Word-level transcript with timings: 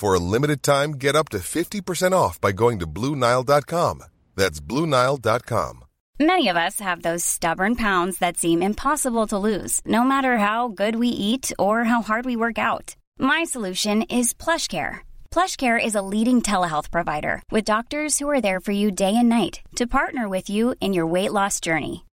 For 0.00 0.14
a 0.14 0.26
limited 0.34 0.62
time, 0.62 0.92
get 0.92 1.14
up 1.14 1.28
to 1.28 1.40
50% 1.40 2.12
off 2.12 2.40
by 2.40 2.52
going 2.52 2.78
to 2.78 2.86
Bluenile.com. 2.86 4.02
That's 4.34 4.58
Bluenile.com. 4.58 5.84
Many 6.18 6.48
of 6.48 6.56
us 6.56 6.80
have 6.80 7.02
those 7.02 7.22
stubborn 7.22 7.76
pounds 7.76 8.16
that 8.18 8.38
seem 8.38 8.62
impossible 8.62 9.26
to 9.26 9.36
lose, 9.36 9.82
no 9.84 10.02
matter 10.02 10.38
how 10.38 10.68
good 10.68 10.96
we 10.96 11.08
eat 11.08 11.52
or 11.58 11.84
how 11.84 12.00
hard 12.00 12.24
we 12.24 12.42
work 12.44 12.58
out. 12.58 12.96
My 13.18 13.44
solution 13.44 14.04
is 14.04 14.32
PlushCare. 14.32 15.00
PlushCare 15.30 15.84
is 15.84 15.94
a 15.94 16.06
leading 16.14 16.40
telehealth 16.40 16.90
provider 16.90 17.42
with 17.50 17.72
doctors 17.72 18.18
who 18.18 18.30
are 18.30 18.40
there 18.40 18.60
for 18.60 18.72
you 18.72 18.90
day 18.90 19.14
and 19.14 19.28
night 19.28 19.60
to 19.76 19.86
partner 19.98 20.30
with 20.30 20.48
you 20.48 20.74
in 20.80 20.94
your 20.94 21.06
weight 21.06 21.32
loss 21.32 21.60
journey. 21.60 22.06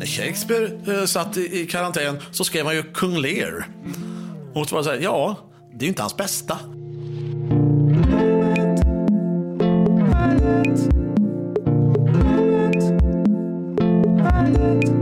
När 0.00 0.06
Shakespeare 0.06 0.98
eh, 0.98 1.04
satt 1.04 1.36
i, 1.36 1.60
i 1.60 1.66
karantän 1.66 2.18
så 2.30 2.44
skrev 2.44 2.66
han 2.66 2.74
ju 2.74 2.82
Kung 2.82 3.18
Lear. 3.18 3.66
Och 4.54 4.68
så 4.68 4.74
var 4.74 4.82
det 4.82 4.84
så 4.84 4.90
här, 4.90 4.98
ja, 4.98 5.38
det 5.72 5.76
är 5.76 5.82
ju 5.82 5.88
inte 5.88 6.02
hans 6.02 6.16
bästa. 6.16 6.58
De 14.82 14.99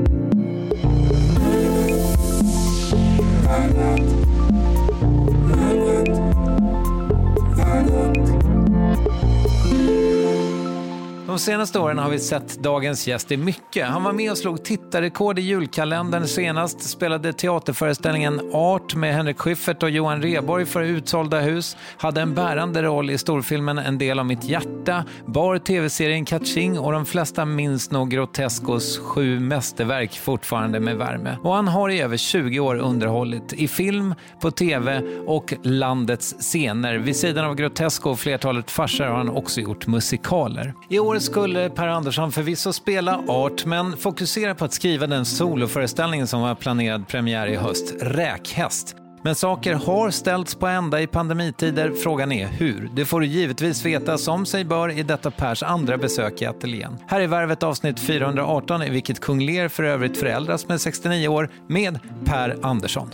De 11.38 11.42
senaste 11.42 11.78
åren 11.78 11.98
har 11.98 12.10
vi 12.10 12.18
sett 12.18 12.58
dagens 12.62 13.08
gäst 13.08 13.32
i 13.32 13.36
mycket. 13.36 13.86
Han 13.86 14.04
var 14.04 14.12
med 14.12 14.30
och 14.30 14.38
slog 14.38 14.64
tittarrekord 14.64 15.38
i 15.38 15.42
julkalendern 15.42 16.26
senast, 16.26 16.82
spelade 16.82 17.32
teaterföreställningen 17.32 18.40
Art 18.52 18.94
med 18.94 19.14
Henrik 19.14 19.38
Schyffert 19.38 19.82
och 19.82 19.90
Johan 19.90 20.22
Reborg 20.22 20.66
för 20.66 20.82
utsålda 20.82 21.40
hus, 21.40 21.76
hade 21.96 22.20
en 22.20 22.34
bärande 22.34 22.82
roll 22.82 23.10
i 23.10 23.18
storfilmen 23.18 23.78
En 23.78 23.98
del 23.98 24.18
av 24.18 24.26
mitt 24.26 24.44
hjärta, 24.44 25.04
bar 25.26 25.58
tv-serien 25.58 26.24
Catching 26.24 26.78
och 26.78 26.92
de 26.92 27.06
flesta 27.06 27.44
minns 27.44 27.90
nog 27.90 28.10
Grotescos 28.10 28.98
sju 28.98 29.40
mästerverk 29.40 30.18
fortfarande 30.18 30.80
med 30.80 30.96
värme. 30.96 31.36
Och 31.42 31.54
han 31.54 31.68
har 31.68 31.88
i 31.88 32.00
över 32.00 32.16
20 32.16 32.60
år 32.60 32.76
underhållit 32.76 33.52
i 33.52 33.68
film, 33.68 34.14
på 34.40 34.50
tv 34.50 35.02
och 35.26 35.54
landets 35.62 36.34
scener. 36.38 36.94
Vid 36.94 37.16
sidan 37.16 37.44
av 37.44 37.54
Grotesco 37.54 38.10
och 38.10 38.18
flertalet 38.18 38.70
farser 38.70 39.04
har 39.04 39.16
han 39.16 39.28
också 39.28 39.60
gjort 39.60 39.86
musikaler. 39.86 40.74
I 40.88 40.98
årets 40.98 41.27
skulle 41.28 41.70
Per 41.70 41.88
Andersson 41.88 42.32
förvisso 42.32 42.72
spela 42.72 43.22
Art, 43.28 43.64
men 43.64 43.96
fokusera 43.96 44.54
på 44.54 44.64
att 44.64 44.72
skriva 44.72 45.06
den 45.06 45.24
soloföreställningen 45.24 46.26
som 46.26 46.40
var 46.40 46.54
planerad 46.54 47.08
premiär 47.08 47.46
i 47.46 47.56
höst, 47.56 47.94
Räkhäst. 48.00 48.96
Men 49.22 49.34
saker 49.34 49.74
har 49.74 50.10
ställts 50.10 50.54
på 50.54 50.66
ända 50.66 51.00
i 51.00 51.06
pandemitider. 51.06 51.90
Frågan 51.90 52.32
är 52.32 52.46
hur? 52.46 52.90
Det 52.94 53.04
får 53.04 53.20
du 53.20 53.26
givetvis 53.26 53.84
veta 53.84 54.18
som 54.18 54.46
sig 54.46 54.64
bör 54.64 54.90
i 54.90 55.02
detta 55.02 55.30
Pers 55.30 55.62
andra 55.62 55.98
besök 55.98 56.42
i 56.42 56.46
ateljén. 56.46 56.98
Här 57.06 57.20
är 57.20 57.26
Värvet 57.26 57.62
avsnitt 57.62 58.00
418 58.00 58.82
i 58.82 58.90
vilket 58.90 59.20
Kung 59.20 59.40
Lear 59.40 59.68
för 59.68 59.82
övrigt 59.82 60.16
föräldras 60.16 60.68
med 60.68 60.80
69 60.80 61.28
år 61.28 61.50
med 61.66 61.98
Per 62.24 62.56
Andersson. 62.62 63.10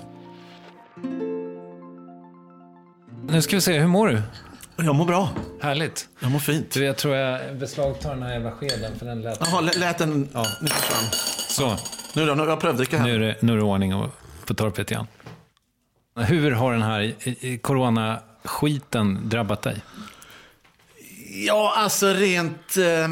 Nu 3.28 3.42
ska 3.42 3.56
vi 3.56 3.60
se, 3.60 3.78
hur 3.78 3.88
mår 3.88 4.08
du? 4.08 4.22
Jag 4.76 4.94
mår 4.94 5.04
bra. 5.04 5.28
Härligt. 5.60 6.08
Jag 6.20 6.30
mår 6.30 6.38
fint. 6.38 6.70
Du, 6.70 6.84
jag 6.84 6.96
tror 6.96 7.16
jag 7.16 7.56
beslagtar 7.58 8.10
den 8.14 8.22
här 8.22 8.32
jävla 8.32 8.52
skeden 8.52 8.98
för 8.98 9.06
den 9.06 9.22
lät... 9.22 9.38
Jaha, 9.40 9.60
lä- 9.60 9.72
lät 9.78 9.98
den... 9.98 10.28
Ja. 10.32 10.46
Nu 10.60 10.68
försvann. 10.68 11.04
Så, 11.48 11.78
Nu 12.14 12.26
då, 12.26 12.34
nu 12.34 12.42
har 12.42 12.48
jag 12.48 12.60
prövdricka 12.60 12.98
här. 12.98 13.04
nu 13.06 13.14
är 13.14 13.18
det, 13.18 13.36
nu 13.42 13.52
är 13.52 13.56
det 13.56 13.62
ordning 13.62 13.94
och- 13.94 14.10
på 14.46 14.54
torpet 14.54 14.90
igen. 14.90 15.06
Hur 16.16 16.50
har 16.50 16.72
den 16.72 16.82
här 16.82 17.14
coronaskiten 17.58 19.28
drabbat 19.28 19.62
dig? 19.62 19.80
Ja, 21.46 21.74
alltså 21.76 22.06
rent... 22.12 22.76
Eh, 22.76 23.08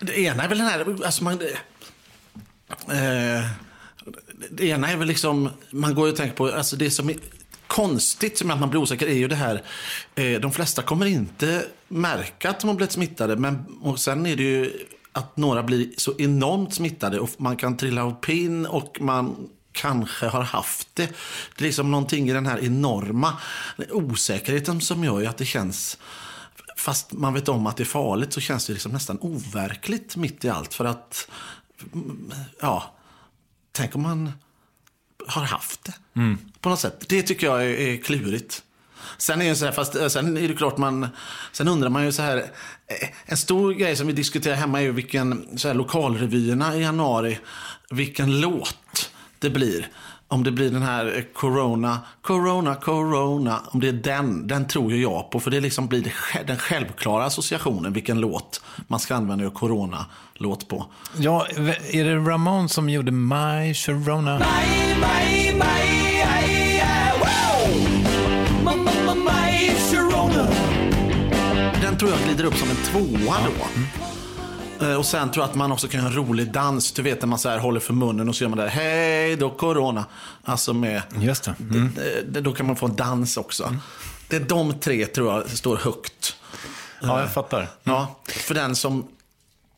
det 0.00 0.18
ena 0.18 0.44
är 0.44 0.48
väl 0.48 0.58
den 0.58 0.66
här... 0.66 1.04
Alltså 1.04 1.24
man, 1.24 1.32
eh, 2.88 3.44
det 4.50 4.64
ena 4.66 4.88
är 4.90 4.96
väl 4.96 5.08
liksom... 5.08 5.50
Man 5.70 5.94
går 5.94 6.06
ju 6.06 6.12
och 6.12 6.18
tänker 6.18 6.36
på... 6.36 6.46
Alltså 6.52 6.76
det 6.76 6.90
som 6.90 7.10
är 7.10 7.16
konstigt 7.72 8.38
som 8.38 8.48
gör 8.48 8.54
att 8.54 8.60
man 8.60 8.70
blir 8.70 8.80
osäker 8.80 9.06
är 9.06 9.14
ju 9.14 9.28
det 9.28 9.36
här... 9.36 9.62
Eh, 10.14 10.40
de 10.40 10.52
flesta 10.52 10.82
kommer 10.82 11.06
inte 11.06 11.64
märka 11.88 12.50
att 12.50 12.60
de 12.60 12.68
har 12.68 12.74
blivit 12.74 12.92
smittade. 12.92 13.36
Men, 13.36 13.64
och 13.82 13.98
sen 13.98 14.26
är 14.26 14.36
det 14.36 14.42
ju 14.42 14.72
att 15.12 15.36
några 15.36 15.62
blir 15.62 15.90
så 15.96 16.14
enormt 16.18 16.74
smittade 16.74 17.20
och 17.20 17.30
man 17.36 17.56
kan 17.56 17.76
trilla 17.76 18.04
av 18.04 18.14
pinn 18.20 18.66
och 18.66 19.00
man 19.00 19.48
kanske 19.72 20.26
har 20.26 20.42
haft 20.42 20.88
det. 20.94 21.06
Det 21.56 21.64
är 21.64 21.66
liksom 21.66 21.90
någonting 21.90 22.30
i 22.30 22.32
den 22.32 22.46
här 22.46 22.64
enorma 22.64 23.36
osäkerheten 23.90 24.80
som 24.80 25.04
gör 25.04 25.20
ju 25.20 25.26
att 25.26 25.38
det 25.38 25.44
känns 25.44 25.98
Fast 26.76 27.12
man 27.12 27.34
vet 27.34 27.48
om 27.48 27.66
att 27.66 27.76
det 27.76 27.82
är 27.82 27.84
farligt 27.84 28.32
så 28.32 28.40
känns 28.40 28.66
det 28.66 28.72
liksom 28.72 28.92
nästan 28.92 29.18
overkligt 29.20 30.16
mitt 30.16 30.44
i 30.44 30.48
allt. 30.48 30.74
För 30.74 30.84
att, 30.84 31.28
mm, 31.92 32.32
ja, 32.60 32.94
tänk 33.72 33.96
om 33.96 34.02
man 34.02 34.32
har 35.28 35.42
haft 35.42 35.84
det. 35.84 35.94
På 36.60 36.68
något 36.68 36.80
sätt. 36.80 37.04
Det 37.08 37.22
tycker 37.22 37.46
jag 37.46 37.64
är, 37.64 37.68
är 37.68 37.96
klurigt. 37.96 38.62
Sen 39.18 39.42
är, 39.42 39.48
det 39.48 39.56
så 39.56 39.64
här, 39.64 39.72
fast, 39.72 39.96
eh, 39.96 40.08
sen 40.08 40.36
är 40.36 40.48
det 40.48 40.54
klart 40.54 40.78
man, 40.78 41.08
sen 41.52 41.68
undrar 41.68 41.88
man 41.88 42.04
ju 42.04 42.12
så 42.12 42.22
här, 42.22 42.36
eh, 42.36 43.08
en 43.26 43.36
stor 43.36 43.72
grej 43.72 43.96
som 43.96 44.06
vi 44.06 44.12
diskuterar 44.12 44.54
hemma 44.54 44.78
är 44.80 44.82
ju 44.82 44.92
vilken, 44.92 45.58
så 45.58 45.68
här, 45.68 45.74
lokalrevyerna 45.74 46.76
i 46.76 46.82
januari, 46.82 47.38
vilken 47.90 48.40
låt 48.40 49.10
det 49.38 49.50
blir. 49.50 49.88
Om 50.32 50.44
det 50.44 50.52
blir 50.52 50.70
den 50.70 50.82
här 50.82 51.24
Corona, 51.32 51.98
Corona, 52.22 52.74
Corona. 52.74 53.60
Om 53.70 53.80
det 53.80 53.88
är 53.88 53.92
den, 53.92 54.46
den 54.46 54.66
tror 54.66 54.92
ju 54.92 55.02
jag 55.02 55.30
på. 55.30 55.40
För 55.40 55.50
det 55.50 55.60
liksom 55.60 55.86
blir 55.86 56.12
den 56.46 56.58
självklara 56.58 57.24
associationen 57.24 57.92
vilken 57.92 58.20
låt 58.20 58.62
man 58.86 59.00
ska 59.00 59.14
använda 59.14 59.44
en 59.44 59.50
Corona-låt 59.50 60.68
på. 60.68 60.86
Ja, 61.16 61.46
är 61.90 62.04
det 62.04 62.16
Ramon 62.16 62.68
som 62.68 62.88
gjorde 62.88 63.12
My 63.12 63.74
Sharona? 63.74 64.38
Den 71.82 71.98
tror 71.98 72.10
jag 72.10 72.20
glider 72.20 72.44
upp 72.44 72.54
som 72.54 72.70
en 72.70 72.76
tvåa 72.76 73.36
då. 73.44 73.62
Eh, 73.62 74.11
Och 74.98 75.06
sen 75.06 75.30
tror 75.30 75.42
jag 75.42 75.50
att 75.50 75.54
man 75.56 75.72
också 75.72 75.88
kan 75.88 76.00
göra 76.00 76.10
en 76.10 76.16
rolig 76.16 76.52
dans. 76.52 76.92
Du 76.92 77.02
vet 77.02 77.20
när 77.20 77.26
man 77.28 77.38
så 77.38 77.48
här 77.48 77.58
håller 77.58 77.80
för 77.80 77.92
munnen 77.94 78.28
och 78.28 78.36
så 78.36 78.44
gör 78.44 78.48
man 78.48 78.58
det 78.58 78.68
här, 78.68 78.82
hej 78.84 79.36
då 79.36 79.50
corona. 79.50 80.04
Alltså 80.44 80.72
med, 80.74 81.02
Just 81.20 81.44
det. 81.44 81.54
Mm. 81.60 81.92
det- 82.28 82.40
då 82.40 82.52
kan 82.52 82.66
man 82.66 82.76
få 82.76 82.86
en 82.86 82.96
dans 82.96 83.36
också. 83.36 83.76
Det 84.28 84.36
är 84.36 84.40
de 84.40 84.72
tre 84.80 85.06
tror 85.06 85.32
jag 85.32 85.50
står 85.50 85.76
högt. 85.76 86.36
Ja, 87.02 87.20
jag 87.20 87.32
fattar. 87.32 87.68
Ja, 87.82 88.16
för 88.26 88.54
den 88.54 88.76
som 88.76 89.06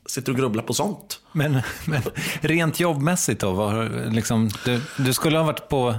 sitter 0.06 0.33
och 0.33 0.39
grubblar 0.39 0.62
på 0.62 0.75
sånt. 0.75 1.21
Men, 1.33 1.62
men 1.85 2.03
rent 2.41 2.81
jobbmässigt 2.81 3.41
då? 3.41 3.53
Vad, 3.53 3.73
har- 3.73 4.11
liksom, 4.11 4.51
du, 4.65 4.81
du 4.97 5.12
skulle 5.12 5.39
ha 5.39 5.45
varit 5.45 5.69
på 5.69 5.95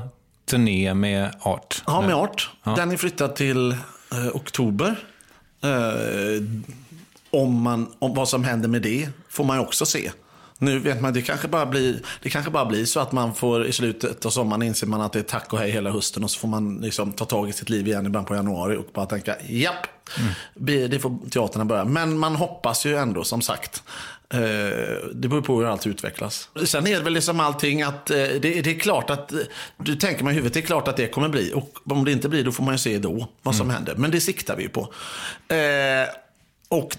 turné 0.46 0.94
med 0.94 1.36
Art. 1.42 1.84
Ja, 1.86 2.02
med 2.02 2.16
art. 2.16 2.50
Den 2.64 2.92
är 2.92 2.98
flyttad 2.98 3.36
till 3.36 3.72
eh, 3.72 4.28
oktober. 4.34 4.96
Eh, 5.64 5.70
om, 7.42 7.62
man, 7.62 7.88
om 8.00 8.14
vad 8.14 8.30
som 8.30 8.44
händer 8.44 8.70
med 8.70 8.82
det 8.82 9.10
får 9.30 9.44
man 9.44 9.60
också 9.60 9.86
se. 9.86 10.12
Nu 10.58 10.80
vet 10.80 11.02
man, 11.02 11.14
det 11.14 11.22
kanske, 11.22 11.48
bara 11.48 11.66
blir, 11.66 12.00
det 12.22 12.30
kanske 12.30 12.52
bara 12.52 12.66
blir 12.66 12.86
så 12.86 13.00
att 13.00 13.12
man 13.12 13.36
får 13.36 13.66
i 13.66 13.72
slutet 13.72 14.26
av 14.26 14.30
sommaren 14.30 14.62
inser 14.62 14.88
man 14.88 15.02
att 15.02 15.14
det 15.14 15.20
är 15.20 15.24
tack 15.24 15.54
och 15.54 15.60
hej 15.60 15.72
hela 15.72 15.92
hösten 15.92 16.24
och 16.24 16.32
så 16.32 16.40
får 16.40 16.48
man 16.48 16.78
liksom 16.78 17.12
ta 17.12 17.26
tag 17.26 17.50
i 17.50 17.54
sitt 17.54 17.70
liv 17.70 17.88
igen 17.88 18.06
i 18.06 18.10
början 18.10 18.26
på 18.26 18.36
januari 18.36 18.78
och 18.78 18.86
bara 18.94 19.06
tänka 19.06 19.36
japp, 19.48 19.88
det 20.54 21.02
får 21.02 21.30
teaterna 21.30 21.66
börja. 21.66 21.86
Men 21.86 22.18
man 22.18 22.36
hoppas 22.36 22.86
ju 22.86 22.98
ändå 22.98 23.24
som 23.24 23.42
sagt. 23.42 23.84
Eh, 24.30 24.40
det 25.14 25.28
beror 25.28 25.42
på 25.42 25.60
hur 25.60 25.66
allt 25.66 25.88
utvecklas. 25.88 26.50
Sen 26.66 26.88
är 26.88 26.98
det 26.98 27.04
väl 27.04 27.14
liksom 27.14 27.40
allting 27.40 27.82
att 27.82 28.10
eh, 28.10 28.18
det, 28.18 28.40
det 28.40 28.70
är 28.70 28.80
klart 28.80 29.10
att, 29.10 29.32
eh, 29.32 29.40
du 29.78 29.96
tänker 29.96 30.24
man 30.24 30.34
i 30.34 30.36
huvudet, 30.36 30.54
det 30.54 30.60
är 30.60 30.66
klart 30.66 30.88
att 30.88 30.98
det 30.98 31.08
kommer 31.08 31.30
bli. 31.30 31.54
Och 31.54 31.78
om 31.86 32.06
det 32.06 32.12
inte 32.12 32.30
blir 32.30 32.44
då 32.44 32.52
får 32.52 32.64
man 32.64 32.74
ju 32.74 32.78
se 32.78 33.00
då 33.00 33.28
vad 33.42 33.56
som 33.56 33.70
händer. 33.70 33.96
Men 33.96 34.12
det 34.12 34.22
siktar 34.22 34.56
vi 34.56 34.64
ju 34.64 34.70
på. 34.70 34.82
Eh, 35.54 36.10
och 36.70 36.98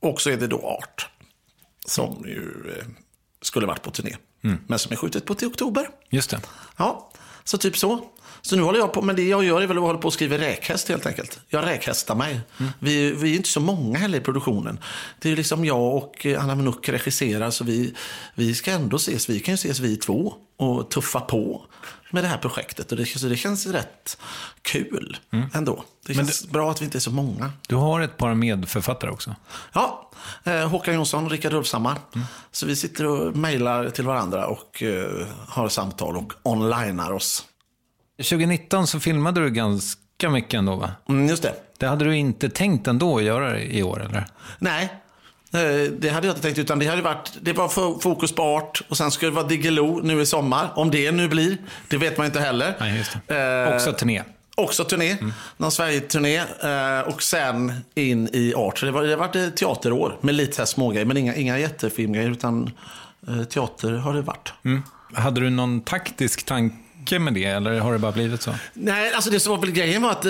och 0.00 0.20
så 0.20 0.30
är 0.30 0.36
det 0.36 0.46
då 0.46 0.60
Art. 0.60 1.08
Som 1.86 2.24
ju 2.26 2.74
eh, 2.76 2.86
skulle 3.42 3.66
varit 3.66 3.82
på 3.82 3.90
turné. 3.90 4.16
Men 4.66 4.78
som 4.78 4.92
är 4.92 4.96
skjutet 4.96 5.24
på 5.24 5.34
till 5.34 5.48
oktober. 5.48 5.88
Just 6.10 6.30
det. 6.30 6.40
Ja, 6.76 7.10
så 7.44 7.58
typ 7.58 7.76
så. 7.76 8.04
Så 8.42 8.56
nu 8.56 8.62
håller 8.62 8.78
jag 8.78 8.92
på, 8.92 9.02
men 9.02 9.16
det 9.16 9.22
jag 9.22 9.44
gör 9.44 9.62
är 9.62 9.66
väl 9.66 9.76
att 9.76 9.82
hålla 9.82 9.98
på 9.98 10.06
och 10.06 10.12
skriva 10.12 10.38
räkhäst 10.38 10.88
helt 10.88 11.06
enkelt. 11.06 11.40
Jag 11.48 11.66
räkhästar 11.66 12.14
mig. 12.14 12.40
Vi, 12.78 13.12
vi 13.12 13.32
är 13.32 13.36
inte 13.36 13.48
så 13.48 13.60
många 13.60 13.98
heller 13.98 14.18
i 14.18 14.20
produktionen. 14.20 14.78
Det 15.20 15.32
är 15.32 15.36
liksom 15.36 15.64
jag 15.64 15.96
och 15.96 16.26
eh, 16.26 16.44
Anna 16.44 16.54
Mnuck 16.54 16.88
regisserar 16.88 17.50
så 17.50 17.64
vi, 17.64 17.94
vi 18.34 18.54
ska 18.54 18.70
ändå 18.70 18.96
ses. 18.96 19.28
Vi 19.28 19.40
kan 19.40 19.52
ju 19.52 19.56
ses 19.56 19.80
vi 19.80 19.96
två 19.96 20.34
och 20.56 20.90
tuffa 20.90 21.20
på 21.20 21.66
med 22.10 22.24
det 22.24 22.28
här 22.28 22.38
projektet. 22.38 22.92
Och 22.92 22.98
det, 22.98 23.06
så 23.06 23.26
det 23.26 23.36
känns 23.36 23.66
rätt 23.66 24.18
kul 24.62 25.16
ändå. 25.54 25.84
Det 26.06 26.14
känns 26.14 26.48
bra 26.48 26.70
att 26.70 26.80
vi 26.80 26.84
inte 26.84 26.98
är 26.98 27.00
så 27.00 27.10
många. 27.10 27.52
Du 27.68 27.74
har 27.74 28.00
ett 28.00 28.16
par 28.16 28.34
medförfattare 28.34 29.10
också. 29.10 29.34
Ja, 29.72 30.10
eh, 30.44 30.68
Håkan 30.68 30.94
Jonsson 30.94 31.24
och 31.24 31.30
Rickard 31.30 31.52
Ulfshammar. 31.52 31.98
Så 32.52 32.66
vi 32.66 32.76
sitter 32.76 33.06
och 33.06 33.36
mejlar 33.36 33.90
till 33.90 34.04
varandra 34.04 34.46
och 34.46 34.82
eh, 34.82 35.26
har 35.48 35.68
samtal 35.68 36.16
och 36.16 36.32
onlinear 36.42 37.12
oss. 37.12 37.44
2019 38.16 38.86
så 38.86 39.00
filmade 39.00 39.40
du 39.40 39.50
ganska 39.50 40.30
mycket 40.30 40.54
ändå 40.54 40.76
va? 40.76 40.90
Mm, 41.08 41.28
just 41.28 41.42
det. 41.42 41.54
Det 41.78 41.86
hade 41.86 42.04
du 42.04 42.16
inte 42.16 42.50
tänkt 42.50 42.86
ändå 42.86 43.16
att 43.16 43.22
göra 43.22 43.60
i 43.60 43.82
år 43.82 44.02
eller? 44.02 44.26
Nej, 44.58 45.02
det 45.98 46.08
hade 46.08 46.26
jag 46.26 46.32
inte 46.32 46.42
tänkt. 46.42 46.58
Utan 46.58 46.78
det, 46.78 46.86
hade 46.86 47.02
varit, 47.02 47.32
det 47.40 47.52
var 47.52 47.68
fo- 47.68 48.00
fokus 48.00 48.32
på 48.32 48.42
art 48.42 48.82
och 48.88 48.96
sen 48.96 49.10
skulle 49.10 49.30
det 49.30 49.34
vara 49.34 49.46
Diggiloo 49.46 50.00
nu 50.02 50.20
i 50.20 50.26
sommar. 50.26 50.68
Om 50.74 50.90
det 50.90 51.12
nu 51.12 51.28
blir, 51.28 51.56
det 51.88 51.96
vet 51.96 52.16
man 52.18 52.26
inte 52.26 52.40
heller. 52.40 52.74
Nej. 52.80 53.04
Eh, 53.68 53.74
Också 53.74 53.92
turné. 53.92 54.22
Också 54.56 54.84
turné. 54.84 55.16
Någon 55.56 55.72
Sverige-turné. 55.72 56.36
Eh, 56.38 57.00
och 57.08 57.22
sen 57.22 57.72
in 57.94 58.28
i 58.32 58.54
art. 58.54 58.78
Så 58.78 58.86
det, 58.86 58.92
var, 58.92 59.02
det 59.02 59.10
har 59.10 59.16
varit 59.16 59.56
teaterår 59.56 60.16
med 60.20 60.34
lite 60.34 60.66
smågrejer. 60.66 61.06
Men 61.06 61.16
inga, 61.16 61.34
inga 61.34 61.58
jättefilmgrejer. 61.58 62.30
Utan 62.30 62.70
eh, 63.28 63.42
teater 63.44 63.92
har 63.92 64.14
det 64.14 64.22
varit. 64.22 64.52
Hade 65.14 65.40
du 65.40 65.50
någon 65.50 65.80
taktisk 65.80 66.46
tanke 66.46 67.18
med 67.18 67.34
det 67.34 67.44
eller 67.44 67.80
har 67.80 67.92
det 67.92 67.98
bara 67.98 68.12
blivit 68.12 68.42
så? 68.42 68.54
Nej, 68.74 69.12
alltså 69.14 69.30
det 69.30 69.40
som 69.40 69.50
var 69.52 69.58
väl 69.60 69.70
grejen 69.70 70.02
var 70.02 70.10
att 70.10 70.26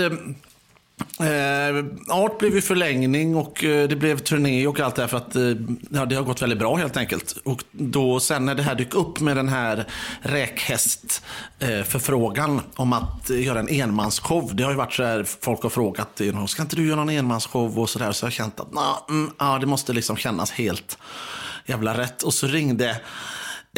eh, 1.21 1.85
Art 2.09 2.39
blev 2.39 2.55
ju 2.55 2.61
förlängning 2.61 3.37
och 3.37 3.65
eh, 3.65 3.89
det 3.89 3.97
blev 3.97 4.19
turné 4.19 4.67
och 4.67 4.81
allt 4.81 4.95
det 4.95 5.03
här 5.03 5.09
för 5.09 5.17
att 5.17 5.37
eh, 5.37 5.43
ja, 5.91 6.05
det 6.07 6.15
har 6.15 6.23
gått 6.23 6.43
väldigt 6.43 6.59
bra 6.59 6.77
helt 6.77 6.97
enkelt. 6.97 7.37
Och 7.45 7.65
då 7.71 8.21
sen 8.21 8.45
när 8.45 8.55
det 8.55 8.63
här 8.63 8.75
dök 8.75 8.95
upp 8.95 9.21
med 9.21 9.37
den 9.37 9.49
här 9.49 9.87
räkhäst 10.21 11.23
eh, 11.59 11.83
förfrågan 11.83 12.61
om 12.77 12.93
att 12.93 13.31
eh, 13.31 13.45
göra 13.45 13.61
en 13.61 13.69
enmansshow. 13.69 14.51
Det 14.55 14.63
har 14.63 14.71
ju 14.71 14.77
varit 14.77 14.93
så 14.93 15.05
här, 15.05 15.27
folk 15.41 15.63
har 15.63 15.71
frågat, 15.71 16.21
ska 16.49 16.63
inte 16.63 16.77
du 16.77 16.87
göra 16.87 16.97
någon 16.97 17.11
enmansshow 17.11 17.79
och 17.79 17.91
sådär. 17.91 18.13
Så 18.13 18.25
jag 18.25 18.27
har 18.27 18.33
känt 18.33 18.61
att 18.61 18.73
nah, 18.73 18.99
mm, 19.09 19.31
ja, 19.39 19.59
det 19.59 19.67
måste 19.67 19.93
liksom 19.93 20.17
kännas 20.17 20.51
helt 20.51 20.99
jävla 21.67 21.99
rätt. 21.99 22.23
Och 22.23 22.35
så 22.35 22.47
ringde 22.47 23.01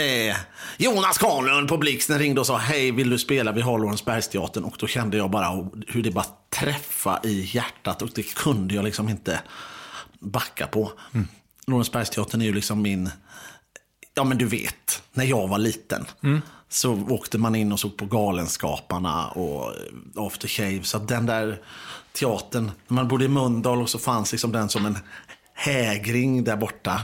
Eh, 0.01 0.37
Jonas 0.79 1.19
Karllund 1.19 1.69
på 1.69 1.77
Blixten 1.77 2.19
ringde 2.19 2.41
och 2.41 2.47
sa 2.47 2.57
hej, 2.57 2.91
vill 2.91 3.11
du 3.11 3.19
spela 3.19 3.53
vid 3.53 3.65
Harlorensbergsteatern? 3.65 4.65
Och 4.65 4.77
då 4.79 4.87
kände 4.87 5.17
jag 5.17 5.31
bara 5.31 5.69
hur 5.87 6.03
det 6.03 6.11
bara 6.11 6.27
träffa 6.51 7.21
i 7.25 7.51
hjärtat 7.55 8.03
och 8.03 8.11
det 8.15 8.35
kunde 8.35 8.75
jag 8.75 8.85
liksom 8.85 9.09
inte 9.09 9.41
backa 10.19 10.67
på. 10.67 10.93
Mm. 11.15 11.29
Lorensbergsteatern 11.67 12.41
är 12.41 12.45
ju 12.45 12.55
liksom 12.55 12.83
min, 12.83 13.11
ja 14.15 14.25
men 14.25 14.39
du 14.39 14.47
vet, 14.47 15.03
när 15.13 15.25
jag 15.25 15.49
var 15.49 15.59
liten. 15.59 16.07
Mm. 16.23 16.41
Så 16.69 16.93
åkte 17.09 17.39
man 17.39 17.55
in 17.55 17.73
och 17.73 17.81
såg 17.81 17.97
på 17.97 18.07
Galenskaparna 18.07 19.29
och 19.29 19.73
After 20.17 20.49
Shave. 20.49 20.83
Så 20.83 20.99
den 20.99 21.27
där 21.27 21.61
teatern, 22.13 22.71
när 22.89 22.95
man 22.95 23.09
bodde 23.09 23.25
i 23.25 23.29
Mölndal 23.29 23.83
och 23.83 23.91
så 23.91 23.99
fanns 23.99 24.33
liksom 24.33 24.53
den 24.53 24.69
som 24.69 24.87
en 24.87 24.99
hägring 25.61 26.45
där 26.45 26.57
borta. 26.57 27.01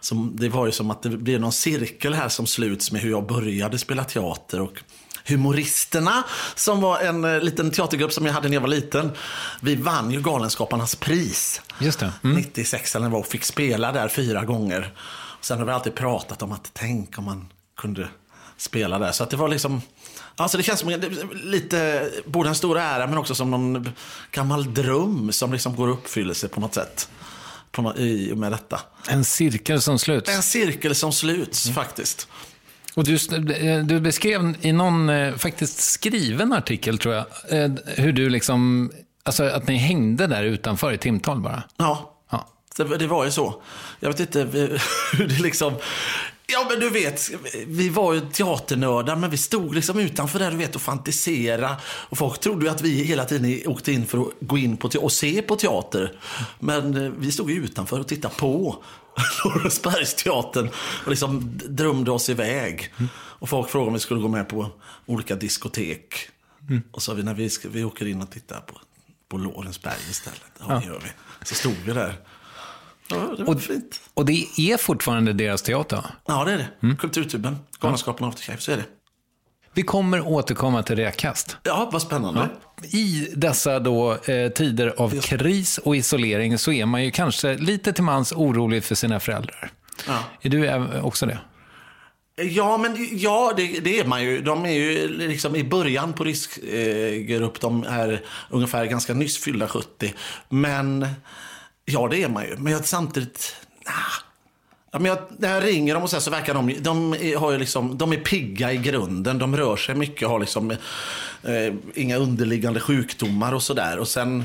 Som, 0.00 0.36
det 0.36 0.48
var 0.48 0.66
ju 0.66 0.72
som 0.72 0.90
att 0.90 1.02
det 1.02 1.08
blev 1.08 1.40
någon 1.40 1.52
cirkel 1.52 2.14
här 2.14 2.28
som 2.28 2.46
sluts 2.46 2.92
med 2.92 3.00
hur 3.00 3.10
jag 3.10 3.26
började 3.26 3.78
spela 3.78 4.04
teater. 4.04 4.60
Och 4.60 4.82
Humoristerna, 5.26 6.24
som 6.54 6.80
var 6.80 6.98
en 6.98 7.24
eh, 7.24 7.40
liten 7.40 7.70
teatergrupp 7.70 8.12
som 8.12 8.26
jag 8.26 8.32
hade 8.32 8.48
när 8.48 8.54
jag 8.54 8.60
var 8.60 8.68
liten. 8.68 9.10
Vi 9.60 9.74
vann 9.74 10.10
ju 10.10 10.20
Galenskaparnas 10.20 10.94
pris. 10.94 11.60
Just 11.78 12.00
det. 12.00 12.12
Mm. 12.24 12.36
96 12.36 12.96
eller 12.96 13.08
var 13.08 13.18
och 13.18 13.26
fick 13.26 13.44
spela 13.44 13.92
där 13.92 14.08
fyra 14.08 14.44
gånger. 14.44 14.92
Sen 15.40 15.58
har 15.58 15.66
vi 15.66 15.72
alltid 15.72 15.94
pratat 15.94 16.42
om 16.42 16.52
att 16.52 16.70
tänk 16.72 17.18
om 17.18 17.24
man 17.24 17.48
kunde 17.76 18.08
spela 18.56 18.98
där. 18.98 19.12
Så 19.12 19.22
att 19.22 19.30
det 19.30 19.36
var 19.36 19.48
liksom... 19.48 19.82
Alltså 20.36 20.56
det 20.56 20.62
känns 20.62 20.80
som 20.80 21.00
lite, 21.32 22.10
både 22.26 22.48
en 22.48 22.54
stor 22.54 22.78
ära 22.78 23.06
men 23.06 23.18
också 23.18 23.34
som 23.34 23.50
någon 23.50 23.92
gammal 24.30 24.74
dröm 24.74 25.32
som 25.32 25.52
liksom 25.52 25.76
går 25.76 25.88
i 25.88 25.92
uppfyllelse 25.92 26.48
på 26.48 26.60
något 26.60 26.74
sätt 26.74 27.08
på 27.72 27.82
något, 27.82 27.96
i 27.98 28.32
och 28.32 28.38
med 28.38 28.52
detta. 28.52 28.80
En 29.08 29.24
cirkel 29.24 29.82
som 29.82 29.98
sluts. 29.98 30.30
En 30.36 30.42
cirkel 30.42 30.94
som 30.94 31.12
sluts, 31.12 31.66
mm. 31.66 31.74
faktiskt. 31.74 32.28
Och 32.94 33.04
du, 33.04 33.18
du, 33.82 34.00
beskrev 34.00 34.54
i 34.60 34.72
någon 34.72 35.08
eh, 35.08 35.34
faktiskt 35.34 35.80
skriven 35.80 36.52
artikel, 36.52 36.98
tror 36.98 37.14
jag, 37.14 37.24
eh, 37.48 37.70
hur 37.86 38.12
du 38.12 38.28
liksom, 38.28 38.90
alltså 39.22 39.44
att 39.44 39.68
ni 39.68 39.76
hängde 39.76 40.26
där 40.26 40.42
utanför 40.42 40.92
i 40.92 40.98
timtal 40.98 41.40
bara. 41.40 41.62
Ja, 41.76 42.14
ja. 42.30 42.48
Det, 42.76 42.96
det 42.98 43.06
var 43.06 43.24
ju 43.24 43.30
så. 43.30 43.62
Jag 44.00 44.08
vet 44.08 44.20
inte 44.20 44.40
hur 45.12 45.28
det 45.28 45.42
liksom... 45.42 45.74
Ja, 46.46 46.66
men 46.70 46.80
du 46.80 46.90
vet, 46.90 47.30
vi 47.66 47.88
var 47.88 48.12
ju 48.12 48.20
teaternördar, 48.20 49.16
men 49.16 49.30
vi 49.30 49.36
stod 49.36 49.74
liksom 49.74 49.98
utanför 49.98 50.38
där 50.38 50.50
du 50.50 50.56
vet, 50.56 50.74
och 50.74 50.82
fantisera. 50.82 51.76
Och 51.84 52.18
folk 52.18 52.40
trodde 52.40 52.64
ju 52.64 52.70
att 52.70 52.80
vi 52.80 53.04
hela 53.04 53.24
tiden 53.24 53.62
åkte 53.66 53.92
in 53.92 54.06
för 54.06 54.18
att 54.18 54.28
gå 54.40 54.58
in 54.58 54.76
på 54.76 54.90
och 55.00 55.12
se 55.12 55.42
på 55.42 55.56
teater. 55.56 56.12
Men 56.58 57.04
eh, 57.04 57.12
vi 57.18 57.32
stod 57.32 57.50
ju 57.50 57.64
utanför 57.64 58.00
och 58.00 58.08
tittade 58.08 58.34
på 58.34 58.84
Lorensbergsteatern 59.44 60.68
och 61.04 61.10
liksom 61.10 61.60
drömde 61.68 62.10
oss 62.10 62.28
iväg. 62.28 62.94
Mm. 62.96 63.08
Och 63.16 63.48
folk 63.48 63.70
frågade 63.70 63.88
om 63.88 63.94
vi 63.94 64.00
skulle 64.00 64.20
gå 64.20 64.28
med 64.28 64.48
på 64.48 64.70
olika 65.06 65.34
diskotek. 65.34 66.14
Mm. 66.68 66.82
Och 66.90 67.02
så 67.02 67.10
sa 67.10 67.14
vi, 67.14 67.22
när 67.22 67.34
vi, 67.34 67.50
vi 67.68 67.84
åker 67.84 68.06
in 68.06 68.22
och 68.22 68.30
tittar 68.30 68.60
på, 68.60 68.80
på 69.28 69.38
Lorensberg 69.38 70.00
istället. 70.10 70.42
Ja, 70.58 70.64
ja. 70.68 70.82
gör 70.84 71.00
vi. 71.04 71.10
Så 71.44 71.54
stod 71.54 71.76
vi 71.84 71.92
där. 71.92 72.16
Ja, 73.14 73.34
det 73.36 73.44
var 73.44 73.54
och, 73.54 73.62
fint. 73.62 74.00
Och 74.14 74.24
det 74.24 74.46
är 74.56 74.76
fortfarande 74.76 75.32
deras 75.32 75.62
teater? 75.62 76.04
Ja, 76.26 76.44
det 76.44 76.52
är 76.52 76.58
det. 76.58 76.68
Mm. 76.82 76.96
Kulturtuben, 76.96 77.58
Galenskaparna 77.80 78.26
ja. 78.26 78.28
Aftershave, 78.28 78.58
så 78.58 78.72
är 78.72 78.76
det. 78.76 78.84
Vi 79.74 79.82
kommer 79.82 80.26
återkomma 80.28 80.82
till 80.82 80.96
Räkkast. 80.96 81.56
Ja, 81.62 81.88
vad 81.92 82.02
spännande. 82.02 82.48
Ja. 82.82 82.86
I 82.98 83.28
dessa 83.36 83.80
då, 83.80 84.12
eh, 84.12 84.48
tider 84.48 84.94
av 84.96 85.20
kris 85.20 85.78
och 85.78 85.96
isolering 85.96 86.58
så 86.58 86.72
är 86.72 86.86
man 86.86 87.04
ju 87.04 87.10
kanske 87.10 87.54
lite 87.54 87.92
till 87.92 88.04
mans 88.04 88.32
orolig 88.32 88.84
för 88.84 88.94
sina 88.94 89.20
föräldrar. 89.20 89.72
Ja. 90.06 90.18
Är 90.42 90.50
du 90.50 91.00
också 91.00 91.26
det? 91.26 91.38
Ja, 92.36 92.78
men 92.78 92.96
ja, 93.18 93.52
det, 93.56 93.80
det, 93.80 93.98
är 93.98 94.04
man 94.04 94.24
ju. 94.24 94.42
De 94.42 94.64
är 94.64 94.72
ju 94.72 95.08
liksom 95.08 95.56
i 95.56 95.64
början 95.64 96.12
på 96.12 96.24
riskgrupp. 96.24 97.60
de 97.60 97.84
är 97.84 98.22
ungefär 98.50 98.84
ganska 98.84 99.14
nyss 99.14 99.38
fyllda 99.38 99.68
70. 99.68 100.14
Men 100.48 101.06
Ja, 101.84 102.08
det 102.08 102.22
är 102.22 102.28
man 102.28 102.44
ju. 102.44 102.56
Men 102.56 102.72
jag, 102.72 102.84
samtidigt... 102.84 103.56
Nah. 103.86 103.94
Ja, 104.94 104.98
men 104.98 105.04
jag, 105.04 105.18
när 105.38 105.54
jag 105.54 105.64
ringer 105.64 105.94
dem 105.94 106.02
och 106.02 106.10
så, 106.10 106.20
så 106.20 106.30
verkar 106.30 106.54
de, 106.54 106.76
de, 106.80 107.16
har 107.38 107.52
ju 107.52 107.58
liksom, 107.58 107.98
de 107.98 108.12
är 108.12 108.16
pigga 108.16 108.72
i 108.72 108.76
grunden. 108.76 109.38
De 109.38 109.56
rör 109.56 109.76
sig 109.76 109.94
mycket, 109.94 110.28
har 110.28 110.40
liksom, 110.40 110.70
eh, 110.70 111.74
inga 111.94 112.16
underliggande 112.16 112.80
sjukdomar 112.80 113.52
och 113.52 113.62
sådär. 113.62 113.98
Och 113.98 114.08
sen 114.08 114.44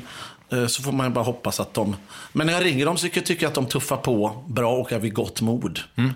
eh, 0.49 0.67
så 0.67 0.83
får 0.83 0.91
man 0.91 1.13
bara 1.13 1.23
hoppas 1.23 1.59
att 1.59 1.73
de... 1.73 1.95
Men 2.33 2.47
när 2.47 2.53
jag 2.53 2.65
ringer 2.65 2.85
dem 2.85 2.97
så 2.97 3.07
tycker 3.07 3.35
jag 3.39 3.49
att 3.49 3.55
de 3.55 3.65
tuffar 3.65 3.97
på 3.97 4.43
bra 4.47 4.77
och 4.77 4.91
är 4.91 4.99
vid 4.99 5.13
gott 5.13 5.41
mod. 5.41 5.79
Mm. 5.95 6.13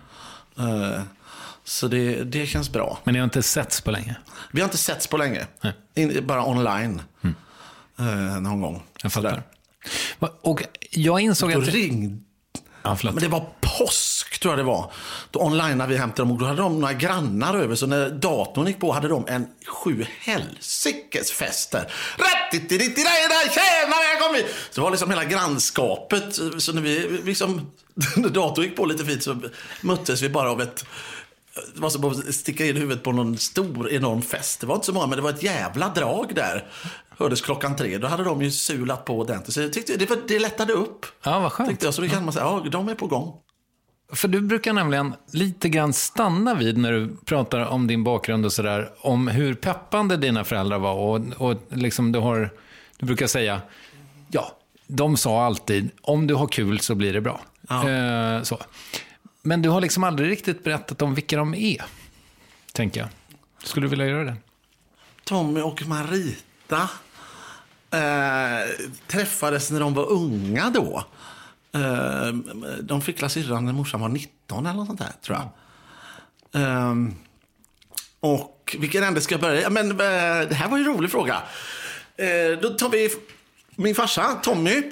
Eh, 0.57 1.01
så 1.63 1.87
det, 1.87 2.23
det 2.23 2.45
känns 2.45 2.69
bra. 2.69 2.99
Men 3.03 3.13
ni 3.13 3.19
har 3.19 3.23
inte 3.23 3.43
setts 3.43 3.81
på 3.81 3.91
länge? 3.91 4.15
Vi 4.51 4.61
har 4.61 4.65
inte 4.65 4.77
setts 4.77 5.07
på 5.07 5.17
länge. 5.17 5.47
In, 5.95 6.27
bara 6.27 6.45
online. 6.45 7.01
Mm. 7.21 7.35
Eh, 7.99 8.41
någon 8.41 8.61
gång. 8.61 8.83
Jag 9.01 9.13
fattar. 9.13 9.29
Sådär. 9.29 9.43
Och 10.41 10.63
jag 10.91 11.19
insåg 11.19 11.53
att... 11.53 11.67
ringde... 11.67 12.17
Ja, 12.83 12.97
men 13.03 13.15
det 13.15 13.27
var 13.27 13.49
påsk, 13.61 14.39
tror 14.39 14.51
jag 14.51 14.59
det 14.59 14.63
var. 14.63 14.91
Då 15.31 15.39
onlineade 15.39 15.87
vi 15.87 15.97
hem 15.97 16.11
till 16.11 16.21
dem 16.21 16.31
och 16.31 16.37
då 16.37 16.45
hade 16.45 16.61
de 16.61 16.79
några 16.79 16.93
grannar 16.93 17.55
över. 17.55 17.75
Så 17.75 17.87
när 17.87 18.09
datorn 18.09 18.67
gick 18.67 18.79
på 18.79 18.91
hade 18.91 19.07
de 19.07 19.27
en 19.27 19.47
sju 19.67 20.05
helsikes 20.19 21.31
fest 21.31 21.71
där. 21.71 21.93
Tjena, 23.53 23.95
välkommen! 24.13 24.41
Så 24.69 24.75
det 24.75 24.81
var 24.81 24.91
liksom 24.91 25.09
hela 25.09 25.25
grannskapet. 25.25 26.35
Så 26.57 26.73
när 26.73 26.81
vi 26.81 27.21
liksom, 27.23 27.71
när 28.15 28.29
datorn 28.29 28.65
gick 28.65 28.75
på 28.75 28.85
lite 28.85 29.05
fint 29.05 29.23
så 29.23 29.41
möttes 29.81 30.21
vi 30.21 30.29
bara 30.29 30.51
av 30.51 30.61
ett 30.61 30.85
det 31.73 31.81
var 31.81 31.89
som 31.89 32.05
att 32.05 32.35
sticka 32.35 32.65
in 32.65 32.77
huvudet 32.77 33.03
på 33.03 33.11
någon 33.11 33.37
stor 33.37 33.91
enorm 33.91 34.21
fest. 34.21 34.59
Det 34.59 34.67
var 34.67 34.75
inte 34.75 34.85
så 34.85 34.93
många, 34.93 35.07
men 35.07 35.15
det 35.17 35.21
var 35.21 35.29
ett 35.29 35.43
jävla 35.43 35.89
drag 35.89 36.35
där 36.35 36.65
hördes 37.21 37.41
klockan 37.41 37.75
tre. 37.75 37.97
Då 37.97 38.07
hade 38.07 38.23
de 38.23 38.41
ju 38.41 38.51
sulat 38.51 39.05
på 39.05 39.19
ordentligt. 39.19 39.53
Så 39.53 39.61
jag 39.61 39.73
tyckte 39.73 39.97
det, 39.97 40.27
det 40.27 40.39
lättade 40.39 40.73
upp. 40.73 41.05
Ja, 41.23 41.39
vad 41.39 41.51
skönt. 41.51 41.69
Tyckte 41.69 41.85
jag. 41.85 41.93
Så 41.93 42.01
då 42.01 42.07
kan 42.07 42.23
man 42.23 42.33
säga, 42.33 42.45
ja, 42.45 42.65
de 42.71 42.89
är 42.89 42.95
på 42.95 43.07
gång. 43.07 43.33
För 44.13 44.27
du 44.27 44.41
brukar 44.41 44.73
nämligen 44.73 45.13
lite 45.31 45.69
grann 45.69 45.93
stanna 45.93 46.55
vid 46.55 46.77
när 46.77 46.91
du 46.91 47.15
pratar 47.25 47.65
om 47.65 47.87
din 47.87 48.03
bakgrund 48.03 48.45
och 48.45 48.53
sådär, 48.53 48.91
om 48.99 49.27
hur 49.27 49.53
peppande 49.53 50.17
dina 50.17 50.43
föräldrar 50.43 50.79
var. 50.79 50.93
Och, 50.93 51.21
och 51.37 51.57
liksom 51.69 52.11
du, 52.11 52.19
har, 52.19 52.49
du 52.97 53.05
brukar 53.05 53.27
säga, 53.27 53.61
ja, 54.31 54.57
de 54.87 55.17
sa 55.17 55.45
alltid, 55.45 55.89
om 56.01 56.27
du 56.27 56.33
har 56.33 56.47
kul 56.47 56.79
så 56.79 56.95
blir 56.95 57.13
det 57.13 57.21
bra. 57.21 57.41
Ja. 57.69 57.89
Eh, 57.89 58.43
så. 58.43 58.59
Men 59.41 59.61
du 59.61 59.69
har 59.69 59.81
liksom 59.81 60.03
aldrig 60.03 60.29
riktigt 60.29 60.63
berättat 60.63 61.01
om 61.01 61.15
vilka 61.15 61.37
de 61.37 61.55
är, 61.55 61.81
tänker 62.73 62.99
jag. 62.99 63.09
Skulle 63.63 63.85
du 63.85 63.89
vilja 63.89 64.05
göra 64.05 64.23
det? 64.23 64.35
Tommy 65.23 65.61
och 65.61 65.87
Marita 65.87 66.89
eh, 67.91 68.87
träffades 69.07 69.71
när 69.71 69.79
de 69.79 69.93
var 69.93 70.11
unga 70.11 70.69
då. 70.69 71.05
Eh, 71.73 72.33
de 72.81 73.01
fick 73.01 73.31
syrran 73.31 73.65
när 73.65 73.73
morsan 73.73 74.01
var 74.01 74.09
19 74.09 74.65
eller 74.65 74.77
något 74.77 74.87
sånt 74.87 74.99
där, 74.99 75.13
tror 75.21 75.37
jag. 75.37 76.61
Eh, 76.61 76.95
och 78.19 78.75
vilken 78.79 79.03
ände 79.03 79.21
ska 79.21 79.33
jag 79.33 79.41
börja? 79.41 79.69
Men, 79.69 79.91
eh, 79.91 79.97
det 80.49 80.55
här 80.55 80.69
var 80.69 80.77
ju 80.77 80.83
en 80.83 80.93
rolig 80.95 81.11
fråga. 81.11 81.41
Eh, 82.17 82.59
då 82.61 82.69
tar 82.69 82.89
vi 82.89 83.09
min 83.75 83.95
farsa, 83.95 84.39
Tommy 84.43 84.83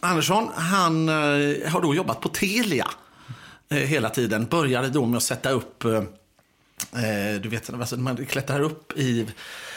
Andersson. 0.00 0.50
Han 0.54 1.08
eh, 1.08 1.70
har 1.70 1.80
då 1.82 1.94
jobbat 1.94 2.20
på 2.20 2.28
Telia 2.28 2.88
eh, 3.68 3.78
hela 3.78 4.10
tiden. 4.10 4.46
Började 4.46 4.88
då 4.88 5.06
med 5.06 5.16
att 5.16 5.22
sätta 5.22 5.50
upp 5.50 5.84
eh, 5.84 5.96
eh, 7.04 7.40
du 7.40 7.48
vet, 7.48 7.74
alltså 7.74 7.96
man 7.96 8.26
klättrar 8.26 8.60
upp 8.60 8.92
i 8.98 9.26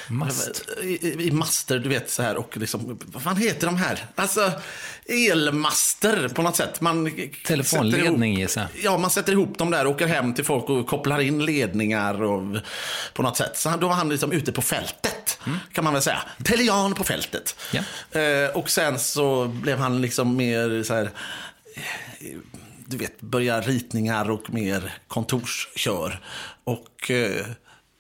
Mast. 0.10 0.62
I, 0.84 1.28
I, 1.28 1.32
master, 1.32 1.80
du 1.80 1.90
vet 1.90 2.10
så 2.10 2.24
här. 2.24 2.38
Och 2.38 2.58
liksom, 2.58 3.00
vad 3.06 3.24
fan 3.24 3.38
heter 3.38 3.68
de 3.68 3.78
här? 3.78 4.06
Alltså 4.16 4.52
elmaster 5.06 6.28
på 6.28 6.42
något 6.42 6.56
sätt. 6.56 6.82
Man 6.82 7.12
Telefonledning 7.46 8.40
gissar 8.40 8.68
Ja, 8.84 8.98
man 8.98 9.10
sätter 9.10 9.32
ihop 9.32 9.58
dem 9.58 9.72
där, 9.72 9.88
åker 9.88 10.08
hem 10.08 10.34
till 10.34 10.46
folk 10.46 10.70
och 10.70 10.88
kopplar 10.88 11.20
in 11.20 11.46
ledningar 11.46 12.24
och, 12.24 12.58
på 13.14 13.24
något 13.24 13.38
sätt. 13.38 13.58
Så 13.58 13.70
då 13.70 13.88
var 13.88 13.96
han 13.96 14.10
liksom 14.10 14.32
ute 14.32 14.52
på 14.52 14.62
fältet, 14.62 15.40
mm. 15.46 15.58
kan 15.74 15.84
man 15.84 15.94
väl 15.94 16.02
säga. 16.02 16.22
Telian 16.44 16.94
på 16.94 17.04
fältet. 17.04 17.56
Ja. 17.72 17.82
Eh, 18.20 18.50
och 18.50 18.70
sen 18.70 19.00
så 19.00 19.48
blev 19.48 19.78
han 19.78 20.02
liksom 20.02 20.36
mer 20.36 20.84
så 20.84 20.94
här 20.94 21.12
du 22.88 22.98
vet, 22.98 23.22
börja 23.22 23.62
ritningar 23.62 24.30
och 24.30 24.54
mer 24.54 24.94
kontorskör. 25.08 26.20
Och 26.64 27.12
eh, 27.12 27.46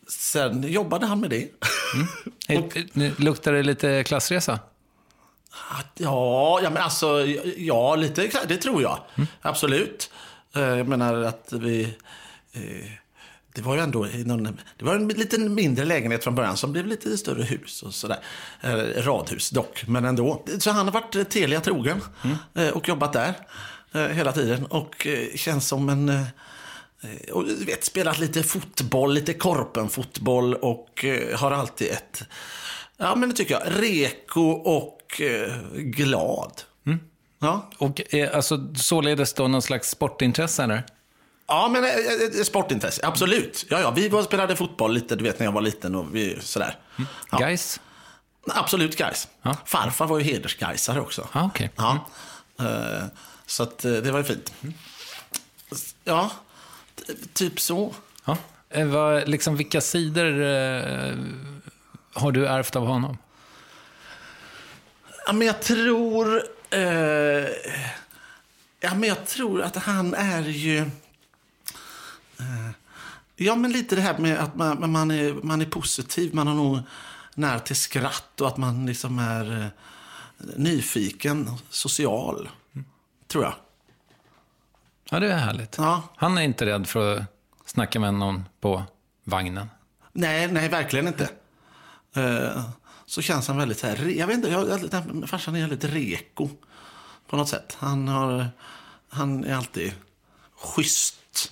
sen 0.09 0.63
jobbade 0.71 1.05
han 1.05 1.19
med 1.19 1.29
det. 1.29 1.49
Mm. 2.49 3.13
Luktar 3.17 3.53
det 3.53 3.63
lite 3.63 4.03
klassresa? 4.03 4.59
Ja, 5.95 6.59
ja, 6.63 6.69
men 6.69 6.83
alltså, 6.83 7.25
ja, 7.57 7.95
lite 7.95 8.29
det 8.47 8.57
tror 8.57 8.81
jag. 8.81 8.99
Absolut. 9.41 10.11
Eh, 10.55 10.61
Jag 10.61 10.87
menar 10.87 11.21
att 11.23 11.53
vi... 11.53 11.83
eh, 12.53 12.91
Det 13.55 13.61
var 13.61 13.75
ju 13.75 13.81
ändå 13.81 14.07
någon, 14.25 14.43
det 14.77 14.85
var 14.85 14.95
en 14.95 15.07
liten 15.07 15.53
mindre 15.55 15.85
lägenhet 15.85 16.23
från 16.23 16.35
början 16.35 16.57
som 16.57 16.71
blev 16.71 16.87
lite 16.87 17.17
större 17.17 17.43
hus 17.43 17.83
och 17.83 17.93
sådär. 17.93 18.19
Eh, 18.61 18.75
Radhus 19.03 19.49
dock, 19.49 19.83
men 19.87 20.05
ändå. 20.05 20.43
Så 20.59 20.71
han 20.71 20.85
har 20.87 20.93
varit 20.93 21.29
Telia 21.29 21.61
trogen 21.61 22.01
eh, 22.53 22.69
och 22.69 22.87
jobbat 22.89 23.13
där 23.13 23.33
hela 24.13 24.31
tiden. 24.31 24.65
Och 24.65 25.07
känns 25.35 25.67
som 25.67 25.89
en... 25.89 26.23
eh, 27.01 27.33
Och 27.33 27.45
du 27.45 27.65
vet, 27.65 27.83
spelat 27.83 28.19
lite 28.19 28.43
fotboll, 28.43 29.13
lite 29.13 29.33
korpenfotboll 29.33 30.53
och 30.53 31.05
eh, 31.05 31.39
har 31.39 31.51
alltid 31.51 31.91
ett, 31.91 32.23
ja 32.97 33.15
men 33.15 33.29
det 33.29 33.35
tycker 33.35 33.53
jag, 33.53 33.63
reko 33.83 34.41
och 34.51 35.21
eh, 35.21 35.53
glad. 35.73 36.61
Ja. 37.39 37.69
Och 37.77 38.01
alltså, 38.33 38.73
således 38.75 39.33
då 39.33 39.47
någon 39.47 39.61
slags 39.61 39.89
sportintresse 39.89 40.63
eller? 40.63 40.83
ja, 41.47 41.69
men 41.69 41.83
sportintresse, 42.45 43.07
absolut. 43.07 43.65
Ja, 43.69 43.79
ja, 43.81 43.91
vi 43.91 44.09
var 44.09 44.23
spelade 44.23 44.55
fotboll 44.55 44.93
lite, 44.93 45.15
du 45.15 45.23
vet 45.23 45.39
när 45.39 45.45
jag 45.45 45.51
var 45.51 45.61
liten 45.61 45.95
och 45.95 46.15
vi, 46.15 46.37
sådär. 46.41 46.79
Ja. 47.31 47.37
Guys? 47.37 47.79
Absolut 48.49 48.97
guys. 48.97 49.27
Ja. 49.41 49.55
Farfar 49.65 50.07
var 50.07 50.17
ju 50.19 50.23
hedersgaisare 50.23 51.01
också. 51.01 51.27
Ja, 51.33 51.45
okej. 51.53 51.71
Ja. 51.75 52.07
Eh, 52.59 53.03
Så 53.45 53.63
att 53.63 53.77
det 53.79 54.11
var 54.11 54.19
ju 54.19 54.23
fint. 54.25 54.53
Ja, 56.03 56.29
t- 56.29 56.35
typ 57.33 57.59
så. 57.59 57.95
Ja. 58.25 58.37
Eh, 58.69 58.87
vad, 58.87 59.29
liksom, 59.29 59.55
vilka 59.55 59.81
sidor 59.81 60.41
eh, 60.41 61.17
har 62.13 62.31
du 62.31 62.47
ärvt 62.47 62.75
av 62.75 62.85
honom? 62.85 63.17
Ja, 65.25 65.33
men 65.33 65.47
jag 65.47 65.61
tror... 65.61 66.43
Eh, 66.69 67.49
ja, 68.79 68.95
men 68.95 69.03
jag 69.03 69.25
tror 69.25 69.61
att 69.61 69.75
han 69.75 70.13
är 70.13 70.43
ju... 70.43 70.77
Eh, 72.37 72.69
ja, 73.35 73.55
men 73.55 73.71
lite 73.71 73.95
det 73.95 74.01
här 74.01 74.17
med 74.17 74.39
att 74.39 74.55
man, 74.55 74.91
man, 74.91 75.11
är, 75.11 75.33
man 75.33 75.61
är 75.61 75.65
positiv. 75.65 76.35
Man 76.35 76.47
har 76.47 76.55
nog 76.55 76.79
när 77.33 77.59
till 77.59 77.75
skratt 77.75 78.41
och 78.41 78.47
att 78.47 78.57
man 78.57 78.85
liksom 78.85 79.19
är 79.19 79.61
eh, 79.61 79.67
nyfiken, 80.55 81.51
social. 81.69 82.49
Tror 83.27 83.43
jag. 83.43 83.53
Ja, 85.11 85.19
det 85.19 85.31
är 85.31 85.37
härligt. 85.37 85.75
Ja. 85.77 86.03
Han 86.15 86.37
är 86.37 86.41
inte 86.41 86.65
rädd 86.65 86.87
för 86.87 87.17
att 87.17 87.23
snacka 87.65 87.99
med 87.99 88.13
någon 88.13 88.45
på 88.59 88.83
vagnen. 89.23 89.67
Nej, 90.13 90.51
nej, 90.51 90.69
verkligen 90.69 91.07
inte. 91.07 91.29
Eh, 92.15 92.63
så 93.05 93.21
känns 93.21 93.47
han 93.47 93.57
väldigt 93.57 93.79
så 93.79 93.87
här, 93.87 94.05
jag 94.05 94.27
vet 94.27 94.35
inte, 94.35 94.49
jag, 94.49 95.29
farsan 95.29 95.55
är 95.55 95.67
lite 95.67 95.87
reko 95.87 96.49
på 97.29 97.37
något 97.37 97.49
sätt. 97.49 97.77
Han, 97.79 98.07
har, 98.07 98.49
han 99.09 99.43
är 99.43 99.55
alltid 99.55 99.93
schysst, 100.55 101.51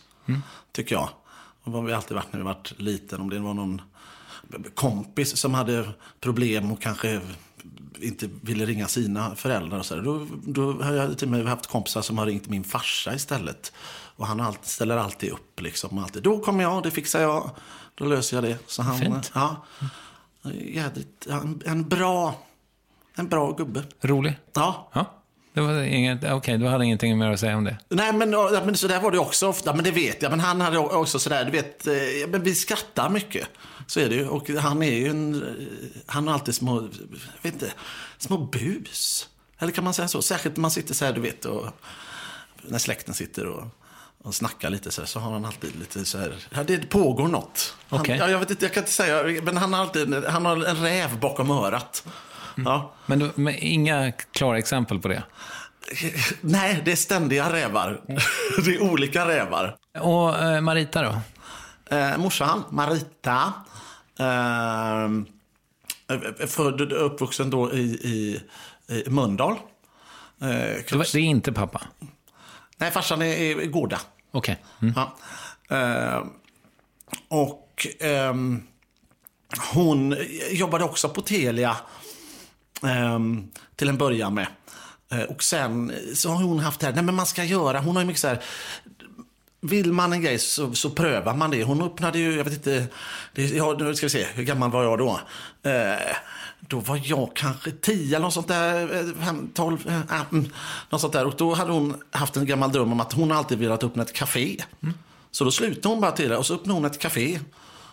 tycker 0.72 0.96
jag. 0.96 1.10
Och 1.64 1.72
vad 1.72 1.86
vi 1.86 1.94
alltid 1.94 2.16
varit 2.16 2.34
när 2.34 2.40
vi 2.40 2.46
varit 2.46 2.80
liten. 2.80 3.22
Om 3.22 3.30
det 3.30 3.40
var 3.40 3.54
någon 3.54 3.82
kompis 4.76 5.38
som 5.38 5.54
hade 5.54 5.90
problem 6.20 6.72
och 6.72 6.82
kanske 6.82 7.22
inte 8.00 8.30
ville 8.42 8.66
ringa 8.66 8.88
sina 8.88 9.36
föräldrar. 9.36 9.80
Och 9.80 9.86
så 9.86 9.96
där. 9.96 10.02
Då, 10.02 10.28
då 10.46 10.84
har 10.84 10.94
jag 10.94 11.18
till 11.18 11.28
och 11.28 11.32
med 11.32 11.46
haft 11.46 11.68
kompisar 11.68 12.02
som 12.02 12.18
har 12.18 12.26
ringt 12.26 12.48
min 12.48 12.64
farsa 12.64 13.16
istället. 13.16 13.74
Och 14.16 14.28
han 14.28 14.42
alltid, 14.42 14.66
ställer 14.66 14.98
alltid 14.98 15.32
upp. 15.32 15.62
Liksom, 15.62 15.98
alltid. 15.98 16.24
Då 16.24 16.40
kommer 16.40 16.64
jag, 16.64 16.84
det 16.84 16.92
fixar 16.92 17.22
jag. 17.22 17.50
Då 17.96 18.06
löser 18.06 18.38
jag 18.38 18.44
det. 18.44 18.58
Så 18.68 18.82
han, 18.82 19.00
Fint. 19.00 19.32
Ja, 19.34 19.66
jädrigt, 20.54 21.28
en, 21.28 21.62
en, 21.66 21.90
bra, 21.90 22.36
en 23.16 23.28
bra 23.28 23.52
gubbe. 23.52 23.84
Rolig? 24.02 24.40
Ja. 24.54 24.90
Ja. 24.94 25.06
Det 25.54 25.62
var 25.62 25.82
inget, 25.82 26.32
okej, 26.32 26.58
du 26.58 26.68
hade 26.68 26.86
ingenting 26.86 27.18
mer 27.18 27.32
att 27.32 27.40
säga 27.40 27.58
om 27.58 27.64
det. 27.64 27.78
Nej, 27.90 28.14
men, 28.14 28.30
men 28.66 28.78
så 28.78 28.88
där 28.88 29.02
var 29.02 29.12
det 29.12 29.20
också 29.20 29.48
ofta. 29.48 29.74
Men 29.74 29.84
det 29.84 29.92
vet 29.92 30.22
jag. 30.22 30.30
Men 30.30 30.40
han 30.40 30.62
hade 30.62 30.78
också 30.78 31.20
sådär, 31.20 31.46
du 31.46 31.52
vet, 31.52 31.88
eh, 31.88 31.94
men 32.28 32.44
vi 32.44 32.56
skrattar 32.56 33.10
mycket. 33.10 33.48
Så 33.88 34.00
är 34.00 34.10
det 34.10 34.16
ju. 34.16 34.28
Och 34.28 34.50
han 34.50 34.84
är 34.84 34.92
ju 34.92 35.08
en, 35.08 35.56
han 36.06 36.28
har 36.28 36.34
alltid 36.34 36.56
små, 36.56 36.82
jag 36.82 37.42
vet 37.42 37.54
inte, 37.54 37.74
små 38.18 38.38
bus. 38.38 39.30
Eller 39.60 39.72
kan 39.72 39.84
man 39.84 39.94
säga 39.94 40.08
så? 40.08 40.22
Särskilt 40.22 40.58
när 40.58 40.62
man 40.62 40.72
sitter 40.72 40.94
så 40.94 41.06
här, 41.06 41.14
du 41.14 41.22
vet, 41.22 41.46
och 41.46 41.68
när 42.62 42.78
släkten 42.78 43.14
sitter 43.14 43.46
och, 43.46 43.64
och 44.24 44.36
snackar 44.36 44.70
lite 44.70 44.92
så 44.92 45.02
här, 45.02 45.08
så 45.08 45.20
har 45.20 45.32
han 45.32 45.46
alltid 45.46 45.76
lite 45.76 46.06
så 46.06 46.18
här, 46.18 46.36
ja, 46.50 46.64
det 46.64 46.90
pågår 46.90 47.28
något. 47.28 47.76
Han, 47.90 48.06
ja, 48.08 48.30
jag 48.30 48.40
vet 48.40 48.50
inte, 48.50 48.66
jag 48.66 48.74
kan 48.74 48.82
inte 48.82 48.94
säga, 48.94 49.42
men 49.44 49.58
han 49.58 49.74
har 49.74 49.82
alltid, 49.82 50.26
han 50.26 50.46
har 50.46 50.66
en 50.66 50.76
räv 50.76 51.20
bakom 51.20 51.52
örat. 51.52 52.08
Ja. 52.56 52.94
Men, 53.06 53.20
du, 53.20 53.32
men 53.36 53.56
inga 53.58 54.12
klara 54.12 54.58
exempel 54.58 55.00
på 55.00 55.08
det? 55.08 55.24
Nej, 56.42 56.82
det 56.86 56.92
är 56.92 56.96
ständiga 56.96 57.54
rävar. 57.54 58.02
det 58.66 58.76
är 58.76 58.82
olika 58.82 59.28
rävar. 59.28 59.76
Och 60.00 60.44
eh, 60.44 60.62
Marita 60.62 61.02
då? 61.02 61.22
Eh, 61.96 62.18
morsan, 62.18 62.64
Marita, 62.70 63.54
eh, 64.20 65.10
född 66.48 66.82
och 66.82 67.06
uppvuxen 67.06 67.50
då 67.50 67.74
i, 67.74 67.82
i, 67.84 68.42
i 68.88 69.10
Mölndal. 69.10 69.52
Eh, 69.52 70.48
Det, 70.90 70.92
var, 70.92 71.08
det 71.14 71.20
är 71.20 71.24
inte 71.24 71.52
pappa? 71.52 71.82
nej, 72.78 72.92
farsan 72.92 73.22
är 73.22 73.62
i 73.62 73.68
Gårda. 73.68 74.00
Okej. 74.32 74.64
Mm. 74.82 74.94
Ja. 74.98 75.16
Eh, 75.78 76.24
och 77.28 77.88
ehm, 78.00 78.64
hon 79.74 80.16
jobbade 80.52 80.84
också 80.84 81.10
på 81.10 81.22
Telia 81.22 81.78
ehm, 82.84 83.52
till 83.76 83.90
en 83.90 83.98
början 83.98 84.34
med. 84.34 84.48
Eh, 85.12 85.22
och 85.22 85.44
sen 85.44 85.94
så 86.16 86.30
har 86.30 86.44
hon 86.44 86.60
haft 86.60 86.80
det 86.80 86.86
här, 86.86 86.94
nej 86.94 87.04
men 87.04 87.16
man 87.16 87.26
ska 87.26 87.44
göra, 87.44 87.80
hon 87.80 87.96
har 87.96 88.04
ju 88.04 88.08
mycket 88.08 88.22
så 88.22 88.28
här, 88.28 88.44
vill 89.68 89.94
man 89.94 90.14
en 90.14 90.22
grej 90.22 90.40
så, 90.40 90.74
så 90.74 90.90
prövar 90.90 91.36
man 91.36 91.52
det. 91.52 91.64
Hon 91.64 91.82
öppnade 91.82 92.20
ju, 92.20 92.36
jag 92.38 92.44
vet 92.44 92.54
inte, 92.54 92.88
det, 93.34 93.44
ja, 93.44 93.76
nu 93.80 93.96
ska 93.96 94.06
vi 94.06 94.10
se, 94.10 94.26
hur 94.34 94.44
gammal 94.44 94.72
var 94.72 94.84
jag 94.84 94.98
då? 94.98 95.20
Eh, 95.70 96.16
då 96.60 96.80
var 96.80 97.02
jag 97.04 97.30
kanske 97.36 97.72
10 97.72 98.16
eller 98.16 98.26
något 98.26 98.34
sånt 98.34 98.48
där, 98.48 98.96
eh, 98.96 99.26
fem, 99.26 99.50
12, 99.54 99.88
eh, 99.88 100.00
ah, 100.10 100.26
mm, 100.32 100.50
något 100.90 101.02
sånt 101.02 101.14
där. 101.14 101.26
Och 101.26 101.34
då 101.38 101.54
hade 101.54 101.72
hon 101.72 102.02
haft 102.12 102.38
en 102.38 102.46
gammal 102.46 102.72
dröm 102.72 102.92
om 102.92 103.00
att 103.00 103.14
hon 103.14 103.32
alltid 103.32 103.60
velat 103.60 103.84
öppna 103.84 104.04
ett 104.04 104.14
café. 104.14 104.58
Så 105.32 105.44
då 105.44 105.52
slutade 105.52 105.88
hon 105.88 106.02
bara 106.02 106.12
till 106.12 106.30
det 106.30 106.38
och 106.38 106.46
så 106.46 106.54
öppnade 106.54 106.74
hon 106.80 106.86
ett 106.86 107.00
café. 107.00 107.40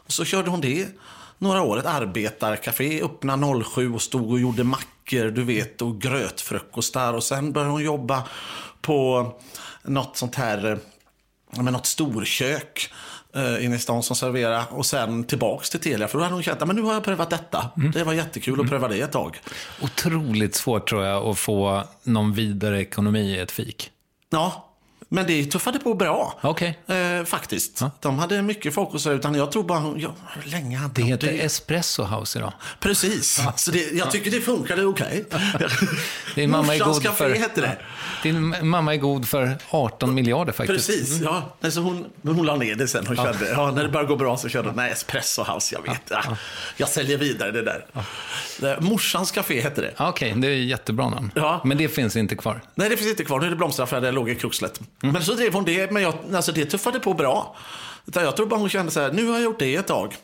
Och 0.06 0.12
så 0.12 0.24
körde 0.24 0.50
hon 0.50 0.60
det 0.60 0.88
några 1.38 1.62
år, 1.62 1.78
ett 1.78 1.86
arbetarcafé, 1.86 3.02
öppnade 3.02 3.64
07 3.64 3.94
och 3.94 4.02
stod 4.02 4.30
och 4.30 4.40
gjorde 4.40 4.64
mackor, 4.64 5.30
du 5.30 5.44
vet, 5.44 5.82
och 5.82 6.00
grötfrukostar. 6.00 7.12
Och 7.12 7.24
sen 7.24 7.52
började 7.52 7.72
hon 7.72 7.84
jobba 7.84 8.22
på 8.80 9.26
något 9.82 10.16
sånt 10.16 10.34
här 10.34 10.78
men 11.56 11.72
något 11.72 11.86
storkök 11.86 12.92
eh, 13.34 13.64
inne 13.64 13.76
i 13.76 13.78
stan 13.78 14.02
som 14.02 14.16
serverade 14.16 14.64
och 14.70 14.86
sen 14.86 15.24
tillbaks 15.24 15.70
till 15.70 15.80
Telia. 15.80 16.08
För 16.08 16.18
då 16.18 16.24
hade 16.24 16.34
hon 16.34 16.42
känt 16.42 16.62
att 16.62 16.74
nu 16.74 16.82
har 16.82 16.94
jag 16.94 17.04
prövat 17.04 17.30
detta. 17.30 17.70
Det 17.94 18.04
var 18.04 18.12
jättekul 18.12 18.60
att 18.60 18.68
pröva 18.68 18.88
det 18.88 19.00
ett 19.00 19.12
tag. 19.12 19.40
Otroligt 19.82 20.54
svårt 20.54 20.88
tror 20.88 21.04
jag 21.04 21.26
att 21.26 21.38
få 21.38 21.84
någon 22.02 22.32
vidare 22.32 22.80
ekonomi 22.80 23.20
i 23.20 23.38
ett 23.38 23.50
fik. 23.50 23.90
Ja, 24.30 24.71
men 25.12 25.26
det 25.26 25.44
tuffade 25.44 25.78
på 25.78 25.94
bra. 25.94 26.38
Okej. 26.40 26.78
Eh, 26.86 27.24
faktiskt. 27.24 27.82
De 28.00 28.18
hade 28.18 28.42
mycket 28.42 28.74
folk 28.74 28.94
och 28.94 29.00
så, 29.00 29.12
utan 29.12 29.34
jag 29.34 29.52
tror 29.52 29.64
bara, 29.64 29.94
ja, 29.96 30.14
hur 30.34 30.50
länge 30.50 30.76
hade 30.78 30.94
Det 30.94 31.02
de 31.02 31.08
heter 31.08 31.38
Espresso 31.44 32.02
House 32.04 32.38
idag. 32.38 32.52
Precis. 32.80 33.40
Så 33.56 33.70
det, 33.70 33.92
jag 33.92 34.10
tycker 34.10 34.30
det 34.30 34.40
funkade 34.40 34.84
okej. 34.84 35.24
Din 36.34 36.50
mamma 36.50 36.74
är 36.74 36.78
god 36.84 37.02
för... 37.16 37.34
hette 37.34 37.60
det. 37.60 37.78
Din 38.22 38.54
mamma 38.68 38.94
är 38.94 38.98
god 38.98 39.28
för 39.28 39.56
18 39.70 40.14
miljarder 40.14 40.52
faktiskt. 40.52 40.86
Precis, 40.88 41.20
ja. 41.20 41.56
Alltså 41.60 41.80
hon, 41.80 42.06
hon 42.22 42.46
la 42.46 42.56
ner 42.56 42.74
det 42.74 42.88
sen. 42.88 43.06
Hon 43.06 43.16
kände, 43.16 43.50
ja, 43.50 43.70
när 43.70 43.82
det 43.82 43.88
började 43.88 44.08
gå 44.08 44.16
bra 44.16 44.36
så 44.36 44.48
kände 44.48 44.68
hon, 44.68 44.76
nej, 44.76 44.92
espresso 44.92 45.42
house, 45.42 45.74
jag 45.74 45.82
vet. 45.92 46.02
Ja, 46.10 46.36
jag 46.76 46.88
säljer 46.88 47.18
vidare 47.18 47.50
det 47.50 47.62
där. 47.62 47.86
Det- 48.60 48.80
Morsans 48.80 49.30
café 49.30 49.60
hette 49.60 49.80
det. 49.80 49.94
Ja, 49.96 50.08
Okej, 50.08 50.34
det 50.36 50.48
är 50.48 50.50
jättebra 50.50 51.08
namn. 51.08 51.30
Ja. 51.34 51.60
Men 51.64 51.78
det 51.78 51.88
finns 51.88 52.16
inte 52.16 52.36
kvar. 52.36 52.60
Nej, 52.74 52.88
det 52.88 52.96
finns 52.96 53.10
inte 53.10 53.24
kvar. 53.24 53.40
Nu 53.40 53.46
är 53.46 53.50
det 53.50 53.56
blomsteraffär 53.56 54.00
där 54.00 54.12
låg 54.12 54.30
i 54.30 54.34
Kruxlet. 54.34 54.80
Men 55.02 55.22
så 55.22 55.32
drev 55.34 55.52
hon 55.52 55.64
det, 55.64 55.90
men 55.90 56.02
jag, 56.02 56.14
alltså 56.34 56.52
det 56.52 56.64
tuffade 56.64 57.00
på 57.00 57.14
bra. 57.14 57.56
Utan 58.06 58.24
jag 58.24 58.36
tror 58.36 58.46
bara 58.46 58.60
hon 58.60 58.68
kände 58.68 58.92
så 58.92 59.00
här, 59.00 59.12
nu 59.12 59.26
har 59.26 59.34
jag 59.34 59.42
gjort 59.42 59.58
det 59.58 59.76
ett 59.76 59.86
tag. 59.86 60.16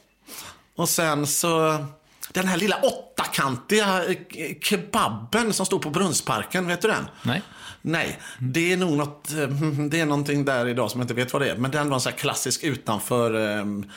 Och 0.77 0.89
sen 0.89 1.27
så, 1.27 1.85
den 2.33 2.47
här 2.49 2.57
lilla 2.57 2.77
åttakantiga 2.83 4.05
eh, 4.05 4.17
kebaben 4.61 5.53
som 5.53 5.67
stod 5.67 5.83
på 5.83 5.91
Brunnsparken, 5.91 6.67
vet 6.67 6.83
du 6.83 6.89
den? 6.89 7.09
Nej. 7.23 7.43
Nej, 7.83 8.19
det 8.39 8.73
är 8.73 8.77
nog 8.77 8.97
något, 8.97 9.33
eh, 9.33 9.49
det 9.91 10.01
är 10.01 10.07
någonting 10.07 10.45
där 10.45 10.69
idag 10.69 10.91
som 10.91 11.01
jag 11.01 11.05
inte 11.05 11.15
vet 11.15 11.33
vad 11.33 11.43
det 11.43 11.51
är. 11.51 11.57
Men 11.57 11.71
den 11.71 11.89
var 11.89 11.95
en 11.95 12.01
sån 12.01 12.13
här 12.13 12.19
klassisk 12.19 12.65
utanför, 12.65 13.35
ehm, 13.35 13.91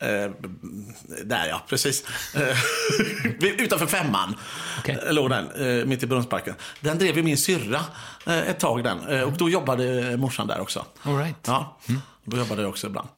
eh, 0.00 0.30
där 1.24 1.46
ja, 1.48 1.62
precis. 1.68 2.04
Eh, 2.34 2.58
utanför 3.62 3.86
femman 3.86 4.36
Okej. 4.78 4.98
eh, 5.06 5.12
låg 5.12 5.30
den, 5.30 5.78
eh, 5.80 5.86
mitt 5.86 6.02
i 6.02 6.06
Brunnsparken. 6.06 6.54
Den 6.80 6.98
drev 6.98 7.16
ju 7.16 7.22
min 7.22 7.38
syrra 7.38 7.80
eh, 8.26 8.38
ett 8.38 8.60
tag 8.60 8.84
den. 8.84 9.08
Eh, 9.08 9.22
och 9.22 9.32
då 9.32 9.50
jobbade 9.50 10.16
morsan 10.16 10.46
där 10.46 10.60
också. 10.60 10.84
All 11.02 11.18
right. 11.18 11.36
Ja, 11.46 11.78
då 12.24 12.36
jobbade 12.36 12.62
jag 12.62 12.68
också 12.68 12.86
ibland. 12.86 13.08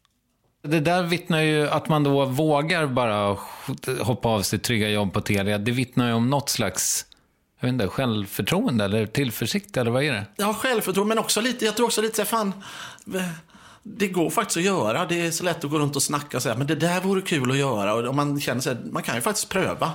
Det 0.65 0.81
där 0.81 1.03
vittnar 1.03 1.41
ju 1.41 1.69
att 1.69 1.89
man 1.89 2.05
då 2.05 2.25
vågar 2.25 2.87
bara 2.87 3.37
hoppa 4.01 4.29
av 4.29 4.43
sitt 4.43 4.63
trygga 4.63 4.89
jobb 4.91 5.13
på 5.13 5.21
Telia. 5.21 5.59
Det 5.59 5.71
vittnar 5.71 6.07
ju 6.07 6.13
om 6.13 6.31
något 6.31 6.49
slags 6.49 7.07
jag 7.63 7.67
vet 7.67 7.73
inte, 7.73 7.89
självförtroende 7.89 8.85
eller 8.85 9.07
tillförsikt 9.07 9.77
eller 9.77 9.91
vad 9.91 10.03
är 10.03 10.13
det? 10.13 10.27
Ja, 10.37 10.55
självförtroende, 10.55 11.09
men 11.15 11.19
också 11.19 11.41
lite, 11.41 11.65
jag 11.65 11.77
tror 11.77 11.87
också 11.87 12.03
lite 12.03 12.17
så 12.17 12.25
fan, 12.25 12.53
det 13.83 14.09
går 14.09 14.31
faktiskt 14.31 14.57
att 14.57 14.63
göra. 14.63 15.07
Det 15.07 15.27
är 15.27 15.31
så 15.31 15.45
lätt 15.45 15.65
att 15.65 15.71
gå 15.71 15.79
runt 15.79 15.97
och 15.97 16.03
snacka 16.03 16.37
och 16.37 16.43
säga, 16.43 16.55
men 16.55 16.67
det 16.67 16.75
där 16.75 17.01
vore 17.01 17.21
kul 17.21 17.51
att 17.51 17.57
göra. 17.57 17.95
Och 18.09 18.15
man 18.15 18.41
känner 18.41 18.61
sig, 18.61 18.77
man 18.91 19.03
kan 19.03 19.15
ju 19.15 19.21
faktiskt 19.21 19.49
pröva 19.49 19.93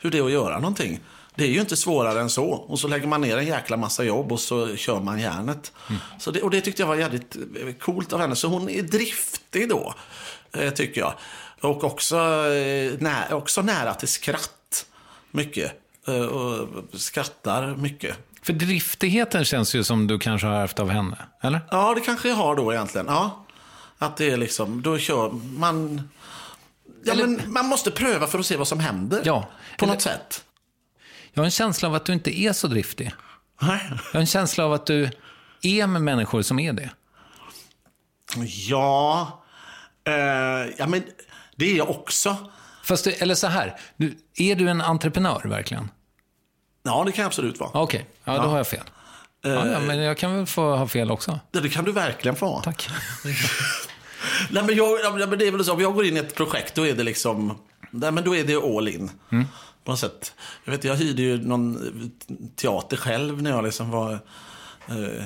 hur 0.00 0.10
det 0.10 0.18
är 0.18 0.24
att 0.24 0.30
göra 0.30 0.58
någonting. 0.58 1.00
Det 1.34 1.44
är 1.44 1.48
ju 1.48 1.60
inte 1.60 1.76
svårare 1.76 2.20
än 2.20 2.30
så. 2.30 2.44
Och 2.44 2.80
så 2.80 2.88
lägger 2.88 3.06
man 3.06 3.20
ner 3.20 3.36
en 3.36 3.46
jäkla 3.46 3.76
massa 3.76 4.04
jobb 4.04 4.32
och 4.32 4.40
så 4.40 4.76
kör 4.76 5.00
man 5.00 5.20
järnet. 5.20 5.72
Mm. 5.88 6.00
Så 6.18 6.30
det, 6.30 6.42
och 6.42 6.50
det 6.50 6.60
tyckte 6.60 6.82
jag 6.82 6.86
var 6.86 6.96
jävligt 6.96 7.36
eh, 7.36 7.72
coolt 7.80 8.12
av 8.12 8.20
henne. 8.20 8.36
Så 8.36 8.48
hon 8.48 8.68
är 8.68 8.82
driftig 8.82 9.68
då, 9.68 9.94
eh, 10.52 10.70
tycker 10.70 11.00
jag. 11.00 11.14
Och 11.60 11.84
också, 11.84 12.16
eh, 12.16 12.92
nä, 12.98 13.34
också 13.34 13.62
nära 13.62 13.94
till 13.94 14.08
skratt. 14.08 14.86
Mycket. 15.30 15.72
Och 16.30 16.68
skrattar 17.00 17.76
mycket. 17.76 18.16
För 18.48 18.52
driftigheten 18.52 19.44
känns 19.44 19.74
ju 19.74 19.84
som 19.84 20.06
du 20.06 20.18
kanske 20.18 20.46
har 20.46 20.54
ärvt 20.54 20.78
av 20.78 20.90
henne, 20.90 21.16
eller? 21.40 21.60
Ja, 21.70 21.94
det 21.94 22.00
kanske 22.00 22.28
jag 22.28 22.36
har 22.36 22.56
då 22.56 22.72
egentligen. 22.72 23.06
Ja. 23.06 23.46
Att 23.98 24.16
det 24.16 24.30
är 24.30 24.36
liksom, 24.36 24.82
då 24.82 24.98
kör 24.98 25.30
man... 25.30 26.08
Ja, 27.04 27.12
eller... 27.12 27.26
men 27.26 27.52
man 27.52 27.66
måste 27.66 27.90
pröva 27.90 28.26
för 28.26 28.38
att 28.38 28.46
se 28.46 28.56
vad 28.56 28.68
som 28.68 28.80
händer. 28.80 29.22
Ja. 29.24 29.48
På 29.78 29.84
eller... 29.84 29.94
något 29.94 30.02
sätt. 30.02 30.44
Jag 31.32 31.40
har 31.40 31.44
en 31.44 31.50
känsla 31.50 31.88
av 31.88 31.94
att 31.94 32.04
du 32.04 32.12
inte 32.12 32.40
är 32.40 32.52
så 32.52 32.66
driftig. 32.66 33.12
Nej. 33.62 33.80
Jag 33.90 34.12
har 34.12 34.20
en 34.20 34.26
känsla 34.26 34.64
av 34.64 34.72
att 34.72 34.86
du 34.86 35.10
är 35.62 35.86
med 35.86 36.02
människor 36.02 36.42
som 36.42 36.58
är 36.58 36.72
det. 36.72 36.90
Ja, 38.68 39.42
eh, 40.04 40.14
ja 40.78 40.86
men 40.86 41.02
det 41.56 41.70
är 41.72 41.76
jag 41.76 41.90
också. 41.90 42.36
Fast 42.84 43.04
du, 43.04 43.12
eller 43.12 43.34
så 43.34 43.46
här, 43.46 43.80
du, 43.96 44.18
är 44.36 44.56
du 44.56 44.68
en 44.68 44.80
entreprenör 44.80 45.42
verkligen? 45.44 45.90
Ja, 46.82 47.04
det 47.06 47.12
kan 47.12 47.26
absolut 47.26 47.60
vara. 47.60 47.70
Okej, 47.74 47.82
okay. 47.82 48.04
ja, 48.24 48.32
då 48.32 48.38
ja. 48.38 48.50
har 48.50 48.56
jag 48.56 48.66
fel. 48.66 48.84
Ja, 49.42 49.50
ja, 49.50 49.72
eh, 49.72 49.80
men 49.80 49.98
jag 49.98 50.18
kan 50.18 50.36
väl 50.36 50.46
få 50.46 50.76
ha 50.76 50.88
fel 50.88 51.10
också? 51.10 51.40
Ja, 51.52 51.60
det 51.60 51.68
kan 51.68 51.84
du 51.84 51.92
verkligen 51.92 52.36
få 52.36 52.46
ha. 52.46 52.62
Tack. 52.62 52.88
nej, 54.50 54.62
men 54.62 54.76
jag, 54.76 55.28
men 55.28 55.38
det 55.38 55.46
är 55.46 55.52
väl 55.52 55.64
så, 55.64 55.72
om 55.72 55.80
jag 55.80 55.94
går 55.94 56.06
in 56.06 56.16
i 56.16 56.20
ett 56.20 56.34
projekt, 56.34 56.74
då 56.74 56.86
är 56.86 56.94
det 56.94 57.02
liksom, 57.02 57.58
nej, 57.90 58.12
men 58.12 58.24
då 58.24 58.36
är 58.36 58.44
det 58.44 58.56
all 58.56 58.88
in. 58.88 59.10
Mm. 59.32 59.46
På 59.84 59.90
något 59.92 60.00
sätt. 60.00 60.34
Jag, 60.64 60.72
vet, 60.72 60.84
jag 60.84 60.96
hyrde 60.96 61.22
ju 61.22 61.46
någon 61.46 61.92
teater 62.56 62.96
själv 62.96 63.42
när 63.42 63.50
jag 63.50 63.64
liksom 63.64 63.90
var 63.90 64.12
eh, 64.88 65.24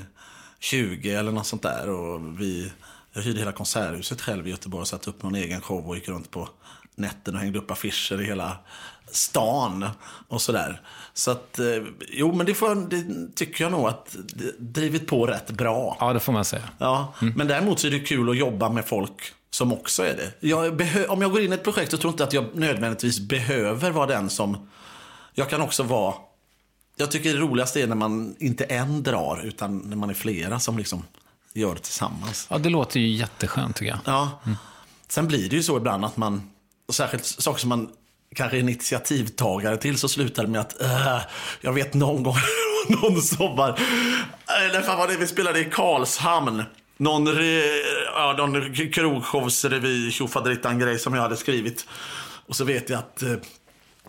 20 0.60 1.14
eller 1.14 1.32
något 1.32 1.46
sånt 1.46 1.62
där. 1.62 1.88
Och 1.88 2.40
vi, 2.40 2.72
jag 3.12 3.22
hyrde 3.22 3.38
hela 3.38 3.52
Konserthuset 3.52 4.20
själv 4.20 4.46
i 4.46 4.50
Göteborg 4.50 4.80
och 4.80 4.88
satte 4.88 5.10
upp 5.10 5.22
någon 5.22 5.34
egen 5.34 5.60
show 5.60 5.88
och 5.88 5.96
gick 5.96 6.08
runt 6.08 6.30
på 6.30 6.48
nätten 6.94 7.34
och 7.34 7.40
hängde 7.40 7.58
upp 7.58 7.70
affischer 7.70 8.20
i 8.20 8.24
hela 8.24 8.58
stan 9.12 9.88
och 10.29 10.42
sådär. 10.42 10.81
Så 11.14 11.31
att, 11.31 11.59
eh, 11.59 11.66
jo 12.09 12.33
men 12.33 12.46
det, 12.46 12.55
får, 12.55 12.75
det 12.75 13.35
tycker 13.35 13.64
jag 13.64 13.72
nog 13.72 13.88
att 13.88 14.16
det 14.35 14.59
drivit 14.59 15.07
på 15.07 15.27
rätt 15.27 15.51
bra. 15.51 15.96
Ja, 16.01 16.12
det 16.12 16.20
får 16.20 16.33
man 16.33 16.44
säga. 16.44 16.68
Ja, 16.79 17.14
mm. 17.22 17.35
men 17.37 17.46
däremot 17.46 17.81
så 17.81 17.87
är 17.87 17.90
det 17.90 18.01
kul 18.01 18.31
att 18.31 18.37
jobba 18.37 18.68
med 18.68 18.87
folk 18.87 19.33
som 19.51 19.72
också 19.72 20.03
är 20.03 20.16
det. 20.16 20.48
Jag 20.48 20.83
om 21.11 21.22
jag 21.22 21.31
går 21.31 21.40
in 21.40 21.53
i 21.53 21.55
ett 21.55 21.64
projekt 21.64 21.90
så 21.90 21.96
tror 21.96 22.09
jag 22.09 22.14
inte 22.14 22.25
att 22.25 22.33
jag 22.33 22.46
nödvändigtvis 22.55 23.20
behöver 23.20 23.90
vara 23.90 24.07
den 24.07 24.31
som... 24.31 24.68
Jag 25.35 25.51
kan 25.51 25.61
också 25.61 25.83
vara... 25.83 26.14
Jag 26.96 27.11
tycker 27.11 27.35
det 27.35 27.40
roligaste 27.40 27.83
är 27.83 27.87
när 27.87 27.96
man 27.96 28.37
inte 28.38 28.64
en 28.64 29.03
drar, 29.03 29.40
utan 29.44 29.79
när 29.79 29.96
man 29.96 30.11
är 30.11 30.14
flera 30.14 30.61
som 30.61 30.79
liksom 30.79 31.05
gör 31.53 31.75
det 31.75 31.81
tillsammans. 31.81 32.46
Ja, 32.51 32.59
det 32.59 32.68
låter 32.68 33.01
ju 33.01 33.09
jätteskönt 33.09 33.77
tycker 33.77 33.90
jag. 33.90 33.98
Ja. 34.05 34.40
Mm. 34.44 34.57
Sen 35.09 35.29
blir 35.29 35.51
det 35.51 35.57
ju 35.57 35.62
så 35.62 35.77
ibland 35.77 36.05
att 36.05 36.16
man, 36.16 36.51
särskilt 36.92 37.25
saker 37.25 37.61
som 37.61 37.68
man 37.68 37.90
kanske 38.34 38.58
initiativtagare 38.58 39.76
till 39.76 39.98
så 39.98 40.08
slutade 40.08 40.48
det 40.48 40.52
med 40.52 40.60
att 40.60 40.76
uh, 40.82 41.20
jag 41.60 41.72
vet 41.72 41.94
någon 41.94 42.22
gång 42.22 42.36
någon 42.88 43.22
sommar, 43.22 43.80
äh, 44.48 44.66
eller 44.68 44.82
fan 44.82 44.98
var 44.98 45.08
det 45.08 45.16
vi 45.16 45.26
spelade 45.26 45.60
i 45.60 45.64
Karlshamn. 45.64 46.62
Någon, 46.96 47.28
re, 47.28 47.62
ja, 48.14 48.34
någon 48.38 48.74
krogshowsrevy, 48.74 50.10
tjofaderittan-grej 50.10 50.98
som 50.98 51.14
jag 51.14 51.22
hade 51.22 51.36
skrivit. 51.36 51.86
Och 52.46 52.56
så 52.56 52.64
vet 52.64 52.90
jag 52.90 52.98
att 52.98 53.22
eh, 53.22 53.34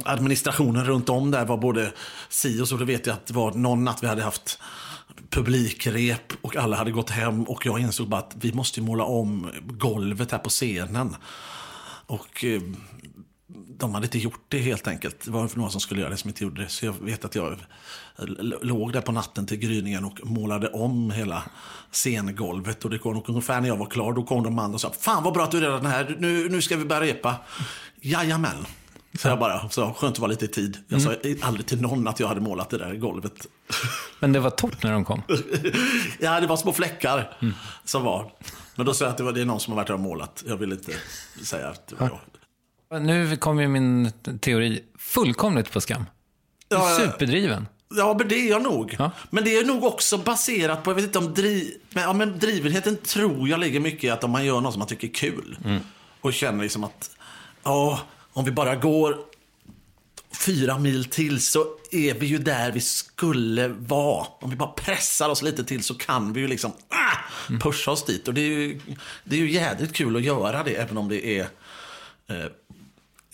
administrationen 0.03 0.85
runt 0.85 1.09
om 1.09 1.31
där 1.31 1.45
var 1.45 1.57
både 1.57 1.91
si 2.29 2.61
och 2.61 2.67
så. 2.67 2.77
Då 2.77 2.85
vet 2.85 3.07
jag 3.07 3.13
att 3.13 3.25
det 3.25 3.33
var 3.33 3.51
någon 3.51 3.83
natt 3.83 4.03
vi 4.03 4.07
hade 4.07 4.23
haft 4.23 4.59
publikrep 5.29 6.33
och 6.41 6.55
alla 6.55 6.77
hade 6.77 6.91
gått 6.91 7.09
hem 7.09 7.43
och 7.43 7.65
jag 7.65 7.79
insåg 7.79 8.09
bara 8.09 8.21
att 8.21 8.35
vi 8.35 8.53
måste 8.53 8.81
måla 8.81 9.03
om 9.03 9.51
golvet 9.61 10.31
här 10.31 10.39
på 10.39 10.49
scenen. 10.49 11.15
Och 12.05 12.45
eh, 12.45 12.61
de 13.77 13.93
hade 13.93 14.05
inte 14.05 14.17
gjort 14.17 14.45
det 14.47 14.59
helt 14.59 14.87
enkelt. 14.87 15.25
Det 15.25 15.31
var 15.31 15.49
några 15.53 15.69
som 15.69 15.81
skulle 15.81 16.01
göra 16.01 16.11
det 16.11 16.17
som 16.17 16.29
inte 16.29 16.43
gjorde 16.43 16.61
det. 16.61 16.69
Så 16.69 16.85
jag 16.85 16.93
vet 17.01 17.25
att 17.25 17.35
jag 17.35 17.57
låg 18.61 18.93
där 18.93 19.01
på 19.01 19.11
natten 19.11 19.45
till 19.45 19.57
gryningen 19.57 20.05
och 20.05 20.19
målade 20.23 20.67
om 20.67 21.11
hela 21.11 21.43
scengolvet. 21.91 22.85
Och 22.85 22.91
det 22.91 22.97
kom 22.97 23.23
ungefär 23.27 23.61
när 23.61 23.67
jag 23.67 23.77
var 23.77 23.85
klar, 23.85 24.13
då 24.13 24.23
kom 24.23 24.43
de 24.43 24.59
andra 24.59 24.73
och 24.73 24.81
sa 24.81 24.93
Fan 24.99 25.23
vad 25.23 25.33
bra 25.33 25.43
att 25.43 25.51
du 25.51 25.57
är 25.57 25.61
redan 25.61 25.85
här, 25.85 26.15
nu, 26.19 26.49
nu 26.49 26.61
ska 26.61 26.77
vi 26.77 26.85
börja 26.85 27.01
repa. 27.01 27.35
Jajamän. 28.01 28.65
Så 29.19 29.27
jag 29.27 29.39
bara, 29.39 29.69
så 29.69 29.93
skönt 29.93 30.13
att 30.13 30.19
vara 30.19 30.29
lite 30.29 30.45
i 30.45 30.47
tid. 30.47 30.77
Jag 30.87 31.01
mm. 31.01 31.39
sa 31.41 31.47
aldrig 31.47 31.65
till 31.67 31.81
någon 31.81 32.07
att 32.07 32.19
jag 32.19 32.27
hade 32.27 32.41
målat 32.41 32.69
det 32.69 32.77
där 32.77 32.95
golvet. 32.95 33.47
Men 34.19 34.33
det 34.33 34.39
var 34.39 34.49
torrt 34.49 34.83
när 34.83 34.91
de 34.91 35.05
kom? 35.05 35.21
ja, 36.19 36.39
det 36.39 36.47
var 36.47 36.57
små 36.57 36.73
fläckar 36.73 37.37
mm. 37.41 37.53
som 37.85 38.03
var. 38.03 38.31
Men 38.75 38.85
då 38.85 38.93
sa 38.93 39.05
jag 39.05 39.11
att 39.11 39.17
det, 39.17 39.23
var, 39.23 39.31
det 39.31 39.41
är 39.41 39.45
någon 39.45 39.59
som 39.59 39.73
har 39.73 39.75
varit 39.75 39.89
här 39.89 39.95
och 39.95 39.99
målat. 39.99 40.43
Jag 40.47 40.57
vill 40.57 40.71
inte 40.71 40.91
säga 41.43 41.67
att 41.69 41.87
det 41.87 41.95
var 41.95 42.07
jag. 42.07 42.19
Nu 43.01 43.37
kommer 43.37 43.67
min 43.67 44.11
teori 44.41 44.83
fullkomligt 44.97 45.71
på 45.71 45.81
skam. 45.81 46.05
Ja, 46.69 46.97
superdriven. 46.99 47.67
Ja, 47.95 48.15
men 48.19 48.27
det 48.27 48.35
är 48.35 48.49
jag 48.49 48.61
nog. 48.61 48.95
Ja. 48.99 49.11
Men 49.29 49.43
det 49.43 49.57
är 49.57 49.65
nog 49.65 49.83
också 49.83 50.17
baserat 50.17 50.83
på, 50.83 50.91
jag 50.91 50.95
vet 50.95 51.05
inte 51.05 51.19
om 51.19 51.33
driv, 51.33 51.73
men, 51.89 52.03
ja, 52.03 52.13
men 52.13 52.39
drivenheten 52.39 52.97
tror 52.97 53.49
jag 53.49 53.59
ligger 53.59 53.79
mycket 53.79 54.03
i 54.03 54.09
att 54.09 54.23
om 54.23 54.31
man 54.31 54.45
gör 54.45 54.61
något 54.61 54.73
som 54.73 54.79
man 54.79 54.87
tycker 54.87 55.07
är 55.07 55.13
kul. 55.13 55.57
Mm. 55.65 55.81
Och 56.21 56.33
känner 56.33 56.63
liksom 56.63 56.83
att, 56.83 57.11
ja, 57.63 57.99
om 58.33 58.45
vi 58.45 58.51
bara 58.51 58.75
går 58.75 59.17
fyra 60.45 60.79
mil 60.79 61.05
till 61.05 61.41
så 61.41 61.65
är 61.91 62.13
vi 62.13 62.25
ju 62.25 62.37
där 62.37 62.71
vi 62.71 62.81
skulle 62.81 63.67
vara. 63.67 64.27
Om 64.39 64.49
vi 64.49 64.55
bara 64.55 64.69
pressar 64.69 65.29
oss 65.29 65.41
lite 65.41 65.63
till 65.63 65.83
så 65.83 65.93
kan 65.93 66.33
vi 66.33 66.41
ju 66.41 66.47
liksom 66.47 66.71
ah, 66.89 67.17
mm. 67.49 67.61
pusha 67.61 67.91
oss 67.91 68.05
dit. 68.05 68.27
Och 68.27 68.33
det 68.33 68.41
är 68.41 68.45
ju, 68.45 68.79
det 69.23 69.35
är 69.35 69.39
ju 69.39 69.51
jädrigt 69.51 69.95
kul 69.95 70.15
att 70.15 70.23
göra 70.23 70.63
det, 70.63 70.75
även 70.75 70.97
om 70.97 71.09
det 71.09 71.27
är 71.39 71.47
eh, 72.27 72.45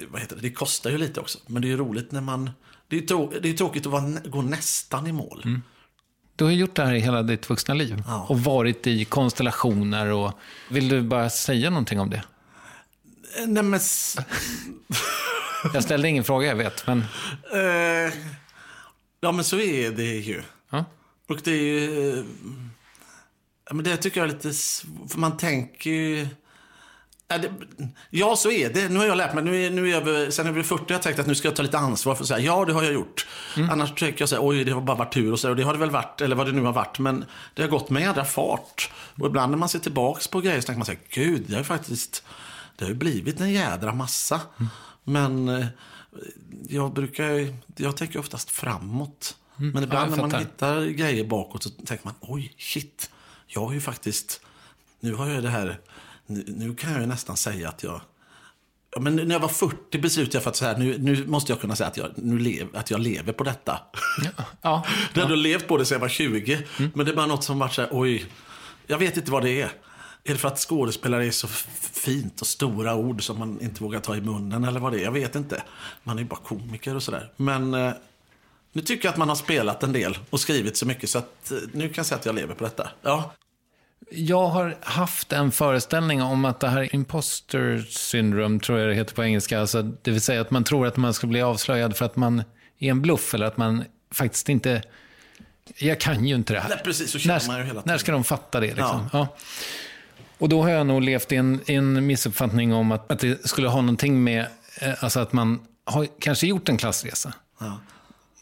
vad 0.08 0.22
heter 0.22 0.36
det, 0.36 0.42
det 0.42 0.52
kostar 0.52 0.90
ju 0.90 0.98
lite 0.98 1.20
också. 1.20 1.40
Men 1.48 1.62
det 1.62 1.68
är 1.68 1.70
ju 1.70 1.78
roligt 1.78 2.12
när 2.12 2.22
man, 2.22 2.52
det 2.88 2.98
är, 2.98 3.02
trå, 3.02 3.34
det 3.42 3.50
är 3.50 3.54
tråkigt 3.54 3.86
att 3.86 3.92
vara, 3.92 4.04
gå 4.26 4.42
nästan 4.42 5.08
i 5.08 5.12
mål. 5.12 5.42
Mm. 5.46 5.62
Du 6.36 6.46
har 6.46 6.52
gjort 6.52 6.76
det 6.76 6.86
här 6.86 6.94
i 6.94 7.00
hela 7.00 7.24
ditt 7.24 7.50
vuxna 7.50 7.74
liv 7.74 8.04
ja. 8.08 8.26
och 8.30 8.40
varit 8.40 8.88
i 8.88 9.06
konstellationer. 9.06 10.08
Och, 10.12 10.34
vill 10.70 10.90
du 10.90 11.02
bara 11.02 11.30
säga 11.30 11.70
någonting 11.70 12.00
om 12.00 12.10
det? 12.10 12.24
Nej, 13.48 13.64
men... 13.64 13.80
jag 15.74 15.84
ställde 15.84 16.08
ingen 16.10 16.24
fråga, 16.24 16.48
jag 16.48 16.56
vet. 16.56 16.88
Men... 16.88 17.00
Uh, 17.54 18.14
ja, 19.22 19.32
men 19.32 19.44
så 19.44 19.60
är 19.60 19.92
det 19.92 20.16
ju. 20.16 20.42
Ja. 20.70 20.86
Och 21.28 21.40
det 21.44 21.52
är 21.52 21.56
ju... 21.56 22.26
Ja, 23.70 23.74
men 23.74 23.86
det 23.86 23.98
tycker 23.98 24.22
jag 24.22 24.30
är 24.30 24.34
lite... 24.34 24.54
För 25.10 25.20
man 25.20 25.38
tänker 25.38 25.90
ju... 25.90 26.28
Ja, 28.10 28.36
så 28.36 28.52
är 28.52 28.74
det. 28.74 28.90
Nu 28.90 29.00
har 29.00 29.06
jag 29.06 29.18
lärt 29.18 29.34
mig. 29.34 29.44
Nu 29.44 29.66
är, 29.66 29.70
nu 29.70 29.90
är 29.90 29.92
jag, 29.92 30.34
sen 30.34 30.46
jag 30.46 30.54
blev 30.54 30.64
40 30.64 30.84
har 30.84 30.92
jag 30.92 31.02
tänkt 31.02 31.20
att 31.20 31.28
nu 31.28 31.36
ska 31.36 31.48
jag 31.48 31.56
ta 31.56 31.64
lite 31.64 31.78
ansvar 31.78 32.16
för 32.16 32.24
att 32.24 32.28
säga 32.28 32.40
ja, 32.40 32.66
det 32.66 32.74
har 32.74 32.84
jag 32.84 32.94
gjort. 32.94 33.28
Mm. 33.58 33.70
Annars 33.70 33.94
tänker 33.96 34.22
jag 34.22 34.30
så 34.30 34.48
oj, 34.48 34.64
det 34.64 34.72
har 34.72 34.82
bara 34.82 34.98
varit 34.98 35.14
tur 35.14 35.32
och 35.32 35.40
så. 35.40 35.50
Och 35.50 35.56
det 35.56 35.64
har 35.64 35.74
det 35.74 35.80
väl 35.80 35.90
varit, 35.90 36.22
eller 36.22 36.36
vad 36.36 36.48
det 36.48 36.52
nu 36.52 36.62
har 36.62 36.74
varit. 36.74 37.00
Men 37.00 37.26
det 37.54 37.62
har 37.62 37.70
gått 37.70 37.90
med 37.90 38.02
jädra 38.02 38.26
fart. 38.26 38.92
Och 39.20 39.28
ibland 39.28 39.52
när 39.52 39.58
man 39.58 39.70
ser 39.70 39.80
tillbaks 39.80 40.28
på 40.28 40.42
grejer 40.42 40.62
så 40.62 40.66
tänker 40.66 40.78
man 40.78 40.86
så 40.86 40.92
här, 40.92 41.00
gud, 41.10 41.44
det 41.48 41.54
har 41.54 41.60
ju 41.60 41.66
faktiskt, 41.66 42.24
det 42.78 42.86
har 42.86 42.90
ju 42.90 42.98
blivit 42.98 43.40
en 43.40 43.52
jädra 43.52 43.94
massa. 43.94 44.42
Mm. 44.58 44.70
Men 45.04 45.50
eh, 45.50 45.66
jag 46.70 46.94
brukar, 46.94 47.56
jag 47.76 47.98
tänker 47.98 48.20
oftast 48.20 48.52
framåt. 48.52 49.36
Mm. 49.60 49.72
Men 49.72 49.84
ibland 49.84 50.12
ja, 50.12 50.16
när 50.16 50.28
man 50.28 50.40
hittar 50.40 50.86
grejer 50.86 51.24
bakåt 51.24 51.64
så 51.64 51.70
tänker 51.70 52.06
man, 52.06 52.16
oj, 52.20 52.54
shit, 52.58 53.10
jag 53.48 53.66
har 53.66 53.74
ju 53.74 53.82
faktiskt, 53.82 54.42
nu 55.00 55.14
har 55.14 55.28
jag 55.28 55.44
det 55.44 55.50
här 55.50 55.80
nu, 56.30 56.76
kan 56.76 56.94
jag 56.94 57.08
nästan 57.08 57.38
säga 57.38 57.70
att 57.70 57.84
jag... 57.84 58.02
Ja, 58.96 59.02
men 59.02 59.16
när 59.16 59.36
jag 59.36 59.40
var 59.40 59.48
40 59.48 60.00
beslutade 60.00 60.36
jag 60.36 60.44
för 60.44 60.50
att 60.50 60.56
så 60.56 60.66
här, 60.66 60.78
nu, 60.78 60.98
nu 60.98 61.28
måste 61.28 61.52
jag 61.52 61.62
kunna 61.62 61.76
säga 61.76 61.88
att 61.88 61.98
jag, 61.98 62.12
nu 62.16 62.40
lev, 62.40 62.68
att 62.74 62.92
jag 62.92 63.00
lever 63.00 63.34
på 63.34 63.44
detta. 63.44 63.80
Ja, 64.24 64.44
ja, 64.62 64.86
jag 65.14 65.22
hade 65.22 65.34
ja. 65.34 65.42
levt 65.42 65.68
på 65.68 65.78
det 65.78 65.86
sedan 65.86 65.96
jag 65.96 66.00
var 66.00 66.10
20. 66.10 66.54
Mm. 66.54 66.92
Men 66.96 67.06
det 67.06 67.12
är 67.12 67.16
bara 67.16 67.26
något 67.26 67.44
som 67.44 67.60
varit 67.60 67.74
så 67.74 67.82
här, 67.82 67.90
oj, 67.94 68.26
jag 68.88 68.98
vet 68.98 69.18
inte 69.18 69.32
vad 69.32 69.44
det 69.44 69.62
är. 69.62 69.72
Är 70.24 70.34
det 70.34 70.40
för 70.40 70.48
att 70.48 70.60
skådespelare 70.60 71.26
är 71.26 71.32
så 71.32 71.48
fint 71.94 72.42
och 72.42 72.48
stora 72.48 72.96
ord 72.96 73.24
som 73.24 73.40
man 73.40 73.62
inte 73.62 73.84
vågar 73.84 74.00
ta 74.00 74.16
i 74.16 74.22
munnen 74.22 74.64
eller 74.64 74.80
vad 74.80 74.92
det 74.92 75.00
är? 75.00 75.04
Jag 75.04 75.12
vet 75.12 75.36
inte. 75.36 75.64
Man 76.04 76.18
är 76.18 76.22
ju 76.22 76.28
bara 76.28 76.40
komiker 76.40 76.96
och 76.96 77.04
sådär. 77.04 77.32
Men 77.36 77.74
eh, 77.74 77.94
nu 78.72 78.82
tycker 78.82 79.06
jag 79.08 79.12
att 79.12 79.18
man 79.18 79.30
har 79.30 79.36
spelat 79.36 79.84
en 79.84 79.94
del 79.94 80.18
och 80.30 80.40
skrivit 80.40 80.78
så 80.78 80.86
mycket 80.86 81.10
så 81.10 81.18
att 81.18 81.52
eh, 81.52 81.58
nu 81.74 81.88
kan 81.88 81.94
jag 81.96 82.06
säga 82.06 82.20
att 82.20 82.26
jag 82.26 82.36
lever 82.36 82.56
på 82.56 82.64
detta. 82.64 82.90
Ja. 83.02 83.34
Jag 84.12 84.48
har 84.48 84.78
haft 84.82 85.34
en 85.34 85.52
föreställning 85.52 86.22
om 86.22 86.46
att 86.46 86.60
det 86.60 86.70
här 86.70 86.96
imposter 86.96 87.86
syndrome, 87.90 88.60
tror 88.60 88.80
jag 88.80 88.90
det 88.90 88.96
heter 88.96 89.16
på 89.16 89.24
engelska, 89.24 89.60
alltså, 89.60 89.82
det 89.82 90.12
vill 90.12 90.22
säga 90.22 90.42
att 90.42 90.52
man 90.52 90.64
tror 90.64 90.88
att 90.88 90.98
man 90.98 91.14
ska 91.14 91.28
bli 91.28 91.42
avslöjad 91.42 91.98
för 91.98 92.06
att 92.06 92.16
man 92.16 92.44
är 92.80 92.92
en 92.92 93.02
bluff 93.02 93.34
eller 93.34 93.46
att 93.46 93.58
man 93.58 93.84
faktiskt 94.12 94.50
inte... 94.50 94.82
Jag 95.78 96.00
kan 96.00 96.26
ju 96.26 96.36
inte 96.36 96.54
det 96.54 96.60
här. 96.60 96.70
Nej, 96.70 96.82
precis, 96.84 97.12
så 97.12 97.28
när, 97.28 97.48
man 97.48 97.58
ju 97.58 97.64
hela 97.64 97.74
när 97.74 97.82
tiden. 97.82 98.00
ska 98.00 98.12
de 98.12 98.24
fatta 98.24 98.60
det? 98.60 98.68
Liksom? 98.68 99.10
Ja. 99.14 99.28
Och 100.38 100.50
då 100.50 100.62
har 100.62 100.70
jag 100.70 100.88
nog 100.88 101.02
levt 101.02 101.32
i 101.32 101.36
en, 101.36 101.60
en 101.68 102.06
missuppfattning 102.06 102.74
om 102.74 102.92
att, 102.92 103.12
att 103.12 103.20
det 103.20 103.48
skulle 103.48 103.68
ha 103.68 103.82
någonting 103.82 104.24
med, 104.24 104.48
eh, 104.82 105.04
alltså 105.04 105.20
att 105.20 105.34
man 105.34 105.60
har 105.86 106.08
kanske 106.20 106.48
gjort 106.48 106.70
en 106.70 106.78
klassresa. 106.78 107.34
Ja. 107.60 107.80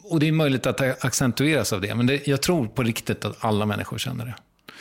Och 0.02 0.20
det 0.20 0.28
är 0.28 0.32
möjligt 0.32 0.66
att 0.66 0.76
det 0.76 0.96
accentueras 1.00 1.72
av 1.72 1.80
det, 1.80 1.94
men 1.94 2.06
det, 2.06 2.26
jag 2.26 2.42
tror 2.42 2.66
på 2.66 2.82
riktigt 2.82 3.24
att 3.24 3.44
alla 3.44 3.66
människor 3.66 3.98
känner 3.98 4.26
det. 4.26 4.34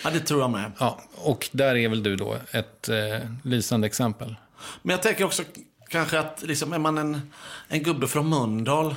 Ja, 0.04 0.10
det 0.10 0.20
tror 0.20 0.42
jag 0.42 0.50
med. 0.50 0.72
Ja, 0.80 1.02
och 1.16 1.50
där 1.52 1.76
är 1.76 1.90
väl 1.90 2.04
du 2.04 2.16
då 2.16 2.38
ett 2.52 2.90
eh, 2.90 2.98
lysande 3.44 3.88
exempel. 3.88 4.36
Men 4.82 4.92
jag 4.92 5.04
tänker 5.04 5.24
också 5.24 5.44
kanske 5.90 6.20
att 6.20 6.44
liksom, 6.44 6.74
är 6.74 6.80
man 6.80 6.98
en, 6.98 7.32
en 7.68 7.84
gubbe 7.84 8.08
från 8.08 8.30
Mölndal 8.30 8.96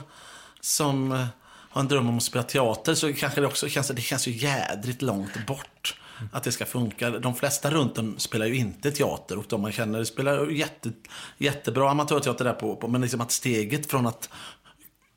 som 0.61 1.13
eh, 1.13 1.27
har 1.71 1.81
en 1.81 1.89
dröm 1.89 2.09
om 2.09 2.17
att 2.17 2.23
spela 2.23 2.43
teater 2.43 2.95
så 2.95 3.13
kanske 3.13 3.41
det 3.41 3.47
också 3.47 3.69
känns, 3.69 3.89
det 3.89 4.03
känns 4.03 4.29
ju 4.29 4.33
jädrigt 4.33 5.03
långt 5.03 5.47
bort 5.47 6.01
att 6.33 6.43
det 6.43 6.53
ska 6.53 6.67
funka. 6.67 7.11
De 7.11 7.35
flesta 7.35 7.71
runt 7.71 7.99
om 7.99 8.19
spelar 8.19 8.47
ju 8.47 8.57
inte 8.57 8.91
teater 8.91 9.39
och 9.39 9.45
de 9.49 9.63
man 9.63 9.73
känner 9.73 10.05
spelar 10.05 10.51
jätte, 10.51 10.91
jättebra 11.39 11.91
amatörteater 11.91 12.45
där 12.45 12.53
på, 12.53 12.77
på 12.77 12.89
men 12.89 13.01
liksom 13.01 13.21
att 13.21 13.33
steget 13.33 13.91
från 13.91 14.07
att 14.07 14.29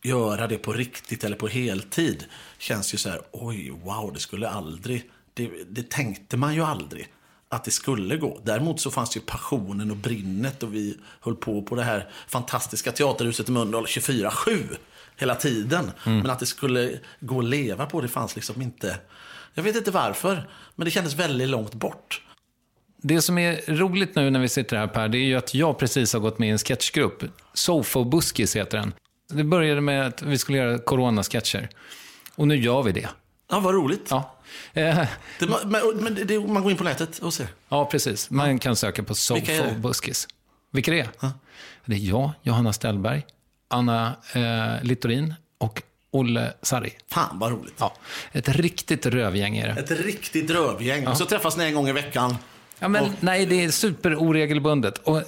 göra 0.04 0.48
det 0.48 0.58
på 0.58 0.74
riktigt 0.74 1.24
eller 1.24 1.36
på 1.36 1.48
heltid 1.48 2.26
känns 2.58 2.93
ju 2.93 2.98
så 2.98 3.10
här, 3.10 3.22
oj, 3.32 3.69
wow, 3.84 4.13
det 4.13 4.19
skulle 4.19 4.50
aldrig, 4.50 5.04
det, 5.34 5.52
det 5.69 5.89
tänkte 5.89 6.38
man 6.38 6.56
ju 6.56 6.63
aldrig 6.63 7.08
att 7.50 7.63
det 7.63 7.72
skulle 7.72 8.17
gå. 8.17 8.41
Däremot 8.43 8.80
så 8.80 8.91
fanns 8.91 9.17
ju 9.17 9.22
passionen 9.22 9.91
och 9.91 9.98
brinnet 9.98 10.63
och 10.63 10.74
vi 10.74 10.98
höll 11.19 11.36
på 11.36 11.62
på 11.62 11.76
det 11.76 11.84
här 11.84 12.10
fantastiska 12.28 12.91
teaterhuset 12.91 13.50
i 13.50 13.52
Mölndal 13.52 13.86
24-7 13.86 14.78
hela 15.17 15.36
tiden. 15.36 15.91
Men 16.04 16.30
att 16.30 16.39
det 16.39 16.46
skulle 16.46 17.00
gå 17.19 17.39
att 17.39 17.46
leva 17.46 17.86
på 17.86 18.02
det 18.02 18.08
fanns 18.08 18.36
liksom 18.36 18.62
inte. 18.62 18.98
Jag 19.54 19.63
vet 19.63 19.76
inte 19.76 19.91
varför, 19.91 20.50
men 20.76 20.86
det 20.86 20.91
kändes 20.91 21.15
väldigt 21.15 21.50
långt 21.50 21.74
bort. 21.74 22.22
Det 22.98 23.22
som 23.22 23.38
är 23.38 23.76
roligt 23.76 24.15
nu 24.15 24.30
när 24.30 24.39
vi 24.39 24.50
sitter 24.50 24.78
här 24.78 24.88
Per, 24.88 25.08
det 25.08 25.17
är 25.17 25.26
ju 25.26 25.36
att 25.36 25.54
jag 25.54 25.80
precis 25.80 26.13
har 26.13 26.19
gått 26.19 26.39
med 26.39 26.50
i 26.50 26.52
en 26.52 26.58
sketchgrupp. 26.58 27.24
Sofo 27.54 28.04
Buskis 28.04 28.56
heter 28.56 28.78
den. 28.78 28.93
Det 29.30 29.43
började 29.43 29.82
med 29.82 30.08
att 30.08 30.22
vi 30.22 30.38
skulle 30.38 30.58
göra 30.58 30.78
coronasketcher. 30.78 31.69
Och 32.36 32.48
nu 32.48 32.56
gör 32.56 32.84
vi 32.84 32.91
det. 32.91 33.10
Ja, 33.50 33.60
vad 33.60 33.74
roligt. 33.74 34.08
Ja, 34.10 34.33
eh, 34.73 35.07
Det, 35.39 35.47
men 35.65 35.81
men 35.95 36.27
det, 36.27 36.39
man 36.39 36.63
går 36.63 36.71
in 36.71 36.77
på 36.77 36.83
nätet 36.83 37.19
och 37.19 37.33
ser. 37.33 37.47
ja 37.69 37.85
precis. 37.85 38.29
Man 38.29 38.59
kan 38.59 38.75
söka 38.75 39.03
på 39.03 39.13
det? 39.45 39.75
Buskis. 39.79 40.27
Vilka 40.71 40.91
det 40.91 40.99
är? 40.99 41.09
Det 41.85 41.95
är 41.95 41.99
jag, 41.99 42.31
Johanna 42.41 42.73
Stellberg, 42.73 43.25
Anna 43.67 44.15
eh, 44.33 44.83
Littorin 44.83 45.33
och 45.57 45.81
Olle 46.11 46.53
Sarri. 46.61 46.93
Fan 47.11 47.39
vad 47.39 47.51
roligt. 47.51 47.73
Ja, 47.79 47.93
ett 48.31 48.49
riktigt 48.49 49.05
rövgäng 49.05 49.57
är 49.57 49.67
det. 49.67 49.81
Ett 49.81 49.91
riktigt 50.05 50.49
rövgäng. 50.49 51.15
Så 51.15 51.25
träffas 51.25 51.57
ni 51.57 51.63
en 51.63 51.73
gång 51.75 51.87
i 51.87 51.91
veckan. 51.91 52.35
Ja, 52.84 52.89
men, 52.89 53.04
Och- 53.04 53.10
nej, 53.19 53.46
det 53.46 53.63
är 53.63 53.72
superoregelbundet. 53.72 54.98
Och, 54.98 55.17
eh, 55.17 55.24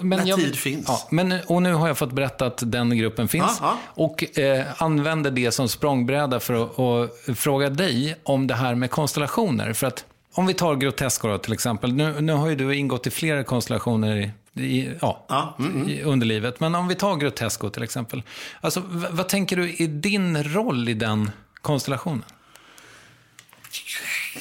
men 0.00 0.08
När 0.18 0.26
jag, 0.26 0.38
tid 0.38 0.56
finns. 0.56 0.84
Ja, 0.88 1.08
men, 1.10 1.34
och 1.46 1.62
nu 1.62 1.72
har 1.74 1.86
jag 1.88 1.98
fått 1.98 2.12
berätta 2.12 2.46
att 2.46 2.62
den 2.72 2.96
gruppen 2.98 3.28
finns. 3.28 3.58
Ja, 3.60 3.78
Och 3.84 4.38
eh, 4.38 4.66
använder 4.82 5.30
det 5.30 5.50
som 5.52 5.68
språngbräda 5.68 6.40
för 6.40 6.54
att 6.64 7.38
fråga 7.38 7.70
dig 7.70 8.16
om 8.22 8.46
det 8.46 8.54
här 8.54 8.74
med 8.74 8.90
konstellationer. 8.90 9.72
För 9.72 9.86
att 9.86 10.04
om 10.34 10.46
vi 10.46 10.54
tar 10.54 10.76
Grotesco 10.76 11.28
då, 11.28 11.38
till 11.38 11.52
exempel. 11.52 11.92
Nu, 11.94 12.20
nu 12.20 12.32
har 12.32 12.48
ju 12.48 12.56
du 12.56 12.74
ingått 12.76 13.06
i 13.06 13.10
flera 13.10 13.44
konstellationer 13.44 14.16
i, 14.16 14.62
i, 14.62 14.90
ja, 15.00 15.24
Ja, 15.28 15.56
mm, 15.58 15.88
i 15.88 16.02
underlivet. 16.02 16.60
Men 16.60 16.74
om 16.74 16.88
vi 16.88 16.94
tar 16.94 17.16
Grotesco 17.16 17.70
till 17.70 17.82
exempel. 17.82 18.22
Alltså, 18.60 18.80
v- 18.80 19.06
vad 19.10 19.28
tänker 19.28 19.56
du 19.56 19.68
är 19.78 19.88
din 19.88 20.44
roll 20.44 20.88
i 20.88 20.94
den 20.94 21.30
konstellationen? 21.62 22.24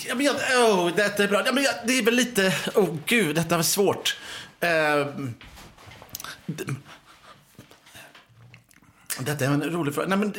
Ja, 0.01 0.15
men 0.15 0.25
jag, 0.25 0.35
oh, 0.35 0.95
detta 0.95 1.23
är 1.23 1.27
bra. 1.27 1.43
Ja, 1.45 1.51
men 1.51 1.63
jag, 1.63 1.73
det 1.85 1.97
är 1.97 2.03
väl 2.03 2.15
lite... 2.15 2.55
Oh, 2.75 2.97
gud, 3.05 3.35
detta 3.35 3.55
var 3.55 3.63
svårt. 3.63 4.17
Eh, 4.59 5.07
detta 9.19 9.45
är 9.45 9.49
en 9.49 9.63
rolig 9.63 9.93
fråga. 9.93 10.07
Nej, 10.07 10.17
men, 10.17 10.33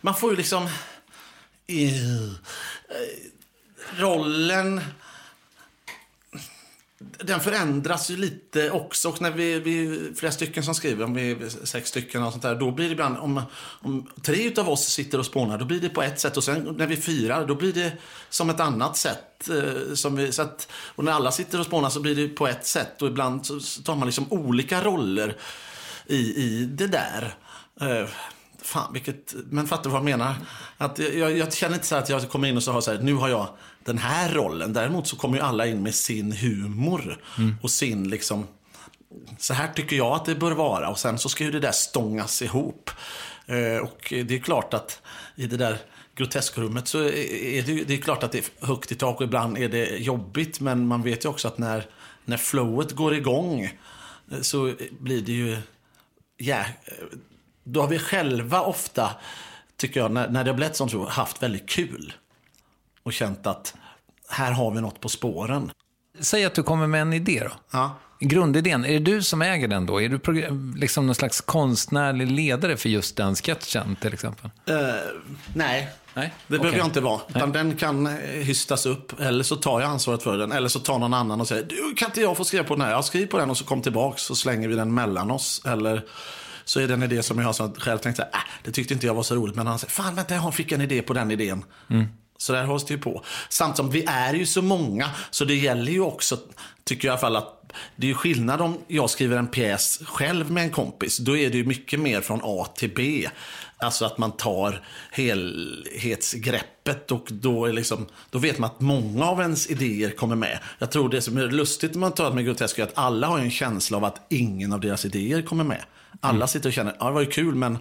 man 0.00 0.14
får 0.14 0.30
ju 0.30 0.36
liksom... 0.36 0.64
Eh, 1.66 2.32
rollen... 3.96 4.80
Den 7.00 7.40
förändras 7.40 8.10
ju 8.10 8.16
lite 8.16 8.70
också. 8.70 9.08
Och 9.08 9.20
när 9.20 9.30
vi, 9.30 9.60
vi 9.60 9.86
är 9.86 10.14
flera 10.14 10.32
stycken 10.32 10.62
som 10.62 10.74
skriver, 10.74 11.04
om 11.04 11.14
vi 11.14 11.30
är 11.30 11.66
sex 11.66 11.88
stycken 11.88 12.22
och 12.22 12.32
sånt 12.32 12.42
där, 12.42 12.54
då 12.54 12.70
blir 12.70 12.86
det 12.86 12.92
ibland, 12.92 13.18
om, 13.18 13.42
om 13.82 14.10
tre 14.22 14.46
utav 14.46 14.68
oss 14.68 14.84
sitter 14.84 15.18
och 15.18 15.26
spånar, 15.26 15.58
då 15.58 15.64
blir 15.64 15.80
det 15.80 15.88
på 15.88 16.02
ett 16.02 16.20
sätt. 16.20 16.36
Och 16.36 16.44
sen 16.44 16.74
när 16.78 16.86
vi 16.86 16.96
firar 16.96 17.46
då 17.46 17.54
blir 17.54 17.72
det 17.72 17.92
som 18.30 18.50
ett 18.50 18.60
annat 18.60 18.96
sätt. 18.96 19.48
Eh, 19.48 19.94
som 19.94 20.16
vi, 20.16 20.32
så 20.32 20.42
att, 20.42 20.68
och 20.94 21.04
när 21.04 21.12
alla 21.12 21.32
sitter 21.32 21.60
och 21.60 21.66
spånar 21.66 21.90
så 21.90 22.00
blir 22.00 22.14
det 22.14 22.28
på 22.28 22.48
ett 22.48 22.66
sätt. 22.66 23.02
Och 23.02 23.08
ibland 23.08 23.46
så, 23.46 23.60
så 23.60 23.82
tar 23.82 23.94
man 23.94 24.06
liksom 24.06 24.32
olika 24.32 24.82
roller 24.82 25.36
i, 26.06 26.16
i 26.16 26.64
det 26.64 26.86
där. 26.86 27.34
Eh, 27.80 28.08
Fan, 28.62 28.92
vilket... 28.92 29.34
Men 29.50 29.66
fattar 29.66 29.82
du 29.84 29.90
vad 29.90 29.98
jag 29.98 30.04
menar? 30.04 30.34
Att 30.78 30.98
jag, 30.98 31.14
jag, 31.14 31.38
jag 31.38 31.54
känner 31.54 31.74
inte 31.74 31.86
så 31.86 31.96
att 31.96 32.08
jag 32.08 32.28
kommer 32.28 32.48
in 32.48 32.56
och 32.56 32.62
så 32.62 32.72
har 32.72 32.80
så 32.80 32.92
här, 32.92 32.98
nu 32.98 33.14
har 33.14 33.28
jag 33.28 33.48
den 33.88 33.98
här 33.98 34.32
rollen. 34.34 34.72
Däremot 34.72 35.06
så 35.06 35.16
kommer 35.16 35.36
ju 35.36 35.42
alla 35.44 35.66
in 35.66 35.82
med 35.82 35.94
sin 35.94 36.32
humor 36.32 37.18
och 37.62 37.70
sin 37.70 38.08
liksom... 38.10 38.46
Så 39.38 39.54
här 39.54 39.68
tycker 39.72 39.96
jag 39.96 40.12
att 40.12 40.24
det 40.24 40.34
bör 40.34 40.50
vara. 40.52 40.88
Och 40.88 40.98
sen 40.98 41.18
så 41.18 41.28
ska 41.28 41.44
ju 41.44 41.50
det 41.50 41.60
där 41.60 41.72
stångas 41.72 42.42
ihop. 42.42 42.90
Eh, 43.46 43.76
och 43.82 43.98
det 44.26 44.30
är 44.34 44.38
klart 44.38 44.74
att 44.74 45.02
i 45.36 45.46
det 45.46 45.56
där 45.56 45.78
groteskrummet 46.16 46.88
så 46.88 46.98
är 46.98 47.62
det, 47.62 47.72
ju- 47.72 47.84
det 47.84 47.94
är 47.94 47.98
klart 48.00 48.22
att 48.22 48.32
det 48.32 48.38
är 48.38 48.66
högt 48.66 48.92
i 48.92 48.94
tak 48.94 49.16
och 49.16 49.22
ibland 49.24 49.58
är 49.58 49.68
det 49.68 49.86
jobbigt. 49.96 50.60
Men 50.60 50.86
man 50.86 51.02
vet 51.02 51.24
ju 51.24 51.28
också 51.28 51.48
att 51.48 51.58
när, 51.58 51.86
när 52.24 52.36
flowet 52.36 52.92
går 52.92 53.14
igång 53.14 53.60
eh, 54.32 54.40
så 54.40 54.74
blir 55.00 55.22
det 55.22 55.32
ju... 55.32 55.56
Ja, 56.36 56.58
eh, 56.58 56.64
då 57.64 57.80
har 57.80 57.88
vi 57.88 57.98
själva 57.98 58.60
ofta, 58.60 59.10
tycker 59.76 60.00
jag, 60.00 60.10
när, 60.12 60.28
när 60.28 60.44
det 60.44 60.50
har 60.50 60.56
blivit 60.56 60.76
sånt, 60.76 60.90
så 60.90 61.08
haft 61.08 61.42
väldigt 61.42 61.68
kul. 61.68 62.12
Och 63.08 63.12
känt 63.12 63.46
att 63.46 63.74
här 64.28 64.52
har 64.52 64.70
vi 64.70 64.80
något 64.80 65.00
på 65.00 65.08
spåren. 65.08 65.70
Säg 66.20 66.44
att 66.44 66.54
du 66.54 66.62
kommer 66.62 66.86
med 66.86 67.02
en 67.02 67.12
idé 67.12 67.42
då. 67.44 67.50
Ja. 67.70 67.98
Grundidén, 68.20 68.84
är 68.84 68.92
det 68.92 68.98
du 68.98 69.22
som 69.22 69.42
äger 69.42 69.68
den 69.68 69.86
då? 69.86 70.02
Är 70.02 70.08
du 70.08 70.20
liksom 70.78 71.06
någon 71.06 71.14
slags 71.14 71.40
konstnärlig 71.40 72.30
ledare 72.30 72.76
för 72.76 72.88
just 72.88 73.16
den 73.16 73.34
sketchen 73.34 73.96
till 74.00 74.12
exempel? 74.12 74.50
Eh, 74.66 74.74
nej, 75.54 75.88
Nej? 76.14 76.34
det 76.46 76.50
behöver 76.50 76.68
Okej. 76.68 76.78
jag 76.78 76.86
inte 76.86 77.00
vara. 77.00 77.20
Utan 77.28 77.52
den 77.52 77.76
kan 77.76 78.06
eh, 78.06 78.12
hystas 78.22 78.86
upp. 78.86 79.20
Eller 79.20 79.44
så 79.44 79.56
tar 79.56 79.80
jag 79.80 79.90
ansvaret 79.90 80.22
för 80.22 80.38
den. 80.38 80.52
Eller 80.52 80.68
så 80.68 80.80
tar 80.80 80.98
någon 80.98 81.14
annan 81.14 81.40
och 81.40 81.48
säger, 81.48 81.64
du, 81.64 81.94
kan 81.96 82.08
inte 82.08 82.20
jag 82.20 82.36
få 82.36 82.44
skriva 82.44 82.64
på 82.64 82.74
den 82.74 82.84
här? 82.84 82.90
Jag 82.90 83.04
skriver 83.04 83.26
på 83.26 83.38
den 83.38 83.50
och 83.50 83.56
så 83.56 83.64
kom 83.64 83.82
tillbaks 83.82 84.22
så 84.22 84.34
slänger 84.34 84.68
vi 84.68 84.74
den 84.74 84.94
mellan 84.94 85.30
oss. 85.30 85.62
Eller 85.66 86.04
så 86.64 86.80
är 86.80 86.88
det 86.88 86.94
en 86.94 87.02
idé 87.02 87.22
som 87.22 87.38
jag 87.38 87.46
har 87.46 87.52
så 87.52 87.74
själv 87.78 87.98
tänkt, 87.98 88.16
så 88.16 88.22
här, 88.22 88.30
äh, 88.32 88.40
det 88.64 88.72
tyckte 88.72 88.94
inte 88.94 89.06
jag 89.06 89.14
var 89.14 89.22
så 89.22 89.34
roligt. 89.34 89.56
Men 89.56 89.66
han 89.66 89.78
säger, 89.78 89.90
fan 89.90 90.14
vänta, 90.14 90.34
jag 90.34 90.54
fick 90.54 90.72
en 90.72 90.80
idé 90.80 91.02
på 91.02 91.12
den 91.12 91.30
idén. 91.30 91.64
Så 92.38 92.52
där 92.52 92.64
hålls 92.64 92.84
det 92.84 92.94
ju 92.94 93.00
på. 93.00 93.24
Samt 93.48 93.76
som 93.76 93.90
vi 93.90 94.04
är 94.06 94.34
ju 94.34 94.46
så 94.46 94.62
många, 94.62 95.10
så 95.30 95.44
det 95.44 95.54
gäller 95.54 95.92
ju 95.92 96.00
också, 96.00 96.38
tycker 96.84 97.08
jag 97.08 97.12
i 97.12 97.14
alla 97.14 97.20
fall, 97.20 97.36
att 97.36 97.54
det 97.96 98.06
är 98.06 98.08
ju 98.08 98.14
skillnad 98.14 98.60
om 98.60 98.78
jag 98.86 99.10
skriver 99.10 99.36
en 99.36 99.46
pjäs 99.46 100.00
själv 100.04 100.50
med 100.50 100.62
en 100.62 100.70
kompis. 100.70 101.18
Då 101.18 101.36
är 101.36 101.50
det 101.50 101.56
ju 101.56 101.64
mycket 101.64 102.00
mer 102.00 102.20
från 102.20 102.40
A 102.42 102.66
till 102.74 102.94
B. 102.94 103.28
Alltså 103.76 104.04
att 104.04 104.18
man 104.18 104.32
tar 104.32 104.82
helhetsgreppet 105.10 107.12
och 107.12 107.26
då, 107.30 107.66
är 107.66 107.72
liksom, 107.72 108.06
då 108.30 108.38
vet 108.38 108.58
man 108.58 108.70
att 108.70 108.80
många 108.80 109.24
av 109.24 109.40
ens 109.40 109.66
idéer 109.66 110.10
kommer 110.10 110.36
med. 110.36 110.58
Jag 110.78 110.90
tror 110.90 111.08
det 111.08 111.22
som 111.22 111.36
är 111.36 111.46
lustigt 111.46 111.92
när 111.92 112.00
man 112.00 112.12
talar 112.12 112.34
med 112.34 112.44
Grotesk 112.44 112.78
är 112.78 112.82
att 112.82 112.98
alla 112.98 113.26
har 113.26 113.38
en 113.38 113.50
känsla 113.50 113.96
av 113.96 114.04
att 114.04 114.26
ingen 114.28 114.72
av 114.72 114.80
deras 114.80 115.04
idéer 115.04 115.42
kommer 115.42 115.64
med. 115.64 115.84
Alla 116.20 116.46
sitter 116.46 116.68
och 116.68 116.72
känner, 116.72 116.96
ja 116.98 117.06
det 117.06 117.12
var 117.12 117.20
ju 117.20 117.30
kul 117.30 117.54
men 117.54 117.78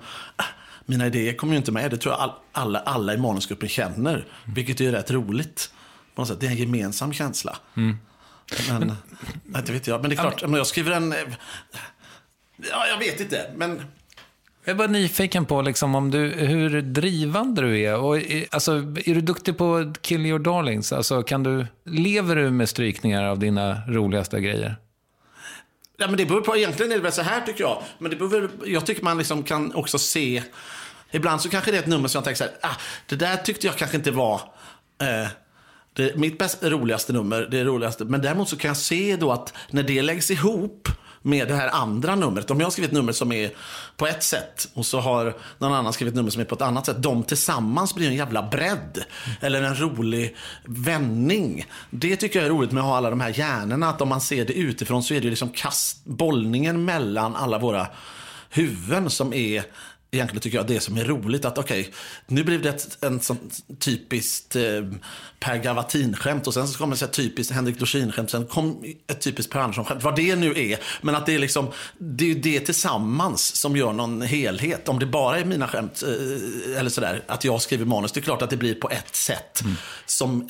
mina 0.90 1.08
idéer 1.08 1.34
kommer 1.34 1.54
ju 1.54 1.58
inte 1.58 1.72
med. 1.72 1.92
Det 1.92 1.98
tror 1.98 2.14
jag 2.14 2.22
all, 2.22 2.32
alla, 2.52 2.80
alla 2.80 3.14
i 3.14 3.18
manusgruppen 3.18 3.70
känner. 3.70 4.26
Vilket 4.56 4.82
är 4.82 4.92
rätt 4.92 5.12
roligt. 5.12 5.74
På 6.16 6.22
något 6.22 6.30
sätt. 6.30 6.40
Det 6.40 6.46
är 6.48 6.52
en 6.52 6.58
gemensam 6.58 7.14
känsla. 7.14 7.58
Men, 8.70 8.94
nej, 9.44 9.64
det 9.66 9.72
vet 9.72 9.88
jag. 9.88 10.02
Men 10.02 10.10
det 10.10 10.16
är 10.16 10.18
klart, 10.18 10.44
om 10.44 10.54
jag 10.54 10.68
skriver 10.68 10.92
en... 10.92 11.14
Ja, 12.72 12.88
jag 12.88 12.98
vet 13.00 13.20
inte. 13.20 13.52
Men 13.56 13.82
Jag 14.64 14.74
är 14.74 14.78
bara 14.78 14.88
nyfiken 14.88 15.46
på 15.46 15.62
liksom, 15.62 15.96
om 15.96 16.12
du, 16.12 16.30
hur 16.30 16.82
drivande 16.82 17.62
du 17.62 17.82
är. 17.82 17.98
Och, 17.98 18.18
alltså, 18.52 18.72
är 18.78 19.14
du 19.14 19.22
duktig 19.22 19.58
på 19.58 19.94
kill 20.02 20.26
your 20.26 20.40
darlings? 20.40 20.94
Alltså, 20.94 21.24
kan 21.24 21.44
du, 21.44 21.68
lever 21.86 22.36
du 22.36 22.52
med 22.52 22.70
strykningar 22.70 23.24
av 23.24 23.40
dina 23.40 23.82
roligaste 23.88 24.42
grejer? 24.42 24.76
Ja, 26.00 26.08
men 26.08 26.18
det 26.18 26.26
beror 26.26 26.42
på, 26.42 26.58
egentligen 26.58 26.92
är 26.92 26.96
det 26.96 27.02
väl 27.02 27.12
så 27.12 27.22
här 27.22 27.42
tycker 27.42 27.64
jag. 27.64 27.84
Men 28.00 28.12
det 28.12 28.18
beror, 28.18 28.50
jag 28.66 28.86
tycker 28.86 29.04
man 29.04 29.18
liksom 29.18 29.44
kan 29.44 29.76
också 29.76 30.00
se, 30.00 30.44
ibland 31.12 31.42
så 31.42 31.50
kanske 31.50 31.72
det 31.72 31.78
är 31.78 31.82
ett 31.82 31.88
nummer 31.88 32.08
som 32.08 32.20
jag 32.20 32.24
tänker 32.24 32.38
så 32.38 32.44
här, 32.44 32.54
ah, 32.62 32.76
det 33.06 33.16
där 33.16 33.38
tyckte 33.38 33.68
jag 33.68 33.76
kanske 33.76 33.98
inte 33.98 34.12
var 34.12 34.42
eh, 35.02 35.28
det, 35.94 36.16
mitt 36.16 36.38
bäst, 36.38 36.64
roligaste 36.64 37.14
nummer, 37.14 37.48
det 37.52 37.64
roligaste. 37.64 38.06
Men 38.06 38.22
däremot 38.22 38.50
så 38.50 38.58
kan 38.58 38.68
jag 38.68 38.78
se 38.78 39.16
då 39.16 39.32
att 39.32 39.54
när 39.70 39.84
det 39.84 40.02
läggs 40.02 40.32
ihop 40.32 40.90
med 41.28 41.48
det 41.48 41.56
här 41.56 41.70
andra 41.70 42.16
numret. 42.16 42.52
Om 42.52 42.60
jag 42.60 42.66
har 42.66 42.72
skrivit 42.72 42.92
nummer 42.92 43.12
som 43.12 43.32
är 43.32 43.52
på 43.98 44.08
ett 44.08 44.24
sätt 44.24 44.68
och 44.74 44.86
så 44.86 45.00
har 45.00 45.34
någon 45.58 45.74
annan 45.74 45.94
skrivit 45.94 46.16
nummer 46.16 46.30
som 46.30 46.42
är 46.42 46.46
på 46.46 46.56
ett 46.56 46.62
annat 46.62 46.86
sätt. 46.86 47.04
De 47.04 47.24
tillsammans 47.24 47.96
blir 47.96 48.08
en 48.08 48.16
jävla 48.16 48.44
bredd. 48.44 49.04
Eller 49.42 49.62
en 49.62 49.80
rolig 49.80 50.36
vändning. 50.66 51.66
Det 51.90 52.16
tycker 52.16 52.40
jag 52.40 52.46
är 52.46 52.50
roligt 52.50 52.72
med 52.72 52.82
att 52.82 52.90
ha 52.90 52.98
alla 52.98 53.10
de 53.10 53.22
här 53.22 53.40
hjärnorna. 53.40 53.90
Att 53.90 54.02
om 54.02 54.10
man 54.10 54.22
ser 54.22 54.46
det 54.46 54.54
utifrån 54.54 55.04
så 55.04 55.14
är 55.14 55.22
det 55.22 55.30
liksom 55.30 55.50
kast, 55.50 56.06
bollningen 56.06 56.86
mellan 56.86 57.36
alla 57.36 57.58
våra 57.60 57.88
huvuden 58.50 59.10
som 59.10 59.34
är 59.34 59.64
egentligen 60.12 60.42
tycker 60.42 60.58
jag 60.58 60.68
det 60.68 60.80
som 60.80 60.98
är 60.98 61.06
roligt. 61.06 61.46
Att 61.46 61.58
okej, 61.58 61.82
okay, 61.82 61.94
nu 62.28 62.44
blev 62.44 62.62
det 62.62 62.70
ett 62.70 63.04
en 63.04 63.20
sån 63.20 63.38
typiskt 63.80 64.56
eh, 64.56 64.64
Per 65.40 65.58
Gavatin-skämt 65.58 66.48
och 66.48 66.54
sen 66.54 66.68
så 66.68 66.78
kommer 66.78 67.04
ett 67.04 67.14
typiskt 67.14 67.54
Henrik 67.54 67.80
Dorsin-skämt. 67.80 68.30
Sen 68.30 68.46
kom 68.46 68.84
ett 69.08 69.22
typiskt 69.22 69.54
Per 69.54 69.60
Andersson-skämt. 69.60 70.04
Vad 70.04 70.16
det 70.16 70.36
nu 70.36 70.54
är. 70.56 70.80
Men 71.02 71.16
att 71.16 71.26
det 71.26 71.36
är 71.36 71.40
liksom, 71.40 71.72
det 71.98 72.32
är 72.32 72.36
det 72.36 72.60
tillsammans 72.60 73.56
som 73.56 73.78
gör 73.78 73.94
någon 73.94 74.22
helhet. 74.22 74.90
Om 74.90 75.00
det 75.00 75.06
bara 75.06 75.40
är 75.40 75.46
mina 75.46 75.68
skämt 75.68 76.04
eh, 76.04 76.80
eller 76.80 76.90
sådär, 76.90 77.24
att 77.28 77.44
jag 77.44 77.62
skriver 77.62 77.86
manus. 77.86 78.12
Det 78.12 78.20
är 78.20 78.22
klart 78.22 78.42
att 78.42 78.50
det 78.50 78.58
blir 78.58 78.76
på 78.76 78.90
ett 78.90 79.16
sätt. 79.16 79.62
Mm. 79.62 79.76
Som 80.06 80.50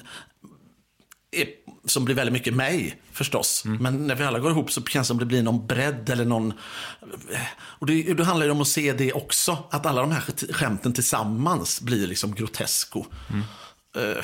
är 1.32 1.48
som 1.88 2.06
blir 2.06 2.16
väldigt 2.16 2.34
mycket 2.34 2.54
mig 2.54 2.98
förstås. 3.12 3.66
Mm. 3.66 3.84
Men 3.84 4.08
när 4.08 4.16
vi 4.16 4.24
alla 4.24 4.40
går 4.40 4.52
ihop 4.52 4.72
så 4.72 4.84
känns 4.84 5.08
det 5.08 5.08
som 5.08 5.18
det 5.18 5.26
blir 5.26 5.44
någon 5.44 5.68
bredd 5.68 6.10
eller 6.10 6.26
någon... 6.26 6.54
Och 7.58 7.88
det, 7.88 8.14
det 8.14 8.24
handlar 8.24 8.46
ju 8.46 8.52
om 8.52 8.62
att 8.62 8.68
se 8.68 8.94
det 8.94 9.14
också. 9.14 9.58
Att 9.72 9.86
alla 9.86 10.02
de 10.02 10.12
här 10.12 10.24
skämten 10.54 10.94
tillsammans 10.94 11.82
blir 11.82 12.08
liksom 12.08 12.36
grotesko. 12.36 13.06
Mm. 13.30 13.44
Uh. 13.98 14.24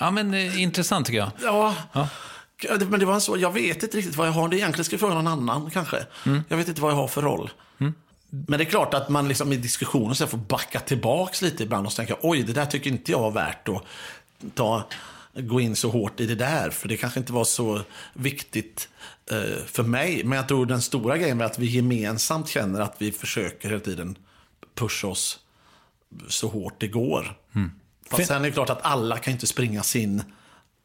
Ja 0.00 0.10
men 0.10 0.34
eh, 0.34 0.62
intressant 0.62 1.06
tycker 1.06 1.18
jag. 1.18 1.30
Ja. 1.42 1.74
ja. 1.92 2.08
Men 2.88 3.00
det 3.00 3.06
var 3.06 3.20
så, 3.20 3.38
jag 3.38 3.52
vet 3.52 3.82
inte 3.82 3.96
riktigt 3.96 4.16
vad 4.16 4.26
jag 4.26 4.32
har. 4.32 4.48
Det 4.48 4.56
egentligen 4.56 4.84
ska 4.84 4.94
jag 4.94 5.00
fråga 5.00 5.14
någon 5.14 5.26
annan 5.26 5.70
kanske. 5.70 6.06
Mm. 6.26 6.44
Jag 6.48 6.56
vet 6.56 6.68
inte 6.68 6.80
vad 6.80 6.90
jag 6.90 6.96
har 6.96 7.08
för 7.08 7.22
roll. 7.22 7.50
Mm. 7.78 7.94
Men 8.30 8.58
det 8.58 8.64
är 8.64 8.70
klart 8.70 8.94
att 8.94 9.08
man 9.08 9.28
liksom 9.28 9.52
i 9.52 9.56
diskussioner 9.56 10.14
så 10.14 10.26
får 10.26 10.38
backa 10.38 10.80
tillbaks 10.80 11.42
lite 11.42 11.62
ibland 11.62 11.86
och 11.86 11.94
tänka 11.94 12.16
oj, 12.22 12.42
det 12.42 12.52
där 12.52 12.66
tycker 12.66 12.90
inte 12.90 13.12
jag 13.12 13.20
var 13.20 13.30
värt 13.30 13.68
att 13.68 13.84
ta 14.54 14.84
gå 15.36 15.60
in 15.60 15.76
så 15.76 15.90
hårt 15.90 16.20
i 16.20 16.26
det 16.26 16.34
där. 16.34 16.70
För 16.70 16.88
det 16.88 16.96
kanske 16.96 17.20
inte 17.20 17.32
var 17.32 17.44
så 17.44 17.80
viktigt 18.12 18.88
eh, 19.30 19.64
för 19.66 19.82
mig. 19.82 20.24
Men 20.24 20.36
jag 20.36 20.48
tror 20.48 20.66
den 20.66 20.82
stora 20.82 21.18
grejen 21.18 21.40
är 21.40 21.44
att 21.44 21.58
vi 21.58 21.66
gemensamt 21.66 22.48
känner 22.48 22.80
att 22.80 22.96
vi 22.98 23.12
försöker 23.12 23.68
hela 23.68 23.80
tiden 23.80 24.18
pusha 24.74 25.08
oss 25.08 25.38
så 26.28 26.48
hårt 26.48 26.74
det 26.78 26.88
går. 26.88 27.38
Mm. 27.54 27.70
Fast 28.10 28.26
sen 28.26 28.40
är 28.42 28.46
det 28.46 28.52
klart 28.52 28.70
att 28.70 28.84
alla 28.84 29.18
kan 29.18 29.32
inte 29.32 29.46
springa 29.46 29.82
sin... 29.82 30.22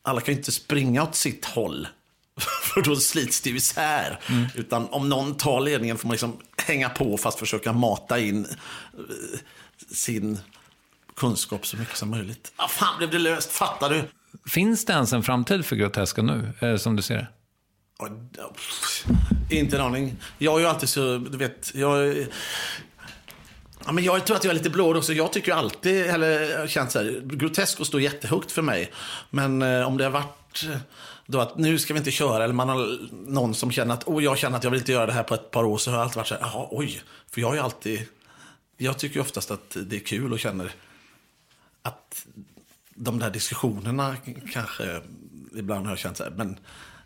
Alla 0.02 0.22
kan 0.22 0.36
inte 0.36 0.52
springa 0.52 1.04
åt 1.04 1.16
sitt 1.16 1.46
håll. 1.46 1.88
För 2.62 2.82
då 2.82 2.96
slits 2.96 3.42
det 3.42 3.50
isär. 3.50 4.20
Mm. 4.30 4.46
Utan 4.56 4.90
om 4.90 5.10
någon 5.10 5.38
tar 5.38 5.62
ledningen 5.62 5.98
får 5.98 6.08
man 6.08 6.14
liksom 6.14 6.40
hänga 6.58 6.90
på 6.90 7.18
fast 7.18 7.40
försöka 7.40 7.74
mata 7.74 8.20
in 8.20 8.46
eh, 8.46 9.40
sin 9.92 10.40
kunskap 11.16 11.68
så 11.68 11.78
mycket 11.78 11.98
som 11.98 12.10
möjligt. 12.10 12.54
Ah, 12.56 12.68
fan 12.68 12.98
blev 12.98 13.10
det 13.10 13.20
löst, 13.20 13.52
fattar 13.52 13.90
du? 13.90 14.04
Finns 14.46 14.86
det 14.86 14.94
ens 14.94 15.14
en 15.14 15.24
framtid 15.24 15.66
för 15.66 15.76
Groteska 15.76 16.22
nu, 16.22 16.54
eh, 16.60 16.76
som 16.76 16.96
du 16.96 17.02
ser 17.02 17.18
det? 17.18 17.28
Inte 19.50 19.78
en 19.78 19.82
aning. 19.82 20.16
Jag 20.38 20.56
är 20.56 20.60
ju 20.60 20.66
alltid 20.66 20.90
så, 20.90 21.18
du 21.18 21.38
vet, 21.38 21.72
jag... 21.76 22.28
Ja, 23.86 23.92
men 23.92 24.04
jag 24.04 24.26
tror 24.26 24.38
att 24.38 24.44
jag 24.44 24.52
är 24.52 24.56
lite 24.56 24.70
blå 24.70 24.98
också. 24.98 25.14
Jag 25.14 25.34
tycker 25.34 25.54
alltid, 25.54 26.06
eller 26.06 26.68
känt 26.68 26.92
så 26.92 27.00
här, 27.00 27.22
Grotesco 27.26 27.86
står 27.86 28.02
jättehögt 28.02 28.52
för 28.52 28.62
mig. 28.62 28.92
Men 29.30 29.62
eh, 29.62 29.88
om 29.88 29.98
det 29.98 30.04
har 30.04 30.12
varit 30.12 30.66
eh, 30.70 30.78
då 31.26 31.40
att 31.40 31.58
nu 31.58 31.80
ska 31.80 31.94
vi 31.94 31.98
inte 31.98 32.12
köra, 32.12 32.44
eller 32.44 32.54
man 32.54 32.70
har 32.70 32.98
någon 33.12 33.56
som 33.56 33.72
känner 33.72 33.94
att 33.94 34.08
oh, 34.08 34.24
jag 34.24 34.38
känner 34.38 34.58
att 34.58 34.64
jag 34.64 34.72
vill 34.72 34.80
inte 34.80 34.92
göra 34.92 35.06
det 35.06 35.14
här 35.14 35.24
på 35.24 35.34
ett 35.34 35.52
par 35.52 35.64
år, 35.64 35.78
så 35.78 35.92
har 35.92 35.98
jag 35.98 36.04
alltid 36.04 36.18
varit 36.18 36.28
så 36.28 36.36
här, 36.36 36.42
jaha, 36.42 36.68
oj. 36.72 37.02
För 37.32 37.42
jag 37.42 37.58
är 37.58 37.62
alltid, 37.62 38.06
jag 38.78 38.98
tycker 38.98 39.20
oftast 39.20 39.52
att 39.52 39.78
det 39.86 39.96
är 39.96 40.00
kul 40.00 40.34
och 40.34 40.40
känner 40.40 40.72
att 41.82 42.26
de 43.00 43.20
där 43.20 43.30
diskussionerna 43.30 44.16
kanske 44.54 45.02
ibland 45.56 45.86
har 45.86 45.92
jag 45.92 46.00
känt 46.00 46.18
så 46.18 46.24
här, 46.24 46.32
men 46.32 46.60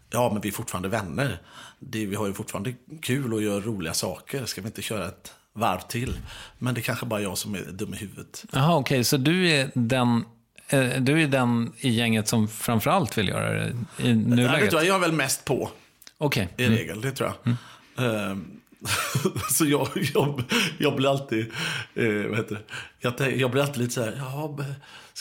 ja, 0.10 0.29
men 0.34 0.41
vi 0.41 0.49
är 0.49 0.53
fortfarande 0.53 0.89
vänner. 0.89 1.39
Det, 1.79 2.06
vi 2.06 2.15
har 2.15 2.27
ju 2.27 2.34
fortfarande 2.34 2.73
kul 3.01 3.34
och 3.34 3.41
gör 3.41 3.62
roliga 3.62 3.93
saker. 3.93 4.45
Ska 4.45 4.62
vi 4.62 4.67
inte 4.67 4.82
köra 4.82 5.08
ett 5.08 5.34
varv 5.53 5.79
till? 5.79 6.19
Men 6.60 6.73
det 6.73 6.79
är 6.79 6.84
kanske 6.84 7.06
bara 7.06 7.21
jag 7.21 7.38
som 7.38 7.56
är 7.56 7.62
dum 7.71 7.93
i 7.93 7.97
huvudet. 7.97 8.45
Jaha, 8.51 8.75
okej, 8.75 8.95
okay. 8.95 9.03
så 9.03 9.17
du 9.17 9.49
är 9.49 9.71
den 9.73 10.25
eh, 10.67 11.01
du 11.01 11.21
är 11.21 11.27
den 11.27 11.73
i 11.77 11.89
gänget 11.89 12.27
som 12.27 12.47
framförallt 12.47 13.17
vill 13.17 13.27
göra 13.27 13.53
det 13.53 13.75
i 13.97 14.13
nuläget? 14.13 14.62
Det 14.62 14.67
tror 14.67 14.82
jag, 14.82 14.89
jag 14.89 14.95
är 14.95 14.99
väl 14.99 15.12
mest 15.12 15.45
på. 15.45 15.69
Okej. 16.17 16.49
Okay. 16.53 16.65
I 16.65 16.67
mm. 16.67 16.77
regel, 16.77 17.01
det 17.01 17.12
tror 17.12 17.29
jag. 17.29 17.58
Mm. 17.97 18.32
Um, 18.32 18.60
så 19.49 19.65
jag, 19.65 19.88
jag, 20.13 20.43
jag 20.77 20.95
blir 20.95 21.10
alltid, 21.10 21.51
eh, 21.95 22.29
vad 22.29 22.38
heter 22.38 22.56
det? 22.56 22.63
Jag, 22.99 23.38
jag 23.38 23.51
blir 23.51 23.62
alltid 23.62 23.82
lite 23.82 23.93
så 23.93 24.01
här, 24.01 24.15
ja, 24.17 24.58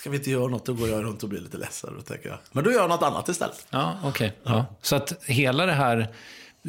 ska 0.03 0.11
vi 0.11 0.17
inte 0.17 0.31
göra 0.31 0.47
något? 0.47 0.67
Då 0.67 0.75
går 0.75 0.89
jag 0.89 1.05
runt 1.05 1.23
och 1.23 1.29
blir 1.29 1.41
lite 1.41 1.57
ledsen. 1.57 1.95
Då 1.97 2.03
tänker 2.03 2.29
jag. 2.29 2.39
Men 2.53 2.65
då 2.65 2.73
gör 2.73 2.81
jag 2.81 2.89
något 2.89 3.03
annat 3.03 3.29
istället. 3.29 3.67
Ja, 3.71 3.99
okej. 4.05 4.09
Okay. 4.11 4.31
Ja. 4.53 4.57
ja. 4.57 4.77
Så 4.83 4.97
att 4.97 5.25
hela 5.27 5.67
det 5.67 5.73
här 5.73 6.09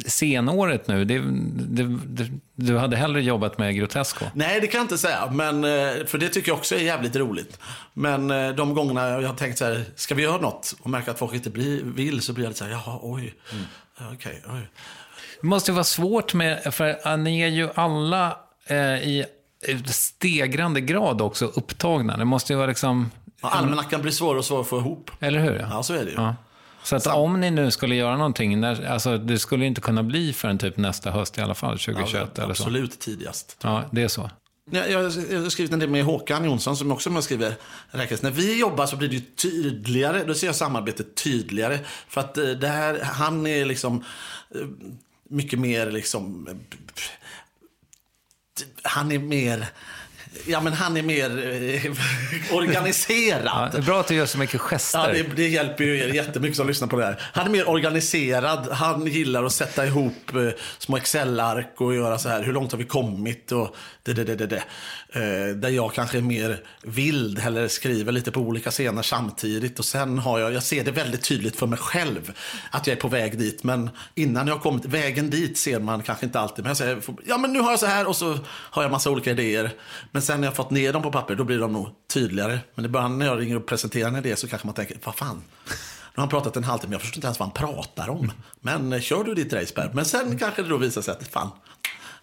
senåret 0.06 0.88
nu, 0.88 1.04
det, 1.04 1.18
det, 1.18 1.98
det, 2.06 2.30
du 2.54 2.78
hade 2.78 2.96
hellre 2.96 3.22
jobbat 3.22 3.58
med 3.58 3.76
Grotesco? 3.76 4.24
Nej, 4.34 4.60
det 4.60 4.66
kan 4.66 4.78
jag 4.78 4.84
inte 4.84 4.98
säga. 4.98 5.30
Men, 5.30 5.64
eh, 5.64 6.06
för 6.06 6.18
det 6.18 6.28
tycker 6.28 6.50
jag 6.50 6.58
också 6.58 6.74
är 6.74 6.78
jävligt 6.78 7.16
roligt. 7.16 7.58
Men 7.94 8.30
eh, 8.30 8.50
de 8.50 8.74
gångerna 8.74 9.08
jag 9.08 9.28
har 9.28 9.36
tänkt 9.36 9.58
så 9.58 9.64
här, 9.64 9.84
ska 9.96 10.14
vi 10.14 10.22
göra 10.22 10.40
något? 10.40 10.74
Och 10.80 10.90
märker 10.90 11.10
att 11.10 11.18
folk 11.18 11.34
inte 11.34 11.50
blir, 11.50 11.82
vill, 11.82 12.20
så 12.20 12.32
blir 12.32 12.44
jag 12.44 12.50
lite 12.50 12.58
så 12.58 12.64
här, 12.64 12.72
jaha, 12.72 12.98
oj. 13.02 13.34
Mm. 13.52 13.64
Okej, 13.96 14.42
okay, 14.44 14.56
oj. 14.56 14.68
Det 15.40 15.46
måste 15.46 15.72
vara 15.72 15.84
svårt 15.84 16.34
med, 16.34 16.74
för 16.74 17.16
ni 17.16 17.40
är 17.40 17.48
ju 17.48 17.68
alla 17.74 18.36
eh, 18.66 18.78
i 18.78 19.26
stegrande 19.86 20.80
grad 20.80 21.20
också 21.20 21.46
upptagna. 21.46 22.16
Det 22.16 22.24
måste 22.24 22.52
ju 22.52 22.56
vara 22.56 22.66
liksom... 22.66 23.10
Ja, 23.44 23.50
almanackan 23.50 24.02
blir 24.02 24.12
svårare 24.12 24.38
och 24.38 24.44
svårare 24.44 24.62
att 24.62 24.68
få 24.68 24.78
ihop. 24.78 25.10
Eller 25.20 25.40
hur? 25.40 25.58
Ja, 25.58 25.66
ja 25.70 25.82
så 25.82 25.94
är 25.94 26.04
det 26.04 26.10
ju. 26.10 26.16
Ja. 26.16 26.34
Så 26.82 26.96
att 26.96 27.06
om 27.06 27.40
ni 27.40 27.50
nu 27.50 27.70
skulle 27.70 27.94
göra 27.94 28.16
någonting, 28.16 28.60
när, 28.60 28.86
alltså 28.86 29.18
det 29.18 29.38
skulle 29.38 29.64
inte 29.64 29.80
kunna 29.80 30.02
bli 30.02 30.32
förrän 30.32 30.58
typ 30.58 30.76
nästa 30.76 31.10
höst 31.10 31.38
i 31.38 31.40
alla 31.40 31.54
fall, 31.54 31.78
2021 31.78 32.30
ja, 32.34 32.42
eller 32.42 32.54
så. 32.54 32.62
Absolut 32.62 33.00
tidigast. 33.00 33.56
Ja, 33.62 33.84
det 33.90 34.02
är 34.02 34.08
så. 34.08 34.30
Jag, 34.70 34.90
jag, 34.90 35.02
jag 35.30 35.40
har 35.40 35.50
skrivit 35.50 35.72
en 35.72 35.78
del 35.78 35.90
med 35.90 36.04
Håkan 36.04 36.44
Jonsson 36.44 36.76
som 36.76 36.92
också 36.92 37.22
skriver 37.22 37.54
räknas. 37.90 38.22
När 38.22 38.30
vi 38.30 38.60
jobbar 38.60 38.86
så 38.86 38.96
blir 38.96 39.08
det 39.08 39.14
ju 39.14 39.20
tydligare. 39.20 40.24
Då 40.24 40.34
ser 40.34 40.46
jag 40.46 40.56
samarbetet 40.56 41.14
tydligare. 41.14 41.78
För 42.08 42.20
att 42.20 42.38
eh, 42.38 42.44
det 42.44 42.68
här, 42.68 43.00
han 43.02 43.46
är 43.46 43.64
liksom 43.64 44.04
eh, 44.54 44.66
mycket 45.30 45.58
mer 45.58 45.90
liksom... 45.90 46.48
Han 48.82 49.12
är 49.12 49.18
mer... 49.18 49.66
Ja, 50.46 50.60
men 50.60 50.72
han 50.72 50.96
är 50.96 51.02
mer 51.02 51.30
eh, 51.84 51.92
organiserad. 52.56 53.70
Ja, 53.74 53.80
bra 53.80 54.00
att 54.00 54.08
du 54.08 54.14
gör 54.14 54.26
så 54.26 54.38
mycket 54.38 54.60
gester. 54.60 54.98
Ja, 54.98 55.12
det, 55.12 55.36
det, 55.36 55.48
hjälper 55.48 55.84
ju 55.84 55.98
er 55.98 56.08
jättemycket 56.08 56.56
som 56.56 56.66
lyssnar 56.66 56.88
på 56.88 56.96
det 56.96 57.04
här. 57.04 57.20
Han 57.32 57.46
är 57.46 57.50
mer 57.50 57.68
organiserad. 57.68 58.68
Han 58.72 59.06
gillar 59.06 59.44
att 59.44 59.52
sätta 59.52 59.86
ihop 59.86 60.34
eh, 60.34 60.48
små 60.78 60.96
Excel-ark 60.96 61.80
och 61.80 61.94
göra 61.94 62.18
så 62.18 62.28
här. 62.28 62.42
Hur 62.42 62.52
långt 62.52 62.72
har 62.72 62.78
vi 62.78 62.84
kommit? 62.84 63.52
Och 63.52 63.76
det, 64.02 64.12
det, 64.12 64.24
det, 64.24 64.34
det, 64.34 64.46
det. 64.46 64.62
Eh, 65.16 65.56
där 65.56 65.68
jag 65.68 65.94
kanske 65.94 66.18
är 66.18 66.22
mer 66.22 66.60
vild 66.82 67.38
eller 67.38 67.68
skriver 67.68 68.12
lite 68.12 68.30
på 68.30 68.40
olika 68.40 68.70
scener 68.70 69.02
samtidigt. 69.02 69.78
Och 69.78 69.84
sen 69.84 70.18
har 70.18 70.38
jag, 70.38 70.52
jag 70.52 70.62
ser 70.62 70.84
det 70.84 70.90
väldigt 70.90 71.22
tydligt 71.22 71.56
för 71.56 71.66
mig 71.66 71.78
själv 71.78 72.32
att 72.70 72.86
jag 72.86 72.96
är 72.96 73.00
på 73.00 73.08
väg 73.08 73.38
dit. 73.38 73.64
Men 73.64 73.90
innan 74.14 74.46
jag 74.46 74.54
har 74.54 74.60
kommit, 74.60 74.84
vägen 74.84 75.30
dit 75.30 75.58
ser 75.58 75.80
man 75.80 76.02
kanske 76.02 76.26
inte 76.26 76.40
alltid. 76.40 76.64
Men 76.64 76.70
jag 76.70 76.76
säger, 76.76 77.02
ja 77.24 77.38
men 77.38 77.52
nu 77.52 77.60
har 77.60 77.70
jag 77.70 77.80
så 77.80 77.86
här 77.86 78.08
och 78.08 78.16
så 78.16 78.38
har 78.46 78.82
jag 78.82 78.90
massa 78.90 79.10
olika 79.10 79.30
idéer. 79.30 79.70
Men 80.10 80.22
sen 80.24 80.40
när 80.40 80.48
jag 80.48 80.56
fått 80.56 80.70
ner 80.70 80.92
dem 80.92 81.02
på 81.02 81.12
papper, 81.12 81.34
då 81.34 81.44
blir 81.44 81.58
de 81.58 81.72
nog 81.72 81.88
tydligare. 82.12 82.58
Men 82.74 82.84
i 82.84 82.88
början 82.88 83.18
när 83.18 83.26
jag 83.26 83.40
ringer 83.40 83.56
och 83.56 83.66
presenterar 83.66 84.08
en 84.08 84.16
idé 84.16 84.36
så 84.36 84.48
kanske 84.48 84.66
man 84.66 84.74
tänker, 84.74 84.98
vad 85.04 85.14
fan. 85.14 85.42
Nu 85.66 86.20
har 86.20 86.22
han 86.22 86.28
pratat 86.28 86.56
en 86.56 86.64
halvtimme, 86.64 86.94
jag 86.94 87.00
förstår 87.00 87.18
inte 87.18 87.26
ens 87.26 87.38
vad 87.38 87.48
han 87.48 87.74
pratar 87.74 88.10
om. 88.10 88.32
Men 88.60 88.92
eh, 88.92 89.00
kör 89.00 89.24
du 89.24 89.34
ditt 89.34 89.52
race, 89.52 89.74
Per. 89.74 89.90
Men 89.94 90.04
sen 90.04 90.38
kanske 90.38 90.62
det 90.62 90.68
då 90.68 90.76
visar 90.76 91.02
sig 91.02 91.12
att, 91.12 91.28
fan, 91.28 91.50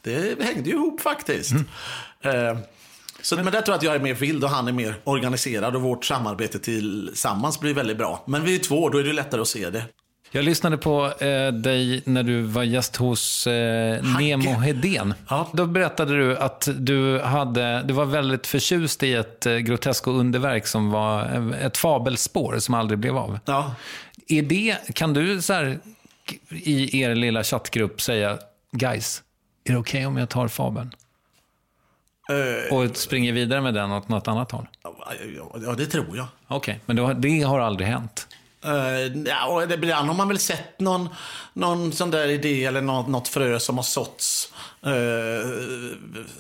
det 0.02 0.44
hängde 0.44 0.70
ju 0.70 0.76
ihop 0.76 1.02
faktiskt. 1.02 1.52
Mm. 1.52 1.66
Eh, 2.22 2.58
så 3.22 3.36
men 3.36 3.46
där 3.46 3.52
tror 3.52 3.68
jag 3.68 3.78
att 3.78 3.84
jag 3.84 3.96
är 3.96 4.00
mer 4.00 4.14
vild 4.14 4.44
och 4.44 4.50
han 4.50 4.68
är 4.68 4.72
mer 4.72 4.96
organiserad 5.04 5.76
och 5.76 5.82
vårt 5.82 6.06
samarbete 6.06 6.60
tillsammans 6.60 7.60
blir 7.60 7.74
väldigt 7.74 7.98
bra. 7.98 8.24
Men 8.28 8.44
vi 8.44 8.56
är 8.56 8.60
två, 8.60 8.90
då 8.90 8.98
är 8.98 9.04
det 9.04 9.14
lättare 9.14 9.42
att 9.42 9.48
se 9.48 9.70
det. 9.70 9.84
Jag 10.34 10.46
lyssnade 10.46 10.78
på 10.78 11.06
eh, 11.06 11.54
dig 11.54 12.02
när 12.06 12.24
du 12.24 12.42
var 12.42 12.64
gäst 12.64 12.96
hos 12.96 13.48
eh, 13.48 14.04
Nemo 14.20 14.52
Hedén. 14.52 15.14
Ja. 15.30 15.50
Då 15.54 15.66
berättade 15.66 16.18
du 16.18 16.38
att 16.38 16.68
du, 16.76 17.20
hade, 17.20 17.84
du 17.84 17.94
var 17.94 18.06
väldigt 18.06 18.48
förtjust 18.48 19.04
i 19.04 19.14
ett 19.14 19.46
eh, 19.46 19.56
grotesko 19.56 20.12
underverk 20.12 20.68
som 20.68 20.92
var 20.92 21.24
eh, 21.24 21.66
ett 21.66 21.78
fabelspår 21.78 22.60
som 22.60 22.74
aldrig 22.74 23.00
blev 23.00 23.18
av. 23.18 23.40
Ja. 23.46 23.76
Är 24.28 24.42
det, 24.42 24.78
kan 24.94 25.14
du 25.14 25.42
så 25.42 25.54
här, 25.54 25.80
i 26.50 27.02
er 27.02 27.16
lilla 27.16 27.44
chattgrupp 27.44 28.02
säga, 28.02 28.38
guys, 28.72 29.24
är 29.64 29.72
det 29.72 29.80
okej 29.80 30.00
okay 30.00 30.06
om 30.06 30.18
jag 30.18 30.30
tar 30.30 30.48
fabeln? 30.48 30.92
Uh, 32.32 32.78
och 32.78 32.98
springer 32.98 33.34
vidare 33.34 33.62
med 33.62 33.74
den 33.74 33.92
åt 33.92 34.10
något 34.10 34.28
annat 34.28 34.52
håll? 34.52 34.68
Ja, 35.66 35.74
det 35.78 35.86
tror 35.86 36.18
jag. 36.18 36.28
Okej, 36.48 36.80
okay, 36.86 36.96
men 36.96 37.22
det 37.22 37.42
har 37.42 37.60
aldrig 37.60 37.88
hänt? 37.88 38.28
Uh, 38.66 39.18
ja, 39.26 39.64
ibland 39.64 40.08
har 40.08 40.16
man 40.16 40.28
väl 40.28 40.40
sett 40.40 40.80
någon, 40.80 41.10
någon 41.54 41.92
sån 41.94 42.12
där 42.12 42.28
idé 42.28 42.66
eller 42.66 42.82
något, 42.82 43.08
något 43.08 43.28
frö 43.28 43.60
som 43.60 43.78
har 43.78 43.84
såtts. 43.84 44.54
Uh, 44.88 45.94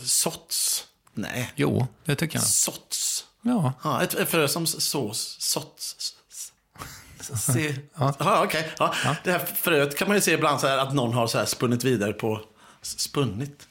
såtts? 0.03 0.85
Nej, 1.13 1.51
Jo, 1.55 1.87
det 2.05 2.15
tycker 2.15 2.37
jag. 2.37 2.43
såtts. 2.43 3.25
Ja. 3.41 3.73
Ja, 3.83 4.03
ett, 4.03 4.13
ett 4.13 4.29
frö 4.29 4.47
som 4.47 4.67
sås, 4.67 5.37
såtts. 5.39 6.15
Se. 7.19 7.75
Ja, 8.19 8.43
okej. 8.43 8.71
Ja. 8.79 8.93
Det 9.23 9.31
här 9.31 9.39
fröet 9.61 9.97
kan 9.97 10.07
man 10.07 10.17
ju 10.17 10.21
se 10.21 10.31
ibland 10.31 10.59
så 10.59 10.67
här 10.67 10.77
att 10.77 10.93
någon 10.93 11.13
har 11.13 11.27
så 11.27 11.37
här 11.37 11.45
spunnit 11.45 11.83
vidare 11.83 12.13
på... 12.13 12.41
Spunnit? 12.81 13.67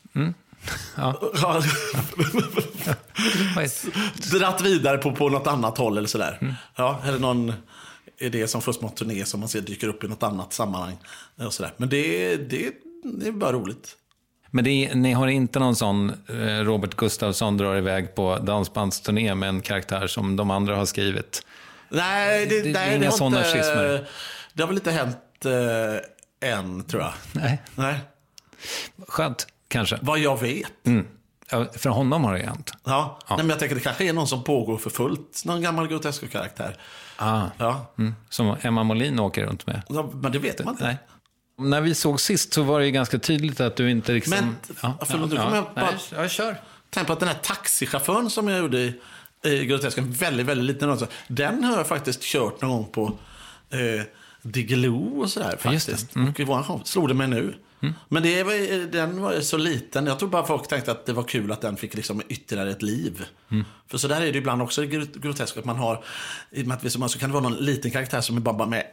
Ja. 0.97 1.15
Ja. 1.43 1.63
Dratt 4.33 4.61
vidare 4.61 4.99
på, 4.99 5.13
på 5.13 5.29
något 5.29 5.47
annat 5.47 5.79
håll 5.79 5.99
eller 5.99 6.09
sådär. 6.09 6.39
Mm. 6.41 6.55
Ja, 6.77 7.01
eller 7.05 7.19
någon 7.19 7.53
idé 8.21 8.49
som 8.49 8.63
först 8.63 8.81
på 8.81 8.89
turné 8.89 9.25
som 9.25 9.41
man 9.41 9.49
ser 9.49 9.61
dyker 9.61 9.89
upp 9.89 10.05
i 10.05 10.09
något 10.09 10.23
annat 10.23 10.53
sammanhang. 10.53 10.99
Och 11.47 11.53
sådär. 11.55 11.73
Men 11.77 11.89
det, 11.89 12.37
det, 12.37 12.73
det 13.05 13.27
är 13.29 13.33
bara 13.33 13.53
roligt. 13.53 13.97
Men 14.51 14.65
det 14.65 14.71
är, 14.71 14.95
ni 14.95 15.13
har 15.13 15.27
inte 15.29 15.59
någon 15.59 15.77
sån 15.77 16.11
eh, 16.29 16.35
Robert 16.65 16.95
Gustafsson 16.97 17.57
drar 17.57 17.77
iväg 17.77 18.15
på 18.15 18.39
dansbandsturné 18.39 19.35
med 19.35 19.49
en 19.49 19.61
karaktär 19.61 20.07
som 20.07 20.37
de 20.37 20.51
andra 20.51 20.77
har 20.77 20.85
skrivit? 20.87 21.47
Nej, 21.89 22.47
det, 22.47 22.63
Det- 22.63 22.73
det 22.73 22.79
är 22.79 22.97
inga 22.97 23.11
har 23.11 23.17
sådana 23.17 23.43
schismer. 23.45 24.09
Det 24.53 24.63
har 24.63 24.69
väl 24.69 24.77
inte 24.77 24.91
hänt 24.91 25.17
eh, 26.43 26.51
än, 26.51 26.85
tror 26.85 27.03
jag. 27.03 27.13
Nej. 27.33 27.63
Nej, 27.75 27.99
Skönt, 29.09 29.47
kanske. 29.69 29.99
vad 30.03 30.19
jag 30.19 30.41
vet. 30.41 30.73
Ja, 30.83 31.03
för 31.79 31.89
honom 31.91 32.25
har 32.25 32.35
det 32.35 32.47
hänt. 32.47 32.73
Ja. 32.85 33.19
Nej, 33.29 33.39
men 33.39 33.49
jag 33.49 33.59
tänker 33.59 33.75
det 33.75 33.81
kanske 33.81 34.05
är 34.09 34.13
någon 34.13 34.29
som 34.29 34.45
pågår 34.45 34.79
för 34.79 34.91
fullt. 34.91 35.43
Någon 35.45 35.63
gammal 35.63 35.89
Grotesco-karaktär. 35.89 36.77
Ah. 37.17 37.43
Ja. 37.59 37.87
Mm. 37.99 38.15
Som 38.29 38.57
Emma 38.61 38.83
Molin 38.85 39.19
åker 39.21 39.47
runt 39.47 39.67
med. 39.67 39.83
Ja, 39.89 40.11
Men 40.15 40.33
det 40.33 40.39
vet 40.39 40.65
man 40.65 40.75
inte. 40.75 40.85
Nej. 40.85 40.97
När 41.59 41.81
vi 41.81 41.95
såg 41.95 42.21
sist 42.21 42.53
så 42.53 42.63
var 42.63 42.81
det 42.81 42.87
ju 42.87 42.93
ganska 42.93 43.19
tydligt 43.19 43.61
att 43.61 43.77
du 43.77 43.91
inte 43.91 44.13
liksom... 44.13 44.31
Men- 44.31 44.57
förlåt, 45.07 45.31
nu 45.31 45.37
kommer 45.37 45.57
jag 45.57 45.65
bara- 45.75 45.85
Nej, 45.91 45.95
jag 46.13 46.31
kör. 46.31 46.57
Tänk 46.91 47.07
på 47.07 47.13
att 47.13 47.21
den 47.21 47.29
här 47.29 47.37
taxichauffören 47.43 48.31
som 48.31 48.49
jag 48.49 48.59
gjorde 48.59 48.79
i, 48.79 49.01
i 49.45 49.67
Grotesco, 49.67 50.01
en 50.01 50.13
väldigt, 50.13 50.47
väldigt 50.47 50.67
liten 50.75 50.91
också. 50.91 51.07
Den 51.29 51.65
har 51.65 51.77
jag 51.77 51.87
faktiskt 51.87 52.23
kört 52.23 52.61
någon 52.63 52.71
gång 52.71 52.85
på 52.93 53.05
eh, 53.71 54.03
Diggiloo 54.43 55.21
och 55.23 55.31
sådär 55.31 55.51
Ja, 55.51 55.71
faktiskt. 55.71 56.17
Och 56.31 56.41
i 56.41 56.45
våran 56.45 56.65
show 56.65 56.81
slog 56.85 57.09
det 57.09 57.15
mig 57.15 57.29
nu. 57.29 57.55
Men 58.09 58.23
det 58.23 58.43
var, 58.43 58.87
den 58.93 59.21
var 59.21 59.41
så 59.41 59.57
liten. 59.57 60.07
Jag 60.07 60.19
tror 60.19 60.29
bara 60.29 60.47
folk 60.47 60.69
tänkte 60.69 60.93
att 60.93 61.07
det 61.07 61.13
var 61.13 61.23
kul 61.23 61.53
att 61.53 61.61
den 61.61 61.77
fick 61.77 61.95
liksom 61.95 62.23
ytterligare 62.29 62.71
ett 62.71 62.83
liv. 62.83 63.25
För 63.89 63.99
så 63.99 64.09
där 64.09 64.21
är 64.21 64.33
det 64.33 64.39
ibland 64.39 64.63
också 64.63 64.85
i 64.85 64.87
Grot- 64.87 65.19
Grotesco. 65.19 65.59
Att 65.59 65.65
man 65.65 65.77
har, 65.77 66.05
i 66.51 66.63
och 66.63 66.67
med 66.67 66.77
att 66.77 66.85
vi 66.85 66.91
så, 66.91 67.09
kan 67.09 67.29
det 67.31 67.35
vara 67.35 67.43
någon 67.43 67.57
liten 67.57 67.91
karaktär 67.91 68.21
som 68.21 68.37
är 68.37 68.41
bara 68.41 68.67
med, 68.67 68.85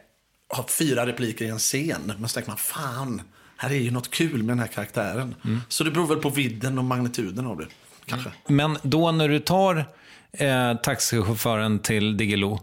har 0.48 0.64
fyra 0.68 1.06
repliker 1.06 1.44
i 1.44 1.48
en 1.48 1.58
scen. 1.58 2.12
Men 2.18 2.28
så 2.28 2.34
tänker 2.34 2.50
man, 2.50 2.56
fan, 2.58 3.22
här 3.56 3.70
är 3.70 3.74
ju 3.74 3.90
något 3.90 4.10
kul 4.10 4.42
med 4.42 4.48
den 4.48 4.58
här 4.58 4.66
karaktären. 4.66 5.34
Så 5.68 5.84
det 5.84 5.90
beror 5.90 6.06
väl 6.06 6.18
på 6.18 6.30
vidden 6.30 6.78
och 6.78 6.84
magnituden 6.84 7.46
av 7.46 7.56
det. 7.56 7.66
Kanske. 8.06 8.30
Men 8.48 8.78
då 8.82 9.12
när 9.12 9.28
du 9.28 9.38
tar 9.40 9.84
eh, 10.32 10.74
taxichauffören 10.74 11.78
till 11.78 12.16
Diggiloo, 12.16 12.60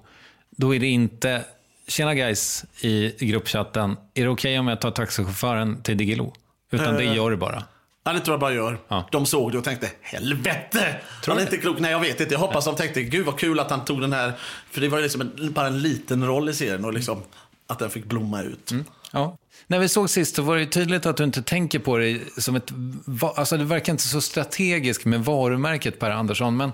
då 0.49 0.76
är 0.76 0.80
det 0.80 0.88
inte 0.88 1.45
Tjena 1.88 2.15
guys 2.15 2.65
i 2.81 3.25
gruppchatten, 3.25 3.97
är 4.13 4.23
det 4.23 4.29
okej 4.29 4.59
om 4.59 4.67
jag 4.67 4.81
tar 4.81 4.91
taxichauffören 4.91 5.81
till 5.81 5.97
Diggiloo? 5.97 6.33
Utan 6.71 6.95
det 6.95 7.03
gör 7.03 7.31
du 7.31 7.38
bara. 7.38 7.63
Ja, 8.03 8.13
det 8.13 8.19
tror 8.19 8.33
jag 8.33 8.39
bara 8.39 8.53
gör. 8.53 8.79
Ja. 8.88 9.07
De 9.11 9.25
såg 9.25 9.51
det 9.51 9.57
och 9.57 9.63
tänkte, 9.63 9.91
helvete! 10.01 10.95
han 11.27 11.38
är 11.38 11.41
inte 11.41 11.57
klok. 11.57 11.79
Nej, 11.79 11.91
jag 11.91 11.99
vet 11.99 12.21
inte. 12.21 12.33
Jag 12.33 12.39
hoppas 12.39 12.65
de 12.65 12.75
tänkte, 12.75 13.03
gud 13.03 13.25
vad 13.25 13.39
kul 13.39 13.59
att 13.59 13.71
han 13.71 13.86
tog 13.86 14.01
den 14.01 14.13
här. 14.13 14.33
För 14.71 14.81
det 14.81 14.89
var 14.89 14.97
ju 14.97 15.03
liksom 15.03 15.21
en, 15.21 15.53
bara 15.53 15.67
en 15.67 15.81
liten 15.81 16.27
roll 16.27 16.49
i 16.49 16.53
serien 16.53 16.86
och 16.86 16.93
liksom 16.93 17.21
att 17.67 17.79
den 17.79 17.89
fick 17.89 18.05
blomma 18.05 18.41
ut. 18.41 18.71
Ja. 19.11 19.38
När 19.67 19.79
vi 19.79 19.89
såg 19.89 20.09
sist 20.09 20.36
så 20.36 20.41
var 20.41 20.55
det 20.55 20.61
ju 20.61 20.67
tydligt 20.67 21.05
att 21.05 21.17
du 21.17 21.23
inte 21.23 21.41
tänker 21.41 21.79
på 21.79 21.97
det 21.97 22.19
som 22.38 22.55
ett... 22.55 22.71
Alltså 23.36 23.57
det 23.57 23.63
verkar 23.63 23.93
inte 23.93 24.07
så 24.07 24.21
strategiskt 24.21 25.05
med 25.05 25.25
varumärket 25.25 25.99
Per 25.99 26.11
Andersson. 26.11 26.57
Men 26.57 26.71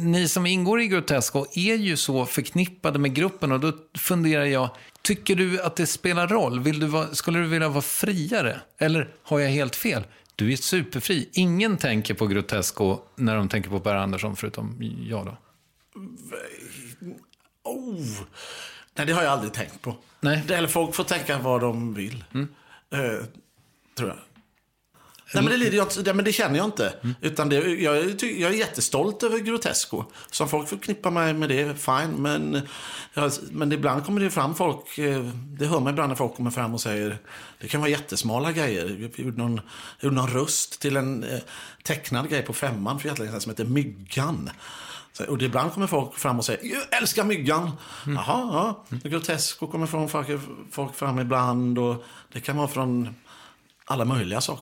ni 0.00 0.28
som 0.28 0.46
ingår 0.46 0.80
i 0.80 0.88
Grotesco 0.88 1.46
är 1.54 1.74
ju 1.74 1.96
så 1.96 2.26
förknippade 2.26 2.98
med 2.98 3.14
gruppen 3.14 3.52
och 3.52 3.60
då 3.60 3.72
funderar 3.98 4.44
jag, 4.44 4.70
tycker 5.02 5.36
du 5.36 5.62
att 5.62 5.76
det 5.76 5.86
spelar 5.86 6.28
roll? 6.28 6.60
Vill 6.60 6.80
du 6.80 6.86
vara, 6.86 7.14
skulle 7.14 7.38
du 7.38 7.46
vilja 7.46 7.68
vara 7.68 7.82
friare? 7.82 8.60
Eller 8.78 9.14
har 9.22 9.38
jag 9.38 9.50
helt 9.50 9.76
fel? 9.76 10.02
Du 10.36 10.52
är 10.52 10.56
superfri. 10.56 11.28
Ingen 11.32 11.76
tänker 11.76 12.14
på 12.14 12.26
Grotesco 12.26 12.98
när 13.16 13.36
de 13.36 13.48
tänker 13.48 13.70
på 13.70 13.80
Per 13.80 13.94
Andersson 13.94 14.36
förutom 14.36 14.76
jag 15.08 15.26
då. 15.26 15.36
Oh. 17.64 18.06
Nej, 18.94 19.06
det 19.06 19.12
har 19.12 19.22
jag 19.22 19.32
aldrig 19.32 19.52
tänkt 19.52 19.82
på. 19.82 19.96
Nej. 20.20 20.42
Eller 20.48 20.68
folk 20.68 20.94
får 20.94 21.04
tänka 21.04 21.38
vad 21.38 21.60
de 21.60 21.94
vill. 21.94 22.24
Eh, 22.90 23.24
tror 23.96 24.08
jag. 24.08 24.18
Nej, 25.34 25.42
men 25.44 25.52
det, 25.52 25.56
lider 25.56 25.76
jag, 25.76 25.88
nej, 26.04 26.14
men 26.14 26.24
det 26.24 26.32
känner 26.32 26.56
jag 26.56 26.66
inte. 26.66 26.92
Utan 27.20 27.48
det, 27.48 27.56
jag, 27.56 28.22
jag 28.22 28.50
är 28.50 28.56
jättestolt 28.56 29.22
över 29.22 29.38
Grotesco. 29.38 30.04
Som 30.30 30.48
folk 30.48 30.68
förknippar 30.68 31.10
mig 31.10 31.34
med 31.34 31.48
det, 31.48 31.74
fine. 31.74 32.14
Men, 32.18 32.60
jag, 33.14 33.32
men 33.50 33.72
ibland 33.72 34.06
kommer 34.06 34.20
det 34.20 34.30
fram 34.30 34.54
folk, 34.54 34.98
eh, 34.98 35.22
det 35.34 35.66
hör 35.66 35.80
man 35.80 35.92
ibland 35.92 36.08
när 36.08 36.16
folk 36.16 36.36
kommer 36.36 36.50
fram 36.50 36.74
och 36.74 36.80
säger, 36.80 37.18
det 37.60 37.68
kan 37.68 37.80
vara 37.80 37.90
jättesmala 37.90 38.52
grejer. 38.52 38.96
Jag 39.00 39.26
gjorde 39.26 39.38
någon, 39.38 39.60
jag 39.98 40.04
gjorde 40.04 40.16
någon 40.16 40.30
röst 40.30 40.80
till 40.80 40.96
en 40.96 41.24
eh, 41.24 41.40
tecknad 41.82 42.30
grej 42.30 42.42
på 42.42 42.52
femman 42.52 43.00
för 43.00 43.08
jättelänge 43.08 43.32
sedan 43.32 43.40
som 43.40 43.50
heter 43.50 43.64
Myggan. 43.64 44.50
Och 45.28 45.38
det 45.38 45.44
ibland 45.44 45.72
kommer 45.72 45.86
folk 45.86 46.18
fram 46.18 46.38
och 46.38 46.44
säger 46.44 46.74
jag 46.74 47.00
älskar 47.00 47.24
myggan. 47.24 47.70
Jaha, 48.06 48.84
ja. 48.88 48.98
Grotesco 49.04 49.66
kommer 49.66 49.86
från 49.86 50.08
folk, 50.08 50.28
folk 50.70 50.94
fram 50.94 51.18
ibland. 51.18 51.78
Och 51.78 52.04
det 52.32 52.40
kan 52.40 52.56
vara 52.56 52.68
från 52.68 53.14
alla 53.84 54.04
möjliga 54.04 54.40
saker. 54.40 54.61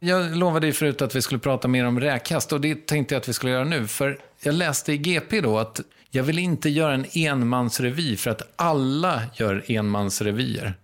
Jag 0.00 0.36
lovade 0.36 0.66
ju 0.66 0.72
förut 0.72 1.02
att 1.02 1.14
vi 1.14 1.22
skulle 1.22 1.38
prata 1.38 1.68
mer 1.68 1.86
om 1.86 2.00
räkast 2.00 2.52
och 2.52 2.60
det 2.60 2.86
tänkte 2.86 3.14
jag 3.14 3.20
att 3.20 3.28
vi 3.28 3.32
skulle 3.32 3.52
göra 3.52 3.64
nu. 3.64 3.86
För 3.86 4.18
jag 4.40 4.54
läste 4.54 4.92
i 4.92 4.98
GP 4.98 5.40
då 5.40 5.58
att 5.58 5.80
jag 6.10 6.22
vill 6.22 6.38
inte 6.38 6.68
göra 6.68 6.94
en 6.94 7.06
enmansrevy 7.12 8.16
för 8.16 8.30
att 8.30 8.52
alla 8.56 9.22
gör 9.34 9.64
enmansrevyer. 9.66 10.74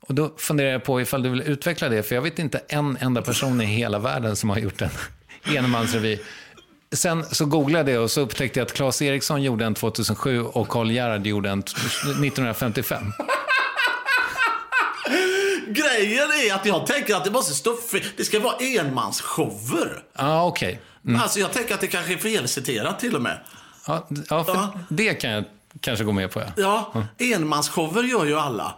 Och 0.00 0.14
då 0.14 0.34
funderar 0.36 0.70
jag 0.70 0.84
på 0.84 1.00
ifall 1.00 1.22
du 1.22 1.28
vill 1.28 1.42
utveckla 1.42 1.88
det, 1.88 2.02
för 2.02 2.14
jag 2.14 2.22
vet 2.22 2.38
inte 2.38 2.60
en 2.68 2.96
enda 3.00 3.22
person 3.22 3.60
i 3.60 3.64
hela 3.64 3.98
världen 3.98 4.36
som 4.36 4.50
har 4.50 4.58
gjort 4.58 4.82
en 4.82 4.90
enmansrevy. 5.56 6.18
Sen 6.92 7.24
så 7.24 7.46
googlade 7.46 7.92
jag 7.92 8.02
och 8.02 8.10
så 8.10 8.20
upptäckte 8.20 8.60
jag 8.60 8.66
att 8.66 8.72
Claes 8.72 9.02
Eriksson 9.02 9.42
gjorde 9.42 9.64
en 9.64 9.74
2007 9.74 10.42
och 10.42 10.68
Karl 10.68 10.90
Gerhard 10.90 11.26
gjorde 11.26 11.50
en 11.50 11.58
1955. 11.58 13.12
Grejen 15.68 16.28
är 16.48 16.54
att 16.54 16.66
jag 16.66 16.86
tänker 16.86 17.14
att 17.16 17.24
det 17.24 17.30
måste 17.30 17.54
stå 17.54 17.76
fel. 17.76 18.02
Det 18.16 18.24
ska 18.24 18.40
vara 18.40 18.56
enmansshower. 18.56 20.02
Ja, 20.18 20.24
ah, 20.28 20.44
okej. 20.46 20.80
Alltså 21.22 21.40
jag 21.40 21.52
tänker 21.52 21.74
att 21.74 21.80
det 21.80 21.86
kanske 21.86 22.12
är 22.12 22.18
felciterat 22.18 23.00
till 23.00 23.16
och 23.16 23.22
med. 23.22 23.38
Ja, 23.86 24.06
ja, 24.28 24.44
Ja. 24.48 24.72
det 24.88 25.14
kan 25.14 25.30
jag 25.30 25.44
kanske 25.80 26.04
gå 26.04 26.12
med 26.12 26.30
på. 26.32 26.42
Ja. 26.56 26.92
Ja, 26.94 27.06
enmansshower 27.34 28.02
gör 28.02 28.24
ju 28.24 28.38
alla. 28.38 28.74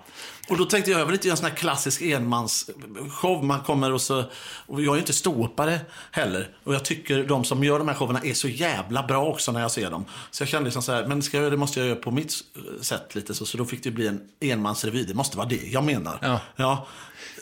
Och 0.49 0.57
då 0.57 0.65
tänkte 0.65 0.91
jag, 0.91 1.01
jag 1.01 1.07
vill 1.07 1.15
inte 1.15 1.27
göra 1.29 1.33
en 1.33 1.37
sån 1.37 1.51
här 1.51 1.57
klassisk 1.57 2.03
enmansshow. 2.03 3.45
Man 3.45 3.61
kommer 3.61 3.93
och 3.93 4.01
så... 4.01 4.25
Och 4.67 4.83
jag 4.83 4.93
är 4.93 4.95
ju 4.95 5.01
inte 5.01 5.13
ståuppare 5.13 5.81
heller. 6.11 6.51
Och 6.65 6.75
jag 6.75 6.85
tycker 6.85 7.25
de 7.25 7.45
som 7.45 7.65
gör 7.65 7.79
de 7.79 7.89
här 7.89 7.95
showerna 7.95 8.21
är 8.25 8.35
så 8.35 8.49
jävla 8.49 9.03
bra 9.03 9.27
också 9.27 9.53
när 9.53 9.61
jag 9.61 9.71
ser 9.71 9.91
dem. 9.91 10.05
Så 10.31 10.43
jag 10.43 10.49
kände 10.49 10.65
liksom 10.65 10.83
så 10.83 10.93
här, 10.93 11.07
men 11.07 11.23
ska 11.23 11.39
jag, 11.39 11.53
det 11.53 11.57
måste 11.57 11.81
jag 11.81 11.89
göra 11.89 11.99
på 11.99 12.11
mitt 12.11 12.33
sätt 12.81 13.15
lite 13.15 13.35
så. 13.35 13.47
Så 13.47 13.59
då 13.59 13.65
fick 13.65 13.83
det 13.83 13.91
bli 13.91 14.07
en 14.07 14.21
enmansrevy. 14.41 15.05
Det 15.05 15.15
måste 15.15 15.37
vara 15.37 15.49
det 15.49 15.61
jag 15.67 15.85
menar. 15.85 16.19
Ja. 16.23 16.41
ja 16.57 16.87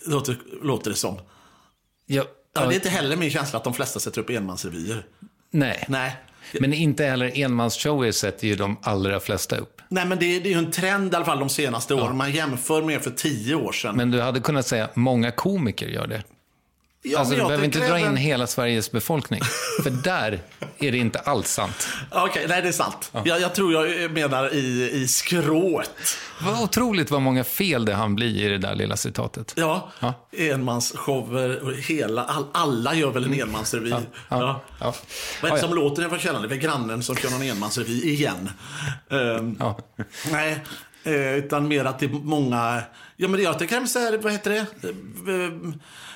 låter, 0.07 0.37
låter 0.63 0.91
det 0.91 0.97
som. 0.97 1.19
Ja, 2.07 2.25
Ja, 2.55 2.67
det 2.67 2.75
är 2.75 2.75
inte 2.75 2.89
heller 2.89 3.17
min 3.17 3.31
känsla 3.31 3.57
att 3.57 3.65
de 3.65 3.75
flesta 3.75 4.01
sätter 4.01 4.21
upp 4.21 4.31
enmansrevyer. 4.31 5.07
Nej. 5.51 5.85
Nej. 5.89 6.17
Men 6.61 6.73
inte 6.73 7.05
heller 7.05 7.39
enmansshower 7.39 8.13
sätter 8.13 8.47
ju 8.47 8.57
de 8.57 8.77
allra 8.83 9.21
flesta 9.21 9.57
upp. 9.57 9.74
Nej, 9.89 10.07
men 10.07 10.19
det, 10.19 10.39
det 10.41 10.49
är 10.49 10.53
ju 10.53 10.59
en 10.59 10.71
trend 10.71 11.13
i 11.13 11.17
alla 11.17 11.25
fall 11.25 11.39
de 11.39 11.49
senaste 11.49 11.95
åren. 11.95 12.17
Man 12.17 12.33
jämför 12.33 12.83
med 12.83 13.03
för 13.03 13.11
tio 13.11 13.55
år 13.55 13.73
sedan. 13.73 13.97
Men 13.97 14.11
du 14.11 14.21
hade 14.21 14.41
kunnat 14.41 14.67
säga 14.67 14.89
många 14.95 15.31
komiker 15.31 15.87
gör 15.87 16.07
det. 16.07 16.23
Ja, 17.07 17.19
alltså, 17.19 17.35
du 17.35 17.41
behöver 17.43 17.65
inte 17.65 17.89
dra 17.89 17.99
in 17.99 18.17
hela 18.17 18.47
Sveriges 18.47 18.91
befolkning. 18.91 19.41
För 19.83 19.91
där 19.91 20.41
är 20.79 20.93
det 20.93 20.99
inte 20.99 21.19
alls 21.19 21.49
sant. 21.51 21.89
Okej, 22.11 22.47
nej 22.49 22.63
det 22.63 22.69
är 22.69 22.73
sant. 22.73 23.11
Jag, 23.25 23.41
jag 23.41 23.55
tror 23.55 23.73
jag 23.73 24.11
menar 24.11 24.55
i, 24.55 24.91
i 24.93 25.09
skrået. 25.09 26.17
Vad 26.45 26.63
otroligt 26.63 27.11
vad 27.11 27.23
många 27.23 27.45
fel 27.45 27.85
det 27.85 27.95
han 27.95 28.15
blir 28.15 28.47
i 28.47 28.49
det 28.49 28.59
där 28.59 28.75
lilla 28.75 28.97
citatet. 28.97 29.53
Ja, 29.57 29.91
Ja. 30.01 30.15
enmansshower 30.39 31.63
och 31.65 31.73
hela, 31.73 32.25
all, 32.25 32.45
alla 32.53 32.95
gör 32.95 33.11
väl 33.11 33.25
en 33.25 33.41
enmansrevy. 33.41 33.91
Ja, 33.91 34.01
ja, 34.29 34.61
ja. 34.81 34.95
Vad 35.43 35.51
är 35.51 35.55
Ja, 35.55 35.55
det 35.55 35.61
ja. 35.61 35.67
som 35.69 35.75
låter 35.75 36.03
när 36.03 36.09
jag 36.11 36.21
känner 36.21 36.49
det? 36.49 36.55
Är 36.55 36.59
grannen 36.59 37.03
som 37.03 37.17
kör 37.17 37.31
någon 37.31 37.43
enmansrevy 37.43 38.03
igen. 38.03 38.51
Ja. 39.59 39.79
Nej, 40.33 40.65
eh, 41.05 41.35
utan 41.35 41.69
mer 41.69 41.85
att 41.85 41.99
det 41.99 42.07
är 42.07 42.11
många... 42.11 42.83
Ja, 43.17 43.29
men 43.29 43.43
jag 43.43 43.59
tänker 43.59 43.87
så 43.87 43.99
här, 43.99 44.19
vad 44.19 44.33
heter 44.33 44.51
det? 44.51 44.59
Eh, 44.59 45.73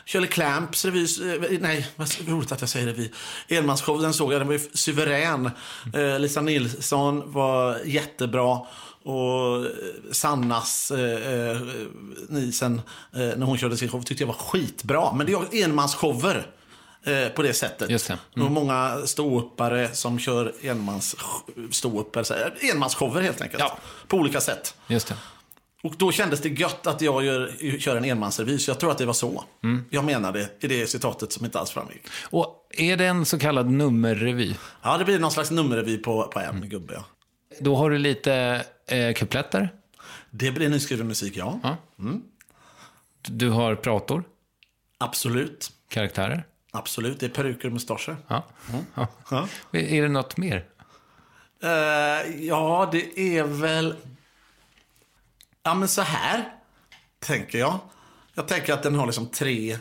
Shirley 0.06 0.28
Clamps 0.28 0.84
revy, 0.84 1.04
eh, 1.04 1.60
nej, 1.60 1.86
vad 1.96 2.28
roligt 2.28 2.52
att 2.52 2.60
jag 2.60 2.70
säger 2.70 2.86
revy. 2.86 3.10
Enmansshow, 3.48 4.00
den 4.00 4.14
såg 4.14 4.32
jag, 4.32 4.40
den 4.40 4.48
var 4.48 4.54
ju 4.54 4.60
suverän. 4.74 5.50
Eh, 5.94 6.18
Lisa 6.18 6.40
Nilsson 6.40 7.32
var 7.32 7.78
jättebra. 7.84 8.58
Och 9.02 9.64
eh, 9.64 9.70
Sannas 10.12 10.90
eh, 10.90 11.60
Nisen, 12.28 12.80
eh, 13.12 13.20
när 13.20 13.46
hon 13.46 13.58
körde 13.58 13.76
sin 13.76 13.88
show, 13.88 14.02
tyckte 14.02 14.22
jag 14.22 14.28
var 14.28 14.34
skitbra. 14.34 15.12
Men 15.12 15.26
det 15.26 15.32
är 15.32 15.64
enmansshower 15.64 16.46
eh, 17.08 17.28
på 17.28 17.42
det 17.42 17.52
sättet. 17.54 17.90
Just 17.90 18.08
det. 18.08 18.18
Och 18.42 18.50
många 18.50 18.98
ståuppare 19.06 19.88
som 19.94 20.18
kör 20.18 20.52
enmans 20.62 21.16
ståuppare, 21.70 22.52
enmansshower 22.72 23.22
helt 23.22 23.40
enkelt. 23.40 23.60
Ja. 23.62 23.78
På 24.08 24.16
olika 24.16 24.40
sätt. 24.40 24.74
Just 24.86 25.08
det. 25.08 25.14
Och 25.82 25.94
då 25.98 26.12
kändes 26.12 26.40
det 26.40 26.48
gött 26.48 26.86
att 26.86 27.00
jag 27.00 27.24
gör, 27.24 27.52
kör 27.78 27.96
en 27.96 28.04
enmansrevy, 28.04 28.58
så 28.58 28.70
jag 28.70 28.80
tror 28.80 28.90
att 28.90 28.98
det 28.98 29.06
var 29.06 29.12
så. 29.12 29.44
Mm. 29.64 29.84
Jag 29.90 30.04
menade 30.04 30.48
i 30.60 30.66
det 30.66 30.86
citatet 30.86 31.32
som 31.32 31.44
inte 31.44 31.58
alls 31.58 31.70
framgick. 31.70 32.02
Och 32.30 32.66
är 32.70 32.96
det 32.96 33.06
en 33.06 33.26
så 33.26 33.38
kallad 33.38 33.70
nummerrevy, 33.70 34.54
Ja, 34.82 34.98
det 34.98 35.04
blir 35.04 35.18
någon 35.18 35.30
slags 35.32 35.50
nummerrevy 35.50 35.98
på, 35.98 36.22
på 36.22 36.40
en 36.40 36.56
Mm. 36.56 36.68
gubbe, 36.68 36.94
ja. 36.94 37.04
då 37.60 37.76
har 37.76 37.90
du 37.90 37.98
lite 37.98 38.64
eh, 38.86 39.12
kupletter. 39.14 39.68
Det 40.30 40.50
blir 40.50 40.68
nyskriven 40.68 41.06
musik, 41.08 41.36
ja. 41.36 41.60
Ja. 41.62 41.76
Du 43.22 43.50
har 43.50 43.74
prator, 43.74 44.24
Absolut. 44.98 45.70
karaktärer. 45.88 46.44
Absolut. 46.78 47.20
Det 47.20 47.26
är 47.26 47.30
peruker 47.30 47.68
och 47.68 47.72
mustascher. 47.72 48.16
Ja. 48.28 48.44
Ja. 48.94 49.06
Ja. 49.30 49.48
Är 49.72 50.02
det 50.02 50.08
något 50.08 50.36
mer? 50.36 50.64
Eh, 51.62 52.44
ja, 52.46 52.88
det 52.92 53.18
är 53.38 53.44
väl... 53.44 53.94
Ja, 55.62 55.74
men 55.74 55.88
så 55.88 56.02
här 56.02 56.54
tänker 57.18 57.58
jag. 57.58 57.78
Jag 58.34 58.48
tänker 58.48 58.72
att 58.72 58.82
den 58.82 58.94
har 58.94 59.06
liksom 59.06 59.26
tre 59.26 59.78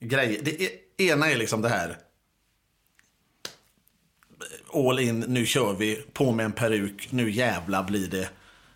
grejer. 0.00 0.40
Det 0.42 0.62
är, 0.62 0.70
ena 1.12 1.30
är 1.30 1.36
liksom 1.36 1.62
det 1.62 1.68
här. 1.68 1.98
All 4.72 4.98
in, 4.98 5.20
nu 5.20 5.46
kör 5.46 5.74
vi. 5.74 6.04
På 6.12 6.32
med 6.32 6.44
en 6.44 6.52
peruk. 6.52 7.08
Nu 7.10 7.30
jävla 7.30 7.82
blir 7.82 8.08
det. 8.08 8.30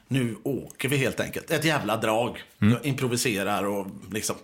Nu 0.09 0.37
åker 0.43 0.89
vi 0.89 0.97
helt 0.97 1.21
enkelt. 1.21 1.51
Ett 1.51 1.65
jävla 1.65 1.97
drag. 1.97 2.43
Jag 2.59 2.87
improviserar 2.87 3.65
och 3.65 3.87
liksom 4.13 4.37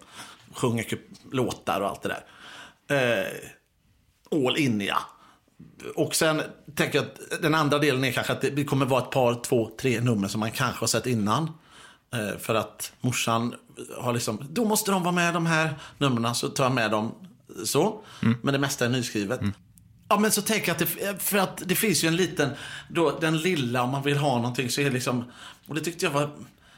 sjunger 0.53 0.87
låtar 1.33 1.81
och 1.81 1.89
allt 1.89 2.03
det 2.03 2.09
där. 2.09 2.25
Eh, 2.89 4.47
all 4.47 4.57
in, 4.57 4.81
ja. 4.81 4.99
Och 5.95 6.15
sen 6.15 6.43
tänker 6.75 6.99
jag 6.99 7.07
att 7.07 7.43
den 7.43 7.55
andra 7.55 7.79
delen 7.79 8.05
är 8.05 8.13
kanske 8.13 8.33
att 8.33 8.41
det 8.41 8.65
kommer 8.65 8.87
vara 8.87 9.03
ett 9.03 9.11
par, 9.11 9.43
två, 9.45 9.71
tre 9.81 10.01
nummer 10.01 10.29
som 10.29 10.41
man 10.41 10.51
kanske 10.51 10.83
har 10.83 10.87
sett 10.87 11.07
innan. 11.07 11.51
Eh, 12.15 12.39
för 12.39 12.55
att 12.55 12.93
morsan 13.01 13.55
har 13.99 14.13
liksom, 14.13 14.49
då 14.51 14.65
måste 14.65 14.91
de 14.91 15.03
vara 15.03 15.15
med 15.15 15.35
de 15.35 15.47
här 15.47 15.75
numren, 15.99 16.35
så 16.35 16.49
tar 16.49 16.65
jag 16.65 16.73
med 16.73 16.91
dem 16.91 17.15
så. 17.65 18.05
Men 18.43 18.53
det 18.53 18.59
mesta 18.59 18.85
är 18.85 18.89
nyskrivet. 18.89 19.41
Ja, 20.09 20.19
men 20.19 20.31
så 20.31 20.43
tänker 20.43 20.69
jag 20.69 20.73
att 20.73 20.79
det, 20.79 21.23
för 21.23 21.39
att 21.39 21.63
det 21.67 21.75
finns 21.75 22.05
ju 22.05 22.09
en 22.09 22.17
liten, 22.17 22.51
då, 22.89 23.19
den 23.21 23.39
lilla, 23.39 23.83
om 23.83 23.91
man 23.91 24.03
vill 24.03 24.17
ha 24.17 24.37
någonting 24.37 24.71
så 24.71 24.81
är 24.81 24.85
det 24.85 24.91
liksom, 24.91 25.25
och 25.69 25.75
det 25.75 25.81
tyckte 25.81 26.05
jag 26.05 26.13
var, 26.13 26.31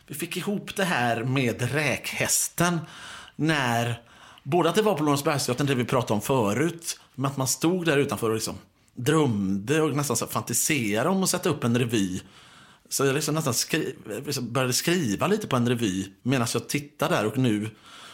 vi 0.06 0.14
fick 0.14 0.36
ihop 0.36 0.76
det 0.76 0.84
här 0.84 1.24
med 1.24 1.72
räkhästen 1.72 2.80
när, 3.36 4.00
både 4.48 4.68
att 4.68 4.74
det 4.74 4.82
var 4.82 4.94
på 4.94 5.04
Lorensbergsteatern, 5.04 5.66
det 5.66 5.74
vi 5.74 5.84
pratade 5.84 6.14
om 6.14 6.20
förut, 6.20 7.00
men 7.14 7.30
att 7.30 7.36
man 7.36 7.48
stod 7.48 7.84
där 7.84 7.96
utanför 7.96 8.28
och 8.28 8.34
liksom 8.34 8.54
drömde 8.94 9.82
och 9.82 9.96
nästan 9.96 10.16
så 10.16 10.26
fantiserade 10.26 11.08
om 11.08 11.22
att 11.22 11.30
sätta 11.30 11.48
upp 11.48 11.64
en 11.64 11.78
revy. 11.78 12.20
Så 12.88 13.06
jag 13.06 13.14
liksom 13.14 13.34
nästan 13.34 13.54
skri 13.54 13.96
liksom 14.26 14.52
började 14.52 14.72
skriva 14.72 15.26
lite 15.26 15.46
på 15.46 15.56
en 15.56 15.68
revy 15.68 16.06
medan 16.22 16.48
jag 16.54 16.68
tittade 16.68 17.14
där 17.14 17.26
och 17.26 17.38
nu 17.38 17.70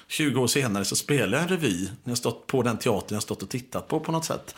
20 0.09 0.41
år 0.41 0.47
senare 0.47 0.85
så 0.85 0.97
spelar 0.97 1.39
jag 1.39 1.43
en 1.43 1.49
revy 1.49 1.89
när 2.05 2.11
jag 2.11 2.19
stått 2.19 2.47
på 2.47 2.63
den 2.63 2.79
teatern 2.79 3.15
jag 3.15 3.23
stått 3.23 3.43
och 3.43 3.49
tittat 3.49 3.89
på 3.89 4.01
på 4.01 4.13
något 4.13 4.25
sätt. 4.25 4.55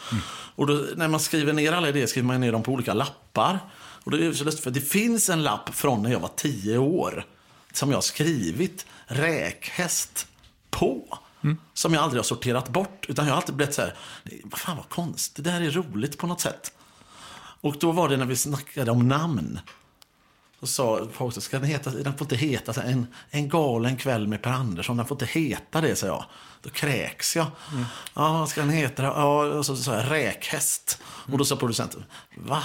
Och 0.54 0.66
då, 0.66 0.84
när 0.96 1.08
man 1.08 1.20
skriver 1.20 1.52
ner 1.52 1.72
alla 1.72 1.88
idéer 1.88 2.06
skriver 2.06 2.26
man 2.26 2.40
ner 2.40 2.52
dem 2.52 2.62
på 2.62 2.72
olika 2.72 2.94
lappar. 2.94 3.58
Och 4.04 4.10
det 4.10 4.26
är 4.26 4.32
så 4.32 4.44
lustigt 4.44 4.64
för 4.64 4.70
det 4.70 4.80
finns 4.80 5.28
en 5.28 5.42
lapp 5.42 5.74
från 5.74 6.02
när 6.02 6.10
jag 6.10 6.20
var 6.20 6.30
10 6.36 6.78
år 6.78 7.24
som 7.72 7.90
jag 7.90 7.96
har 7.96 8.02
skrivit 8.02 8.86
räkhäst 9.06 10.26
på. 10.70 11.18
Som 11.74 11.94
jag 11.94 12.02
aldrig 12.02 12.18
har 12.18 12.24
sorterat 12.24 12.68
bort. 12.68 13.06
Utan 13.08 13.26
jag 13.26 13.32
har 13.32 13.36
alltid 13.36 13.54
blivit 13.54 13.74
så 13.74 13.82
här, 13.82 13.94
vad 14.44 14.60
fan 14.60 14.76
vad 14.76 14.88
konstigt, 14.88 15.44
det 15.44 15.50
där 15.50 15.60
är 15.60 15.70
roligt 15.70 16.18
på 16.18 16.26
något 16.26 16.40
sätt. 16.40 16.72
Och 17.60 17.76
då 17.80 17.92
var 17.92 18.08
det 18.08 18.16
när 18.16 18.26
vi 18.26 18.36
snackade 18.36 18.90
om 18.90 19.08
namn. 19.08 19.60
Så 20.60 20.66
sa 20.66 21.08
folk, 21.12 21.42
ska 21.42 21.58
den, 21.58 21.68
heta, 21.68 21.90
den 21.90 22.18
får 22.18 22.24
inte 22.24 22.36
heta 22.36 22.72
så 22.72 22.80
här, 22.80 22.88
en, 22.88 23.06
en 23.30 23.48
galen 23.48 23.96
kväll 23.96 24.26
med 24.28 24.42
Per 24.42 24.50
Andersson. 24.50 24.96
Den 24.96 25.06
får 25.06 25.14
inte 25.14 25.26
heta 25.26 25.80
det, 25.80 25.96
sa 25.96 26.06
jag. 26.06 26.24
Då 26.62 26.70
kräks 26.70 27.36
jag. 27.36 27.46
Ja, 28.14 28.32
vad 28.32 28.48
ska 28.48 28.60
den 28.60 28.70
heta? 28.70 29.02
Ja, 29.02 29.44
och 29.44 29.66
så 29.66 29.76
sa 29.76 29.94
jag 29.94 30.10
räkhäst. 30.10 31.02
Och 31.32 31.38
då 31.38 31.44
sa 31.44 31.56
producenten, 31.56 32.04
va? 32.36 32.62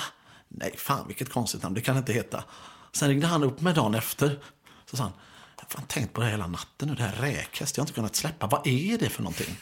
Nej, 0.47 0.73
fan 0.77 1.07
vilket 1.07 1.29
konstigt 1.29 1.63
namn. 1.63 1.75
Det 1.75 1.81
kan 1.81 1.95
det 1.95 1.99
inte 1.99 2.13
heta. 2.13 2.43
Sen 2.91 3.09
ringde 3.09 3.27
han 3.27 3.43
upp 3.43 3.61
mig 3.61 3.73
dagen 3.73 3.95
efter. 3.95 4.39
Så 4.85 4.97
sa 4.97 5.03
han, 5.03 5.13
jag 5.61 5.75
har 5.75 5.81
fan 5.81 5.87
tänkt 5.87 6.13
på 6.13 6.21
det 6.21 6.25
här 6.25 6.31
hela 6.31 6.47
natten 6.47 6.87
nu. 6.87 6.95
Det 6.95 7.03
här 7.03 7.15
räkhäst, 7.15 7.77
jag 7.77 7.81
har 7.81 7.87
inte 7.87 7.93
kunnat 7.93 8.15
släppa. 8.15 8.47
Vad 8.47 8.67
är 8.67 8.97
det 8.97 9.09
för 9.09 9.23
någonting? 9.23 9.57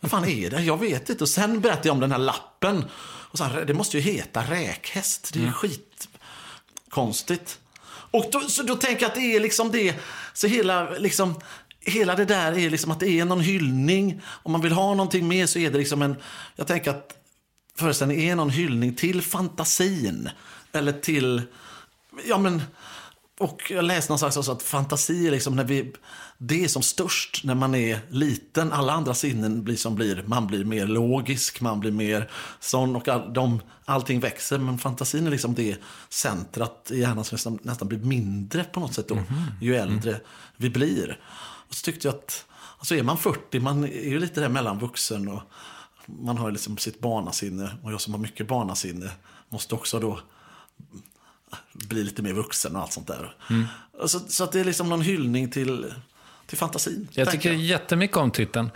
Vad 0.00 0.10
fan 0.10 0.24
är 0.24 0.50
det? 0.50 0.62
Jag 0.62 0.80
vet 0.80 1.10
inte. 1.10 1.24
Och 1.24 1.28
sen 1.28 1.60
berättade 1.60 1.88
jag 1.88 1.94
om 1.94 2.00
den 2.00 2.12
här 2.12 2.18
lappen. 2.18 2.84
Och 3.04 3.38
så 3.38 3.44
han, 3.44 3.66
det 3.66 3.74
måste 3.74 3.98
ju 3.98 4.02
heta 4.02 4.42
räkhäst. 4.42 5.30
Det 5.32 5.38
är 5.38 5.44
ju 5.44 5.52
skitkonstigt. 5.52 7.58
Och 7.86 8.26
då, 8.32 8.40
så 8.40 8.62
då 8.62 8.76
tänker 8.76 9.02
jag 9.02 9.08
att 9.08 9.14
det 9.14 9.36
är 9.36 9.40
liksom 9.40 9.70
det. 9.70 9.94
Så 10.32 10.46
hela, 10.46 10.90
liksom, 10.90 11.40
hela 11.80 12.16
det 12.16 12.24
där 12.24 12.58
är 12.58 12.70
liksom 12.70 12.90
att 12.90 13.00
det 13.00 13.20
är 13.20 13.24
någon 13.24 13.40
hyllning. 13.40 14.20
Om 14.26 14.52
man 14.52 14.60
vill 14.60 14.72
ha 14.72 14.94
någonting 14.94 15.28
mer 15.28 15.46
så 15.46 15.58
är 15.58 15.70
det 15.70 15.78
liksom 15.78 16.02
en... 16.02 16.16
Jag 16.56 16.66
tänker 16.66 16.90
att 16.90 17.12
föreställningen 17.76 18.30
är 18.30 18.36
någon 18.36 18.50
hyllning 18.50 18.94
till 18.94 19.22
fantasin. 19.22 20.30
Eller 20.72 20.92
till... 20.92 21.42
Ja 22.24 22.38
men... 22.38 22.62
Och 23.40 23.70
jag 23.70 23.84
läste 23.84 24.10
någonstans 24.10 24.36
också 24.36 24.52
att 24.52 24.62
fantasi 24.62 25.26
är 25.26 25.30
liksom 25.30 25.56
när 25.56 25.64
vi... 25.64 25.92
Det 26.38 26.64
är 26.64 26.68
som 26.68 26.82
störst 26.82 27.44
när 27.44 27.54
man 27.54 27.74
är 27.74 28.00
liten. 28.08 28.72
Alla 28.72 28.92
andra 28.92 29.14
sinnen 29.14 29.64
blir 29.64 29.76
som 29.76 29.94
blir. 29.94 30.24
Man 30.26 30.46
blir 30.46 30.64
mer 30.64 30.86
logisk, 30.86 31.60
man 31.60 31.80
blir 31.80 31.90
mer 31.90 32.30
sån 32.60 32.96
och 32.96 33.08
all, 33.08 33.32
de, 33.32 33.60
allting 33.84 34.20
växer. 34.20 34.58
Men 34.58 34.78
fantasin 34.78 35.26
är 35.26 35.30
liksom 35.30 35.54
det 35.54 35.76
centrat 36.08 36.90
i 36.90 37.00
hjärnan 37.00 37.24
som 37.24 37.34
nästan, 37.34 37.58
nästan 37.62 37.88
blir 37.88 37.98
mindre 37.98 38.64
på 38.64 38.80
något 38.80 38.94
sätt 38.94 39.08
då. 39.08 39.18
Ju 39.60 39.76
äldre 39.76 40.20
vi 40.56 40.70
blir. 40.70 41.20
Och 41.68 41.74
så 41.74 41.84
tyckte 41.84 42.08
jag 42.08 42.14
att, 42.14 42.46
alltså 42.78 42.94
är 42.94 43.02
man 43.02 43.18
40, 43.18 43.60
man 43.60 43.84
är 43.84 44.08
ju 44.08 44.18
lite 44.18 44.40
där 44.40 44.48
mellan 44.48 44.78
vuxen 44.78 45.28
och 45.28 45.42
man 46.06 46.38
har 46.38 46.50
liksom 46.50 46.76
sitt 46.76 47.00
barnasinne. 47.00 47.70
Och 47.82 47.92
jag 47.92 48.00
som 48.00 48.14
har 48.14 48.20
mycket 48.20 48.48
barnasinne 48.48 49.10
måste 49.48 49.74
också 49.74 50.00
då 50.00 50.18
bli 51.72 52.04
lite 52.04 52.22
mer 52.22 52.32
vuxen 52.32 52.76
och 52.76 52.82
allt 52.82 52.92
sånt 52.92 53.06
där. 53.06 53.34
Så, 54.06 54.18
så 54.18 54.44
att 54.44 54.52
det 54.52 54.60
är 54.60 54.64
liksom 54.64 54.88
någon 54.88 55.00
hyllning 55.02 55.50
till, 55.50 55.92
till 56.46 56.58
fantasin. 56.58 57.08
Jag 57.12 57.30
tycker 57.30 57.52
jättemycket 57.52 58.16
om 58.16 58.30
titeln. 58.30 58.70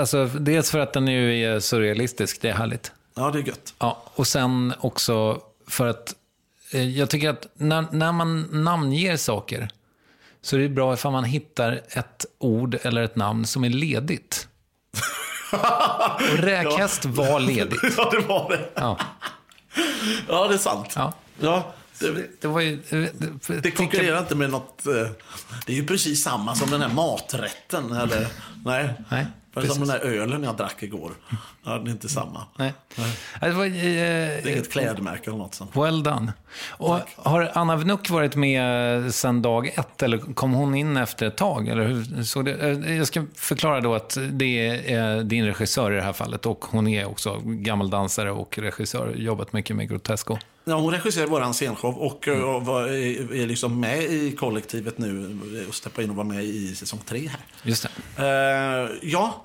Alltså, 0.00 0.26
dels 0.26 0.70
för 0.70 0.78
att 0.78 0.92
den 0.92 1.08
ju 1.08 1.44
är 1.44 1.60
surrealistisk, 1.60 2.40
det 2.40 2.48
är 2.48 2.54
härligt. 2.54 2.92
Ja, 3.14 3.30
det 3.30 3.38
är 3.38 3.42
gött. 3.42 3.74
Ja, 3.78 4.02
och 4.14 4.26
sen 4.26 4.74
också 4.80 5.40
för 5.68 5.86
att 5.86 6.14
eh, 6.72 6.88
jag 6.88 7.10
tycker 7.10 7.30
att 7.30 7.46
när, 7.54 7.84
när 7.92 8.12
man 8.12 8.48
namnger 8.50 9.16
saker 9.16 9.68
så 10.42 10.56
är 10.56 10.60
det 10.60 10.68
bra 10.68 10.94
ifall 10.94 11.12
man 11.12 11.24
hittar 11.24 11.80
ett 11.88 12.26
ord 12.38 12.78
eller 12.82 13.02
ett 13.02 13.16
namn 13.16 13.46
som 13.46 13.64
är 13.64 13.70
ledigt. 13.70 14.48
Och 16.32 16.38
räkhäst 16.38 17.04
var 17.04 17.40
ledigt. 17.40 17.80
ja, 17.96 18.10
det 18.10 18.20
var 18.20 18.50
det. 18.50 18.68
Ja, 18.74 18.98
Ja, 20.28 20.48
det 20.48 20.54
är 20.54 20.58
sant. 20.58 20.92
ja. 20.96 21.12
Ja, 21.42 21.72
det, 22.00 22.26
Det 22.40 22.48
var 22.48 22.60
ju... 22.60 22.82
Det, 22.90 23.60
det 23.62 23.70
konkurrerar 23.70 24.18
inte 24.18 24.34
med 24.34 24.50
något... 24.50 24.86
eh, 24.86 24.92
Det 25.66 25.72
är 25.72 25.76
ju 25.76 25.86
precis 25.86 26.22
samma 26.24 26.54
som 26.54 26.70
den 26.70 26.80
här 26.80 26.88
maträtten, 26.88 27.92
eller? 27.92 28.26
Nej. 28.64 28.94
Nej. 29.10 29.26
Är 29.56 29.60
som 29.66 29.78
den 29.78 29.88
där 29.88 29.98
ölen 29.98 30.42
jag 30.42 30.56
drack 30.56 30.82
igår. 30.82 31.12
Ja, 31.64 31.78
det 31.78 31.90
är 31.90 31.92
inte 31.92 32.08
samma. 32.08 32.46
Nej. 32.56 32.74
Det 33.40 33.50
var, 33.50 33.64
eh, 33.66 33.72
Det 33.72 33.78
är 33.78 34.48
inget 34.48 34.72
klädmärke 34.72 35.30
eller 35.30 35.38
något 35.38 35.54
sånt. 35.54 35.76
Well 35.76 36.02
done. 36.02 36.32
Och 36.68 36.98
har 37.16 37.50
Anna 37.54 37.76
Wnuk 37.76 38.10
varit 38.10 38.36
med 38.36 39.14
sedan 39.14 39.42
dag 39.42 39.66
ett 39.66 40.02
eller 40.02 40.18
kom 40.18 40.52
hon 40.52 40.74
in 40.74 40.96
efter 40.96 41.26
ett 41.26 41.36
tag? 41.36 41.68
Eller 41.68 41.86
hur 41.86 42.22
såg 42.22 42.44
det? 42.44 42.52
Eh, 42.52 42.96
Jag 42.96 43.06
ska 43.06 43.24
förklara 43.34 43.80
då 43.80 43.94
att 43.94 44.18
det 44.30 44.68
är 44.92 45.22
din 45.22 45.46
regissör 45.46 45.92
i 45.92 45.96
det 45.96 46.02
här 46.02 46.12
fallet 46.12 46.46
och 46.46 46.64
hon 46.64 46.88
är 46.88 47.04
också 47.04 47.40
gammal 47.44 47.90
dansare 47.90 48.30
och 48.30 48.58
regissör, 48.58 49.14
jobbat 49.16 49.52
mycket 49.52 49.76
med 49.76 49.88
Grotesco. 49.88 50.38
Ja, 50.64 50.74
hon 50.74 50.92
regisserar 50.92 51.26
vår 51.26 51.52
scenshow 51.52 51.98
och 51.98 52.28
mm. 52.28 52.64
var, 52.64 52.82
är, 52.82 53.34
är 53.34 53.46
liksom 53.46 53.80
med 53.80 54.02
i 54.02 54.32
kollektivet 54.32 54.98
nu 54.98 55.38
och 55.68 55.74
steppar 55.74 56.02
in 56.02 56.10
och 56.10 56.16
var 56.16 56.24
med 56.24 56.44
i 56.44 56.74
säsong 56.74 57.00
tre 57.06 57.28
här. 57.28 57.40
Just 57.62 57.86
det. 58.16 58.22
Uh, 58.22 58.90
ja. 59.02 59.44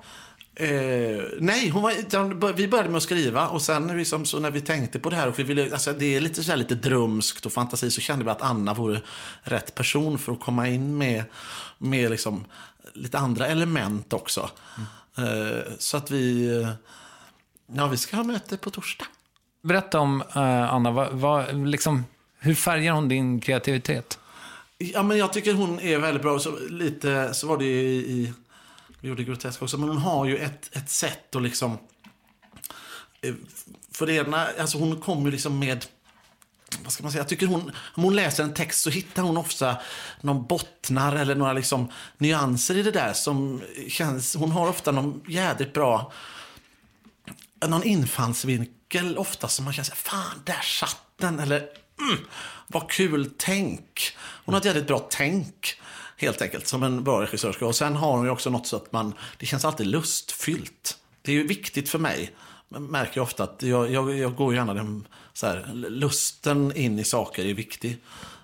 Uh, 0.60 1.22
nej, 1.40 1.68
hon 1.68 1.82
var, 1.82 2.52
vi 2.52 2.68
började 2.68 2.88
med 2.88 2.96
att 2.96 3.02
skriva 3.02 3.48
och 3.48 3.62
sen 3.62 3.98
liksom, 3.98 4.24
så 4.24 4.40
när 4.40 4.50
vi 4.50 4.60
tänkte 4.60 4.98
på 4.98 5.10
det 5.10 5.16
här 5.16 5.28
och 5.28 5.38
vi 5.38 5.42
ville, 5.42 5.72
alltså 5.72 5.92
det 5.92 6.16
är 6.16 6.20
lite, 6.20 6.44
så 6.44 6.56
lite 6.56 6.74
drömskt 6.74 7.46
och 7.46 7.52
fantasi 7.52 7.90
så 7.90 8.00
kände 8.00 8.24
vi 8.24 8.30
att 8.30 8.42
Anna 8.42 8.74
vore 8.74 9.00
rätt 9.42 9.74
person 9.74 10.18
för 10.18 10.32
att 10.32 10.40
komma 10.40 10.68
in 10.68 10.98
med, 10.98 11.24
med 11.78 12.10
liksom, 12.10 12.44
lite 12.94 13.18
andra 13.18 13.46
element 13.46 14.12
också. 14.12 14.50
Mm. 15.16 15.28
Uh, 15.28 15.62
så 15.78 15.96
att 15.96 16.10
vi, 16.10 16.48
ja 17.72 17.86
vi 17.86 17.96
ska 17.96 18.16
ha 18.16 18.24
möte 18.24 18.56
på 18.56 18.70
torsdag. 18.70 19.06
Berätta 19.62 20.00
om 20.00 20.20
uh, 20.20 20.72
Anna, 20.74 20.90
vad, 20.90 21.12
vad, 21.12 21.68
liksom, 21.68 22.04
hur 22.38 22.54
färgar 22.54 22.92
hon 22.92 23.08
din 23.08 23.40
kreativitet? 23.40 24.18
Ja, 24.78 25.02
men 25.02 25.18
jag 25.18 25.32
tycker 25.32 25.54
hon 25.54 25.80
är 25.80 25.98
väldigt 25.98 26.22
bra. 26.22 26.38
Så, 26.38 26.58
lite, 26.70 27.34
så 27.34 27.46
var 27.46 27.58
det 27.58 27.64
i, 27.64 27.96
i 27.96 28.32
gjorde 29.00 29.24
grotesk 29.24 29.62
också, 29.62 29.78
men 29.78 29.88
hon 29.88 29.98
har 29.98 30.26
ju 30.26 30.36
ett, 30.36 30.76
ett 30.76 30.90
sätt 30.90 31.36
att 31.36 31.42
liksom... 31.42 31.78
Eh, 33.20 33.34
för 33.92 34.06
det 34.06 34.14
ena, 34.14 34.46
alltså 34.60 34.78
hon 34.78 35.00
kommer 35.00 35.24
ju 35.24 35.30
liksom 35.30 35.58
med... 35.58 35.86
Vad 36.82 36.92
ska 36.92 37.02
man 37.02 37.12
säga? 37.12 37.20
Jag 37.20 37.28
tycker 37.28 37.46
hon, 37.46 37.72
om 37.94 38.02
hon 38.02 38.16
läser 38.16 38.44
en 38.44 38.54
text 38.54 38.82
så 38.82 38.90
hittar 38.90 39.22
hon 39.22 39.36
ofta 39.36 39.76
någon 40.20 40.46
bottnar 40.46 41.16
eller 41.16 41.34
några 41.34 41.52
liksom 41.52 41.92
nyanser 42.18 42.76
i 42.76 42.82
det 42.82 42.90
där 42.90 43.12
som 43.12 43.62
känns... 43.88 44.34
Hon 44.34 44.52
har 44.52 44.68
ofta 44.68 44.92
någon 44.92 45.22
jädrigt 45.28 45.72
bra... 45.72 46.12
Någon 47.66 47.82
infallsvinkel 47.82 49.18
ofta 49.18 49.48
som 49.48 49.64
man 49.64 49.74
känner, 49.74 49.90
fan, 49.90 50.42
där 50.44 50.60
satt 50.60 51.02
den. 51.16 51.38
Eller, 51.40 51.58
mm, 52.00 52.18
vad 52.66 52.90
kul 52.90 53.30
tänk. 53.38 54.16
Hon 54.18 54.54
har 54.54 54.60
ett 54.60 54.64
jädrigt 54.64 54.86
bra 54.86 55.08
tänk. 55.10 55.80
Helt 56.20 56.42
enkelt, 56.42 56.66
som 56.66 56.82
en 56.82 57.04
bra 57.04 57.22
regissör 57.22 57.52
ska. 57.52 57.66
Och 57.66 57.76
sen 57.76 57.96
har 57.96 58.16
hon 58.16 58.24
ju 58.24 58.30
också 58.30 58.50
något 58.50 58.66
så 58.66 58.76
att 58.76 58.92
man, 58.92 59.14
det 59.36 59.46
känns 59.46 59.64
alltid 59.64 59.86
lustfyllt. 59.86 60.98
Det 61.22 61.32
är 61.32 61.36
ju 61.36 61.46
viktigt 61.46 61.88
för 61.88 61.98
mig. 61.98 62.34
Jag 62.68 62.82
märker 62.82 63.20
ofta 63.20 63.44
att 63.44 63.62
jag, 63.62 63.90
jag, 63.90 64.16
jag 64.18 64.34
går 64.34 64.54
gärna 64.54 64.74
den, 64.74 65.08
så 65.32 65.46
här, 65.46 65.70
lusten 65.74 66.76
in 66.76 66.98
i 66.98 67.04
saker 67.04 67.44
är 67.44 67.54
viktig 67.54 67.98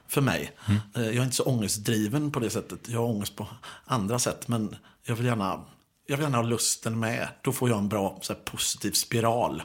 för 0.09 0.21
mig. 0.21 0.53
Mm. 0.67 0.81
Jag 0.95 1.17
är 1.17 1.23
inte 1.23 1.37
så 1.37 1.45
ångestdriven 1.45 2.31
på 2.31 2.41
det 2.41 2.51
sättet. 2.51 2.89
Jag 2.89 3.01
har 3.01 3.07
ångest 3.07 3.37
på 3.37 3.47
andra 3.85 4.19
sätt. 4.19 4.49
Men 4.49 4.77
jag 5.03 5.17
vill 5.17 5.27
gärna, 5.27 5.65
jag 6.07 6.17
vill 6.17 6.25
gärna 6.25 6.39
ha 6.39 6.45
lusten 6.45 6.99
med. 6.99 7.29
Då 7.43 7.53
får 7.53 7.69
jag 7.69 7.79
en 7.79 7.89
bra 7.89 8.19
så 8.23 8.33
här, 8.33 8.41
positiv 8.41 8.93
spiral 8.93 9.63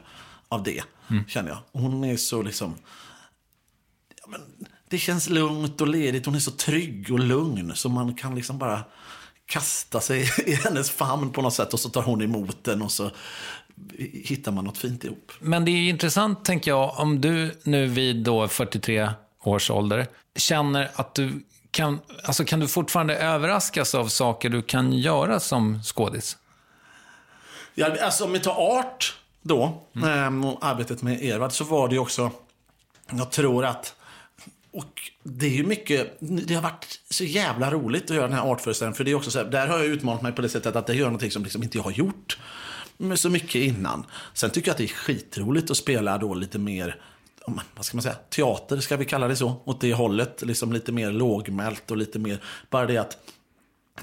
av 0.50 0.64
det, 0.64 0.84
mm. 1.10 1.28
känner 1.28 1.50
jag. 1.50 1.82
Hon 1.82 2.04
är 2.04 2.18
så 2.18 2.42
liksom... 2.42 2.76
Ja, 4.22 4.28
men, 4.28 4.42
det 4.90 4.98
känns 4.98 5.30
lugnt 5.30 5.82
och 5.82 5.88
ledigt. 5.88 6.26
Hon 6.26 6.36
är 6.36 6.40
så 6.40 6.52
trygg 6.52 7.12
och 7.12 7.20
lugn 7.20 7.72
så 7.76 7.90
man 7.90 8.16
kan 8.16 8.36
liksom 8.36 8.58
bara 8.58 8.84
kasta 9.46 10.02
sig 10.02 10.22
i 10.46 10.54
hennes 10.54 10.92
famn 10.92 11.32
på 11.32 11.42
något 11.42 11.54
sätt 11.54 11.74
och 11.74 11.80
så 11.80 11.90
tar 11.90 12.02
hon 12.02 12.22
emot 12.22 12.64
den 12.64 12.82
och 12.82 12.92
så 12.92 13.12
hittar 13.98 14.52
man 14.52 14.66
något 14.66 14.78
fint 14.78 15.04
ihop. 15.04 15.32
Men 15.40 15.66
det 15.66 15.72
är 15.72 15.90
intressant, 15.90 16.46
tänker 16.46 16.72
jag, 16.72 17.00
om 17.00 17.22
du 17.22 17.60
nu 17.64 17.88
vid 17.88 18.24
då 18.24 18.48
43 18.48 19.10
års 19.44 19.72
ålder 19.72 20.08
känner 20.36 20.92
att 20.96 21.16
du 21.16 21.44
kan, 21.72 22.00
alltså 22.24 22.46
kan 22.46 22.60
du 22.60 22.68
fortfarande 22.68 23.18
överraskas 23.18 23.96
av 23.96 24.08
saker 24.08 24.50
du 24.50 24.62
kan 24.62 24.94
göra 24.94 25.40
som 25.40 25.84
skådis? 25.84 26.38
Ja, 27.76 27.96
alltså 28.02 28.26
om 28.26 28.34
vi 28.34 28.40
tar 28.40 28.80
art 28.80 29.18
då, 29.42 29.82
mm. 29.96 30.44
äh, 30.44 30.58
arbetet 30.62 31.02
med 31.02 31.24
Edvard, 31.24 31.52
så 31.52 31.64
var 31.64 31.88
det 31.88 31.94
ju 31.94 32.00
också, 32.00 32.32
jag 33.10 33.32
tror 33.32 33.66
att 33.66 33.96
och 34.72 35.12
det 35.24 35.46
är 35.46 35.50
ju 35.50 35.64
mycket, 35.64 36.18
det 36.20 36.54
har 36.54 36.62
varit 36.62 37.00
så 37.10 37.24
jävla 37.24 37.72
roligt 37.72 38.04
att 38.04 38.16
göra 38.18 38.28
den 38.28 38.38
här 38.38 38.52
artföreställningen. 38.52 38.96
För 38.96 39.04
det 39.04 39.12
är 39.12 39.16
också 39.16 39.32
så 39.32 39.40
här, 39.40 39.46
där 39.46 39.68
har 39.68 39.78
jag 39.78 39.88
utmanat 39.88 40.22
mig 40.22 40.32
på 40.32 40.42
det 40.42 40.50
sättet 40.50 40.76
att 40.76 40.88
jag 40.88 40.98
gör 40.98 41.06
någonting 41.06 41.32
som 41.32 41.44
liksom 41.44 41.64
inte 41.64 41.78
jag 41.78 41.84
har 41.84 41.92
gjort 41.92 42.38
så 43.16 43.30
mycket 43.30 43.56
innan. 43.56 44.06
Sen 44.34 44.50
tycker 44.50 44.68
jag 44.68 44.74
att 44.74 44.78
det 44.78 44.84
är 44.84 44.88
skitroligt 44.88 45.72
att 45.72 45.78
spela 45.78 46.18
då 46.18 46.34
lite 46.34 46.60
mer, 46.60 47.02
vad 47.76 47.86
ska 47.86 47.98
man 47.98 48.04
säga, 48.04 48.16
teater 48.30 48.80
ska 48.80 48.98
vi 48.98 49.06
kalla 49.06 49.28
det 49.28 49.36
så. 49.36 49.62
Åt 49.66 49.82
det 49.82 49.94
hållet, 49.94 50.42
liksom 50.42 50.74
lite 50.74 50.92
mer 50.92 51.12
lågmält 51.12 51.92
och 51.92 51.98
lite 51.98 52.20
mer, 52.20 52.44
bara 52.70 52.86
det 52.86 52.98
att 52.98 53.18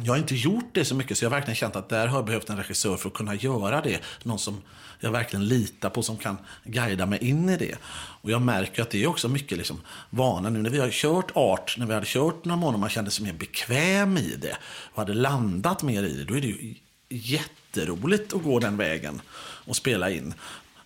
jag 0.04 0.12
har 0.12 0.18
inte 0.18 0.34
gjort 0.34 0.68
det 0.72 0.84
så 0.84 0.94
mycket 0.94 1.18
så 1.18 1.24
jag 1.24 1.30
har 1.30 1.36
verkligen 1.36 1.56
känt 1.56 1.76
att 1.76 1.88
där 1.88 2.06
har 2.06 2.18
jag 2.18 2.24
behövt 2.24 2.50
en 2.50 2.56
regissör 2.56 2.96
för 2.96 3.08
att 3.08 3.14
kunna 3.14 3.34
göra 3.34 3.80
det. 3.80 4.00
Någon 4.22 4.38
som 4.38 4.62
jag 5.00 5.10
verkligen 5.10 5.48
litar 5.48 5.90
på 5.90 6.02
som 6.02 6.16
kan 6.16 6.36
guida 6.64 7.06
mig 7.06 7.28
in 7.28 7.48
i 7.48 7.56
det. 7.56 7.74
Och 8.22 8.30
jag 8.30 8.42
märker 8.42 8.82
att 8.82 8.90
det 8.90 9.02
är 9.02 9.06
också 9.06 9.28
mycket 9.28 9.58
liksom 9.58 9.80
vana 10.10 10.50
nu 10.50 10.62
när 10.62 10.70
vi 10.70 10.78
har 10.78 10.90
kört 10.90 11.30
art, 11.34 11.74
när 11.78 11.86
vi 11.86 11.94
hade 11.94 12.06
kört 12.06 12.44
några 12.44 12.56
månader 12.56 12.78
man 12.78 12.88
kände 12.88 13.10
sig 13.10 13.24
mer 13.24 13.32
bekväm 13.32 14.16
i 14.16 14.36
det 14.36 14.56
och 14.92 14.98
hade 14.98 15.14
landat 15.14 15.82
mer 15.82 16.02
i 16.02 16.16
det. 16.16 16.24
Då 16.24 16.36
är 16.36 16.40
det 16.40 16.46
ju 16.46 16.74
jätteroligt 17.08 18.34
att 18.34 18.42
gå 18.42 18.58
den 18.58 18.76
vägen 18.76 19.20
och 19.38 19.76
spela 19.76 20.10
in. 20.10 20.34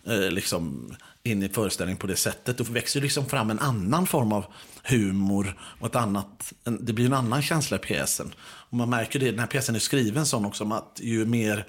Eh, 0.07 0.31
liksom 0.31 0.95
in 1.23 1.43
i 1.43 1.49
föreställningen 1.49 1.99
på 1.99 2.07
det 2.07 2.17
sättet. 2.17 2.59
Då 2.59 2.65
växer 2.65 3.01
det 3.01 3.05
liksom 3.05 3.27
fram 3.27 3.51
en 3.51 3.59
annan 3.59 4.07
form 4.07 4.33
av 4.33 4.45
humor 4.83 5.57
och 5.61 5.87
ett 5.87 5.97
annat, 5.97 6.53
en, 6.65 6.85
det 6.85 6.93
blir 6.93 7.07
en 7.07 7.13
annan 7.13 7.43
känsla 7.43 7.77
i 7.77 7.81
pjäsen. 7.81 8.35
Och 8.71 8.77
man 8.77 8.91
märker 8.91 9.19
det, 9.19 9.31
den 9.31 9.39
här 9.39 9.47
pjäsen 9.47 9.75
är 9.75 9.79
skriven 9.79 10.27
sån 10.27 10.45
också 10.45 10.73
att 10.73 11.01
ju 11.03 11.27
mer, 11.27 11.67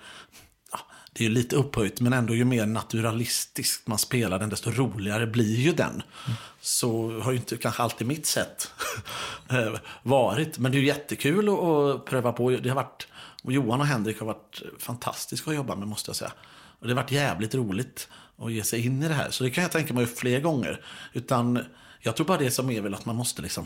det 1.13 1.23
är 1.23 1.27
ju 1.27 1.33
lite 1.33 1.55
upphöjt, 1.55 2.01
men 2.01 2.13
ändå 2.13 2.35
ju 2.35 2.45
mer 2.45 2.65
naturalistiskt 2.65 3.87
man 3.87 3.97
spelar 3.97 4.39
den, 4.39 4.49
desto 4.49 4.71
roligare 4.71 5.27
blir 5.27 5.55
ju 5.55 5.71
den. 5.71 5.91
Mm. 5.93 6.37
Så 6.61 7.19
har 7.19 7.31
ju 7.31 7.37
inte 7.37 7.57
kanske 7.57 7.83
alltid 7.83 8.07
mitt 8.07 8.25
sätt 8.25 8.71
eh, 9.49 9.73
varit, 10.03 10.57
men 10.57 10.71
det 10.71 10.77
är 10.77 10.79
ju 10.79 10.87
jättekul 10.87 11.49
att, 11.49 11.59
att 11.59 12.05
pröva 12.05 12.31
på. 12.31 12.49
Det 12.49 12.69
har 12.69 12.75
varit, 12.75 13.07
och 13.43 13.51
Johan 13.51 13.81
och 13.81 13.87
Henrik 13.87 14.19
har 14.19 14.27
varit 14.27 14.61
fantastiska 14.79 15.49
att 15.49 15.55
jobba 15.55 15.75
med 15.75 15.87
måste 15.87 16.09
jag 16.09 16.15
säga. 16.15 16.31
Och 16.79 16.87
det 16.87 16.93
har 16.93 17.01
varit 17.01 17.11
jävligt 17.11 17.55
roligt 17.55 18.07
att 18.37 18.51
ge 18.51 18.63
sig 18.63 18.85
in 18.85 19.03
i 19.03 19.07
det 19.07 19.13
här. 19.13 19.31
Så 19.31 19.43
det 19.43 19.49
kan 19.49 19.61
jag 19.61 19.71
tänka 19.71 19.93
mig 19.93 20.05
fler 20.05 20.39
gånger. 20.39 20.85
Utan 21.13 21.65
jag 21.99 22.15
tror 22.15 22.27
bara 22.27 22.37
det 22.37 22.51
som 22.51 22.69
är 22.69 22.81
väl 22.81 22.93
att 22.93 23.05
man 23.05 23.15
måste 23.15 23.41
liksom... 23.41 23.65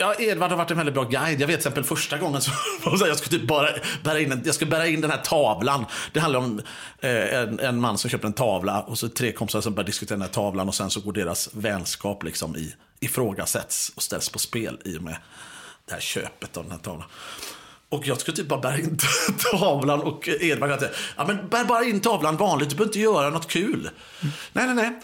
Ja, 0.00 0.14
Edvard 0.18 0.50
har 0.50 0.56
varit 0.56 0.70
en 0.70 0.76
väldigt 0.76 0.94
bra 0.94 1.04
guide. 1.04 1.40
Jag 1.40 1.46
vet 1.46 1.60
till 1.60 1.68
exempel 1.68 1.84
första 1.84 2.18
gången 2.18 2.40
så 2.40 2.50
jag 3.06 3.18
skulle 3.18 3.38
typ 3.38 3.48
bara 3.48 3.68
bära 4.04 4.20
in, 4.20 4.32
en, 4.32 4.42
jag 4.44 4.54
skulle 4.54 4.70
bära 4.70 4.86
in 4.86 5.00
den 5.00 5.10
här 5.10 5.18
tavlan. 5.18 5.86
Det 6.12 6.20
handlar 6.20 6.40
om 6.40 6.62
eh, 7.00 7.34
en, 7.34 7.60
en, 7.60 7.80
man 7.80 7.98
som 7.98 8.10
köper 8.10 8.26
en 8.26 8.32
tavla 8.32 8.80
och 8.80 8.98
så 8.98 9.08
tre 9.08 9.32
kompisar 9.32 9.60
som 9.60 9.74
börjar 9.74 9.86
diskutera 9.86 10.16
den 10.16 10.22
här 10.22 10.28
tavlan 10.28 10.68
och 10.68 10.74
sen 10.74 10.90
så 10.90 11.00
går 11.00 11.12
deras 11.12 11.48
vänskap 11.52 12.22
liksom 12.22 12.56
i, 12.56 12.74
ifrågasätts 13.00 13.92
och 13.96 14.02
ställs 14.02 14.28
på 14.28 14.38
spel 14.38 14.78
i 14.84 14.98
och 14.98 15.02
med 15.02 15.16
det 15.86 15.92
här 15.92 16.00
köpet 16.00 16.56
av 16.56 16.62
den 16.62 16.72
här 16.72 16.78
tavlan. 16.78 17.08
Och 17.88 18.06
jag 18.06 18.20
skulle 18.20 18.36
typ 18.36 18.48
bara 18.48 18.60
bära 18.60 18.78
in 18.78 18.98
tavlan 19.52 20.00
och 20.00 20.28
Edvard 20.28 20.70
att 20.70 20.82
ja 21.16 21.26
men 21.26 21.48
bär 21.48 21.64
bara 21.64 21.84
in 21.84 22.00
tavlan 22.00 22.36
vanligt, 22.36 22.70
du 22.70 22.76
behöver 22.76 22.88
inte 22.88 23.00
göra 23.00 23.30
något 23.30 23.48
kul. 23.48 23.90
Mm. 24.20 24.34
Nej, 24.52 24.66
nej, 24.66 24.74
nej. 24.74 25.00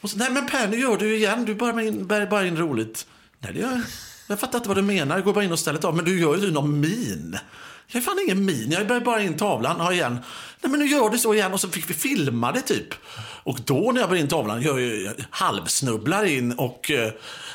Och 0.00 0.10
så, 0.10 0.18
nej 0.18 0.30
men 0.30 0.46
Per, 0.46 0.68
nu 0.68 0.76
gör 0.80 0.96
du 0.96 1.16
igen, 1.16 1.44
du 1.44 1.54
bär, 1.54 1.80
in, 1.80 2.06
bär 2.06 2.26
bara 2.26 2.46
in 2.46 2.56
roligt. 2.56 3.06
Nej, 3.40 3.52
det 3.52 3.60
gör 3.60 3.70
jag. 3.70 3.82
Jag 4.26 4.40
fattar 4.40 4.58
inte 4.58 4.68
vad 4.68 4.78
du 4.78 4.82
menar, 4.82 5.16
jag 5.16 5.24
går 5.24 5.32
bara 5.32 5.44
in 5.44 5.52
och 5.52 5.58
ställer 5.58 5.86
av. 5.86 5.96
Men 5.96 6.04
du 6.04 6.20
gör 6.20 6.36
ju 6.36 6.50
någon 6.50 6.80
min. 6.80 7.38
Jag 7.86 8.00
är 8.00 8.04
fan 8.04 8.18
ingen 8.26 8.44
min, 8.44 8.70
jag 8.70 8.86
bär 8.86 9.00
bara 9.00 9.22
in 9.22 9.36
tavlan, 9.36 9.80
Ha 9.80 9.92
igen. 9.92 10.18
Nej 10.60 10.70
men 10.70 10.80
nu 10.80 10.86
gör 10.86 11.10
du 11.10 11.18
så 11.18 11.34
igen 11.34 11.52
och 11.52 11.60
så 11.60 11.68
fick 11.68 11.90
vi 11.90 11.94
filma 11.94 12.52
det 12.52 12.60
typ. 12.60 12.94
Och 13.18 13.58
då 13.64 13.92
när 13.94 14.00
jag 14.00 14.10
bär 14.10 14.16
in 14.16 14.28
tavlan, 14.28 14.62
jag, 14.62 14.80
jag 14.80 15.14
halvsnubblar 15.30 16.24
in 16.24 16.52
och 16.52 16.90
eh, 16.90 17.12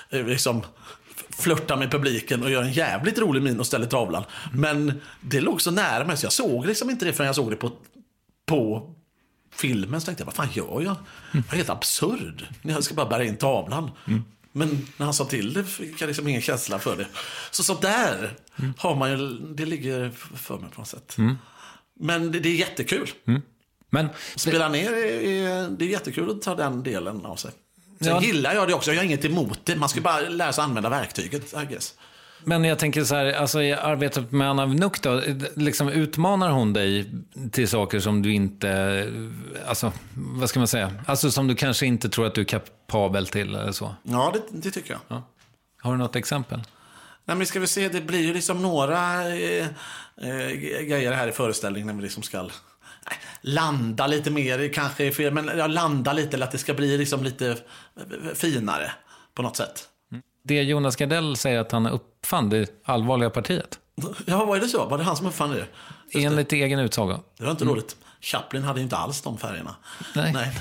eh, 0.09 0.25
liksom 0.25 0.63
flörtar 1.29 1.77
med 1.77 1.91
publiken 1.91 2.43
och 2.43 2.51
gör 2.51 2.61
en 2.61 2.71
jävligt 2.73 3.19
rolig 3.19 3.43
min 3.43 3.59
och 3.59 3.65
ställer 3.65 3.85
tavlan. 3.85 4.23
Men 4.53 5.01
det 5.21 5.41
låg 5.41 5.61
så 5.61 5.71
nära 5.71 6.05
mig 6.05 6.17
så 6.17 6.25
jag 6.25 6.33
såg 6.33 6.65
liksom 6.65 6.89
inte 6.89 7.05
det 7.05 7.13
förrän 7.13 7.27
jag 7.27 7.35
såg 7.35 7.49
det 7.49 7.55
på, 7.55 7.71
på 8.45 8.93
filmen. 9.55 10.01
Så 10.01 10.05
tänkte 10.05 10.21
jag, 10.21 10.25
vad 10.25 10.35
fan 10.35 10.49
gör 10.53 10.81
jag? 10.81 10.95
Jag 11.31 11.43
är 11.51 11.55
helt 11.55 11.69
absurd. 11.69 12.47
Jag 12.61 12.83
ska 12.83 12.93
bara 12.93 13.09
bära 13.09 13.23
in 13.23 13.37
tavlan. 13.37 13.91
Mm. 14.07 14.23
Men 14.51 14.87
när 14.97 15.05
han 15.05 15.13
sa 15.13 15.25
till 15.25 15.53
det 15.53 15.63
fick 15.63 16.01
jag 16.01 16.07
liksom 16.07 16.27
ingen 16.27 16.41
känsla 16.41 16.79
för 16.79 16.97
det. 16.97 17.07
Så 17.51 17.63
så 17.63 17.73
där 17.73 18.37
mm. 18.59 18.73
har 18.77 18.95
man 18.95 19.11
ju, 19.11 19.39
det 19.39 19.65
ligger 19.65 20.11
för 20.35 20.57
mig 20.57 20.69
på 20.71 20.81
något 20.81 20.87
sätt. 20.87 21.17
Mm. 21.17 21.37
Men 21.99 22.31
det, 22.31 22.39
det, 22.39 22.49
är 22.49 22.55
jättekul. 22.55 23.09
Mm. 23.27 23.41
Men, 23.89 24.09
Spela 24.35 24.69
ner, 24.69 24.93
är, 24.93 25.69
det 25.69 25.85
är 25.85 25.89
jättekul 25.89 26.29
att 26.29 26.41
ta 26.41 26.55
den 26.55 26.83
delen 26.83 27.25
av 27.25 27.35
sig. 27.35 27.51
Sen 27.99 28.07
ja. 28.07 28.21
gillar 28.21 28.53
jag 28.53 28.67
det 28.67 28.73
också, 28.73 28.91
jag 28.91 28.99
har 28.99 29.05
inget 29.05 29.25
emot 29.25 29.59
det. 29.65 29.75
Man 29.75 29.89
ska 29.89 30.01
bara 30.01 30.19
lära 30.19 30.53
sig 30.53 30.63
använda 30.63 30.89
verktyget, 30.89 31.53
I 31.53 31.65
guess. 31.65 31.93
Men 32.43 32.63
jag 32.63 32.79
tänker 32.79 33.03
så 33.03 33.15
här, 33.15 33.33
alltså 33.33 33.61
i 33.61 33.73
arbetet 33.73 34.31
med 34.31 34.49
Anna 34.49 34.65
Wnuk 34.65 35.01
då, 35.01 35.21
liksom 35.55 35.89
utmanar 35.89 36.49
hon 36.49 36.73
dig 36.73 37.11
till 37.51 37.67
saker 37.67 37.99
som 37.99 38.21
du 38.21 38.33
inte, 38.33 39.07
alltså 39.67 39.91
vad 40.13 40.49
ska 40.49 40.59
man 40.59 40.67
säga, 40.67 40.91
alltså 41.05 41.31
som 41.31 41.47
du 41.47 41.55
kanske 41.55 41.85
inte 41.85 42.09
tror 42.09 42.25
att 42.25 42.35
du 42.35 42.41
är 42.41 42.45
kapabel 42.45 43.27
till 43.27 43.55
eller 43.55 43.71
så? 43.71 43.95
Ja, 44.03 44.33
det, 44.33 44.61
det 44.61 44.71
tycker 44.71 44.91
jag. 44.91 44.99
Ja. 45.07 45.23
Har 45.81 45.91
du 45.91 45.97
något 45.97 46.15
exempel? 46.15 46.63
Nej, 47.25 47.37
men 47.37 47.47
ska 47.47 47.59
vi 47.59 47.67
se, 47.67 47.89
det 47.89 48.01
blir 48.01 48.21
ju 48.21 48.33
liksom 48.33 48.61
några 48.61 49.27
eh, 49.27 49.67
eh, 50.21 50.51
grejer 50.81 51.11
här 51.11 51.27
i 51.27 51.31
föreställningen 51.31 51.87
när 51.87 51.93
vi 51.93 52.01
liksom 52.01 52.23
ska 52.23 52.49
landa 53.41 54.07
lite 54.07 54.31
mer, 54.31 54.73
kanske 54.73 55.05
är 55.05 55.11
fel, 55.11 55.33
men 55.33 55.51
ja, 55.57 55.67
landa 55.67 56.13
lite, 56.13 56.35
eller 56.35 56.45
att 56.45 56.51
det 56.51 56.57
ska 56.57 56.73
bli 56.73 56.97
liksom 56.97 57.23
lite 57.23 57.57
finare 58.35 58.91
på 59.33 59.41
något 59.41 59.57
sätt. 59.57 59.88
Det 60.49 60.63
Jonas 60.63 60.95
Gardell 60.95 61.35
säger 61.35 61.59
att 61.59 61.71
han 61.71 61.87
uppfann, 61.87 62.49
det 62.49 62.69
allvarliga 62.83 63.29
partiet. 63.29 63.79
Ja, 64.25 64.45
var 64.45 64.59
det 64.59 64.67
så? 64.67 64.85
Var 64.85 64.97
det 64.97 65.03
han 65.03 65.17
som 65.17 65.27
uppfann 65.27 65.51
det? 65.51 65.65
Enligt 66.19 66.53
egen 66.53 66.79
utsaga. 66.79 67.19
Det 67.37 67.43
var 67.43 67.51
inte 67.51 67.65
roligt. 67.65 67.95
Chaplin 68.21 68.63
hade 68.63 68.79
ju 68.79 68.83
inte 68.83 68.97
alls 68.97 69.21
de 69.21 69.37
färgerna. 69.37 69.75
Nej. 70.15 70.51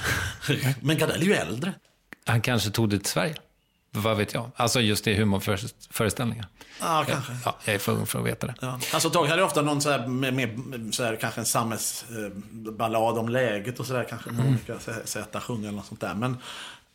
Men 0.81 0.99
Gardell 0.99 1.23
är 1.23 1.27
ju 1.27 1.35
äldre. 1.35 1.73
Han 2.25 2.41
kanske 2.41 2.71
tog 2.71 2.91
det 2.91 2.99
till 2.99 3.11
Sverige. 3.11 3.35
Vad 3.91 4.17
vet 4.17 4.35
jag? 4.35 4.51
Alltså 4.57 4.81
just 4.81 5.07
i 5.07 5.15
humorföreställningar. 5.15 6.47
Ja, 6.81 7.05
kanske. 7.09 7.33
Ja, 7.45 7.57
jag 7.65 7.75
är 7.75 7.79
för 7.79 7.93
ung 7.93 8.07
för 8.07 8.19
att 8.19 8.27
veta 8.27 8.47
det. 8.47 8.55
Ja. 8.61 8.81
Alltså 8.93 9.11
Tage 9.11 9.29
hade 9.29 9.43
ofta 9.43 9.63
någon 9.63 9.81
så 9.81 9.91
här, 9.91 10.07
med, 10.07 10.35
med, 10.35 10.95
så 10.95 11.05
här, 11.05 11.17
kanske 11.17 11.41
en 11.41 11.47
samhällsballad 11.47 13.19
om 13.19 13.29
läget 13.29 13.81
och 13.81 13.87
sådär. 13.87 14.07
Kanske 14.09 14.31
mm. 14.31 14.49
olika 14.49 14.79
sätt 15.05 15.37
att 15.37 15.43
sjunga 15.43 15.69
eller 15.69 15.77
något 15.77 15.87
sånt 15.87 16.01
där. 16.01 16.09
Nej, 16.09 16.17
men 16.17 16.37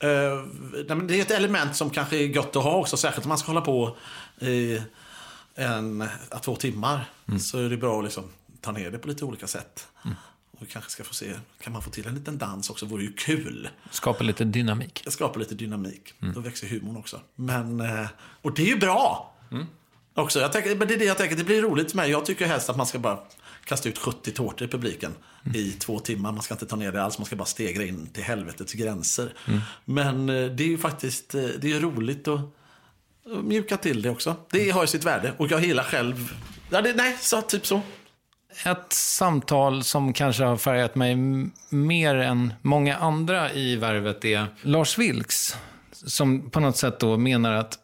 det 0.04 1.20
är 1.20 1.22
ett 1.22 1.32
element 1.32 1.76
som 1.76 1.90
kanske 1.90 2.18
är 2.18 2.28
gott 2.28 2.56
att 2.56 2.64
ha 2.64 2.76
också. 2.76 2.98
Särskilt 2.98 3.26
om 3.26 3.30
man 3.30 3.38
ska 3.38 3.48
hålla 3.48 3.62
på 3.62 3.98
i 4.40 4.82
en, 5.56 6.10
två 6.42 6.56
timmar. 6.56 7.06
Mm. 7.28 7.40
Så 7.40 7.60
är 7.60 7.70
det 7.70 7.78
bra 7.78 7.98
att 7.98 8.04
liksom 8.04 8.24
ta 8.62 8.72
ner 8.72 8.92
det 8.92 8.98
på 8.98 9.08
lite 9.08 9.26
olika 9.26 9.48
sätt. 9.48 9.88
Mm. 10.06 10.16
Och 10.60 10.70
kanske 10.70 10.92
ska 10.92 11.04
få 11.04 11.14
se, 11.14 11.34
kan 11.62 11.74
man 11.74 11.82
få 11.82 11.90
till 11.90 12.08
en 12.08 12.16
liten 12.16 12.38
dans 12.38 12.70
också, 12.70 12.86
vore 12.86 13.04
ju 13.04 13.14
kul. 13.14 13.70
Skapa 13.92 14.24
lite 14.24 14.44
dynamik. 14.44 15.04
Skapa 15.08 15.40
lite 15.40 15.56
dynamik. 15.56 16.14
Mm. 16.22 16.34
Då 16.34 16.40
växer 16.40 16.68
humorn 16.68 16.98
också. 16.98 17.20
Men, 17.36 17.80
eh, 17.80 18.06
och 18.42 18.54
det 18.54 18.64
är 18.64 18.68
ju 18.68 18.78
bra! 18.78 19.34
Mm. 19.52 19.66
Också, 20.14 20.40
jag 20.40 20.52
tänker, 20.52 20.76
men 20.76 20.88
det 20.88 20.94
är 20.94 21.00
det 21.00 21.06
jag 21.06 21.18
tänker, 21.18 21.36
det 21.36 21.44
blir 21.44 21.62
roligt 21.62 21.92
för 21.92 21.98
mig. 21.98 22.12
Jag 22.12 22.26
tycker 22.26 22.48
helst 22.48 22.70
att 22.70 22.78
man 22.78 22.86
ska 22.86 23.00
bara 23.00 23.20
kasta 23.66 23.90
ut 23.90 23.98
70 23.98 24.32
tårtor 24.32 24.68
i 24.68 24.72
publiken 24.72 25.16
mm. 25.46 25.58
i 25.58 25.72
två 25.72 26.00
timmar. 26.00 26.32
Man 26.32 26.44
ska 26.44 26.54
inte 26.54 26.66
ta 26.66 26.76
ner 26.76 26.92
det 26.92 27.04
alls, 27.04 27.18
man 27.18 27.26
ska 27.26 27.36
bara 27.36 27.46
stegra 27.46 27.84
in 27.84 28.08
till 28.08 28.24
helvetets 28.24 28.74
gränser. 28.74 29.34
Mm. 29.48 29.60
Men 29.86 30.30
eh, 30.30 30.52
det 30.52 30.64
är 30.64 30.68
ju 30.68 30.78
faktiskt 30.78 31.36
eh, 31.36 31.42
det 31.42 31.74
är 31.74 31.80
roligt 31.80 32.28
att 32.28 32.42
mjuka 33.44 33.78
till 33.78 34.02
det 34.02 34.10
också. 34.10 34.36
Det 34.50 34.70
har 34.70 34.82
ju 34.82 34.88
sitt 34.88 35.04
värde. 35.04 35.34
Och 35.38 35.48
jag 35.52 35.62
gillar 35.62 35.84
själv... 35.84 36.34
Ja, 36.70 36.82
det, 36.82 36.94
nej, 36.94 37.18
så, 37.20 37.42
typ 37.42 37.66
så 37.66 37.82
ett 38.66 38.94
samtal 38.94 39.84
som 39.84 40.14
kanske 40.14 40.44
har 40.44 40.58
färgat 40.58 40.96
mig 40.96 41.16
mer 41.70 42.16
än 42.16 42.54
många 42.62 42.96
andra 42.98 43.54
i 43.54 43.76
Värvet 43.76 44.26
är 44.26 44.46
Lars 44.62 44.98
Vilks. 44.98 45.58
Som 45.92 46.50
på 46.50 46.60
något 46.60 46.78
sätt 46.78 47.00
då 47.00 47.18
menar 47.18 47.54
att 47.54 47.80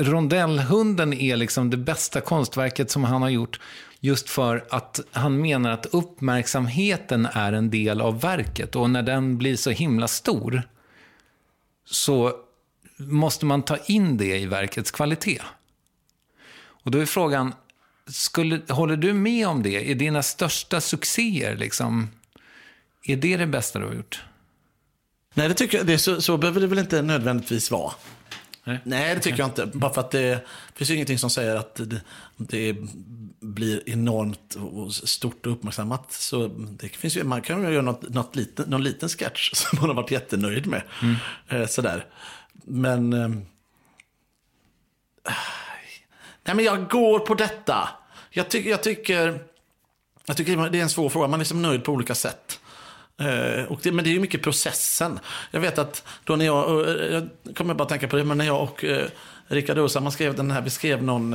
Rondellhunden 0.00 1.12
är 1.12 1.36
liksom 1.36 1.70
det 1.70 1.76
bästa 1.76 2.20
konstverket 2.20 2.90
som 2.90 3.04
han 3.04 3.22
har 3.22 3.28
gjort. 3.28 3.60
Just 4.00 4.30
för 4.30 4.64
att 4.70 5.00
han 5.12 5.40
menar 5.40 5.70
att 5.70 5.86
uppmärksamheten 5.86 7.26
är 7.32 7.52
en 7.52 7.70
del 7.70 8.00
av 8.00 8.20
verket. 8.20 8.76
Och 8.76 8.90
när 8.90 9.02
den 9.02 9.38
blir 9.38 9.56
så 9.56 9.70
himla 9.70 10.08
stor 10.08 10.62
så 11.84 12.32
måste 12.96 13.46
man 13.46 13.62
ta 13.62 13.76
in 13.76 14.16
det 14.16 14.38
i 14.38 14.46
verkets 14.46 14.90
kvalitet. 14.90 15.42
Och 16.58 16.90
då 16.90 16.98
är 16.98 17.06
frågan, 17.06 17.54
skulle, 18.06 18.60
håller 18.68 18.96
du 18.96 19.12
med 19.12 19.48
om 19.48 19.62
det? 19.62 19.90
Är 19.90 19.94
dina 19.94 20.22
största 20.22 20.80
succéer, 20.80 21.56
liksom, 21.56 22.10
är 23.02 23.16
det 23.16 23.36
det 23.36 23.46
bästa 23.46 23.78
du 23.78 23.86
har 23.86 23.94
gjort? 23.94 24.24
Nej, 25.34 25.48
det 25.48 25.54
tycker 25.54 25.78
jag, 25.78 25.86
det, 25.86 25.98
så, 25.98 26.22
så 26.22 26.36
behöver 26.36 26.60
det 26.60 26.66
väl 26.66 26.78
inte 26.78 27.02
nödvändigtvis 27.02 27.70
vara. 27.70 27.92
Nej, 28.66 28.78
Nej 28.84 29.14
det 29.14 29.20
tycker 29.20 29.34
okay. 29.44 29.52
jag 29.56 29.66
inte. 29.66 29.78
Bara 29.78 29.92
för 29.92 30.00
att 30.00 30.10
det, 30.10 30.46
finns 30.74 30.90
ingenting 30.90 31.18
som 31.18 31.30
säger 31.30 31.56
att 31.56 31.74
det, 31.74 32.00
det, 32.36 32.76
blir 33.40 33.88
enormt 33.88 34.54
och 34.54 34.94
stort 34.94 35.46
och 35.46 35.52
uppmärksammat. 35.52 36.12
Så 36.12 36.48
det 36.48 36.88
finns 36.88 37.16
ju, 37.16 37.24
man 37.24 37.42
kan 37.42 37.62
ju 37.62 37.72
göra 37.72 37.82
något, 37.82 38.08
något 38.08 38.36
liten, 38.36 38.70
någon 38.70 38.84
liten 38.84 39.08
sketch 39.08 39.50
som 39.54 39.78
man 39.80 39.88
har 39.88 39.94
varit 39.94 40.10
jättenöjd 40.10 40.66
med. 40.66 40.82
Mm. 41.02 41.16
Eh, 41.48 41.68
sådär. 41.68 42.06
Men... 42.52 43.12
Eh, 43.12 43.28
Nej, 46.44 46.56
men 46.56 46.64
jag 46.64 46.88
går 46.88 47.18
på 47.18 47.34
detta. 47.34 47.88
Jag, 48.30 48.48
ty 48.48 48.70
jag, 48.70 48.82
tycker, 48.82 49.40
jag 50.26 50.36
tycker 50.36 50.70
det 50.70 50.78
är 50.78 50.82
en 50.82 50.90
svår 50.90 51.08
fråga. 51.08 51.28
Man 51.28 51.34
är 51.34 51.38
liksom 51.38 51.62
nöjd 51.62 51.84
på 51.84 51.92
olika 51.92 52.14
sätt. 52.14 52.60
Eh, 53.20 53.64
och 53.64 53.80
det, 53.82 53.92
men 53.92 54.04
det 54.04 54.10
är 54.10 54.12
ju 54.12 54.20
mycket 54.20 54.42
processen. 54.42 55.18
Jag 55.50 55.60
vet 55.60 55.78
att 55.78 56.04
då 56.24 56.36
när 56.36 56.44
jag, 56.44 56.88
eh, 56.88 57.06
jag 57.06 57.28
kommer 57.56 57.74
bara 57.74 57.88
tänka 57.88 58.08
på 58.08 58.16
det, 58.16 58.24
men 58.24 58.38
när 58.38 58.44
jag 58.44 58.62
och 58.62 58.84
eh, 58.84 59.06
Rickard 59.46 59.78
Ursam 59.78 60.10
skrev 60.10 60.34
den 60.34 60.50
här, 60.50 60.60
vi 60.60 60.70
skrev 60.70 61.02
någon 61.02 61.34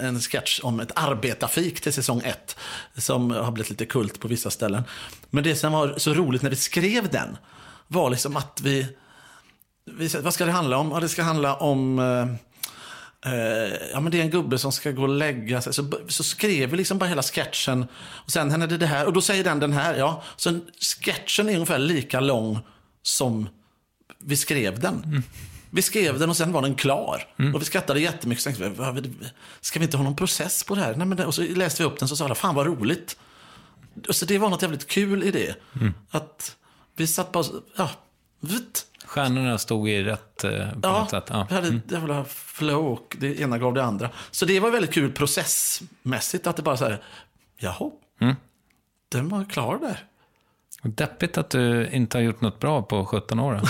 en 0.00 0.20
sketch 0.20 0.60
om 0.62 0.80
ett 0.80 0.92
arbetarfik 0.94 1.80
till 1.80 1.92
säsong 1.92 2.22
ett. 2.24 2.56
Som 2.96 3.30
har 3.30 3.52
blivit 3.52 3.70
lite 3.70 3.86
kult 3.86 4.20
på 4.20 4.28
vissa 4.28 4.50
ställen. 4.50 4.82
Men 5.30 5.44
det 5.44 5.56
som 5.56 5.72
var 5.72 5.94
så 5.96 6.14
roligt 6.14 6.42
när 6.42 6.50
vi 6.50 6.56
skrev 6.56 7.08
den 7.08 7.36
var 7.86 8.10
liksom 8.10 8.36
att 8.36 8.60
vi, 8.62 8.86
vi 9.84 10.08
vad 10.08 10.34
ska 10.34 10.44
det 10.44 10.52
handla 10.52 10.78
om? 10.78 10.90
Ja, 10.90 11.00
det 11.00 11.08
ska 11.08 11.22
handla 11.22 11.54
om 11.54 11.98
Eh, 11.98 12.26
ja, 13.92 14.00
men 14.00 14.12
det 14.12 14.18
är 14.18 14.22
en 14.22 14.30
gubbe 14.30 14.58
som 14.58 14.72
ska 14.72 14.90
gå 14.90 15.02
och 15.02 15.08
lägga 15.08 15.60
sig. 15.60 15.74
Så, 15.74 15.90
så 16.08 16.24
skrev 16.24 16.70
vi 16.70 16.76
liksom 16.76 16.98
bara 16.98 17.06
hela 17.06 17.22
sketchen. 17.22 17.86
Och 18.00 18.32
sen 18.32 18.50
hände 18.50 18.66
det 18.66 18.76
det 18.76 18.86
här. 18.86 19.06
Och 19.06 19.12
då 19.12 19.20
säger 19.20 19.44
den 19.44 19.60
den 19.60 19.72
här. 19.72 19.94
Ja. 19.94 20.22
Så 20.36 20.60
sketchen 21.00 21.48
är 21.48 21.54
ungefär 21.54 21.78
lika 21.78 22.20
lång 22.20 22.58
som 23.02 23.48
vi 24.18 24.36
skrev 24.36 24.80
den. 24.80 25.04
Mm. 25.04 25.22
Vi 25.70 25.82
skrev 25.82 26.18
den 26.18 26.30
och 26.30 26.36
sen 26.36 26.52
var 26.52 26.62
den 26.62 26.74
klar. 26.74 27.26
Mm. 27.38 27.54
Och 27.54 27.60
vi 27.60 27.64
skrattade 27.64 28.00
jättemycket. 28.00 28.44
Så 28.44 28.50
tänkte 28.50 29.00
vi, 29.00 29.10
ska 29.60 29.78
vi 29.78 29.84
inte 29.84 29.96
ha 29.96 30.04
någon 30.04 30.16
process 30.16 30.64
på 30.64 30.74
det 30.74 30.80
här? 30.80 30.94
Nej, 30.94 31.06
men 31.06 31.16
det, 31.16 31.26
och 31.26 31.34
så 31.34 31.42
läste 31.42 31.82
vi 31.82 31.88
upp 31.88 31.98
den 31.98 32.04
och 32.04 32.08
så 32.08 32.16
sa 32.16 32.24
alla, 32.24 32.34
fan 32.34 32.54
vad 32.54 32.66
roligt. 32.66 33.16
Och 34.08 34.16
så 34.16 34.26
det 34.26 34.38
var 34.38 34.50
något 34.50 34.62
jävligt 34.62 34.86
kul 34.86 35.22
i 35.22 35.30
det. 35.30 35.54
Mm. 35.80 35.94
Att 36.10 36.56
vi 36.96 37.06
satt 37.06 37.32
bara, 37.32 37.44
ja, 37.76 37.90
vitt. 38.40 38.86
Stjärnorna 39.04 39.58
stod 39.58 39.88
i 39.88 40.02
rätt 40.02 40.44
eh, 40.44 40.50
på 40.50 40.78
ja, 40.82 41.00
något 41.00 41.10
sätt. 41.10 41.24
Ja, 41.28 41.46
vi 41.48 41.54
hade 41.54 41.68
ett 41.68 41.92
jävla 41.92 42.24
flow 42.24 42.86
och 42.86 43.16
det 43.20 43.40
ena 43.40 43.58
gav 43.58 43.74
det 43.74 43.84
andra. 43.84 44.10
Så 44.30 44.46
det 44.46 44.60
var 44.60 44.70
väldigt 44.70 44.94
kul 44.94 45.12
processmässigt 45.12 46.46
att 46.46 46.56
det 46.56 46.62
bara 46.62 46.76
så 46.76 46.84
här, 46.84 47.02
jaha, 47.58 47.90
mm. 48.20 48.34
den 49.08 49.28
var 49.28 49.44
klar 49.44 49.78
där. 49.78 50.04
Deppigt 50.88 51.38
att 51.38 51.50
du 51.50 51.88
inte 51.92 52.18
har 52.18 52.22
gjort 52.22 52.40
något 52.40 52.60
bra 52.60 52.82
på 52.82 53.04
17 53.04 53.40
år. 53.40 53.60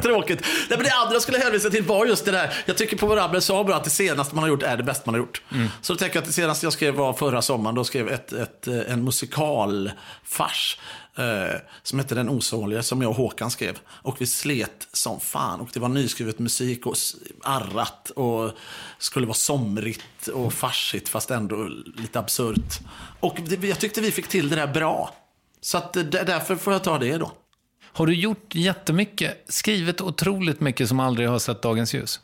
Tråkigt. 0.02 0.40
Nej, 0.68 0.78
men 0.78 0.82
det 0.82 0.92
andra 0.92 1.12
jag 1.12 1.22
skulle 1.22 1.38
hänvisa 1.38 1.70
till 1.70 1.82
var 1.82 2.06
just 2.06 2.24
det 2.24 2.30
där. 2.30 2.54
Jag 2.66 2.76
tycker 2.76 2.96
på 2.96 3.06
Vorabel 3.06 3.42
sa 3.42 3.64
bara 3.64 3.76
att 3.76 3.84
det 3.84 3.90
senaste 3.90 4.34
man 4.34 4.42
har 4.44 4.48
gjort 4.48 4.62
är 4.62 4.76
det 4.76 4.82
bästa 4.82 5.02
man 5.06 5.14
har 5.14 5.18
gjort. 5.18 5.42
Mm. 5.52 5.68
Så 5.80 5.92
då 5.92 5.96
tänker 5.96 6.16
jag 6.16 6.22
att 6.22 6.26
det 6.26 6.32
senaste 6.32 6.66
jag 6.66 6.72
skrev 6.72 6.94
var 6.94 7.12
förra 7.12 7.42
sommaren. 7.42 7.74
Då 7.74 7.84
skrev 7.84 8.08
ett, 8.08 8.32
ett, 8.32 8.66
en 8.66 9.04
musikalfars 9.04 10.78
eh, 11.16 11.60
som 11.82 11.98
hette 11.98 12.14
Den 12.14 12.28
osåliga, 12.28 12.82
som 12.82 13.02
jag 13.02 13.10
och 13.10 13.16
Håkan 13.16 13.50
skrev. 13.50 13.78
Och 13.86 14.20
vi 14.20 14.26
slet 14.26 14.88
som 14.92 15.20
fan. 15.20 15.60
Och 15.60 15.68
det 15.72 15.80
var 15.80 15.88
nyskrivet 15.88 16.38
musik 16.38 16.86
och 16.86 16.96
arrat 17.42 18.10
och 18.10 18.50
skulle 18.98 19.26
vara 19.26 19.34
somrigt 19.34 20.28
och 20.28 20.52
farsigt 20.52 21.08
fast 21.08 21.30
ändå 21.30 21.68
lite 21.96 22.18
absurt. 22.18 22.80
Och 23.20 23.38
det, 23.46 23.68
jag 23.68 23.80
tyckte 23.80 24.00
vi 24.00 24.10
fick 24.10 24.28
till 24.28 24.48
det 24.48 24.56
där 24.56 24.66
bra. 24.66 25.14
Så 25.60 25.78
att, 25.78 25.92
därför 25.92 26.56
får 26.56 26.72
jag 26.72 26.84
ta 26.84 26.98
det 26.98 27.18
då. 27.18 27.32
Har 27.82 28.06
du 28.06 28.14
gjort 28.14 28.54
jättemycket, 28.54 29.44
skrivit 29.48 30.00
otroligt 30.00 30.60
mycket 30.60 30.88
som 30.88 31.00
aldrig 31.00 31.28
har 31.28 31.38
sett 31.38 31.62
dagens 31.62 31.94
ljus? 31.94 32.20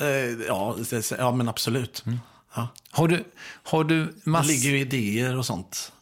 Eh, 0.00 0.08
ja, 0.46 0.76
ja, 1.18 1.32
men 1.32 1.48
absolut. 1.48 2.02
Mm. 2.06 2.20
Ja. 2.54 2.68
Har 2.90 3.08
du, 3.08 3.24
har 3.62 3.84
du 3.84 4.14
mass... 4.24 4.46
Det 4.46 4.52
ligger 4.52 4.70
ju 4.70 4.80
idéer 4.80 5.38
och 5.38 5.46
sånt 5.46 5.92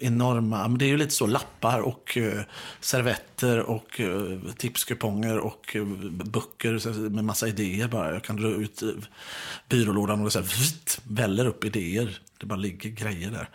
enorma, 0.00 0.68
men 0.68 0.78
det 0.78 0.84
är 0.84 0.88
ju 0.88 0.96
lite 0.96 1.14
så 1.14 1.26
lappar 1.26 1.80
och 1.80 2.16
uh, 2.16 2.40
servetter 2.80 3.58
och 3.58 4.00
uh, 4.00 4.38
tipskuponger 4.56 5.38
och 5.38 5.76
uh, 5.76 6.10
böcker 6.10 7.08
med 7.08 7.24
massa 7.24 7.48
idéer 7.48 7.88
bara. 7.88 8.12
Jag 8.12 8.24
kan 8.24 8.36
dra 8.36 8.48
ut 8.48 8.82
byrålådan 9.68 10.18
och 10.18 10.24
det 10.24 10.30
så 10.30 10.38
här, 10.38 10.46
vitt, 10.46 11.00
väller 11.04 11.46
upp 11.46 11.64
idéer. 11.64 12.18
Det 12.38 12.46
bara 12.46 12.56
ligger 12.56 12.90
grejer 12.90 13.30
där. 13.30 13.48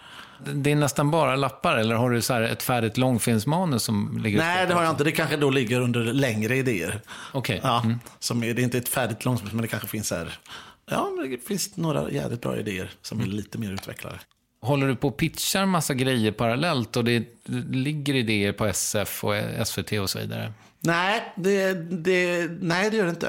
Det 0.53 0.71
är 0.71 0.75
nästan 0.75 1.11
bara 1.11 1.35
lappar 1.35 1.77
eller 1.77 1.95
har 1.95 2.09
du 2.09 2.21
så 2.21 2.33
ett 2.33 2.63
färdigt 2.63 2.97
långfilmsmanus 2.97 3.83
som 3.83 4.17
ligger 4.23 4.37
Nej, 4.37 4.67
det 4.67 4.73
har 4.73 4.83
jag 4.83 4.91
inte. 4.91 5.03
Det 5.03 5.11
kanske 5.11 5.37
då 5.37 5.49
ligger 5.49 5.81
under 5.81 6.03
längre 6.03 6.57
idéer. 6.57 7.01
Okej. 7.33 7.57
Okay. 7.57 7.71
Ja, 7.71 7.83
mm. 8.31 8.55
det 8.55 8.61
är 8.61 8.63
inte 8.63 8.77
ett 8.77 8.89
färdigt 8.89 9.25
långfilm, 9.25 9.49
men 9.53 9.61
det 9.61 9.67
kanske 9.67 9.87
finns 9.87 10.11
här. 10.11 10.39
Ja, 10.85 11.09
det 11.29 11.47
finns 11.47 11.77
några 11.77 12.11
jävligt 12.11 12.41
bra 12.41 12.57
idéer 12.57 12.91
som 13.01 13.21
är 13.21 13.25
lite 13.25 13.57
mer 13.57 13.71
utvecklade 13.71 14.19
håller 14.63 14.87
du 14.87 14.95
på 14.95 15.07
och 15.07 15.17
pitchar 15.17 15.65
massa 15.65 15.93
grejer 15.93 16.31
parallellt 16.31 16.97
och 16.97 17.03
det 17.03 17.23
ligger 17.71 18.13
idéer 18.13 18.51
på 18.53 18.65
SF 18.65 19.23
och 19.23 19.33
SVT 19.67 19.91
och 19.91 20.09
så 20.09 20.19
vidare? 20.19 20.53
Nej, 20.79 21.33
det, 21.35 21.73
det, 21.73 22.47
nej, 22.61 22.89
det 22.89 22.97
gör 22.97 23.05
det 23.05 23.09
inte. 23.09 23.27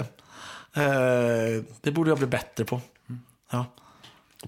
Eh, 0.74 1.64
det 1.80 1.91
borde 1.91 2.11
jag 2.11 2.18
bli 2.18 2.26
bättre 2.26 2.64
på. 2.64 2.80
Ja. 3.51 3.66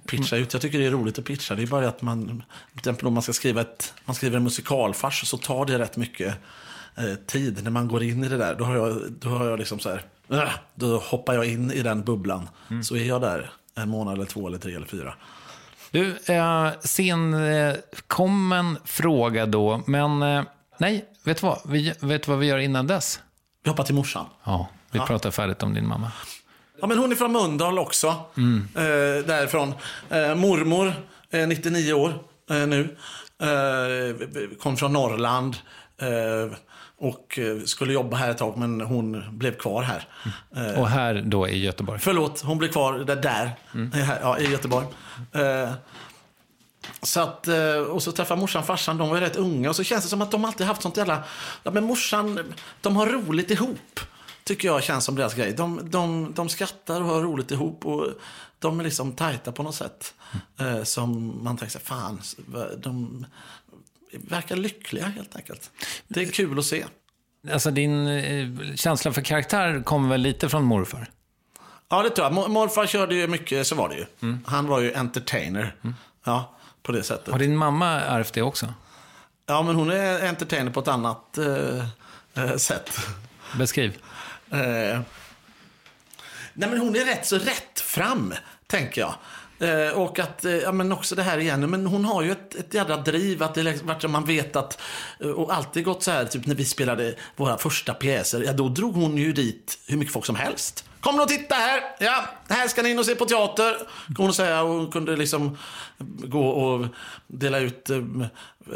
Pitcha 0.06 0.36
ut. 0.36 0.52
Jag 0.52 0.62
tycker 0.62 0.78
det 0.78 0.86
är 0.86 0.90
roligt 0.90 1.18
att 1.18 1.24
pitcha. 1.24 1.54
Det 1.54 1.62
är 1.62 1.66
bara 1.66 1.88
att 1.88 2.02
man, 2.02 2.26
till 2.70 2.78
exempel 2.78 3.06
om 3.06 3.14
man 3.14 3.22
ska 3.22 3.32
skriva 3.32 3.60
ett, 3.60 3.94
man 4.04 4.14
skriver 4.14 4.36
en 4.36 4.42
musikalfars 4.42 5.28
så 5.28 5.38
tar 5.38 5.64
det 5.64 5.78
rätt 5.78 5.96
mycket 5.96 6.34
eh, 6.96 7.14
tid 7.26 7.64
när 7.64 7.70
man 7.70 7.88
går 7.88 8.02
in 8.02 8.24
i 8.24 8.28
det 8.28 8.36
där. 8.36 8.54
Då 8.54 8.64
har 8.64 8.76
jag, 8.76 9.12
då 9.12 9.28
har 9.28 9.46
jag 9.46 9.58
liksom 9.58 9.78
så 9.78 9.88
här, 9.88 10.02
äh, 10.30 10.50
då 10.74 10.98
hoppar 10.98 11.34
jag 11.34 11.46
in 11.46 11.70
i 11.70 11.82
den 11.82 12.04
bubblan. 12.04 12.48
Så 12.82 12.96
är 12.96 13.04
jag 13.04 13.20
där 13.20 13.50
en 13.74 13.88
månad 13.88 14.14
eller 14.14 14.24
två 14.24 14.46
eller 14.46 14.58
tre 14.58 14.74
eller 14.74 14.86
fyra. 14.86 15.14
Du, 15.90 16.16
eh, 16.26 16.70
senkommen 16.80 18.78
fråga 18.84 19.46
då, 19.46 19.82
men 19.86 20.22
eh, 20.22 20.42
nej, 20.78 21.04
vet 21.24 21.40
du 21.40 21.46
vad? 21.46 21.58
Vi, 21.66 21.94
vet 22.00 22.22
du 22.22 22.30
vad 22.30 22.38
vi 22.38 22.46
gör 22.46 22.58
innan 22.58 22.86
dess? 22.86 23.20
Vi 23.64 23.70
hoppar 23.70 23.84
till 23.84 23.94
morsan. 23.94 24.26
Ja, 24.44 24.68
vi 24.90 24.98
pratar 25.00 25.30
färdigt 25.30 25.62
om 25.62 25.74
din 25.74 25.86
mamma. 25.88 26.12
Ja, 26.80 26.86
men 26.86 26.98
hon 26.98 27.12
är 27.12 27.16
från 27.16 27.32
Mölndal 27.32 27.78
också. 27.78 28.06
Eh, 28.06 29.24
därifrån. 29.26 29.74
Eh, 30.10 30.34
mormor, 30.34 30.92
eh, 31.30 31.46
99 31.46 31.92
år 31.92 32.14
eh, 32.50 32.56
nu. 32.66 32.96
Eh, 33.42 34.56
kom 34.58 34.76
från 34.76 34.92
Norrland. 34.92 35.56
Eh, 37.00 37.06
och 37.06 37.38
eh, 37.38 37.60
skulle 37.64 37.92
jobba 37.92 38.16
här 38.16 38.30
ett 38.30 38.38
tag, 38.38 38.56
men 38.58 38.80
hon 38.80 39.38
blev 39.38 39.56
kvar 39.58 39.82
här. 39.82 40.08
Eh, 40.56 40.80
Och 40.80 40.88
här 40.88 41.22
då 41.26 41.48
i 41.48 41.64
Göteborg. 41.64 42.00
Förlåt, 42.00 42.40
hon 42.40 42.58
blev 42.58 42.68
kvar 42.72 42.98
där, 42.98 43.16
där 43.16 43.56
eh, 43.74 44.04
här, 44.04 44.18
ja, 44.22 44.38
i 44.38 44.50
Göteborg. 44.50 44.86
Eh, 45.32 45.72
så 47.02 47.20
att, 47.20 47.48
eh, 47.48 47.76
och 47.76 48.02
så 48.02 48.12
träffade 48.12 48.40
morsan 48.40 48.60
och 48.60 48.66
farsan, 48.66 48.98
de 48.98 49.08
var 49.08 49.16
ju 49.16 49.20
rätt 49.22 49.36
unga. 49.36 49.68
Och 49.68 49.76
så 49.76 49.84
känns 49.84 50.04
det 50.04 50.10
som 50.10 50.22
att 50.22 50.30
de 50.30 50.44
alltid 50.44 50.66
haft 50.66 50.82
sånt 50.82 50.96
jävla... 50.96 51.22
Ja, 51.62 51.70
men 51.70 51.84
morsan, 51.84 52.54
de 52.80 52.96
har 52.96 53.06
roligt 53.06 53.50
ihop. 53.50 54.00
Tycker 54.44 54.68
jag 54.68 54.82
känns 54.82 55.04
som 55.04 55.14
deras 55.14 55.34
grej. 55.34 55.52
De, 55.52 55.90
de, 55.90 56.32
de 56.34 56.48
skrattar 56.48 57.00
och 57.00 57.06
har 57.06 57.20
roligt 57.22 57.50
ihop. 57.50 57.86
Och 57.86 58.06
de 58.58 58.80
är 58.80 58.84
liksom 58.84 59.12
tajta 59.12 59.52
på 59.52 59.62
något 59.62 59.74
sätt. 59.74 60.14
Eh, 60.60 60.82
som 60.82 61.40
man 61.44 61.56
tänker 61.56 61.72
sig, 61.72 61.80
fan, 61.80 62.20
de 62.78 63.26
verkar 64.12 64.56
lyckliga 64.56 65.06
helt 65.06 65.36
enkelt. 65.36 65.70
Det 66.08 66.22
är 66.22 66.26
kul 66.32 66.58
att 66.58 66.64
se. 66.64 66.84
Alltså 67.52 67.70
din 67.70 68.06
eh, 68.06 68.74
känsla 68.74 69.12
för 69.12 69.22
karaktär 69.22 69.82
kommer 69.84 70.08
väl 70.08 70.20
lite 70.20 70.48
från 70.48 70.64
morfar? 70.64 71.10
Ja, 71.88 72.02
det 72.02 72.10
tror 72.10 72.24
jag. 72.26 72.32
Mor- 72.32 72.48
Morfar 72.48 72.86
körde 72.86 73.14
ju 73.14 73.26
mycket, 73.26 73.66
så 73.66 73.74
var 73.74 73.88
det 73.88 73.94
ju. 73.94 74.36
Han 74.46 74.66
var 74.66 74.80
ju 74.80 74.94
entertainer. 74.94 75.74
Ja, 76.24 76.56
på 76.82 76.92
det 76.92 77.02
sättet. 77.02 77.32
Har 77.32 77.38
din 77.38 77.56
mamma 77.56 77.86
ärvt 78.00 78.32
det 78.32 78.42
också? 78.42 78.74
Ja, 79.46 79.62
men 79.62 79.74
hon 79.74 79.90
är 79.90 80.28
entertainer 80.28 80.70
på 80.70 80.80
ett 80.80 80.88
annat 80.88 81.38
eh, 81.38 81.86
eh, 82.34 82.56
sätt. 82.56 82.98
Beskriv. 83.58 83.98
Eh, 84.50 84.58
nej, 86.52 86.68
men 86.70 86.78
hon 86.78 86.96
är 86.96 87.04
rätt 87.04 87.26
så 87.26 87.38
rätt 87.38 87.80
fram, 87.80 88.34
tänker 88.66 89.00
jag. 89.00 89.14
Eh, 89.58 89.98
och 89.98 90.18
att, 90.18 90.44
eh, 90.44 90.52
ja 90.52 90.72
men 90.72 90.92
också 90.92 91.14
det 91.14 91.22
här 91.22 91.38
igen, 91.38 91.70
men 91.70 91.86
hon 91.86 92.04
har 92.04 92.22
ju 92.22 92.32
ett, 92.32 92.54
ett 92.54 92.74
jädra 92.74 92.96
driv 92.96 93.42
att 93.42 93.54
det 93.54 93.62
liksom, 93.62 93.86
vart 93.86 94.10
man 94.10 94.24
vet 94.24 94.56
att, 94.56 94.80
eh, 95.20 95.28
och 95.28 95.54
alltid 95.54 95.84
gått 95.84 96.02
så 96.02 96.10
här, 96.10 96.24
typ 96.24 96.46
när 96.46 96.54
vi 96.54 96.64
spelade 96.64 97.14
våra 97.36 97.58
första 97.58 97.94
pjäser, 97.94 98.42
ja 98.42 98.52
då 98.52 98.68
drog 98.68 98.94
hon 98.94 99.16
ju 99.16 99.32
dit 99.32 99.78
hur 99.86 99.96
mycket 99.96 100.12
folk 100.12 100.26
som 100.26 100.36
helst. 100.36 100.84
Kom 101.00 101.20
och 101.20 101.28
titta 101.28 101.54
här! 101.54 101.80
Ja, 102.00 102.24
här 102.48 102.68
ska 102.68 102.82
ni 102.82 102.90
in 102.90 102.98
och 102.98 103.06
se 103.06 103.14
på 103.14 103.24
teater. 103.24 103.76
Kunde 104.06 104.22
hon 104.22 104.34
säga 104.34 104.62
och 104.62 104.68
hon 104.68 104.92
kunde 104.92 105.16
liksom 105.16 105.58
gå 106.24 106.48
och 106.48 106.86
dela 107.26 107.58
ut 107.58 107.90
eh, 107.90 108.02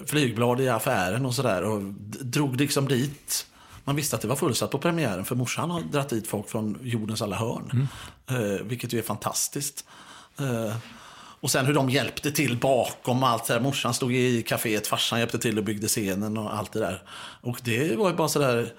flygblad 0.07 0.61
i 0.61 0.68
affären 0.68 1.26
och 1.26 1.35
sådär. 1.35 1.62
Och 1.62 1.83
drog 2.20 2.57
liksom 2.57 2.89
dit. 2.89 3.47
Man 3.85 3.97
visste 3.97 4.16
att 4.16 4.22
det 4.22 4.28
var 4.28 4.37
fullsatt 4.37 4.70
på 4.70 4.78
premiären 4.78 5.24
för 5.24 5.35
morsan 5.35 5.70
har 5.70 5.81
dragit 5.81 6.09
dit 6.09 6.28
folk 6.28 6.49
från 6.49 6.78
jordens 6.83 7.22
alla 7.22 7.37
hörn. 7.37 7.89
Eh, 8.31 8.66
vilket 8.66 8.93
ju 8.93 8.99
är 8.99 9.03
fantastiskt. 9.03 9.85
Eh, 10.41 10.76
och 11.43 11.51
sen 11.51 11.66
hur 11.66 11.74
de 11.74 11.91
hjälpte 11.91 12.30
till 12.32 12.57
bakom 12.57 13.22
allt 13.22 13.45
det 13.45 13.55
där. 13.55 13.61
Morsan 13.61 13.95
stod 13.95 14.14
i 14.14 14.43
kaféet, 14.43 14.86
farsan 14.86 15.18
hjälpte 15.18 15.38
till 15.38 15.59
och 15.59 15.64
byggde 15.64 15.88
scenen 15.88 16.38
och 16.38 16.55
allt 16.57 16.72
det 16.72 16.80
där. 16.80 17.03
Och 17.41 17.61
det 17.64 17.97
var 17.99 18.11
ju 18.11 18.16
bara 18.16 18.28
sådär, 18.28 18.72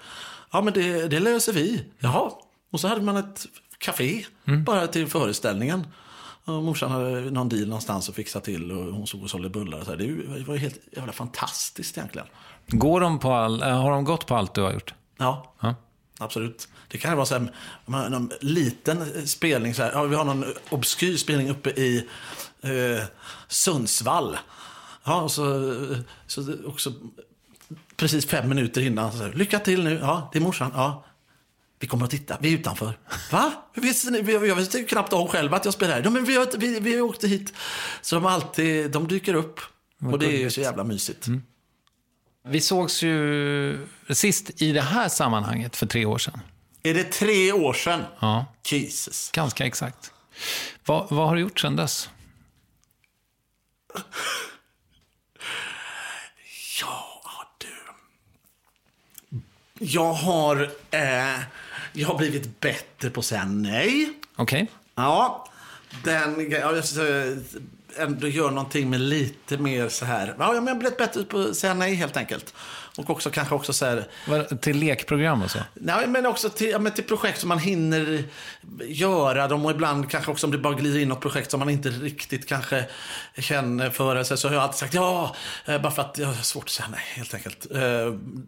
ja 0.52 0.60
men 0.62 0.72
det, 0.72 1.08
det 1.08 1.20
löser 1.20 1.52
vi. 1.52 1.84
Jaha. 1.98 2.30
Och 2.72 2.80
så 2.80 2.88
hade 2.88 3.02
man 3.02 3.16
ett 3.16 3.46
café 3.78 4.24
bara 4.66 4.86
till 4.86 5.06
föreställningen. 5.08 5.86
Och 6.44 6.62
morsan 6.62 6.90
hade 6.90 7.20
någon 7.30 7.48
deal 7.48 7.66
någonstans 7.68 8.08
att 8.08 8.14
fixa 8.14 8.40
till 8.40 8.72
och 8.72 8.94
hon 8.94 9.06
stod 9.06 9.22
och 9.22 9.30
sålde 9.30 9.48
bullar. 9.48 9.78
Och 9.78 9.86
så. 9.86 9.94
Det 9.94 10.44
var 10.46 10.54
ju 10.54 10.60
helt 10.60 10.78
jävla 10.96 11.12
fantastiskt 11.12 11.98
egentligen. 11.98 12.26
Går 12.66 13.00
de 13.00 13.18
på 13.18 13.32
all, 13.32 13.62
har 13.62 13.90
de 13.90 14.04
gått 14.04 14.26
på 14.26 14.36
allt 14.36 14.54
du 14.54 14.62
har 14.62 14.72
gjort? 14.72 14.94
Ja, 15.18 15.54
Ja. 15.60 15.74
Absolut. 16.22 16.68
Det 16.88 16.98
kan 16.98 17.10
ju 17.10 17.16
vara 17.16 17.26
så 17.26 17.38
här, 17.38 17.52
man 17.86 18.10
någon 18.10 18.30
liten 18.40 19.26
spelning, 19.28 19.74
så 19.74 19.82
här, 19.82 19.92
ja, 19.92 20.02
vi 20.02 20.16
har 20.16 20.24
någon 20.24 20.44
obskyr 20.68 21.16
spelning 21.16 21.50
uppe 21.50 21.70
i 21.70 22.08
eh, 22.62 23.04
Sundsvall. 23.48 24.38
Ja, 25.04 25.22
och 25.22 25.32
så, 25.32 25.74
så 26.26 26.54
också 26.66 26.92
precis 27.96 28.26
fem 28.26 28.48
minuter 28.48 28.80
innan, 28.80 29.12
så 29.12 29.18
här, 29.18 29.32
lycka 29.32 29.58
till 29.58 29.84
nu, 29.84 29.98
ja, 30.02 30.30
det 30.32 30.38
är 30.38 30.42
morsan, 30.42 30.70
ja. 30.74 31.04
Vi 31.78 31.88
kommer 31.88 32.04
att 32.04 32.10
titta, 32.10 32.36
vi 32.40 32.54
är 32.54 32.58
utanför. 32.58 32.98
Va? 33.30 33.52
Hur 33.72 33.82
visste 33.82 34.10
ni? 34.10 34.32
Jag 34.32 34.56
visste 34.56 34.82
knappt 34.82 35.12
om 35.12 35.28
själv 35.28 35.54
att 35.54 35.64
jag 35.64 35.74
spelar 35.74 35.94
här. 35.94 36.02
Ja, 36.04 36.10
men 36.10 36.24
vi, 36.24 36.36
har, 36.36 36.58
vi, 36.58 36.80
vi 36.80 37.00
åkte 37.00 37.28
hit. 37.28 37.54
Så 38.02 38.14
de 38.14 38.26
alltid, 38.26 38.90
de 38.90 39.08
dyker 39.08 39.34
upp. 39.34 39.60
Och 40.12 40.18
det 40.18 40.26
är 40.26 40.38
ju 40.38 40.50
så 40.50 40.60
jävla 40.60 40.84
mysigt. 40.84 41.26
Vi 42.44 42.60
sågs 42.60 43.02
ju 43.02 43.86
sist 44.10 44.62
i 44.62 44.72
det 44.72 44.80
här 44.80 45.08
sammanhanget 45.08 45.76
för 45.76 45.86
tre 45.86 46.04
år 46.04 46.18
sedan. 46.18 46.40
Är 46.82 46.94
det 46.94 47.04
tre 47.04 47.52
år 47.52 47.72
sedan? 47.72 48.04
Ja, 48.20 48.46
Jesus. 48.66 49.30
ganska 49.30 49.66
exakt. 49.66 50.12
Vad, 50.84 51.06
vad 51.10 51.28
har 51.28 51.34
du 51.34 51.40
gjort 51.40 51.60
sedan 51.60 51.76
dess? 51.76 52.10
Ja, 56.80 57.22
du. 57.58 57.68
Jag 59.78 60.12
har, 60.12 60.70
eh, 60.90 61.40
jag 61.92 62.08
har 62.08 62.18
blivit 62.18 62.60
bättre 62.60 63.10
på 63.10 63.20
att 63.20 63.26
säga 63.26 63.44
nej. 63.44 64.12
Okej. 64.36 64.66
Ja, 64.94 65.48
den 66.04 66.50
jag 66.50 66.84
ska 66.84 67.02
ändå 67.96 68.28
gör 68.28 68.50
någonting 68.50 68.90
med 68.90 69.00
lite 69.00 69.56
mer 69.58 69.88
så 69.88 70.04
här. 70.04 70.34
Ja, 70.38 70.52
men 70.52 70.66
jag 70.66 70.78
blivit 70.78 70.98
bättre 70.98 71.24
på 71.24 71.38
att 71.40 71.56
säga 71.56 71.74
nej 71.74 71.94
helt 71.94 72.16
enkelt. 72.16 72.54
Och 72.98 73.10
också 73.10 73.30
kanske 73.30 73.54
också 73.54 73.72
så 73.72 73.84
här. 73.84 74.04
Vad- 74.28 74.60
Till 74.60 74.78
lekprogram 74.78 75.42
och 75.42 75.50
så? 75.50 75.58
Nej, 75.74 76.06
men 76.06 76.26
också 76.26 76.48
till, 76.50 76.68
ja, 76.70 76.78
men 76.78 76.92
till 76.92 77.04
projekt 77.04 77.40
som 77.40 77.48
man 77.48 77.58
hinner 77.58 78.24
göra 78.84 79.48
dem 79.48 79.64
och 79.64 79.70
ibland 79.70 80.10
kanske 80.10 80.30
också 80.30 80.46
om 80.46 80.50
det 80.52 80.58
bara 80.58 80.74
glider 80.74 81.00
in 81.00 81.08
något 81.08 81.20
projekt 81.20 81.50
som 81.50 81.60
man 81.60 81.70
inte 81.70 81.88
riktigt 81.88 82.48
kanske 82.48 82.84
känner 83.38 83.90
för 83.90 84.24
sig 84.24 84.38
så 84.38 84.48
har 84.48 84.54
jag 84.54 84.62
alltid 84.62 84.78
sagt 84.78 84.94
ja, 84.94 85.36
eh, 85.66 85.80
bara 85.82 85.92
för 85.92 86.02
att 86.02 86.18
jag 86.18 86.26
har 86.26 86.34
svårt 86.34 86.64
att 86.64 86.70
säga 86.70 86.88
nej 86.90 87.00
helt 87.14 87.34
enkelt. 87.34 87.66
Eh, 87.74 87.80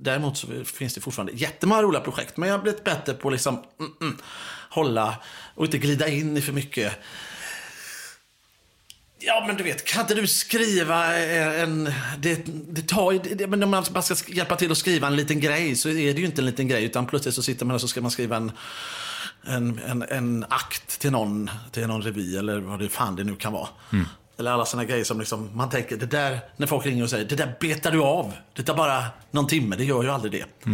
Däremot 0.01 0.37
så 0.37 0.47
finns 0.65 0.95
det 0.95 1.01
fortfarande 1.01 1.33
jättemånga 1.33 1.83
roliga 1.83 2.01
projekt 2.01 2.37
men 2.37 2.49
jag 2.49 2.57
har 2.57 2.63
blivit 2.63 2.85
bättre 2.85 3.15
på 3.15 3.29
att 3.29 3.33
liksom 3.33 3.63
mm, 3.81 3.93
mm, 4.01 4.17
hålla 4.71 5.15
och 5.55 5.65
inte 5.65 5.79
glida 5.79 6.09
in 6.09 6.37
i 6.37 6.41
för 6.41 6.53
mycket 6.53 6.93
Ja, 9.27 9.45
men 9.47 9.57
du 9.57 9.65
vet, 9.65 9.85
kan 9.85 10.01
inte 10.01 10.15
du 10.15 10.27
skriva 10.27 11.17
en... 11.17 11.93
Det, 12.19 12.47
det 12.47 12.89
tar. 12.89 13.35
Det, 13.35 13.47
men 13.47 13.63
om 13.63 13.71
man 13.71 14.03
ska 14.03 14.15
hjälpa 14.27 14.57
till 14.57 14.73
att 14.73 14.79
skriva 14.79 15.07
en 15.07 15.17
liten 15.17 15.41
grej 15.41 15.77
så 15.77 15.89
är 15.89 16.15
det 16.15 16.21
ju 16.21 16.27
inte 16.27 16.41
en 16.41 16.47
liten 16.47 16.69
grej. 16.69 16.85
Utan 16.85 17.07
plötsligt 17.07 17.35
så 17.35 17.43
sitter 17.43 17.67
man 17.67 17.75
och 17.75 17.81
så 17.81 17.89
ska 17.89 18.01
man 18.01 18.11
skriva 18.11 18.37
en, 18.37 18.53
en, 19.47 19.81
en, 19.87 20.03
en 20.03 20.45
akt 20.49 21.01
till 21.01 21.11
någon, 21.11 21.51
till 21.73 21.87
någon 21.87 22.03
revy 22.03 22.37
eller 22.37 22.61
vad 22.61 22.79
det 22.79 22.89
fan 22.89 23.17
det 23.17 23.25
nu 23.25 23.37
kan 23.37 23.53
vara. 23.53 23.69
Eller 24.39 24.51
alla 24.51 24.65
sådana 24.65 24.89
grejer 24.89 25.05
som 25.05 25.19
liksom, 25.19 25.51
man 25.55 25.71
tänker, 25.71 25.97
det 25.97 26.07
där, 26.07 26.41
när 26.57 26.67
folk 26.67 26.87
ringer 26.87 27.03
och 27.03 27.11
säger, 27.11 27.25
det 27.25 27.37
där 27.37 27.57
betar 27.61 27.91
du 27.91 28.03
av. 28.03 28.33
Det 28.53 28.63
tar 28.63 28.75
bara 28.75 29.05
någon 29.31 29.47
timme, 29.47 29.77
det 29.77 29.85
gör 29.85 30.03
ju 30.03 30.11
aldrig 30.11 30.33
det. 30.33 30.71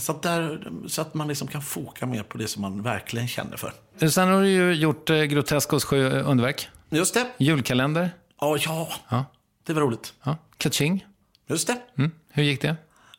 Så, 0.00 0.12
att 0.12 0.22
där, 0.22 0.70
så 0.86 1.00
att 1.02 1.14
man 1.14 1.28
liksom 1.28 1.48
kan 1.48 1.62
foka 1.62 2.06
mer 2.06 2.22
på 2.22 2.38
det 2.38 2.48
som 2.48 2.62
man 2.62 2.82
verkligen 2.82 3.28
känner 3.28 3.56
för. 3.56 3.72
Sen 4.10 4.28
har 4.28 4.42
du 4.42 4.48
ju 4.48 4.72
gjort 4.72 5.10
eh, 5.10 5.16
Groteskos 5.16 5.84
sju 5.84 6.10
underverk. 6.10 6.68
Just 6.90 7.14
det. 7.14 7.26
Julkalender. 7.38 8.10
Ja, 8.40 8.56
ja. 8.60 8.88
Ja. 9.08 9.24
Det 9.66 9.72
var 9.72 9.82
roligt. 9.82 10.12
ja. 10.22 10.36
Kaching. 10.58 11.06
Just 11.46 11.66
det. 11.66 11.76
Mm. 11.98 12.10
Hur 12.32 12.42
gick 12.42 12.62
det? 12.62 12.68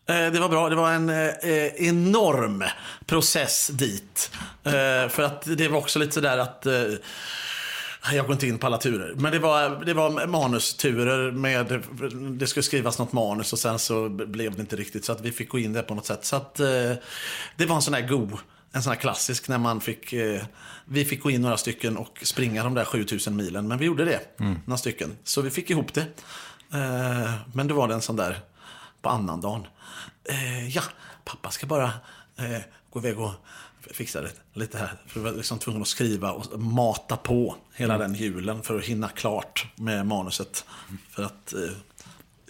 Eh, 0.05 0.31
Det 0.31 0.39
var 0.39 0.49
bra. 0.49 0.69
Det 0.69 0.75
var 0.75 0.91
en 0.91 1.09
eh, 1.09 1.87
enorm 1.87 2.63
process 3.05 3.67
dit. 3.73 4.31
Eh, 4.63 4.71
för 5.09 5.21
att 5.21 5.57
det 5.57 5.67
var 5.67 5.77
också 5.77 5.99
lite 5.99 6.11
sådär 6.11 6.37
att... 6.37 6.65
Eh, 6.65 6.73
jag 8.13 8.25
går 8.25 8.33
inte 8.33 8.47
in 8.47 8.57
på 8.57 8.67
alla 8.67 8.77
turer. 8.77 9.13
Men 9.15 9.31
det 9.31 9.39
var, 9.39 9.85
det 9.85 9.93
var 9.93 10.27
manusturer 10.27 11.31
med... 11.31 11.83
Det 12.39 12.47
skulle 12.47 12.63
skrivas 12.63 12.99
något 12.99 13.13
manus 13.13 13.53
och 13.53 13.59
sen 13.59 13.79
så 13.79 14.09
blev 14.09 14.55
det 14.55 14.61
inte 14.61 14.75
riktigt. 14.75 15.05
Så 15.05 15.11
att 15.11 15.21
vi 15.21 15.31
fick 15.31 15.49
gå 15.49 15.59
in 15.59 15.73
där 15.73 15.81
på 15.83 15.95
något 15.95 16.05
sätt. 16.05 16.25
Så 16.25 16.35
att 16.35 16.59
eh, 16.59 16.67
det 17.55 17.65
var 17.65 17.75
en 17.75 17.81
sån 17.81 17.93
här 17.93 18.07
go. 18.07 18.29
En 18.71 18.83
sån 18.83 18.93
här 18.93 18.99
klassisk 18.99 19.47
när 19.47 19.57
man 19.57 19.81
fick... 19.81 20.13
Eh, 20.13 20.41
vi 20.85 21.05
fick 21.05 21.23
gå 21.23 21.31
in 21.31 21.41
några 21.41 21.57
stycken 21.57 21.97
och 21.97 22.19
springa 22.23 22.63
de 22.63 22.73
där 22.73 22.85
7000 22.85 23.35
milen. 23.35 23.67
Men 23.67 23.77
vi 23.77 23.85
gjorde 23.85 24.05
det. 24.05 24.39
Några 24.65 24.77
stycken. 24.77 25.17
Så 25.23 25.41
vi 25.41 25.49
fick 25.49 25.69
ihop 25.69 25.93
det. 25.93 26.01
Eh, 26.73 27.33
men 27.53 27.67
det 27.67 27.73
var 27.73 27.87
det 27.87 27.93
en 27.93 28.01
sån 28.01 28.15
där 28.15 28.39
på 29.01 29.09
annandagen. 29.09 29.67
Eh, 30.23 30.67
ja, 30.67 30.81
pappa 31.25 31.49
ska 31.49 31.67
bara 31.67 31.91
eh, 32.37 32.61
gå 32.89 32.99
iväg 32.99 33.19
och 33.19 33.31
fixa 33.91 34.21
det, 34.21 34.31
lite 34.53 34.77
här. 34.77 34.93
För 35.07 35.19
jag 35.19 35.23
var 35.23 35.31
liksom 35.31 35.59
tvungen 35.59 35.81
att 35.81 35.87
skriva 35.87 36.31
och 36.31 36.59
mata 36.59 37.17
på 37.17 37.55
hela 37.73 37.97
den 37.97 38.15
julen 38.15 38.63
för 38.63 38.77
att 38.77 38.85
hinna 38.85 39.09
klart 39.09 39.65
med 39.75 40.05
manuset. 40.05 40.65
För 41.09 41.23
att 41.23 41.53
eh, 41.53 41.71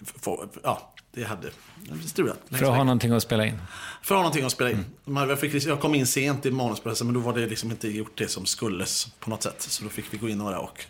få, 0.04 0.48
ja, 0.62 0.89
det 1.12 1.24
hade 1.24 1.50
strulat. 2.06 2.38
För 2.50 2.64
att 2.64 2.76
ha 2.76 2.84
någonting 2.84 3.12
att 3.12 3.22
spela 3.22 3.46
in. 3.46 3.58
För 4.02 4.14
att 4.14 4.18
ha 4.18 4.22
någonting 4.22 4.44
att 4.44 4.52
spela 4.52 4.70
in. 4.70 4.84
Man, 5.04 5.36
jag, 5.66 5.80
kom 5.80 5.94
in 5.94 6.06
sent 6.06 6.46
i 6.46 6.50
manusprocessen 6.50 7.06
men 7.06 7.14
då 7.14 7.20
var 7.20 7.32
det 7.32 7.46
liksom 7.46 7.70
inte 7.70 7.88
gjort 7.88 8.18
det 8.18 8.28
som 8.28 8.46
skulles 8.46 9.08
på 9.20 9.30
något 9.30 9.42
sätt. 9.42 9.62
Så 9.62 9.84
då 9.84 9.90
fick 9.90 10.14
vi 10.14 10.18
gå 10.18 10.28
in 10.28 10.38
några 10.38 10.58
och 10.58 10.84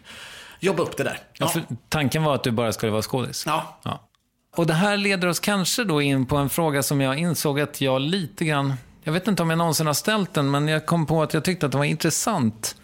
jobba 0.60 0.82
upp 0.82 0.96
det 0.96 1.04
där. 1.04 1.18
Ja. 1.32 1.48
för 1.48 1.62
tanken 1.88 2.22
var 2.22 2.34
att 2.34 2.44
du 2.44 2.50
bara 2.50 2.72
skulle 2.72 2.92
vara 2.92 3.02
skådis. 3.02 3.44
Ja. 3.46 3.78
Ja. 3.82 4.00
Och 4.56 4.66
det 4.66 4.74
här 4.74 4.96
leder 4.96 5.28
oss 5.28 5.40
kanske 5.40 5.84
då 5.84 6.02
in 6.02 6.26
på 6.26 6.36
en 6.36 6.50
fråga 6.50 6.82
som 6.82 7.00
jag 7.00 7.18
insåg 7.18 7.60
att 7.60 7.80
jag 7.80 8.00
lite 8.00 8.44
grann... 8.44 8.74
Jag 9.02 9.12
vet 9.12 9.28
inte 9.28 9.42
om 9.42 9.50
jag 9.50 9.58
någonsin 9.58 9.86
har 9.86 9.94
ställt 9.94 10.34
den, 10.34 10.50
men 10.50 10.68
jag 10.68 10.86
kom 10.86 11.06
på 11.06 11.22
att 11.22 11.34
jag 11.34 11.44
tyckte 11.44 11.66
att 11.66 11.72
det 11.72 11.78
var 11.78 11.84
intressant. 11.84 12.76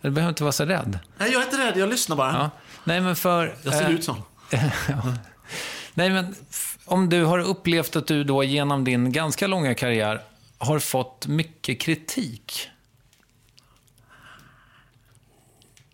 Du 0.00 0.10
behöver 0.10 0.28
inte 0.28 0.42
vara 0.42 0.52
så 0.52 0.64
rädd. 0.64 0.98
Nej, 1.18 1.32
jag 1.32 1.42
är 1.42 1.44
inte 1.44 1.66
rädd, 1.66 1.76
jag 1.76 1.88
lyssnar 1.88 2.16
bara. 2.16 2.32
Ja. 2.32 2.50
Nej, 2.84 3.00
men 3.00 3.16
för... 3.16 3.54
Jag 3.62 3.74
ser 3.74 3.84
eh, 3.84 3.90
ut 3.90 4.04
så. 4.04 4.16
Nej, 6.00 6.10
men 6.10 6.34
om 6.84 7.08
du 7.08 7.24
har 7.24 7.38
upplevt 7.38 7.96
att 7.96 8.06
du 8.06 8.24
då 8.24 8.44
genom 8.44 8.84
din 8.84 9.12
ganska 9.12 9.46
långa 9.46 9.74
karriär 9.74 10.22
har 10.58 10.78
fått 10.78 11.26
mycket 11.26 11.80
kritik. 11.80 12.68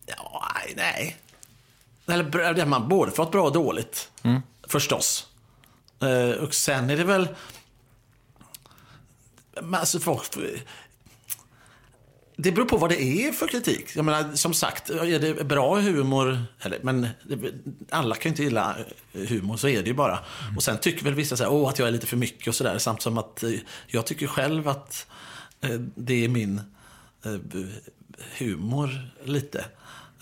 Ja, 0.06 0.44
nej. 0.76 1.16
Eller 2.06 2.66
man 2.66 2.88
både 2.88 3.12
fått 3.12 3.32
bra 3.32 3.44
och 3.44 3.52
dåligt. 3.52 4.10
Förstås. 4.68 5.26
Eh, 6.00 6.42
och 6.42 6.54
sen 6.54 6.90
är 6.90 6.96
det 6.96 7.04
väl... 7.04 7.28
Alltså 9.72 10.00
folk... 10.00 10.22
Det 12.38 12.52
beror 12.52 12.66
på 12.66 12.76
vad 12.76 12.90
det 12.90 13.02
är 13.02 13.32
för 13.32 13.46
kritik. 13.48 13.96
Jag 13.96 14.04
menar, 14.04 14.34
som 14.34 14.54
sagt, 14.54 14.90
är 14.90 15.18
det 15.18 15.44
bra 15.44 15.80
humor, 15.80 16.44
eller, 16.60 16.78
men 16.82 17.08
alla 17.90 18.14
kan 18.14 18.22
ju 18.22 18.32
inte 18.32 18.42
gilla 18.42 18.76
eh, 19.12 19.20
humor, 19.28 19.56
så 19.56 19.68
är 19.68 19.82
det 19.82 19.88
ju 19.88 19.94
bara. 19.94 20.18
Mm. 20.42 20.56
Och 20.56 20.62
sen 20.62 20.78
tycker 20.78 21.04
väl 21.04 21.14
vissa 21.14 21.36
så 21.36 21.44
här, 21.44 21.52
Åh, 21.52 21.68
att 21.68 21.78
jag 21.78 21.88
är 21.88 21.92
lite 21.92 22.06
för 22.06 22.16
mycket 22.16 22.48
och 22.48 22.54
sådär. 22.54 22.78
Samt 22.78 23.02
som 23.02 23.18
att 23.18 23.42
eh, 23.42 23.50
jag 23.86 24.06
tycker 24.06 24.26
själv 24.26 24.68
att 24.68 25.06
eh, 25.60 25.70
det 25.94 26.24
är 26.24 26.28
min 26.28 26.60
eh, 27.24 27.36
humor 28.38 29.10
lite. 29.24 29.64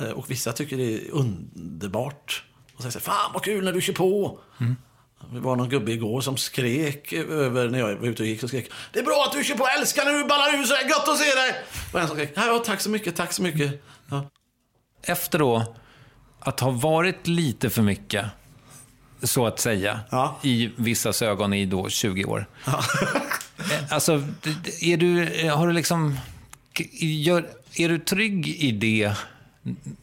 Eh, 0.00 0.10
Och 0.10 0.30
vissa 0.30 0.52
tycker 0.52 0.76
det 0.76 0.94
är 0.94 1.10
underbart. 1.10 2.44
Och 2.76 2.82
säger 2.82 2.90
så 2.92 2.98
här, 2.98 3.04
fan 3.04 3.30
vad 3.34 3.42
kul 3.42 3.64
när 3.64 3.72
du 3.72 3.80
kör 3.80 3.92
på. 3.92 4.38
Mm. 4.60 4.76
Det 5.32 5.40
var 5.40 5.56
någon 5.56 5.68
gubbe 5.68 5.92
igår 5.92 6.20
som 6.20 6.36
skrek 6.36 7.12
över 7.12 7.68
när 7.68 7.78
jag 7.78 7.96
var 7.96 8.08
ute 8.08 8.22
och 8.22 8.28
gick. 8.28 8.40
Så 8.40 8.48
skrek, 8.48 8.70
det 8.92 8.98
är 8.98 9.04
bra 9.04 9.24
att 9.28 9.32
du 9.38 9.44
kör 9.44 9.54
på, 9.54 9.66
älskar 9.78 10.04
när 10.04 10.12
du 10.12 10.24
ballar 10.24 10.60
ur 10.60 10.64
så 10.64 10.74
här, 10.74 10.88
gött 10.88 11.08
att 11.08 11.18
se 11.18 11.24
dig. 11.34 11.54
Och 11.92 12.00
en 12.00 12.08
som 12.08 12.16
skrek, 12.16 12.32
ja 12.36 12.62
tack 12.66 12.80
så 12.80 12.90
mycket, 12.90 13.16
tack 13.16 13.32
så 13.32 13.42
mycket. 13.42 13.82
Ja. 14.10 14.30
Efter 15.02 15.38
då 15.38 15.74
att 16.40 16.60
ha 16.60 16.70
varit 16.70 17.26
lite 17.26 17.70
för 17.70 17.82
mycket, 17.82 18.26
så 19.22 19.46
att 19.46 19.58
säga, 19.60 20.00
Ja. 20.10 20.38
i 20.42 20.70
vissas 20.76 21.22
ögon 21.22 21.52
i 21.52 21.66
då 21.66 21.88
20 21.88 22.24
år. 22.24 22.46
Eh, 22.66 22.74
Alltså, 23.90 24.22
är 24.80 24.96
du, 24.96 25.26
har 25.50 25.66
du 25.66 25.72
liksom... 25.72 26.18
Gör, 27.00 27.48
är 27.76 27.88
du 27.88 27.98
trygg 27.98 28.48
i 28.48 28.72
det 28.72 29.12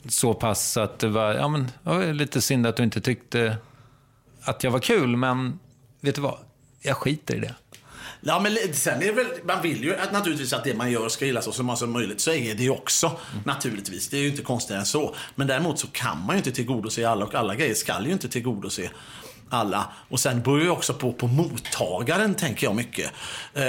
så 0.10 0.34
pass 0.34 0.78
att 0.78 1.00
det 1.00 1.08
var, 1.08 1.34
ja 1.34 1.48
men, 1.48 2.18
lite 2.18 2.42
synd 2.42 2.68
att 2.68 2.76
du 2.76 2.84
inte 2.84 3.02
tyckte 3.02 3.58
att 4.44 4.64
jag 4.64 4.72
var 4.72 4.80
kul, 4.80 5.16
men 5.16 5.60
vet 6.02 6.16
du 6.16 6.22
vad? 6.22 6.38
Jag 6.82 6.98
skiter 6.98 7.36
i 7.36 7.40
det. 7.40 7.56
Ja, 8.22 8.40
men 8.40 8.58
sen 8.74 9.02
är 9.02 9.06
det 9.06 9.12
väl, 9.12 9.28
man 9.44 9.62
vill 9.62 9.84
ju 9.84 9.96
att 9.96 10.12
naturligtvis 10.12 10.54
att 10.54 10.64
det 10.64 10.76
man 10.76 10.92
gör 10.92 11.10
ska 11.10 11.26
gillas 11.26 11.56
så 11.56 11.64
många 11.64 11.76
som 11.76 11.92
möjligt. 11.92 12.22
Så 12.22 12.32
är 12.32 12.56
det 12.56 12.64
ju 12.64 12.70
också, 12.70 13.20
naturligtvis. 13.46 14.10
Det 14.10 14.18
är 14.18 14.22
ju 14.22 14.28
inte 14.28 14.42
konstigare 14.42 14.80
än 14.80 14.86
så. 14.86 15.16
Men 15.36 15.48
däremot 15.48 15.80
så 15.80 15.88
kan 15.88 16.26
man 16.26 16.36
ju 16.36 16.38
inte 16.38 16.52
tillgodose 16.52 17.10
alla 17.10 17.26
och 17.26 17.36
alla 17.36 17.56
grejer 17.56 17.74
ska 17.74 18.02
ju 18.06 18.12
inte 18.12 18.30
tillgodose 18.30 18.90
alla. 19.52 19.88
Och 20.10 20.20
sen 20.20 20.42
beror 20.42 20.62
ju 20.62 20.70
också 20.70 20.94
på, 20.94 21.14
på 21.14 21.28
mottagaren, 21.28 22.36
tänker 22.36 22.68
jag 22.68 22.76
mycket. 22.76 23.12
Eh, 23.54 23.64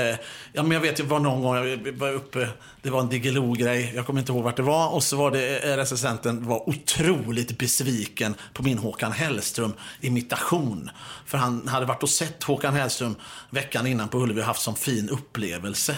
ja, 0.53 0.63
men 0.63 0.71
jag 0.71 0.81
vet 0.81 0.97
det 0.97 1.03
var 1.03 1.21
någon 1.21 1.43
gång 1.43 1.57
jag 1.57 1.93
var 1.93 2.13
uppe, 2.13 2.49
det 2.83 2.91
var 2.91 3.01
en 3.01 3.09
Diggiloo-grej, 3.09 3.93
jag 3.95 4.07
kommer 4.07 4.21
inte 4.21 4.33
ihåg 4.33 4.45
vart 4.45 4.57
det 4.57 4.63
var. 4.63 4.89
Och 4.89 5.03
så 5.03 5.17
var 5.17 5.31
det 5.31 5.59
eh, 5.59 5.77
recensenten 5.77 6.47
var 6.47 6.69
otroligt 6.69 7.59
besviken 7.59 8.35
på 8.53 8.63
min 8.63 8.79
Håkan 8.79 9.13
Hellström-imitation. 9.13 10.91
För 11.27 11.39
han 11.39 11.69
hade 11.69 11.87
varit 11.87 12.03
och 12.03 12.09
sett 12.09 12.43
Håkan 12.43 12.75
Hellström 12.75 13.17
veckan 13.51 13.87
innan 13.87 14.09
på 14.09 14.19
Ullevi 14.19 14.41
och 14.41 14.45
haft 14.45 14.63
sån 14.63 14.77
fin 14.77 15.09
upplevelse. 15.09 15.97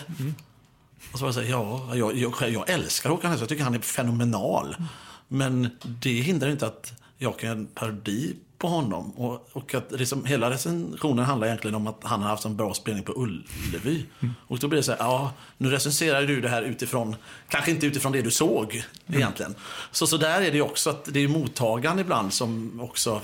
Och 1.12 1.18
så 1.18 1.24
var 1.24 1.28
det 1.28 1.34
så 1.34 1.40
här, 1.40 1.50
ja, 1.50 1.94
jag, 1.94 2.16
jag, 2.16 2.50
jag 2.50 2.70
älskar 2.70 3.10
Håkan 3.10 3.30
Hellström, 3.30 3.44
jag 3.44 3.48
tycker 3.48 3.64
han 3.64 3.74
är 3.74 3.78
fenomenal. 3.78 4.76
Men 5.28 5.70
det 5.82 6.10
hindrar 6.10 6.48
inte 6.48 6.66
att 6.66 6.92
jag 7.18 7.38
kan 7.38 7.48
göra 7.48 7.58
en 7.58 7.66
parodi 7.66 8.34
på 8.64 8.70
honom. 8.70 9.10
Och, 9.10 9.48
och 9.52 9.74
att 9.74 9.92
liksom, 9.92 10.24
hela 10.24 10.50
recensionen 10.50 11.24
handlar 11.24 11.46
egentligen 11.46 11.74
om 11.74 11.86
att 11.86 12.00
han 12.02 12.22
har 12.22 12.28
haft 12.28 12.44
en 12.44 12.56
bra 12.56 12.74
spelning 12.74 13.04
på 13.04 13.12
Ullevi. 13.16 14.06
Och 14.48 14.58
då 14.58 14.68
blir 14.68 14.76
det 14.76 14.82
så 14.82 14.92
här, 14.92 14.98
ja, 14.98 15.32
nu 15.58 15.70
recenserar 15.70 16.22
du 16.22 16.40
det 16.40 16.48
här 16.48 16.62
utifrån, 16.62 17.16
kanske 17.48 17.70
inte 17.70 17.86
utifrån 17.86 18.12
det 18.12 18.22
du 18.22 18.30
såg 18.30 18.84
egentligen. 19.06 19.54
Så, 19.90 20.06
så 20.06 20.16
där 20.16 20.40
är 20.40 20.50
det 20.50 20.56
ju 20.56 20.62
också, 20.62 20.90
att 20.90 21.04
det 21.04 21.20
är 21.20 21.28
mottagaren 21.28 21.98
ibland 21.98 22.32
som 22.32 22.80
också 22.80 23.20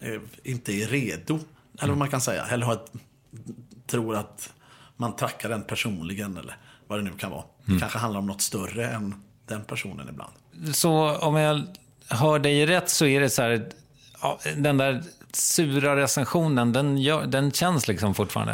eh, 0.00 0.20
inte 0.42 0.72
är 0.72 0.86
redo. 0.86 1.38
Eller 1.78 1.88
vad 1.88 1.98
man 1.98 2.10
kan 2.10 2.20
säga. 2.20 2.46
Eller 2.46 2.66
har 2.66 2.72
ett, 2.72 2.92
tror 3.86 4.16
att 4.16 4.52
man 4.96 5.16
tackar 5.16 5.48
den 5.48 5.62
personligen 5.62 6.36
eller 6.36 6.56
vad 6.86 6.98
det 6.98 7.02
nu 7.02 7.12
kan 7.18 7.30
vara. 7.30 7.44
Det 7.64 7.80
kanske 7.80 7.98
handlar 7.98 8.20
om 8.20 8.26
något 8.26 8.42
större 8.42 8.86
än 8.86 9.14
den 9.46 9.64
personen 9.64 10.08
ibland. 10.08 10.32
Så 10.74 11.16
om 11.16 11.36
jag 11.36 11.62
hör 12.08 12.38
dig 12.38 12.66
rätt 12.66 12.90
så 12.90 13.06
är 13.06 13.20
det 13.20 13.30
så 13.30 13.42
här, 13.42 13.68
ja, 14.24 14.38
den 14.56 14.76
där 14.76 15.02
sura 15.32 15.96
recensionen, 15.96 16.72
den, 16.72 16.98
gör, 16.98 17.26
den 17.26 17.52
känns 17.52 17.88
liksom 17.88 18.14
fortfarande. 18.14 18.52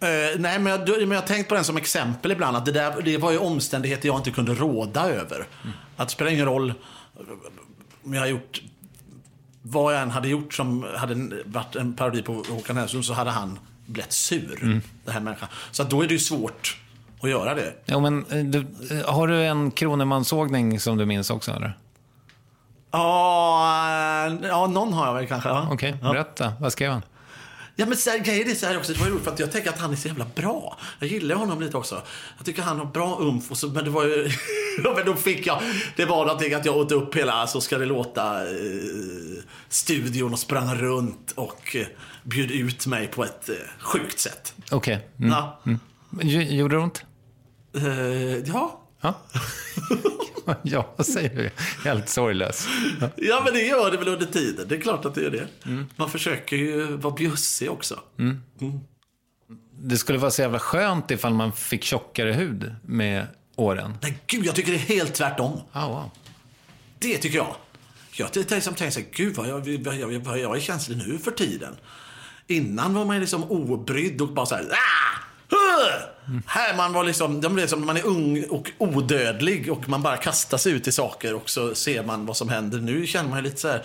Eh, 0.00 0.38
nej, 0.38 0.58
men 0.58 0.66
jag, 0.66 0.88
men 0.88 1.10
jag 1.10 1.20
har 1.20 1.26
tänkt 1.26 1.48
på 1.48 1.54
den 1.54 1.64
som 1.64 1.76
exempel 1.76 2.32
ibland. 2.32 2.56
Att 2.56 2.64
det, 2.64 2.72
där, 2.72 3.02
det 3.02 3.18
var 3.18 3.32
ju 3.32 3.38
omständigheter 3.38 4.08
jag 4.08 4.16
inte 4.16 4.30
kunde 4.30 4.54
råda 4.54 5.10
över. 5.10 5.46
Att 5.96 6.08
det 6.08 6.12
spelar 6.12 6.30
ingen 6.30 6.46
roll 6.46 6.74
om 8.04 8.14
jag 8.14 8.20
har 8.20 8.28
gjort 8.28 8.62
vad 9.62 9.94
jag 9.94 10.02
än 10.02 10.10
hade 10.10 10.28
gjort 10.28 10.54
som 10.54 10.86
hade 10.96 11.14
varit 11.44 11.76
en 11.76 11.92
parodi 11.96 12.22
på 12.22 12.44
Håkan 12.48 12.76
Hellström 12.76 13.02
så 13.02 13.12
hade 13.12 13.30
han 13.30 13.58
blivit 13.86 14.12
sur. 14.12 14.82
Den 15.04 15.14
här 15.14 15.20
människan. 15.20 15.48
Så 15.70 15.84
då 15.84 16.02
är 16.02 16.08
det 16.08 16.14
ju 16.14 16.20
svårt 16.20 16.80
att 17.20 17.30
göra 17.30 17.54
det. 17.54 17.74
Ja, 17.84 18.00
men, 18.00 18.24
eh, 18.30 18.44
du, 18.44 18.66
eh, 18.90 19.14
har 19.14 19.28
du 19.28 19.44
en 19.44 19.70
Kronemansågning 19.70 20.80
som 20.80 20.96
du 20.96 21.06
minns 21.06 21.30
också? 21.30 21.52
Eller? 21.52 21.78
Ja, 22.90 24.26
eh, 24.26 24.48
ja, 24.48 24.66
någon 24.66 24.92
har 24.92 25.06
jag 25.06 25.14
väl 25.14 25.26
kanske. 25.26 25.48
Ja. 25.48 25.68
Okej, 25.72 25.96
ja. 26.02 26.12
berätta. 26.12 26.52
Vad 26.60 26.72
skrev 26.72 26.90
han? 26.92 27.02
Ja, 27.78 27.86
men 27.86 27.96
så 27.96 28.10
här, 28.10 28.18
grejen 28.18 28.50
är 28.50 28.54
så 28.54 28.66
här 28.66 28.76
också, 28.78 28.92
det 28.92 29.00
var 29.00 29.06
roligt 29.06 29.24
för 29.24 29.30
att 29.32 29.38
jag 29.38 29.52
tänker 29.52 29.70
att 29.70 29.78
han 29.78 29.92
är 29.92 29.96
så 29.96 30.08
jävla 30.08 30.26
bra. 30.34 30.78
Jag 30.98 31.08
gillar 31.08 31.36
honom 31.36 31.60
lite 31.60 31.76
också. 31.76 32.02
Jag 32.36 32.46
tycker 32.46 32.62
han 32.62 32.78
har 32.78 32.86
bra 32.86 33.16
umf. 33.20 33.50
Och 33.50 33.56
så, 33.58 33.68
men 33.68 33.84
det 33.84 33.90
var 33.90 34.04
ju, 34.04 34.30
men 34.96 35.06
då 35.06 35.14
fick 35.14 35.46
jag, 35.46 35.60
det 35.96 36.04
var 36.04 36.26
någonting 36.26 36.54
att 36.54 36.64
jag 36.64 36.76
åt 36.76 36.92
upp 36.92 37.14
hela 37.16 37.46
Så 37.46 37.60
ska 37.60 37.78
det 37.78 37.86
låta 37.86 38.40
eh, 38.42 38.54
studion 39.68 40.32
och 40.32 40.38
sprang 40.38 40.74
runt 40.74 41.32
och 41.36 41.76
eh, 41.76 41.86
bjöd 42.22 42.50
ut 42.50 42.86
mig 42.86 43.06
på 43.06 43.24
ett 43.24 43.48
eh, 43.48 43.54
sjukt 43.78 44.18
sätt. 44.18 44.54
Okej. 44.70 45.08
Mm. 45.18 45.30
Ja. 45.30 45.60
Gj- 46.10 46.52
Gjorde 46.54 46.76
det 46.76 46.82
ont? 46.82 47.04
Eh, 47.76 48.36
ja. 48.52 48.80
Ja. 49.06 49.14
ja, 50.62 50.94
vad 50.96 51.06
säger 51.06 51.36
du? 51.36 51.50
Helt 51.84 52.08
sorglös. 52.08 52.68
Ja. 53.00 53.08
ja, 53.16 53.42
men 53.44 53.54
det 53.54 53.60
gör 53.60 53.90
det 53.90 53.96
väl 53.96 54.08
under 54.08 54.26
tiden. 54.26 54.68
Det 54.68 54.74
är 54.74 54.80
klart 54.80 55.04
att 55.04 55.14
det 55.14 55.22
gör 55.22 55.30
det. 55.30 55.48
Man 55.96 56.10
försöker 56.10 56.56
ju 56.56 56.96
vara 56.96 57.14
bjussig 57.14 57.70
också. 57.70 58.00
Det 59.78 59.96
skulle 59.96 60.18
vara 60.18 60.30
så 60.30 60.42
jävla 60.42 60.58
skönt 60.58 61.10
ifall 61.10 61.34
man 61.34 61.52
fick 61.52 61.84
tjockare 61.84 62.32
hud 62.32 62.74
med 62.82 63.26
åren. 63.56 63.98
Nej, 64.02 64.18
gud, 64.26 64.46
jag 64.46 64.54
tycker 64.54 64.72
det 64.72 64.78
är 64.78 64.96
helt 64.96 65.14
tvärtom. 65.14 65.60
Ah, 65.72 65.88
wow. 65.88 66.10
Det 66.98 67.18
tycker 67.18 67.36
jag. 67.36 67.56
Jag 68.12 68.32
tänkte 68.32 68.60
som 68.60 68.74
tänkte 68.74 69.00
så 69.00 69.00
här, 69.00 69.08
gud 69.12 69.34
vad 69.36 69.48
jag, 69.48 69.68
jag, 69.68 70.18
vad 70.18 70.38
jag 70.38 70.56
är 70.56 70.60
känslig 70.60 70.98
nu 70.98 71.18
för 71.18 71.30
tiden. 71.30 71.76
Innan 72.46 72.94
var 72.94 73.04
man 73.04 73.20
liksom 73.20 73.44
obrydd 73.44 74.20
och 74.20 74.28
bara 74.28 74.46
så 74.46 74.54
här, 74.54 74.64
ah! 74.64 75.18
Huh! 75.48 76.15
Här 76.46 76.76
man 76.76 76.92
var 76.92 77.04
liksom, 77.04 77.40
de 77.40 77.54
blev 77.54 77.66
som 77.66 77.86
man 77.86 77.96
är 77.96 78.06
ung 78.06 78.44
och 78.44 78.70
odödlig 78.78 79.72
och 79.72 79.88
man 79.88 80.02
bara 80.02 80.16
kastar 80.16 80.58
sig 80.58 80.72
ut 80.72 80.88
i 80.88 80.92
saker 80.92 81.34
och 81.34 81.50
så 81.50 81.74
ser 81.74 82.02
man 82.02 82.26
vad 82.26 82.36
som 82.36 82.48
händer. 82.48 82.78
Nu 82.78 83.06
känner 83.06 83.30
man 83.30 83.42
lite 83.42 83.60
så 83.60 83.68
här, 83.68 83.82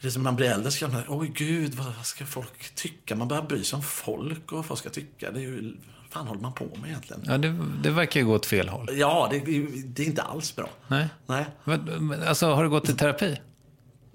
det 0.00 0.06
är 0.06 0.10
som 0.10 0.22
man 0.22 0.36
blir 0.36 0.50
äldre 0.50 0.70
så 0.70 0.78
känner 0.78 0.94
man, 0.94 1.04
oj 1.08 1.32
gud, 1.34 1.74
vad, 1.74 1.86
vad 1.86 2.06
ska 2.06 2.26
folk 2.26 2.74
tycka? 2.74 3.16
Man 3.16 3.28
börjar 3.28 3.42
bry 3.42 3.64
sig 3.64 3.76
om 3.76 3.82
folk 3.82 4.52
och 4.52 4.56
vad 4.56 4.66
folk 4.66 4.80
ska 4.80 4.90
tycka. 4.90 5.30
Det 5.30 5.38
är 5.38 5.42
ju, 5.42 5.76
fan 6.10 6.26
håller 6.26 6.40
man 6.40 6.52
på 6.52 6.64
med 6.64 6.90
egentligen? 6.90 7.22
Ja, 7.26 7.38
det, 7.38 7.56
det 7.82 7.90
verkar 7.90 8.20
ju 8.20 8.26
gå 8.26 8.34
åt 8.34 8.46
fel 8.46 8.68
håll. 8.68 8.88
Ja, 8.92 9.28
det, 9.30 9.38
det 9.84 10.02
är 10.02 10.06
inte 10.06 10.22
alls 10.22 10.56
bra. 10.56 10.68
Nej. 10.88 11.08
Nej. 11.26 11.46
Men, 11.64 11.80
men, 12.08 12.22
alltså, 12.22 12.46
har 12.46 12.62
du 12.64 12.70
gått 12.70 12.88
i 12.88 12.94
terapi? 12.94 13.32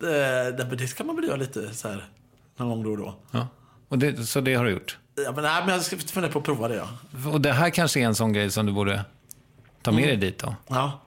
Eh, 0.01 0.55
det, 0.57 0.75
det 0.77 0.95
kan 0.95 1.07
man 1.07 1.15
väl 1.15 1.25
göra 1.25 1.35
lite 1.35 1.73
så 1.73 1.87
här 1.87 2.09
någon 2.57 2.69
gång 2.69 2.83
då 2.83 2.91
och 2.91 2.97
då. 2.97 3.15
Ja. 3.31 3.47
Och 3.87 3.99
det, 3.99 4.25
så 4.25 4.41
det 4.41 4.55
har 4.55 4.65
du 4.65 4.71
gjort? 4.71 4.97
Ja, 5.25 5.31
men, 5.31 5.43
nej, 5.43 5.61
men 5.65 5.69
jag 5.75 5.81
ska 5.83 5.97
fundera 5.97 6.31
på 6.31 6.39
att 6.39 6.45
prova 6.45 6.67
det, 6.67 6.75
ja. 6.75 6.87
Och 7.31 7.41
det 7.41 7.51
här 7.53 7.69
kanske 7.69 7.99
är 7.99 8.05
en 8.05 8.15
sån 8.15 8.33
grej 8.33 8.51
som 8.51 8.65
du 8.65 8.71
borde 8.71 9.05
ta 9.81 9.91
med 9.91 10.03
dig 10.07 10.17
dit 10.17 10.37
då? 10.39 10.55
ja. 10.67 10.99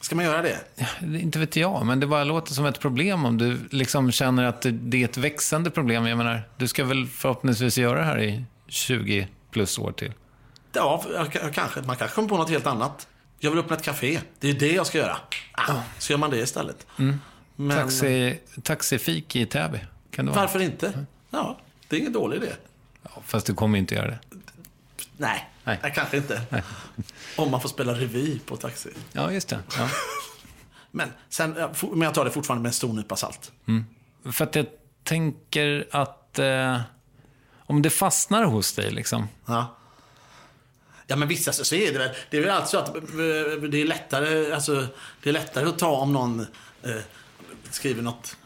Ska 0.00 0.16
man 0.16 0.24
göra 0.24 0.42
det? 0.42 0.58
Ja, 0.76 0.86
inte 1.18 1.38
vet 1.38 1.56
jag, 1.56 1.86
men 1.86 2.00
det 2.00 2.06
bara 2.06 2.24
låter 2.24 2.52
som 2.54 2.66
ett 2.66 2.80
problem 2.80 3.24
om 3.24 3.38
du 3.38 3.58
liksom 3.70 4.12
känner 4.12 4.44
att 4.44 4.62
det- 4.70 5.00
är 5.00 5.04
ett 5.04 5.16
växande 5.16 5.70
problem. 5.70 6.06
Jag 6.06 6.18
menar, 6.18 6.42
du 6.56 6.68
ska 6.68 6.84
väl 6.84 7.06
förhoppningsvis 7.06 7.78
göra 7.78 7.98
det 7.98 8.04
här 8.04 8.20
i 8.22 8.44
20 8.68 9.28
plus 9.50 9.78
år 9.78 9.92
till. 9.92 10.12
Ja, 10.72 11.04
kanske. 11.54 11.82
Man 11.82 11.96
kanske 11.96 12.14
kommer 12.14 12.28
på 12.28 12.36
något 12.36 12.50
helt 12.50 12.66
annat. 12.66 13.06
Jag 13.38 13.50
vill 13.50 13.58
öppna 13.60 13.76
ett 13.76 13.82
café. 13.82 14.20
Det 14.40 14.50
är 14.50 14.54
det 14.54 14.72
jag 14.72 14.86
ska 14.86 14.98
göra. 14.98 15.16
Ah, 15.52 15.74
så 15.98 16.12
gör 16.12 16.18
man 16.18 16.30
det 16.30 16.38
istället. 16.38 16.86
Men 17.56 17.76
Taxi, 17.78 18.38
taxifik 18.62 19.36
i 19.36 19.46
Täby, 19.46 19.78
kan 20.10 20.24
det 20.26 20.30
vara? 20.32 20.40
varför 20.40 20.60
inte? 20.60 21.06
Ja, 21.30 21.58
det 21.88 21.96
är 21.96 22.00
ingen 22.00 22.12
dålig 22.12 22.36
idé. 22.36 22.52
Fast 23.24 23.46
du 23.46 23.54
kommer 23.54 23.78
inte 23.78 23.94
göra 23.94 24.06
det. 24.06 24.18
Nej, 25.16 25.50
Nej. 25.64 25.78
Nej. 25.82 25.92
kanske 25.94 26.16
inte. 26.16 26.42
Om 27.36 27.50
man 27.50 27.60
får 27.60 27.68
spela 27.68 27.92
revy 27.92 28.38
på 28.38 28.56
taxi. 28.56 28.90
Ja, 29.12 29.32
just 29.32 29.48
det. 29.48 29.58
Ja. 29.76 29.88
Men, 30.90 31.12
sen, 31.28 31.50
men 31.80 32.00
jag 32.00 32.14
tar 32.14 32.24
det 32.24 32.30
fortfarande 32.30 32.62
med 32.62 32.68
en 32.68 32.72
stor 32.74 32.92
nypa 32.92 33.16
salt. 33.16 33.52
För 34.32 34.44
att 34.44 34.54
jag 34.54 34.66
tänker 35.04 35.88
att 35.90 36.38
eh, 36.38 36.80
om 37.56 37.82
det 37.82 37.90
fastnar 37.90 38.44
hos 38.44 38.72
dig, 38.72 38.90
liksom. 38.90 39.28
Ja. 39.46 39.76
Ja 41.06 41.16
men 41.16 41.28
vissa 41.28 41.52
så 41.52 41.74
är 41.74 41.92
det 41.92 41.98
väl. 41.98 42.10
Det 42.30 42.36
är 42.36 42.40
väl 42.40 42.50
alltså 42.50 42.78
att 42.78 42.96
eh, 42.96 43.02
det 43.70 43.80
är 43.80 43.84
lättare, 43.84 44.52
alltså, 44.52 44.86
det 45.22 45.28
är 45.28 45.32
lättare 45.32 45.68
att 45.68 45.78
ta 45.78 45.90
om 45.90 46.12
någon 46.12 46.40
eh, 46.82 46.96
skriver 47.70 48.02
något 48.02 48.36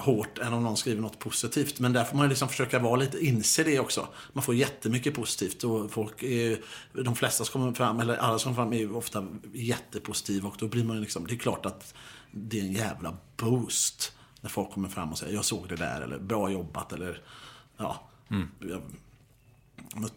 hårt 0.00 0.38
än 0.38 0.52
om 0.52 0.62
någon 0.62 0.76
skriver 0.76 1.02
något 1.02 1.18
positivt. 1.18 1.80
Men 1.80 1.92
där 1.92 2.04
får 2.04 2.16
man 2.16 2.28
liksom 2.28 2.48
försöka 2.48 2.78
vara 2.78 2.96
lite, 2.96 3.26
inse 3.26 3.64
det 3.64 3.80
också. 3.80 4.08
Man 4.32 4.44
får 4.44 4.54
jättemycket 4.54 5.14
positivt 5.14 5.64
och 5.64 5.90
folk 5.90 6.22
är, 6.22 6.58
de 6.92 7.16
flesta 7.16 7.44
som 7.44 7.52
kommer 7.52 7.72
fram, 7.72 8.00
eller 8.00 8.16
alla 8.16 8.38
som 8.38 8.54
kommer 8.54 8.64
fram 8.66 8.72
är 8.72 8.78
ju 8.78 8.92
ofta 8.92 9.26
jättepositiva 9.52 10.48
och 10.48 10.56
då 10.58 10.68
blir 10.68 10.84
man 10.84 11.00
liksom, 11.00 11.26
det 11.26 11.34
är 11.34 11.38
klart 11.38 11.66
att 11.66 11.94
det 12.30 12.60
är 12.60 12.64
en 12.64 12.72
jävla 12.72 13.16
boost 13.36 14.12
när 14.40 14.50
folk 14.50 14.70
kommer 14.72 14.88
fram 14.88 15.12
och 15.12 15.18
säger 15.18 15.34
jag 15.34 15.44
såg 15.44 15.68
det 15.68 15.76
där 15.76 16.00
eller 16.00 16.18
bra 16.18 16.50
jobbat 16.50 16.92
eller 16.92 17.22
ja. 17.76 18.08
Jag, 18.58 18.82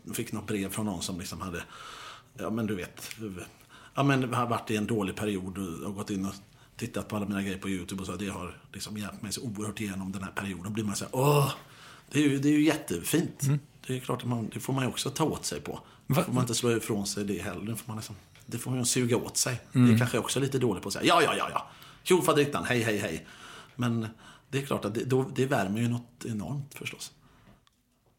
jag 0.03 0.15
fick 0.15 0.31
något 0.31 0.47
brev 0.47 0.69
från 0.69 0.85
någon 0.85 1.01
som 1.01 1.19
liksom 1.19 1.41
hade, 1.41 1.63
ja 2.37 2.49
men 2.49 2.65
du 2.65 2.75
vet, 2.75 3.09
ja 3.93 4.03
men 4.03 4.33
har 4.33 4.47
varit 4.47 4.71
i 4.71 4.75
en 4.75 4.87
dålig 4.87 5.15
period 5.15 5.57
och, 5.57 5.87
och 5.87 5.95
gått 5.95 6.09
in 6.09 6.25
och 6.25 6.33
tittat 6.77 7.07
på 7.07 7.15
alla 7.15 7.25
mina 7.25 7.41
grejer 7.41 7.57
på 7.57 7.69
YouTube 7.69 8.01
och 8.01 8.05
så. 8.07 8.15
Det 8.15 8.27
har 8.29 8.57
liksom 8.73 8.97
hjälpt 8.97 9.21
mig 9.21 9.31
så 9.33 9.41
oerhört 9.41 9.81
igenom 9.81 10.11
den 10.11 10.23
här 10.23 10.31
perioden. 10.31 10.63
Då 10.63 10.69
blir 10.69 10.83
man 10.83 10.95
så 10.95 11.05
här, 11.05 11.15
åh, 11.15 11.51
det 12.11 12.19
är 12.19 12.23
ju, 12.29 12.39
det 12.39 12.47
är 12.49 12.53
ju 12.53 12.63
jättefint. 12.63 13.41
Det 13.87 13.95
är 13.95 13.99
klart 13.99 14.21
att 14.21 14.27
man, 14.27 14.49
det 14.53 14.59
får 14.59 14.73
man 14.73 14.83
ju 14.83 14.89
också 14.89 15.09
ta 15.09 15.23
åt 15.23 15.45
sig 15.45 15.61
på. 15.61 15.79
Va- 16.07 16.23
får 16.23 16.33
man 16.33 16.43
inte 16.43 16.55
slå 16.55 16.77
ifrån 16.77 17.07
sig 17.07 17.25
det 17.25 17.41
heller. 17.41 17.61
Det 17.65 17.75
får 17.75 17.87
man, 17.87 17.97
liksom, 17.97 18.15
det 18.45 18.57
får 18.57 18.71
man 18.71 18.85
suga 18.85 19.17
åt 19.17 19.37
sig. 19.37 19.61
Det 19.71 19.97
kanske 19.97 20.17
jag 20.17 20.23
också 20.23 20.39
är 20.39 20.41
lite 20.41 20.59
dålig 20.59 20.83
på 20.83 20.87
att 20.89 20.93
säga, 20.93 21.05
ja, 21.05 21.21
ja, 21.23 21.35
ja, 21.37 21.49
ja. 21.53 21.67
Tjo 22.03 22.21
faderittan, 22.21 22.65
hej, 22.65 22.81
hej, 22.83 22.97
hej. 22.97 23.25
Men 23.75 24.07
det 24.49 24.57
är 24.61 24.65
klart 24.65 24.85
att 24.85 24.93
det, 24.93 25.03
då, 25.03 25.31
det 25.35 25.45
värmer 25.45 25.81
ju 25.81 25.87
något 25.87 26.25
enormt 26.25 26.73
förstås. 26.73 27.11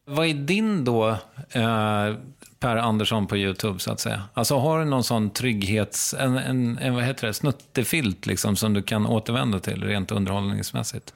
Vad 0.05 0.27
är 0.27 0.33
din 0.33 0.85
då, 0.85 1.09
eh, 1.49 2.13
Per 2.59 2.75
Andersson 2.77 3.27
på 3.27 3.37
YouTube, 3.37 3.79
så 3.79 3.91
att 3.91 3.99
säga? 3.99 4.23
Alltså 4.33 4.57
har 4.57 4.79
du 4.79 4.85
någon 4.85 5.03
sån 5.03 5.29
trygghets... 5.29 6.13
En, 6.13 6.37
en, 6.37 6.77
en 6.77 6.95
vad 6.95 7.03
heter 7.03 7.27
det? 7.27 7.33
Snuttefilt, 7.33 8.25
liksom, 8.25 8.55
som 8.55 8.73
du 8.73 8.83
kan 8.83 9.05
återvända 9.05 9.59
till 9.59 9.83
rent 9.83 10.11
underhållningsmässigt? 10.11 11.13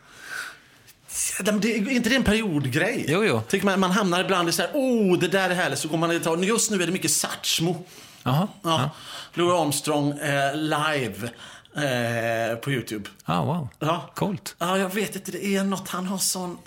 Det, 1.39 1.75
är 1.75 1.89
inte 1.89 2.09
det 2.09 2.15
en 2.15 2.23
periodgrej? 2.23 3.05
Jo, 3.07 3.23
jo. 3.23 3.41
Tycker 3.47 3.65
man, 3.65 3.79
man 3.79 3.91
hamnar 3.91 4.23
ibland 4.23 4.49
i 4.49 4.51
så 4.51 4.61
här, 4.61 4.71
oh, 4.73 5.19
det 5.19 5.27
där 5.27 5.49
är 5.49 5.55
härligt. 5.55 5.79
Så 5.79 5.87
går 5.87 5.97
man 5.97 6.11
ett 6.11 6.23
tag, 6.23 6.43
just 6.43 6.71
nu 6.71 6.83
är 6.83 6.85
det 6.85 6.93
mycket 6.93 7.11
Satchmo. 7.11 7.85
Jaha. 8.23 8.47
Ja. 8.63 8.89
Louis 9.33 9.53
Armstrong 9.53 10.11
eh, 10.11 10.55
live 10.55 11.29
eh, 11.75 12.55
på 12.55 12.71
YouTube. 12.71 13.09
Ah, 13.25 13.43
wow. 13.43 13.69
Ja. 13.79 14.11
Coolt. 14.15 14.55
Ja, 14.59 14.77
jag 14.77 14.93
vet 14.93 15.15
inte. 15.15 15.31
Det 15.31 15.55
är 15.55 15.63
något. 15.63 15.89
Han 15.89 16.05
har 16.05 16.17
sån, 16.17 16.57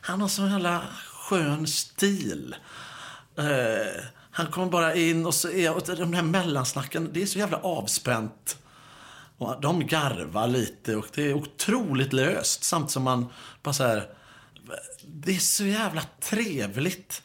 han 0.00 0.20
har 0.20 0.28
sån 0.28 0.50
jävla 0.50 0.82
skön 1.28 1.66
stil. 1.66 2.56
Eh, 3.38 4.04
han 4.30 4.46
kommer 4.46 4.66
bara 4.66 4.94
in 4.94 5.26
och 5.26 5.34
så 5.34 5.50
är 5.50 5.74
och 5.74 5.96
de 5.96 6.12
här 6.12 6.22
mellansnacken, 6.22 7.10
det 7.12 7.22
är 7.22 7.26
så 7.26 7.38
jävla 7.38 7.56
avspänt. 7.56 8.58
Och 9.38 9.60
de 9.60 9.86
garvar 9.86 10.48
lite 10.48 10.96
och 10.96 11.06
det 11.14 11.22
är 11.22 11.34
otroligt 11.34 12.12
löst. 12.12 12.64
Samtidigt 12.64 12.92
som 12.92 13.02
man 13.02 13.26
bara 13.62 13.74
så 13.74 13.84
här, 13.84 14.08
det 15.06 15.36
är 15.36 15.38
så 15.38 15.64
jävla 15.64 16.02
trevligt. 16.20 17.22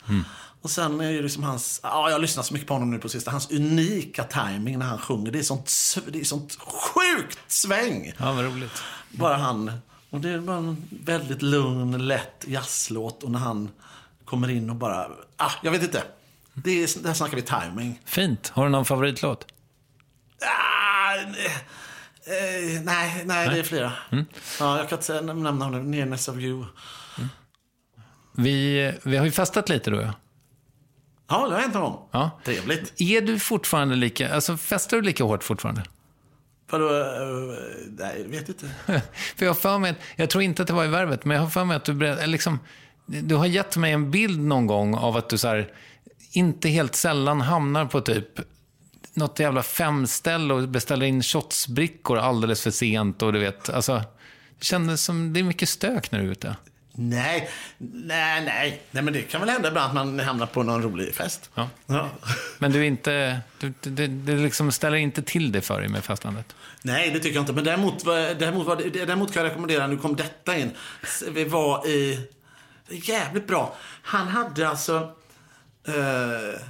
Och 0.62 0.72
sen 0.72 1.02
är 1.02 1.14
det 1.14 1.22
liksom 1.22 1.44
hans, 1.44 1.80
ja 1.84 2.10
jag 2.10 2.16
har 2.16 2.20
lyssnat 2.20 2.46
så 2.46 2.54
mycket 2.54 2.68
på 2.68 2.74
honom 2.74 2.92
nu 2.92 3.00
på 3.00 3.10
sista, 3.10 3.32
hans 3.32 3.52
unika 3.52 4.24
timing 4.24 4.80
när 4.80 4.86
han 4.86 4.98
sjunger. 4.98 5.32
Det 5.32 5.40
är 5.40 5.44
sånt, 5.44 5.72
det 6.08 6.20
är 6.20 6.24
sånt 6.24 6.58
sjukt 6.62 7.40
sväng. 7.48 8.14
Ja, 8.18 8.34
vad 8.34 8.46
roligt. 8.46 8.84
Bara 9.10 9.38
han. 9.38 9.72
Och 10.10 10.22
det 10.22 10.30
är 10.30 10.40
bara 10.40 10.58
en 10.58 10.88
väldigt 10.90 11.42
lugn, 11.42 12.08
lätt 12.08 12.46
jazzlåt. 12.48 13.24
Och 13.24 13.32
när 13.32 13.40
han 13.40 13.70
kommer 14.30 14.50
in 14.50 14.70
och 14.70 14.76
bara, 14.76 15.08
ah, 15.38 15.52
jag 15.64 15.72
vet 15.72 15.84
inte. 15.84 16.04
Det 16.54 16.84
är, 16.84 17.04
där 17.04 17.14
snackar 17.14 17.36
vi 17.36 17.42
timing. 17.42 18.00
Fint. 18.06 18.50
Har 18.50 18.64
du 18.64 18.70
någon 18.70 18.86
favoritlåt? 18.86 19.46
Ah, 20.42 21.16
nej, 21.16 21.46
eh, 22.76 22.82
nej, 22.84 23.24
nej, 23.26 23.50
det 23.50 23.60
är 23.60 23.64
flera. 23.64 23.94
Ja, 24.60 24.78
jag 24.78 24.90
kan 24.90 24.96
inte 24.98 25.06
säga- 25.06 25.22
nämna 25.22 25.52
namnet. 25.52 25.86
Nearness 25.86 26.28
of 26.28 26.38
you. 26.38 26.66
Vi, 28.38 28.94
vi 29.04 29.18
har 29.18 29.26
ju 29.26 29.32
festat 29.32 29.70
lite 29.70 29.92
då, 29.92 30.02
ja. 30.02 30.14
Ja, 31.30 31.48
det 31.48 31.54
har 31.54 31.62
hänt 31.62 31.74
någon. 31.74 32.08
Ja. 32.12 32.40
Trevligt. 32.46 33.02
Är 33.02 33.22
du 33.22 33.40
fortfarande 33.40 33.96
lika... 33.96 34.34
Alltså, 34.36 34.58
festar 34.58 34.98
du 34.98 35.04
lika 35.04 35.24
hårt 35.24 35.44
fortfarande? 35.44 35.84
Vadå? 36.72 36.86
eh, 36.90 37.58
nej, 37.88 38.22
jag 38.22 38.30
vet 38.30 38.50
inte. 38.50 38.70
För 39.36 39.46
jag 39.46 39.50
har 39.50 39.56
för 39.60 39.78
mig, 39.78 39.96
jag 40.16 40.30
tror 40.30 40.44
inte 40.44 40.62
att 40.62 40.68
det 40.68 40.74
var 40.74 40.86
i 40.86 40.88
värvet, 40.88 41.26
men 41.26 41.36
jag 41.38 41.44
har 41.44 41.50
för 41.50 41.66
mig 41.66 41.78
att 41.78 41.86
du 41.86 42.16
liksom, 42.28 42.60
du 43.10 43.36
har 43.36 43.46
gett 43.46 43.78
mig 43.78 43.92
en 43.92 44.12
bild 44.12 44.40
någon 44.40 44.68
gång 44.68 44.96
av 44.96 45.18
att 45.18 45.30
du 45.30 45.38
så 45.38 45.48
här, 45.48 45.72
inte 46.32 46.70
helt 46.70 46.96
sällan 46.96 47.42
hamnar 47.42 47.86
på 47.86 48.02
typ 48.02 48.40
något 49.14 49.40
jävla 49.40 49.64
femställe 49.64 50.54
och 50.54 50.68
beställer 50.68 51.06
in 51.06 51.24
shotsbrickor 51.24 52.18
alldeles 52.18 52.62
för 52.62 52.72
sent 52.72 53.22
och 53.22 53.34
du 53.34 53.40
vet, 53.40 53.70
alltså, 53.70 54.04
det 54.60 54.66
kändes 54.66 55.04
som, 55.04 55.34
det 55.34 55.40
är 55.40 55.44
mycket 55.44 55.70
stök 55.70 56.12
när 56.12 56.20
du 56.20 56.28
är 56.28 56.32
ute. 56.32 56.56
Nej, 57.02 57.50
nej, 57.78 58.46
nej. 58.46 58.82
Nej, 58.92 59.04
men 59.04 59.14
det 59.14 59.22
kan 59.22 59.42
väl 59.42 59.50
hända 59.50 59.68
ibland 59.68 59.88
att 59.88 59.94
man 59.94 60.20
hamnar 60.20 60.46
på 60.46 60.64
någon 60.64 60.84
rolig 60.84 61.16
fest. 61.16 61.50
Ja. 61.56 61.70
Ja. 61.86 62.10
Men 62.58 62.72
du 62.72 62.86
inte, 62.86 63.40
du, 63.60 63.74
det, 63.82 64.08
det 64.08 64.36
liksom 64.36 64.72
ställer 64.72 64.98
inte 64.98 65.22
till 65.22 65.52
det 65.52 65.62
för 65.62 65.80
dig 65.80 65.90
med 65.90 66.04
festandet. 66.04 66.56
Nej, 66.82 67.12
det 67.12 67.20
tycker 67.20 67.36
jag 67.36 67.42
inte. 67.42 67.54
Men 67.54 67.64
däremot, 67.64 68.06
däremot, 68.06 68.80
däremot 68.94 69.34
kan 69.34 69.44
jag 69.44 69.50
rekommendera, 69.50 69.88
nu 69.88 69.98
kom 69.98 70.16
detta 70.16 70.58
in. 70.58 70.72
Vi 71.32 71.44
var 71.44 71.88
i 71.88 72.28
det 72.90 72.96
är 72.96 73.10
Jävligt 73.10 73.48
bra. 73.48 73.76
Han 74.02 74.28
hade 74.28 74.70
alltså... 74.70 75.12
Eh, 75.88 76.62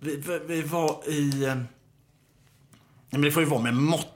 vi, 0.00 0.16
vi, 0.16 0.40
vi 0.46 0.62
var 0.62 1.08
i... 1.08 1.44
Eh, 1.44 1.56
men 3.10 3.22
det 3.22 3.30
får 3.30 3.42
ju 3.42 3.48
vara 3.48 3.60
med 3.60 3.74
måtta. 3.74 4.10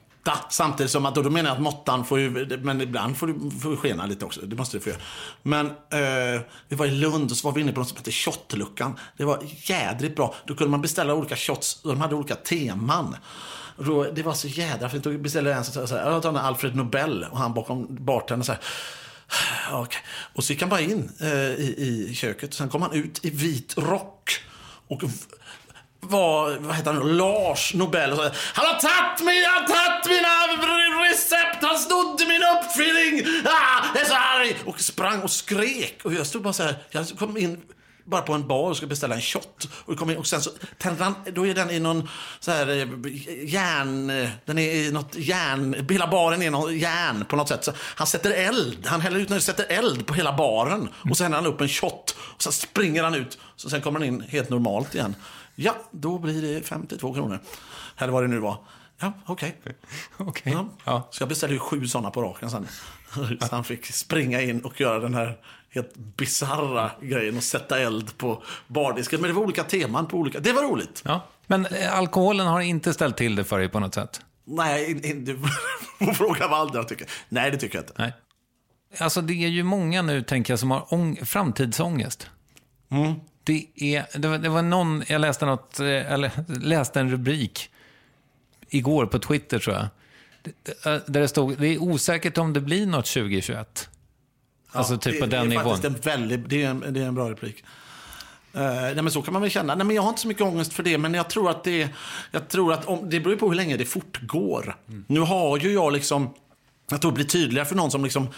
Samtidigt 0.50 0.92
som 0.92 1.06
att, 1.06 1.16
och 1.16 1.24
då 1.24 1.30
menar 1.30 1.50
jag 1.50 1.56
att 1.56 1.62
måttan 1.62 2.04
får 2.04 2.20
ju, 2.20 2.58
men 2.62 2.80
ibland 2.80 3.16
får 3.16 3.26
du 3.26 3.50
får 3.50 3.76
skena 3.76 4.06
lite 4.06 4.24
också. 4.24 4.40
Det 4.40 4.56
måste 4.56 4.76
du 4.76 4.80
få 4.80 4.88
göra. 4.88 5.00
Men 5.42 5.66
eh, 5.66 6.42
vi 6.68 6.76
var 6.76 6.86
i 6.86 6.90
Lund 6.90 7.30
och 7.30 7.36
så 7.36 7.48
var 7.48 7.54
vi 7.54 7.60
inne 7.60 7.72
på 7.72 7.80
något 7.80 7.88
som 7.88 7.96
hette 7.96 8.10
Shotluckan. 8.10 8.98
Det 9.16 9.24
var 9.24 9.42
jädrigt 9.42 10.16
bra. 10.16 10.34
Då 10.46 10.54
kunde 10.54 10.70
man 10.70 10.80
beställa 10.80 11.14
olika 11.14 11.36
shots 11.36 11.82
och 11.82 11.90
de 11.90 12.00
hade 12.00 12.14
olika 12.14 12.34
teman. 12.34 13.16
Och 13.76 13.84
då, 13.84 14.04
det 14.04 14.22
var 14.22 14.32
så 14.32 14.48
jädra 14.48 14.88
fint. 14.88 15.04
Då 15.04 15.18
beställde 15.18 15.50
jag 15.50 15.58
en 15.58 15.64
som 15.64 15.88
sa 15.88 15.96
jag 15.96 16.22
tar 16.22 16.28
en 16.28 16.36
Alfred 16.36 16.76
Nobel 16.76 17.26
och 17.30 17.38
han 17.38 17.54
bakom 17.54 17.86
bartendern 17.90 18.44
så 18.44 18.52
här. 18.52 18.60
Okay. 19.72 20.00
Och 20.34 20.44
så 20.44 20.52
gick 20.52 20.60
han 20.60 20.70
bara 20.70 20.80
in 20.80 21.12
eh, 21.20 21.28
i, 21.30 22.06
i 22.08 22.14
köket. 22.14 22.54
Sen 22.54 22.68
kom 22.68 22.82
han 22.82 22.92
ut 22.92 23.24
i 23.24 23.30
vit 23.30 23.74
rock. 23.76 24.40
Och 24.88 25.02
var, 26.00 26.56
vad 26.56 26.76
heter 26.76 26.92
han 26.92 27.16
Lars 27.16 27.74
Nobel. 27.74 28.10
Och 28.10 28.16
så, 28.16 28.22
han 28.54 28.66
har 28.66 28.80
tagit 28.80 29.24
mig, 29.24 29.44
han 29.44 29.62
har 29.62 29.68
tagit 29.68 30.06
mina 30.06 30.48
recept, 31.10 31.62
han 31.62 31.78
snodde 31.78 32.26
min 32.26 32.42
uppfinning. 32.42 33.42
Ah, 33.44 33.84
jag 33.94 34.02
är 34.02 34.08
så 34.08 34.14
arg. 34.14 34.56
Och 34.64 34.80
sprang 34.80 35.22
och 35.22 35.30
skrek. 35.30 36.00
Och 36.04 36.14
jag 36.14 36.26
stod 36.26 36.42
bara 36.42 36.52
så 36.52 36.62
här, 36.62 36.78
jag 36.90 37.08
kom 37.18 37.36
in 37.36 37.62
bara 38.08 38.22
på 38.22 38.32
en 38.32 38.48
bar 38.48 38.70
och 38.70 38.76
skulle 38.76 38.88
beställa 38.88 39.14
en 39.14 39.20
shot. 39.20 39.68
Och, 39.72 39.98
kom 39.98 40.10
in, 40.10 40.16
och 40.16 40.26
sen 40.26 40.40
så 40.40 40.50
tände 40.78 41.04
han, 41.04 41.14
då 41.32 41.46
är 41.46 41.54
den 41.54 41.70
i 41.70 41.80
någon 41.80 42.08
så 42.40 42.50
här 42.50 42.68
eh, 42.68 42.88
järn, 43.44 44.10
eh, 44.10 44.30
den 44.44 44.58
är 44.58 44.74
i 44.74 44.92
något 44.92 45.14
järn, 45.14 45.86
hela 45.90 46.06
baren 46.06 46.42
är 46.42 46.50
någon 46.50 46.78
järn 46.78 47.24
på 47.24 47.36
något 47.36 47.48
sätt. 47.48 47.64
Så 47.64 47.72
han 47.76 48.06
sätter 48.06 48.30
eld, 48.30 48.86
han 48.86 49.00
häller 49.00 49.20
ut 49.20 49.30
och 49.30 49.42
sätter 49.42 49.66
eld 49.68 50.06
på 50.06 50.14
hela 50.14 50.36
baren. 50.36 50.88
Och 51.10 51.16
sen 51.16 51.24
häller 51.24 51.36
han 51.36 51.54
upp 51.54 51.60
en 51.60 51.68
shot. 51.68 52.16
Och 52.18 52.42
sen 52.42 52.52
springer 52.52 53.04
han 53.04 53.14
ut. 53.14 53.38
Så 53.56 53.70
sen 53.70 53.80
kommer 53.80 54.00
han 54.00 54.08
in 54.08 54.20
helt 54.20 54.50
normalt 54.50 54.94
igen. 54.94 55.14
Ja, 55.54 55.76
då 55.90 56.18
blir 56.18 56.42
det 56.42 56.66
52 56.66 57.14
kronor. 57.14 57.40
Eller 57.98 58.12
vad 58.12 58.22
det 58.22 58.28
nu 58.28 58.38
var. 58.38 58.58
Ja, 59.00 59.12
okej. 59.26 59.60
Okej. 60.16 60.52
Ja. 60.52 60.68
Ja. 60.84 61.08
Så 61.10 61.22
jag 61.22 61.28
beställde 61.28 61.54
ju 61.54 61.60
sju 61.60 61.86
sådana 61.86 62.10
på 62.10 62.22
raken 62.22 62.50
sen. 62.50 62.68
Så 63.40 63.48
han 63.50 63.64
fick 63.64 63.86
springa 63.86 64.40
in 64.40 64.60
och 64.60 64.80
göra 64.80 64.98
den 64.98 65.14
här 65.14 65.38
helt 65.74 65.96
bizarra 65.96 66.90
grejen 67.02 67.38
att 67.38 67.44
sätta 67.44 67.78
eld 67.80 68.18
på 68.18 68.42
bardisken. 68.68 69.20
Men 69.20 69.28
det 69.30 69.34
var 69.34 69.42
olika 69.42 69.64
teman 69.64 70.06
på 70.06 70.16
olika... 70.16 70.40
Det 70.40 70.52
var 70.52 70.62
roligt. 70.62 71.02
Ja. 71.04 71.26
Men 71.46 71.66
eh, 71.66 71.98
alkoholen 71.98 72.46
har 72.46 72.60
inte 72.60 72.92
ställt 72.94 73.16
till 73.16 73.36
det 73.36 73.44
för 73.44 73.58
dig 73.58 73.68
på 73.68 73.80
något 73.80 73.94
sätt? 73.94 74.20
Nej, 74.44 74.94
du 75.14 75.38
får 75.98 76.12
fråga 76.12 76.44
andra 76.44 76.84
tycker. 76.84 77.06
Nej, 77.28 77.50
det 77.50 77.56
tycker 77.56 77.76
jag 77.78 77.82
inte. 77.82 77.94
Nej. 77.96 78.12
Alltså 78.98 79.20
det 79.20 79.32
är 79.44 79.48
ju 79.48 79.62
många 79.62 80.02
nu, 80.02 80.22
tänker 80.22 80.52
jag, 80.52 80.60
som 80.60 80.70
har 80.70 80.80
ång- 80.80 81.24
framtidsångest. 81.24 82.30
Det, 83.44 83.66
är, 83.74 84.18
det, 84.18 84.28
var, 84.28 84.38
det 84.38 84.48
var 84.48 84.62
någon, 84.62 85.02
jag 85.08 85.20
läste 85.20 85.46
något, 85.46 85.80
eh, 85.80 85.86
eller 86.12 86.30
läste 86.60 87.00
en 87.00 87.10
rubrik 87.10 87.70
igår 88.70 89.06
på 89.06 89.18
Twitter 89.18 89.58
tror 89.58 89.76
jag. 89.76 89.84
Eh, 90.94 91.00
Där 91.06 91.20
det 91.20 91.28
stod, 91.28 91.58
det 91.58 91.66
är 91.68 91.78
osäkert 91.82 92.38
om 92.38 92.52
det 92.52 92.60
blir 92.60 92.86
något 92.86 93.06
2021. 93.06 93.88
Alltså 94.72 94.98
typ 94.98 95.12
det, 95.14 95.20
på 95.20 95.26
den 95.26 95.30
det 95.30 95.36
är 95.54 95.58
nivån. 95.58 95.64
faktiskt 95.64 95.84
en 95.84 96.00
väldigt, 96.00 96.48
det 96.48 96.62
är 96.62 96.70
en, 96.70 96.84
det 96.90 97.00
är 97.00 97.06
en 97.06 97.14
bra 97.14 97.30
replik. 97.30 97.64
Uh, 98.56 98.62
nej, 98.62 99.02
men 99.02 99.10
så 99.10 99.22
kan 99.22 99.32
man 99.32 99.42
väl 99.42 99.50
känna. 99.50 99.74
Nej, 99.74 99.86
men 99.86 99.96
jag 99.96 100.02
har 100.02 100.08
inte 100.08 100.20
så 100.20 100.28
mycket 100.28 100.42
ångest 100.42 100.72
för 100.72 100.82
det, 100.82 100.98
men 100.98 101.14
jag 101.14 101.30
tror 101.30 101.50
att 101.50 101.64
det, 101.64 101.88
jag 102.30 102.48
tror 102.48 102.72
att 102.72 102.84
om, 102.84 103.10
det 103.10 103.20
beror 103.20 103.36
på 103.36 103.48
hur 103.48 103.54
länge 103.54 103.76
det 103.76 103.84
fortgår. 103.84 104.76
Nu 105.06 105.20
har 105.20 105.58
ju 105.58 105.72
jag 105.72 105.92
liksom, 105.92 106.34
jag 106.90 107.00
tror 107.00 107.10
det 107.10 107.14
blir 107.14 107.24
tydligare 107.24 107.66
för 107.66 107.74
någon 107.74 107.90
som 107.90 108.04
liksom, 108.04 108.28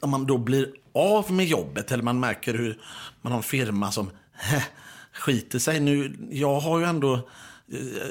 om 0.00 0.10
man 0.10 0.26
då 0.26 0.38
blir 0.38 0.68
av 0.94 1.32
med 1.32 1.46
jobbet 1.46 1.92
eller 1.92 2.02
man 2.02 2.20
märker 2.20 2.54
hur 2.54 2.78
man 3.22 3.32
har 3.32 3.38
en 3.38 3.42
firma 3.42 3.92
som 3.92 4.10
heh, 4.32 4.62
skiter 5.12 5.58
sig. 5.58 5.80
Nu, 5.80 6.16
jag 6.30 6.60
har 6.60 6.78
ju 6.78 6.84
ändå, 6.84 7.28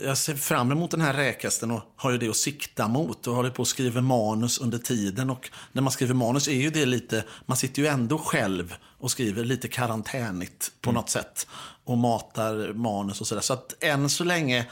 jag 0.03 0.17
ser 0.17 0.35
fram 0.35 0.71
emot 0.71 0.91
den 0.91 1.01
här 1.01 1.13
räkasten 1.13 1.71
och 1.71 1.81
har 1.95 2.11
ju 2.11 2.17
det 2.17 2.29
att 2.29 2.35
sikta 2.35 2.87
mot 2.87 3.27
och 3.27 3.35
håller 3.35 3.49
på 3.49 3.61
att 3.61 3.67
skriva 3.67 4.01
manus 4.01 4.59
under 4.59 4.77
tiden. 4.77 5.29
Och 5.29 5.49
när 5.71 5.81
man 5.81 5.91
skriver 5.91 6.13
manus 6.13 6.47
är 6.47 6.61
ju 6.61 6.69
det 6.69 6.85
lite, 6.85 7.25
man 7.45 7.57
sitter 7.57 7.81
ju 7.81 7.87
ändå 7.87 8.17
själv 8.17 8.75
och 8.99 9.11
skriver 9.11 9.43
lite 9.43 9.67
karantänigt 9.67 10.71
på 10.81 10.91
något 10.91 11.09
sätt. 11.09 11.47
Och 11.83 11.97
matar 11.97 12.73
manus 12.73 13.21
och 13.21 13.27
sådär. 13.27 13.41
Så 13.41 13.53
att 13.53 13.83
än 13.83 14.09
så 14.09 14.23
länge 14.23 14.65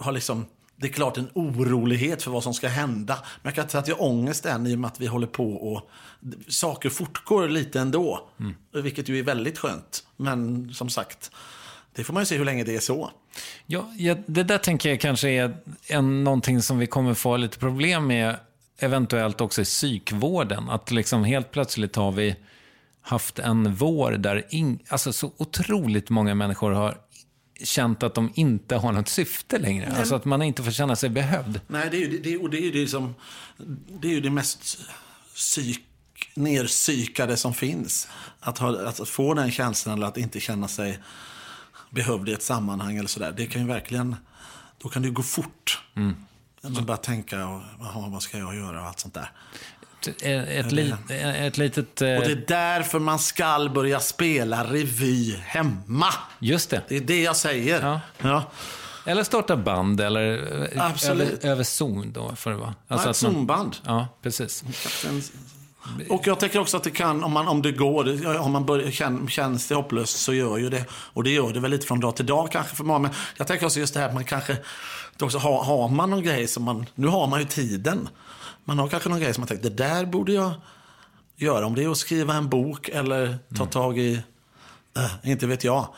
har 0.00 0.12
liksom, 0.12 0.46
det 0.76 0.86
är 0.88 0.92
klart 0.92 1.18
en 1.18 1.30
orolighet 1.34 2.22
för 2.22 2.30
vad 2.30 2.42
som 2.42 2.54
ska 2.54 2.68
hända. 2.68 3.14
Men 3.14 3.50
jag 3.50 3.54
kan 3.54 3.62
inte 3.62 3.72
säga 3.72 3.82
att 3.82 3.88
jag 3.88 3.96
har 3.96 4.06
ångest 4.06 4.46
än 4.46 4.66
i 4.66 4.74
och 4.74 4.78
med 4.78 4.88
att 4.88 5.00
vi 5.00 5.06
håller 5.06 5.26
på 5.26 5.52
och 5.52 5.90
saker 6.48 6.90
fortgår 6.90 7.48
lite 7.48 7.80
ändå. 7.80 8.28
Vilket 8.72 9.08
ju 9.08 9.18
är 9.18 9.22
väldigt 9.22 9.58
skönt. 9.58 10.06
Men 10.16 10.74
som 10.74 10.88
sagt, 10.88 11.30
det 11.94 12.04
får 12.04 12.14
man 12.14 12.22
ju 12.22 12.26
se 12.26 12.36
hur 12.36 12.44
länge 12.44 12.64
det 12.64 12.76
är 12.76 12.80
så. 12.80 13.10
Ja, 13.66 13.92
ja, 13.98 14.16
det 14.26 14.42
där 14.42 14.58
tänker 14.58 14.88
jag 14.88 15.00
kanske 15.00 15.28
är 15.28 15.56
en, 15.86 16.24
någonting 16.24 16.62
som 16.62 16.78
vi 16.78 16.86
kommer 16.86 17.14
få 17.14 17.36
lite 17.36 17.58
problem 17.58 18.06
med 18.06 18.36
eventuellt 18.78 19.40
också 19.40 19.62
i 19.62 19.64
psykvården. 19.64 20.70
Att 20.70 20.90
liksom 20.90 21.24
helt 21.24 21.50
plötsligt 21.50 21.96
har 21.96 22.12
vi 22.12 22.36
haft 23.02 23.38
en 23.38 23.74
vår 23.74 24.12
där 24.12 24.46
in, 24.50 24.78
alltså 24.88 25.12
så 25.12 25.32
otroligt 25.36 26.10
många 26.10 26.34
människor 26.34 26.70
har 26.70 26.98
känt 27.64 28.02
att 28.02 28.14
de 28.14 28.32
inte 28.34 28.76
har 28.76 28.92
något 28.92 29.08
syfte 29.08 29.58
längre. 29.58 29.92
Alltså 29.98 30.14
att 30.14 30.24
man 30.24 30.42
inte 30.42 30.62
får 30.62 30.70
känna 30.70 30.96
sig 30.96 31.10
behövd. 31.10 31.60
Nej, 31.66 31.88
det 31.90 31.96
är 31.96 32.00
ju 32.00 32.18
det, 32.18 32.36
och 32.38 32.50
det, 32.50 32.58
är 32.58 32.62
ju 32.62 32.70
det, 32.70 32.86
som, 32.86 33.14
det 34.00 34.08
är 34.08 34.12
ju 34.12 34.20
det 34.20 34.30
mest 34.30 34.78
psyk, 35.34 35.80
nerpsykade 36.34 37.36
som 37.36 37.54
finns. 37.54 38.08
Att, 38.40 38.58
ha, 38.58 38.88
att 38.88 39.08
få 39.08 39.34
den 39.34 39.50
känslan 39.50 39.96
eller 39.96 40.06
att 40.06 40.16
inte 40.16 40.40
känna 40.40 40.68
sig 40.68 40.98
behövd 41.92 42.28
i 42.28 42.32
ett 42.32 42.42
sammanhang 42.42 42.96
eller 42.96 43.08
sådär. 43.08 43.34
Det 43.36 43.46
kan 43.46 43.62
ju 43.62 43.68
verkligen, 43.68 44.16
då 44.82 44.88
kan 44.88 45.02
det 45.02 45.10
gå 45.10 45.22
fort. 45.22 45.82
Mm. 45.96 46.16
Man 46.62 46.86
bara 46.86 46.96
tänka, 46.96 47.46
och, 47.46 47.60
"Jaha, 47.80 48.08
vad 48.08 48.22
ska 48.22 48.38
jag 48.38 48.56
göra 48.56 48.80
och 48.80 48.86
allt 48.86 49.00
sånt 49.00 49.14
där. 49.14 49.30
Ett, 50.22 50.22
ett, 50.66 50.72
li, 50.72 50.94
ett 51.10 51.58
litet... 51.58 52.02
eh, 52.02 52.16
Och 52.16 52.22
det 52.24 52.32
är 52.32 52.44
därför 52.48 52.98
man 52.98 53.18
ska 53.18 53.70
börja 53.74 54.00
spela 54.00 54.64
revy 54.64 55.36
hemma. 55.36 56.06
Just 56.38 56.70
det. 56.70 56.82
Det 56.88 56.96
är 56.96 57.00
det 57.00 57.22
jag 57.22 57.36
säger. 57.36 57.82
Ja. 57.82 58.00
Ja. 58.18 58.50
Eller 59.06 59.24
starta 59.24 59.56
band, 59.56 60.00
eller 60.00 60.32
eh, 60.76 60.84
Absolut. 60.86 61.28
över, 61.44 61.46
över 61.52 61.64
Zoom 61.64 62.12
då, 62.12 62.36
får 62.36 62.50
det 62.50 62.56
vara. 62.56 62.74
Alltså 62.88 63.10
ett 63.10 63.16
att 63.16 63.22
man- 63.22 63.32
Zoom-band. 63.32 63.76
Ja, 63.84 64.08
precis. 64.22 64.64
Och 66.10 66.26
jag 66.26 66.40
tänker 66.40 66.58
också 66.58 66.76
att 66.76 66.84
det 66.84 66.90
kan, 66.90 67.24
om, 67.24 67.32
man, 67.32 67.48
om 67.48 67.62
det 67.62 67.72
går, 67.72 68.38
om 68.38 68.52
man 68.52 68.66
börjar, 68.66 68.90
känn, 68.90 69.28
känns 69.28 69.68
det 69.68 69.74
hopplöst 69.74 70.18
så 70.18 70.34
gör 70.34 70.58
ju 70.58 70.70
det. 70.70 70.84
Och 70.90 71.24
det 71.24 71.30
gör 71.30 71.52
det 71.52 71.60
väl 71.60 71.70
lite 71.70 71.86
från 71.86 72.00
dag 72.00 72.16
till 72.16 72.26
dag 72.26 72.50
kanske 72.52 72.76
för 72.76 72.84
många. 72.84 72.98
Men 72.98 73.10
jag 73.36 73.46
tänker 73.46 73.66
också 73.66 73.80
just 73.80 73.94
det 73.94 74.00
här 74.00 74.08
att 74.08 74.14
man 74.14 74.24
kanske, 74.24 74.56
också 75.20 75.38
har, 75.38 75.64
har 75.64 75.88
man 75.88 76.10
någon 76.10 76.22
grej 76.22 76.46
som 76.46 76.62
man, 76.62 76.86
nu 76.94 77.06
har 77.06 77.26
man 77.26 77.40
ju 77.40 77.46
tiden. 77.46 78.08
Man 78.64 78.78
har 78.78 78.88
kanske 78.88 79.08
någon 79.08 79.20
grej 79.20 79.34
som 79.34 79.40
man 79.40 79.48
tänker, 79.48 79.70
det 79.70 79.76
där 79.76 80.06
borde 80.06 80.32
jag 80.32 80.52
göra. 81.36 81.66
Om 81.66 81.74
det 81.74 81.84
är 81.84 81.88
att 81.88 81.98
skriva 81.98 82.34
en 82.34 82.48
bok 82.48 82.88
eller 82.88 83.38
ta 83.56 83.66
tag 83.66 83.98
i, 83.98 84.22
äh, 84.96 85.30
inte 85.30 85.46
vet 85.46 85.64
jag. 85.64 85.88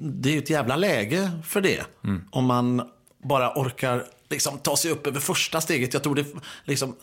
Det 0.00 0.28
är 0.28 0.32
ju 0.32 0.38
ett 0.38 0.50
jävla 0.50 0.76
läge 0.76 1.30
för 1.44 1.60
det. 1.60 1.84
Om 2.30 2.44
man 2.44 2.82
bara 3.22 3.52
orkar 3.52 4.04
liksom, 4.28 4.58
ta 4.58 4.76
sig 4.76 4.90
upp 4.90 5.06
över 5.06 5.20
första 5.20 5.60
steget. 5.60 5.94
Jag 5.94 6.02
tror 6.02 6.14
det 6.14 6.26
liksom, 6.64 6.96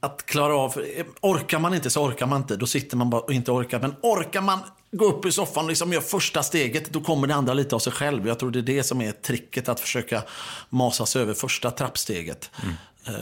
att 0.00 0.26
klara 0.26 0.56
av, 0.56 0.74
orkar 1.20 1.58
man 1.58 1.74
inte 1.74 1.90
så 1.90 2.02
orkar 2.04 2.26
man 2.26 2.40
inte. 2.40 2.56
Då 2.56 2.66
sitter 2.66 2.96
man 2.96 3.10
bara 3.10 3.20
och 3.20 3.32
inte 3.32 3.50
orkar. 3.50 3.80
Men 3.80 3.94
orkar 4.02 4.40
man 4.40 4.58
gå 4.92 5.04
upp 5.04 5.26
i 5.26 5.32
soffan 5.32 5.64
och 5.64 5.68
liksom 5.68 5.92
göra 5.92 6.02
första 6.02 6.42
steget, 6.42 6.90
då 6.90 7.00
kommer 7.00 7.26
det 7.26 7.34
andra 7.34 7.54
lite 7.54 7.74
av 7.74 7.78
sig 7.78 7.92
själv. 7.92 8.28
Jag 8.28 8.38
tror 8.38 8.50
det 8.50 8.58
är 8.58 8.62
det 8.62 8.82
som 8.82 9.00
är 9.00 9.12
tricket, 9.12 9.68
att 9.68 9.80
försöka 9.80 10.22
masa 10.68 11.06
sig 11.06 11.22
över 11.22 11.34
första 11.34 11.70
trappsteget. 11.70 12.50
Eh, 13.06 13.12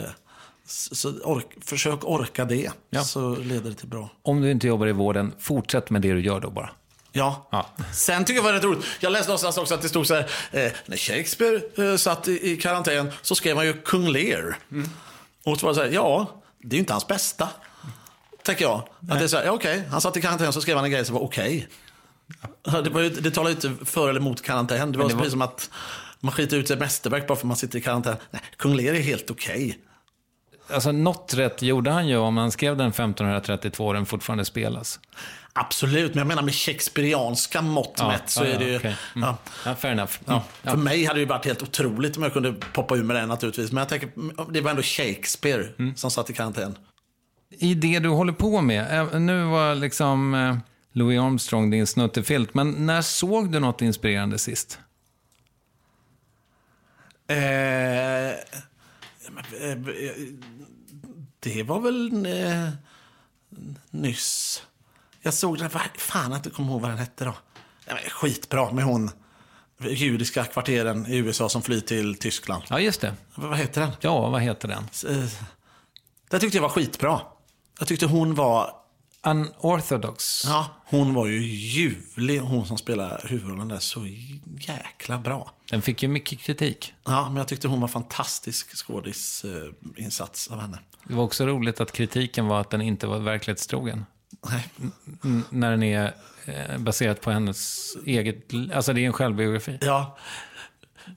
Så, 0.69 1.09
ork, 1.23 1.45
försök 1.65 1.99
orka 2.03 2.45
det, 2.45 2.71
Ja. 2.89 3.03
så 3.03 3.35
leder 3.35 3.69
det 3.69 3.75
till 3.75 3.87
bra. 3.87 4.09
Om 4.23 4.41
du 4.41 4.51
inte 4.51 4.67
jobbar 4.67 4.87
i 4.87 4.91
vården, 4.91 5.33
fortsätt 5.39 5.89
med 5.89 6.01
det 6.01 6.13
du 6.13 6.19
gör 6.21 6.39
då 6.39 6.49
bara. 6.49 6.69
Ja. 7.11 7.47
Ja. 7.51 7.65
Sen 7.93 8.25
tycker 8.25 8.33
jag 8.37 8.43
det 8.43 8.47
var 8.47 8.53
rätt 8.53 8.63
roligt. 8.63 8.85
Jag 8.99 9.11
läste 9.11 9.27
någonstans 9.27 9.57
också 9.57 9.73
att 9.73 9.81
det 9.81 9.89
stod 9.89 10.07
så 10.07 10.13
här. 10.15 10.29
Eh, 10.51 10.71
när 10.85 10.97
Shakespeare 10.97 11.61
eh, 11.91 11.97
satt 11.97 12.27
i, 12.27 12.57
karantän 12.57 13.11
så 13.21 13.35
skrev 13.35 13.57
han 13.57 13.65
ju 13.65 13.73
Kung 13.73 14.07
Lear. 14.09 14.57
Och 15.43 15.59
så 15.59 15.65
var 15.65 15.73
det 15.73 15.75
så 15.75 15.81
här, 15.83 15.91
ja, 15.91 16.41
det 16.69 16.73
är 16.73 16.77
ju 16.77 16.79
inte 16.79 16.93
hans 16.93 17.07
bästa. 17.07 17.49
Tänker 18.43 18.65
jag. 18.65 18.87
Att 19.09 19.19
det 19.19 19.23
är 19.23 19.27
så 19.27 19.37
här, 19.37 19.45
ja, 19.45 19.51
okej, 19.51 19.83
han 19.91 20.01
satt 20.01 20.17
i 20.17 20.21
karantän 20.21 20.53
så 20.53 20.61
skrev 20.61 20.75
han 20.75 20.85
en 20.85 20.91
grej 20.91 21.05
som 21.05 21.15
var 21.15 21.21
okej. 21.21 21.67
Ja, 22.63 22.81
Det, 22.81 22.89
var 22.89 23.01
ju- 23.01 23.09
det 23.09 23.31
talar 23.31 23.49
ju 23.49 23.55
inte 23.55 23.85
för 23.85 24.09
eller 24.09 24.19
mot 24.19 24.41
karantän. 24.41 24.91
Det 24.91 24.97
var, 24.97 25.07
det 25.07 25.13
var- 25.13 25.19
precis 25.21 25.31
som 25.31 25.41
att 25.41 25.69
man 26.19 26.31
skiter 26.31 26.57
ut 26.57 26.69
ett 26.71 26.79
mästerverk 26.79 27.27
bara 27.27 27.35
för 27.35 27.41
att 27.41 27.47
man 27.47 27.57
sitter 27.57 27.79
i 27.79 27.81
karantän. 27.81 28.15
Nej, 28.31 28.41
Kung 28.57 28.75
Lear 28.75 28.93
är 28.95 28.99
helt 28.99 29.31
okej. 29.31 29.79
Alltså 30.73 30.91
något 30.91 31.33
rätt 31.33 31.61
gjorde 31.61 31.91
han 31.91 32.07
ju 32.07 32.17
om 32.17 32.37
han 32.37 32.51
skrev 32.51 32.77
den 32.77 32.87
1532 32.87 33.85
och 33.87 33.93
den 33.93 34.05
fortfarande 34.05 34.45
spelas. 34.45 34.99
Absolut, 35.59 36.13
men 36.13 36.17
jag 36.19 36.27
menar 36.27 36.41
med 36.43 36.53
shakespearianska 36.55 37.61
mått 37.61 37.99
mätt 38.07 38.29
så 38.29 38.43
är 38.43 38.59
det 38.59 38.65
ju... 38.65 38.77
okej. 38.77 38.97
Mm. 39.15 39.27
ja. 39.29 39.37
Ja, 39.65 39.75
fair 39.75 39.91
enough. 39.91 40.11
Mm. 40.27 40.39
Ja, 40.61 40.71
För 40.71 40.77
mig 40.77 41.05
hade 41.05 41.19
det 41.19 41.25
varit 41.25 41.45
helt 41.45 41.61
otroligt 41.63 42.17
om 42.17 42.23
jag 42.23 42.33
kunde 42.33 42.53
poppa 42.53 42.95
ur 42.95 43.03
med 43.03 43.15
det 43.15 43.25
naturligtvis. 43.25 43.71
Men 43.71 43.81
jag 43.81 43.89
tänker, 43.89 44.09
det 44.51 44.61
var 44.61 44.69
ändå 44.71 44.81
Shakespeare 44.83 45.67
Mm. 45.79 45.95
som 45.95 46.11
satt 46.11 46.29
i 46.29 46.33
karantän. 46.33 46.77
I 47.49 47.73
det 47.73 47.99
du 47.99 48.09
håller 48.09 48.33
på 48.33 48.61
med, 48.61 48.99
eh, 49.13 49.19
nu 49.19 49.43
var 49.43 49.75
liksom 49.75 50.33
eh, 50.33 50.57
Louis 50.91 51.19
Armstrong 51.19 51.69
din 51.69 51.87
snuttefilt, 51.87 52.53
men 52.53 52.85
när 52.85 53.01
såg 53.01 53.51
du 53.51 53.59
något 53.59 53.81
inspirerande 53.81 54.37
sist? 54.37 54.79
Eh, 57.27 58.29
eh, 58.29 58.35
det 61.39 61.63
var 61.63 61.79
väl 61.79 62.25
eh, 62.25 62.69
nyss. 63.91 64.63
Jag 65.27 65.33
såg 65.33 65.57
den, 65.57 65.69
fan 65.97 66.33
att 66.33 66.43
du 66.43 66.49
kommer 66.49 66.71
ihåg 66.71 66.81
vad 66.81 66.89
den 66.91 66.97
hette 66.97 67.25
då. 67.25 67.33
Skitbra 68.11 68.71
med 68.71 68.83
hon 68.83 69.11
judiska 69.89 70.43
kvarteren 70.43 71.05
i 71.07 71.15
USA 71.17 71.49
som 71.49 71.61
flyr 71.61 71.79
till 71.79 72.17
Tyskland. 72.17 72.63
Ja, 72.69 72.79
just 72.79 73.01
det. 73.01 73.13
Vad 73.35 73.57
heter 73.57 73.81
den? 73.81 73.91
Ja, 74.01 74.29
vad 74.29 74.41
heter 74.41 74.67
den? 74.67 74.83
Eh, 75.17 75.29
Det 76.29 76.39
tyckte 76.39 76.57
jag 76.57 76.61
var 76.61 76.69
skitbra. 76.69 77.21
Jag 77.79 77.87
tyckte 77.87 78.05
hon 78.05 78.35
var 78.35 78.71
Unorthodox. 79.23 80.43
Ja, 80.45 80.67
hon 80.85 81.13
var 81.13 81.25
ju 81.27 81.39
ljuvlig, 81.45 82.39
hon 82.39 82.65
som 82.65 82.77
spelar 82.77 83.25
huvudrollen 83.29 83.67
där. 83.67 83.79
Så 83.79 84.07
jäkla 84.59 85.17
bra. 85.17 85.51
Den 85.69 85.81
fick 85.81 86.03
ju 86.03 86.09
mycket 86.09 86.39
kritik. 86.39 86.93
Ja, 87.05 87.25
men 87.29 87.37
jag 87.37 87.47
tyckte 87.47 87.67
hon 87.67 87.81
var 87.81 87.87
fantastisk 87.87 88.75
skådisinsats 88.75 90.47
av 90.47 90.59
henne. 90.59 90.79
Det 91.07 91.13
var 91.13 91.23
också 91.23 91.45
roligt 91.45 91.81
att 91.81 91.91
kritiken 91.91 92.47
var 92.47 92.61
att 92.61 92.69
den 92.69 92.81
inte 92.81 93.07
var 93.07 93.19
verklighetstrogen. 93.19 94.05
Nej. 94.51 94.67
N- 95.23 95.43
när 95.49 95.71
den 95.71 95.83
är 95.83 96.13
eh, 96.45 96.77
baserat 96.77 97.21
på 97.21 97.31
hennes 97.31 97.87
eget... 98.05 98.37
Alltså 98.73 98.93
det 98.93 99.01
är 99.01 99.05
en 99.05 99.13
självbiografi. 99.13 99.77
Ja, 99.81 100.17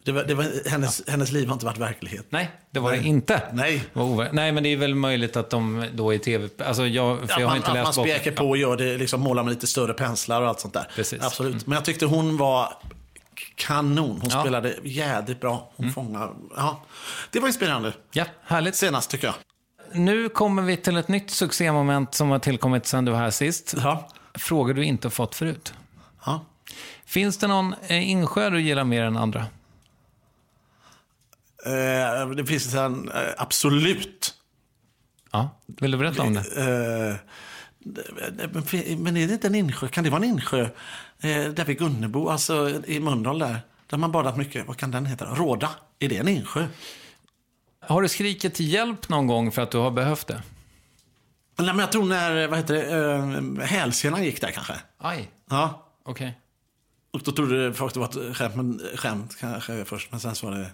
det 0.04 0.12
var, 0.12 0.24
det 0.24 0.34
var, 0.34 0.70
hennes, 0.70 1.02
hennes 1.08 1.32
liv 1.32 1.46
har 1.46 1.52
inte 1.52 1.66
varit 1.66 1.78
verklighet. 1.78 2.26
Nej, 2.30 2.50
det 2.70 2.80
var 2.80 2.92
det 2.92 2.98
inte. 2.98 3.42
Nej. 3.52 3.84
Det 3.92 4.28
Nej, 4.32 4.52
men 4.52 4.62
det 4.62 4.68
är 4.68 4.76
väl 4.76 4.94
möjligt 4.94 5.36
att 5.36 5.50
de 5.50 5.86
då 5.94 6.14
är 6.14 6.18
tv... 6.18 6.48
Alltså 6.64 6.86
jag, 6.86 7.16
för 7.18 7.24
Att 7.24 7.30
jag 7.30 7.36
har 7.36 7.44
man, 7.46 7.56
inte 7.56 7.68
att 7.68 7.76
man 7.76 7.84
läst 7.84 8.00
spjäker 8.00 8.32
på 8.32 8.48
och 8.48 8.56
gör 8.56 8.76
det, 8.76 8.96
liksom 8.98 9.20
målar 9.20 9.42
med 9.42 9.50
lite 9.52 9.66
större 9.66 9.92
penslar 9.92 10.42
och 10.42 10.48
allt 10.48 10.60
sånt 10.60 10.74
där. 10.74 10.88
Precis. 10.94 11.22
Absolut. 11.22 11.66
Men 11.66 11.74
jag 11.74 11.84
tyckte 11.84 12.06
hon 12.06 12.36
var 12.36 12.72
kanon. 13.54 14.18
Hon 14.20 14.30
Ja. 14.32 14.40
spelade 14.40 14.74
jädrigt 14.84 15.40
bra. 15.40 15.70
Hon 15.76 15.92
fångade... 15.92 16.32
Ja. 16.56 16.82
Det 17.30 17.40
var 17.40 17.46
inspirerande. 17.48 17.92
Ja, 18.12 18.24
härligt. 18.44 18.74
Senast 18.76 19.10
tycker 19.10 19.26
jag. 19.26 19.34
Nu 19.92 20.28
kommer 20.28 20.62
vi 20.62 20.76
till 20.76 20.96
ett 20.96 21.08
nytt 21.08 21.30
succémoment 21.30 22.14
som 22.14 22.30
har 22.30 22.38
tillkommit 22.38 22.86
sedan 22.86 23.04
du 23.04 23.12
var 23.12 23.18
här 23.18 23.30
sist. 23.30 23.74
Ja. 23.82 24.08
Frågor 24.34 24.74
du 24.74 24.84
inte 24.84 25.10
fått 25.10 25.34
förut. 25.34 25.74
ja. 26.26 26.44
Finns 27.04 27.38
det 27.38 27.46
någon 27.46 27.74
eh, 27.86 28.10
insjö 28.10 28.50
du 28.50 28.60
gillar 28.60 28.84
mer 28.84 29.02
än 29.02 29.16
andra? 29.16 29.46
Eh, 31.66 32.28
det 32.30 32.46
finns 32.46 32.74
en, 32.74 33.08
eh, 33.08 33.14
absolut. 33.38 34.34
Ja. 35.32 35.50
Vill 35.66 35.90
du 35.90 35.98
berätta 35.98 36.22
om 36.22 36.34
det? 36.34 36.40
Eh, 36.40 37.14
det- 37.78 38.98
men 38.98 39.16
är 39.16 39.26
det 39.26 39.32
inte 39.34 39.46
en 39.46 39.54
insjö? 39.54 39.88
Kan 39.88 40.04
det 40.04 40.10
vara 40.10 40.22
en 40.22 40.28
insjö 40.28 40.60
eh, 41.20 41.44
där 41.44 41.64
vid 41.64 41.78
Gunnebo, 41.78 42.28
alltså 42.28 42.70
i 42.86 43.00
Mölndal 43.00 43.38
där? 43.38 43.60
Där 43.86 43.98
man 43.98 44.12
badat 44.12 44.36
mycket. 44.36 44.66
Vad 44.66 44.76
kan 44.76 44.90
den 44.90 45.06
heta? 45.06 45.24
Råda. 45.24 45.70
Är 45.98 46.08
det 46.08 46.16
en 46.16 46.28
insjö? 46.28 46.66
Har 47.80 48.02
du 48.02 48.08
skrikit 48.08 48.60
hjälp 48.60 49.08
någon 49.08 49.26
gång 49.26 49.52
för 49.52 49.62
att 49.62 49.70
du 49.70 49.78
har 49.78 49.90
behövt 49.90 50.26
det? 50.26 50.42
Nej, 51.58 51.66
men 51.66 51.78
jag 51.78 51.92
tror 51.92 52.04
när, 52.04 52.48
vad 52.48 52.58
heter 52.58 52.74
det, 52.74 53.60
eh, 53.60 53.66
hälsenan 53.66 54.24
gick 54.24 54.40
där 54.40 54.50
kanske. 54.50 54.74
Aj, 54.98 55.30
Ja. 55.50 55.86
okej. 56.04 56.38
Och 57.12 57.20
då 57.24 57.32
trodde 57.32 57.74
folk 57.74 57.94
det 57.94 58.00
var 58.00 58.28
ett 58.30 58.36
skämt, 58.36 58.56
men, 58.56 58.80
skämt 58.96 59.36
kanske 59.40 59.84
först. 59.84 60.10
Men 60.10 60.20
sen 60.20 60.34
så 60.34 60.46
var 60.50 60.56
det 60.58 60.70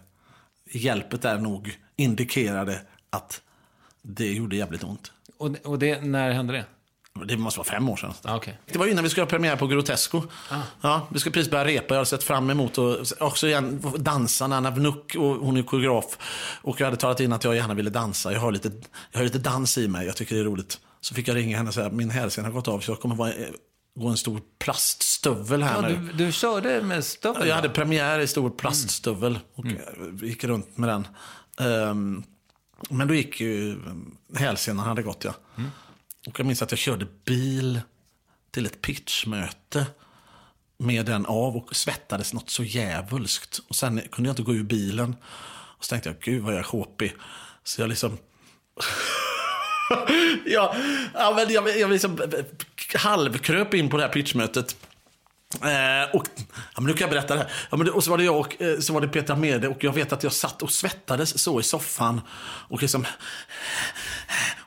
hjälpet 0.78 1.22
där 1.22 1.38
nog 1.38 1.78
indikerade 1.96 2.80
att 3.10 3.40
det 4.02 4.32
gjorde 4.32 4.56
jävligt 4.56 4.84
ont. 4.84 5.12
Och, 5.38 5.56
och 5.64 5.78
det, 5.78 6.00
när 6.00 6.30
hände 6.30 6.52
det? 6.52 6.64
Det 7.24 7.36
måste 7.36 7.58
vara 7.60 7.68
fem 7.68 7.88
år 7.88 7.96
sedan. 7.96 8.12
Ah, 8.22 8.36
okej. 8.36 8.58
Det 8.66 8.78
var 8.78 8.86
innan 8.86 9.04
vi 9.04 9.10
skulle 9.10 9.22
ha 9.24 9.28
premiär 9.30 9.56
på 9.56 9.66
Grotesco. 9.66 10.22
Ja, 10.80 11.06
vi 11.10 11.18
skulle 11.20 11.32
precis 11.32 11.50
börja 11.50 11.64
repa. 11.64 11.86
Jag 11.94 11.96
hade 11.98 12.06
sett 12.06 12.22
fram 12.22 12.50
emot 12.50 12.78
och 12.78 12.96
också 13.20 13.46
igen 13.46 13.82
dansa. 13.98 14.44
Anna 14.44 14.70
Vnuk, 14.70 15.14
och 15.18 15.36
hon 15.36 15.56
är 15.56 15.62
koreograf. 15.62 16.18
Och 16.62 16.80
jag 16.80 16.84
hade 16.86 16.96
talat 16.96 17.20
in 17.20 17.32
att 17.32 17.44
jag 17.44 17.56
gärna 17.56 17.74
ville 17.74 17.90
dansa. 17.90 18.32
Jag 18.32 18.40
har 18.40 18.52
lite, 18.52 18.70
jag 19.12 19.18
har 19.18 19.24
lite 19.24 19.38
dans 19.38 19.78
i 19.78 19.88
mig. 19.88 20.06
Jag 20.06 20.16
tycker 20.16 20.34
det 20.34 20.40
är 20.40 20.44
roligt. 20.44 20.78
Så 21.00 21.14
fick 21.14 21.28
jag 21.28 21.36
ringa 21.36 21.56
henne 21.56 21.68
och 21.68 21.74
säga 21.74 21.86
att 21.86 21.92
min 21.92 22.10
hälsena 22.10 22.48
har 22.48 22.52
gått 22.52 22.68
av 22.68 22.80
så 22.80 22.90
jag 22.90 23.00
kommer 23.00 23.14
vara, 23.14 23.32
gå 23.98 24.08
en 24.08 24.16
stor 24.16 24.40
plaststövel 24.58 25.62
här 25.62 25.74
Ja, 25.74 25.88
nu. 25.88 26.10
du, 26.16 26.24
du 26.26 26.32
körde 26.32 26.82
med 26.82 27.04
stövel? 27.04 27.48
Jag 27.48 27.54
hade 27.56 27.68
premiär 27.68 28.18
i 28.18 28.26
stor 28.26 28.50
plaststövel 28.50 29.38
och 29.54 29.64
Mm. 29.66 30.18
gick 30.22 30.44
runt 30.44 30.78
med 30.78 30.88
den. 30.88 31.08
Ehm, 31.60 32.22
men 32.90 33.08
då 33.08 33.14
gick 33.14 33.40
ju 33.40 33.78
hälsenan 34.36 34.86
hade 34.86 35.02
gått 35.02 35.24
ja. 35.24 35.34
Mm. 35.56 35.70
Och 36.26 36.40
jag 36.40 36.46
minns 36.46 36.62
att 36.62 36.72
jag 36.72 36.78
körde 36.78 37.06
bil 37.24 37.80
till 38.50 38.66
ett 38.66 38.82
pitchmöte 38.82 39.86
med 40.78 41.06
den 41.06 41.26
av 41.26 41.56
och 41.56 41.76
svettades 41.76 42.32
något 42.34 42.50
så 42.50 42.64
jävulskt. 42.64 43.60
Och 43.68 43.76
sen 43.76 44.00
kunde 44.12 44.28
jag 44.28 44.32
inte 44.32 44.42
gå 44.42 44.54
ur 44.54 44.64
bilen. 44.64 45.16
Och 45.78 45.84
så 45.84 45.88
tänkte 45.90 46.08
jag, 46.08 46.18
gud 46.20 46.42
vad 46.42 46.52
jag 46.52 46.58
är 46.58 46.64
sjåpig. 46.64 47.14
Så 47.64 47.80
jag 47.80 47.88
liksom... 47.88 48.18
ja, 50.46 50.76
ja, 51.14 51.32
men 51.36 51.52
jag, 51.52 51.78
jag 51.78 51.90
liksom 51.90 52.20
halvkröp 52.94 53.74
in 53.74 53.88
på 53.88 53.96
det 53.96 54.02
här 54.02 54.12
pitchmötet. 54.12 54.76
Eh, 55.54 56.16
och, 56.16 56.26
ja, 56.36 56.80
men 56.80 56.84
nu 56.84 56.92
kan 56.92 57.00
jag 57.00 57.10
berätta 57.10 57.34
det 57.34 57.40
här. 57.40 57.50
Ja, 57.70 57.76
men 57.76 57.86
det, 57.86 57.92
och 57.92 58.04
så 58.04 58.10
var 58.10 58.18
det 58.18 58.24
jag 58.24 58.40
och 58.40 58.62
eh, 58.62 58.78
så 58.78 58.92
var 58.92 59.00
det 59.00 59.08
Petra 59.08 59.36
Mede 59.36 59.68
och 59.68 59.84
jag 59.84 59.92
vet 59.92 60.12
att 60.12 60.22
jag 60.22 60.32
satt 60.32 60.62
och 60.62 60.70
svettades 60.70 61.42
så 61.42 61.60
i 61.60 61.62
soffan. 61.62 62.20
Och 62.68 62.82
liksom... 62.82 63.06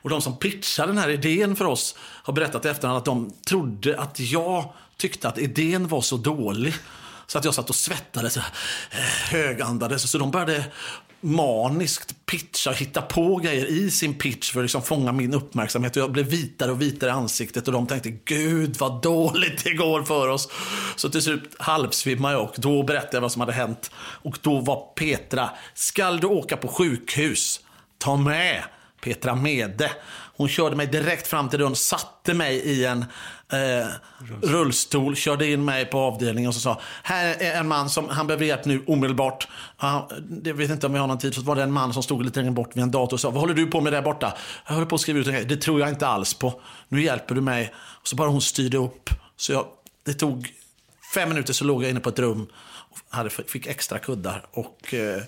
Och 0.02 0.10
de 0.10 0.22
som 0.22 0.38
pitchade 0.38 0.88
den 0.88 0.98
här 0.98 1.08
idén 1.08 1.56
för 1.56 1.64
oss 1.64 1.96
har 1.98 2.32
berättat 2.32 2.64
i 2.64 2.68
efterhand 2.68 2.98
att 2.98 3.04
de 3.04 3.32
trodde 3.48 4.00
att 4.00 4.20
jag 4.20 4.72
tyckte 4.96 5.28
att 5.28 5.38
idén 5.38 5.88
var 5.88 6.00
så 6.00 6.16
dålig. 6.16 6.74
Så 7.26 7.38
att 7.38 7.44
jag 7.44 7.54
satt 7.54 7.70
och 7.70 7.74
svettades, 7.76 8.36
eh, 8.36 8.42
högandades. 9.30 10.10
Så 10.10 10.18
de 10.18 10.30
började 10.30 10.64
maniskt 11.20 12.26
pitcha 12.26 12.70
och 12.70 12.76
hitta 12.76 13.02
på 13.02 13.36
grejer 13.36 13.66
i 13.66 13.90
sin 13.90 14.14
pitch 14.14 14.52
för 14.52 14.60
att 14.60 14.64
liksom 14.64 14.82
fånga 14.82 15.12
min 15.12 15.34
uppmärksamhet. 15.34 15.96
Och 15.96 16.02
jag 16.02 16.12
blev 16.12 16.26
vitare 16.26 16.70
och 16.70 16.82
vitare 16.82 17.10
i 17.10 17.12
ansiktet 17.12 17.66
och 17.66 17.72
de 17.72 17.86
tänkte 17.86 18.10
gud 18.10 18.76
vad 18.76 19.02
dåligt 19.02 19.64
det 19.64 19.74
går 19.74 20.02
för 20.02 20.28
oss. 20.28 20.48
Så 20.96 21.10
till 21.10 21.22
slut 21.22 21.56
halvsvimmade 21.58 22.34
jag 22.34 22.42
och 22.42 22.54
då 22.56 22.82
berättade 22.82 23.16
jag 23.16 23.20
vad 23.20 23.32
som 23.32 23.40
hade 23.40 23.52
hänt. 23.52 23.90
Och 23.96 24.38
då 24.42 24.60
var 24.60 24.76
Petra, 24.94 25.50
skall 25.74 26.20
du 26.20 26.26
åka 26.26 26.56
på 26.56 26.68
sjukhus, 26.68 27.60
ta 27.98 28.16
med 28.16 28.62
Petra 29.00 29.34
Mede. 29.34 29.90
Hon 30.40 30.48
körde 30.48 30.76
mig 30.76 30.86
direkt 30.86 31.26
fram 31.26 31.48
till 31.48 31.58
dörren, 31.58 31.76
satte 31.76 32.34
mig 32.34 32.56
i 32.56 32.84
en 32.84 33.04
eh, 33.52 33.86
rullstol, 34.42 35.16
körde 35.16 35.46
in 35.46 35.64
mig 35.64 35.86
på 35.86 35.98
avdelningen 35.98 36.48
och 36.48 36.54
så 36.54 36.60
sa 36.60 36.80
här 37.02 37.36
är 37.42 37.60
en 37.60 37.68
man 37.68 37.90
som 37.90 38.08
han 38.08 38.26
behöver 38.26 38.44
hjälp 38.44 38.64
nu 38.64 38.84
omedelbart. 38.86 39.48
Ja, 39.80 40.08
jag 40.44 40.54
vet 40.54 40.70
inte 40.70 40.86
om 40.86 40.92
vi 40.92 40.98
har 40.98 41.06
någon 41.06 41.18
tid. 41.18 41.34
Så 41.34 41.40
var 41.40 41.56
det 41.56 41.62
en 41.62 41.72
man 41.72 41.92
som 41.92 42.02
stod 42.02 42.24
lite 42.24 42.40
längre 42.40 42.52
bort 42.52 42.76
vid 42.76 42.82
en 42.82 42.90
dator 42.90 43.16
och 43.16 43.20
sa 43.20 43.30
vad 43.30 43.40
håller 43.40 43.54
du 43.54 43.66
på 43.66 43.80
med 43.80 43.92
där 43.92 44.02
borta? 44.02 44.36
Jag 44.66 44.74
håller 44.74 44.86
på 44.86 44.94
att 44.94 45.00
skriva 45.00 45.18
ut 45.18 45.26
en 45.26 45.32
grej. 45.32 45.44
Det 45.44 45.56
tror 45.56 45.80
jag 45.80 45.88
inte 45.88 46.06
alls 46.06 46.34
på. 46.34 46.60
Nu 46.88 47.02
hjälper 47.02 47.34
du 47.34 47.40
mig. 47.40 47.74
Och 47.76 48.08
så 48.08 48.16
bara 48.16 48.28
hon 48.28 48.40
styrde 48.40 48.78
upp. 48.78 49.10
Så 49.36 49.52
jag, 49.52 49.66
det 50.04 50.14
tog 50.14 50.54
fem 51.14 51.28
minuter 51.28 51.52
så 51.52 51.64
låg 51.64 51.82
jag 51.82 51.90
inne 51.90 52.00
på 52.00 52.08
ett 52.08 52.18
rum 52.18 52.46
och 52.90 52.98
hade, 53.08 53.30
fick 53.30 53.66
extra 53.66 53.98
kuddar. 53.98 54.46
Och 54.52 54.94
eh, 54.94 55.22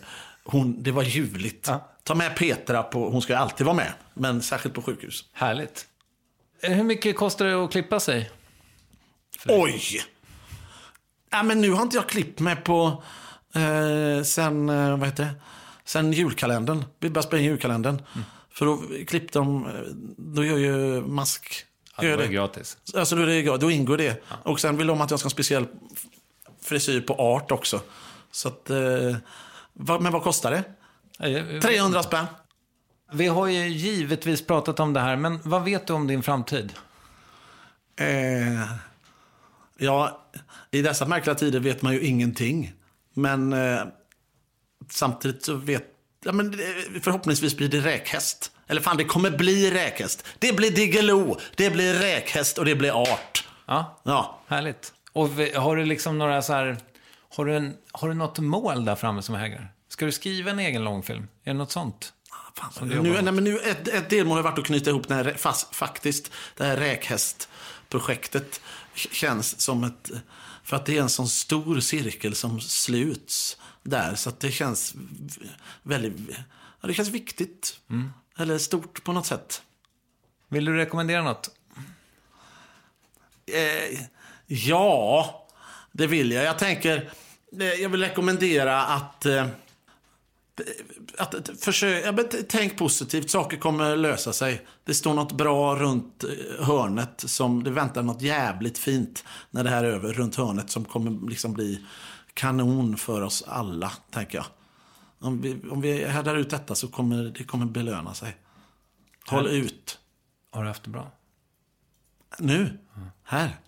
hon, 0.45 0.83
det 0.83 0.91
var 0.93 1.03
ljuvligt. 1.03 1.71
Ta 2.05 2.15
med 2.15 2.37
Petra 2.37 2.83
på, 2.83 3.11
hon 3.11 3.23
ska 3.23 3.33
ju 3.33 3.39
alltid 3.39 3.67
vara 3.67 3.77
med, 3.77 3.93
men 4.15 4.43
särskilt 4.43 4.75
på 4.75 4.83
sjukhus. 4.83 5.25
Härligt. 5.33 5.87
Eh, 6.63 6.71
Hur 6.73 6.85
mycket 6.85 7.17
kostar 7.17 7.45
det 7.45 7.65
att 7.65 7.73
klippa 7.73 8.01
sig? 8.01 8.31
Oj! 9.49 9.83
Ja, 11.31 11.43
men 11.43 11.61
nu 11.61 11.71
har 11.71 11.83
inte 11.83 11.97
jag 11.97 12.09
klippt 12.09 12.41
mig 12.41 12.57
på 12.57 13.03
eh, 13.55 14.23
sen, 14.25 14.69
eh, 14.69 14.97
vad 14.99 15.09
heter 15.09 15.25
det? 15.25 15.31
Sen 15.85 16.13
julkalendern. 16.13 16.85
Vi 16.99 17.11
började 17.11 17.29
spela 17.29 17.41
in 17.43 17.49
julkalendern. 17.49 18.03
För 18.51 18.67
då 18.67 18.83
klippte 19.07 19.39
de, 19.39 19.67
eh, 19.67 19.73
då 20.19 20.45
gör 20.45 20.59
ju 20.59 21.01
mask. 21.01 21.65
Ja, 21.97 22.05
gör 22.05 22.17
var 22.17 22.23
det. 22.25 22.29
gratis. 22.33 22.79
Alltså 22.95 23.17
då, 23.17 23.23
är 23.23 23.27
det, 23.27 23.57
då 23.57 23.71
ingår 23.71 23.97
det. 23.97 24.23
Och 24.45 24.61
sen 24.61 24.77
vill 24.77 24.87
de 24.87 25.01
att 25.01 25.11
jag 25.11 25.19
ska 25.21 25.27
ha 25.27 25.31
en 25.31 25.35
speciell 25.35 25.67
frisyr 26.63 27.01
på 27.01 27.15
art 27.15 27.51
också. 27.53 27.81
Så 28.31 28.49
att, 28.49 28.71
eh, 28.71 29.17
vad, 29.73 30.03
men 30.03 30.13
vad 30.13 30.23
kostar 30.23 30.51
det? 30.51 30.65
Eh, 31.21 31.61
300 31.61 32.03
spänn. 32.03 32.27
Vi 33.13 33.27
har 33.27 33.47
ju 33.47 33.69
givetvis 33.69 34.47
pratat 34.47 34.81
om 34.81 34.93
det 34.93 35.01
här, 35.01 35.17
men 35.17 35.41
vad 35.45 35.65
vet 35.65 35.87
du 35.87 35.93
om 35.93 36.07
din 36.07 36.23
framtid? 36.23 36.73
Eh, 38.01 38.63
ja, 39.79 40.27
i 40.71 40.83
dessa 40.83 41.07
märkliga 41.07 41.35
tider 41.35 41.61
vet 41.61 41.83
man 41.83 41.93
ju 41.93 42.01
ingenting. 42.01 42.73
Men 43.15 43.53
eh, 43.53 43.81
samtidigt 44.91 45.45
så 45.45 45.55
vet... 45.55 45.85
Ja, 46.25 46.33
men 46.33 46.59
förhoppningsvis 47.03 47.57
blir 47.57 47.69
det 47.69 47.81
räkhäst. 47.81 48.53
Eller 48.67 48.81
fan, 48.81 48.97
det 48.97 49.05
kommer 49.05 49.31
bli 49.31 49.71
räkhäst. 49.71 50.27
Det 50.39 50.57
blir 50.57 50.71
Diggiloo, 50.71 51.37
det 51.57 51.71
blir 51.71 51.95
räkhäst 51.95 52.59
och 52.59 52.65
det 52.65 52.75
blir 52.75 53.03
art. 53.03 53.49
Ja, 53.67 54.01
Ja. 54.03 54.41
härligt. 54.47 54.93
Och 55.13 55.29
har 55.57 55.77
du 55.77 55.85
liksom 55.85 56.19
några 56.19 56.43
så 56.43 56.53
här... 56.53 56.77
Har 57.37 57.45
du, 57.45 57.57
en, 57.57 57.75
har 57.93 58.09
du 58.09 58.15
något 58.15 58.39
mål 58.39 58.85
där 58.85 58.95
framme 58.95 59.23
som 59.23 59.35
hägrar? 59.35 59.73
Ska 59.93 60.05
du 60.07 60.13
skriva 60.13 60.51
en 60.51 60.59
egen 60.59 60.85
långfilm? 60.85 61.29
Är 61.45 61.53
det 61.53 61.59
något 61.59 61.73
sånt? 61.73 62.13
Fan, 62.55 62.89
du 62.89 62.95
jobbar 62.95 63.11
nu, 63.11 63.23
nej, 63.23 63.33
men 63.33 63.45
nu, 63.45 63.59
ett, 63.59 63.89
ett 63.89 64.11
delmål 64.11 64.37
har 64.37 64.43
varit 64.43 64.59
att 64.59 64.65
knyta 64.65 64.91
ihop 64.91 65.09
den 65.09 65.17
här, 65.17 65.35
fast, 65.39 65.75
faktiskt, 65.75 66.33
det 66.57 66.65
här 66.65 66.77
räkhästprojektet 66.77 68.61
känns 68.95 69.61
som 69.61 69.85
ett... 69.85 70.11
För 70.65 70.77
att 70.77 70.87
det 70.87 70.97
är 70.99 71.03
en 71.03 71.09
sån 71.09 71.29
stor 71.29 71.81
cirkel 71.81 72.35
som 72.35 72.61
sluts 72.61 73.57
där. 73.83 74.15
Så 74.15 74.29
att 74.29 74.41
det 74.41 74.51
känns 74.53 74.95
väldigt... 75.83 76.37
Ja, 76.81 76.89
det 76.89 76.95
känns 76.95 77.09
viktigt. 77.09 77.81
Eller 78.39 78.59
stort 78.59 79.05
på 79.05 79.13
något 79.13 79.27
sätt. 79.27 79.63
Vill 80.49 80.65
du 80.65 80.77
rekommendera 80.77 81.23
något? 81.23 81.51
Eh, 83.47 84.01
ja, 84.47 85.47
det 85.93 86.07
vill 86.07 86.33
jag. 86.33 86.45
Jag 86.45 86.59
tänker... 86.59 87.11
eh, 87.61 87.67
Jag 87.67 87.89
vill 87.89 88.01
rekommendera 88.01 88.83
att... 88.83 89.27
Eh, 89.27 89.47
att, 91.19 91.35
att 91.35 91.61
försök, 91.61 92.07
ja, 92.07 92.13
men 92.13 92.29
tänk 92.49 92.79
positivt, 92.79 93.31
saker 93.31 93.57
kommer 93.57 93.97
lösa 93.97 94.33
sig. 94.33 94.67
Det 94.85 94.95
står 94.95 95.15
något 95.15 95.33
bra 95.33 95.77
runt 95.77 96.25
eh, 96.25 96.67
hörnet. 96.67 97.25
Som, 97.27 97.65
det 97.65 97.71
väntar 97.71 98.03
något 98.03 98.23
jävligt 98.23 98.79
fint 98.79 99.25
när 99.51 99.65
det 99.65 99.71
här 99.71 99.85
är 99.85 99.89
över 99.89 100.13
runt 100.13 100.37
hörnet 100.37 100.71
som 100.71 100.85
kommer 100.85 101.29
liksom 101.29 101.53
bli 101.53 101.85
kanon 102.35 102.97
för 102.97 103.23
oss 103.23 103.43
alla, 103.47 103.93
tänker 104.11 104.39
jag. 104.39 104.47
Om 105.19 105.41
vi, 105.41 105.61
om 105.71 105.81
vi 105.81 106.05
härdar 106.05 106.37
ut 106.37 106.51
detta 106.51 106.75
så 106.75 106.89
kommer 106.89 107.25
det 107.39 107.45
kommer 107.45 107.67
belöna 107.67 108.15
sig. 108.15 108.37
Håll 109.27 109.47
ut. 109.47 109.99
Har 110.51 110.63
du 110.63 110.69
haft 110.69 110.85
det 110.85 110.91
bra? 110.91 111.11
Nu? 112.39 112.79
Här? 113.23 113.61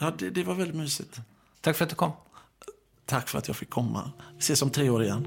Ja, 0.00 0.12
det, 0.18 0.30
det 0.30 0.44
var 0.44 0.54
väldigt 0.54 0.76
mysigt. 0.76 1.20
Tack 1.60 1.76
för 1.76 1.84
att 1.84 1.90
du 1.90 1.96
kom. 1.96 2.12
Tack 3.06 3.28
för 3.28 3.38
att 3.38 3.48
jag 3.48 3.56
fick 3.56 3.70
komma. 3.70 4.10
Vi 4.32 4.38
ses 4.38 4.62
om 4.62 4.70
tre 4.70 4.90
år 4.90 5.02
igen. 5.02 5.26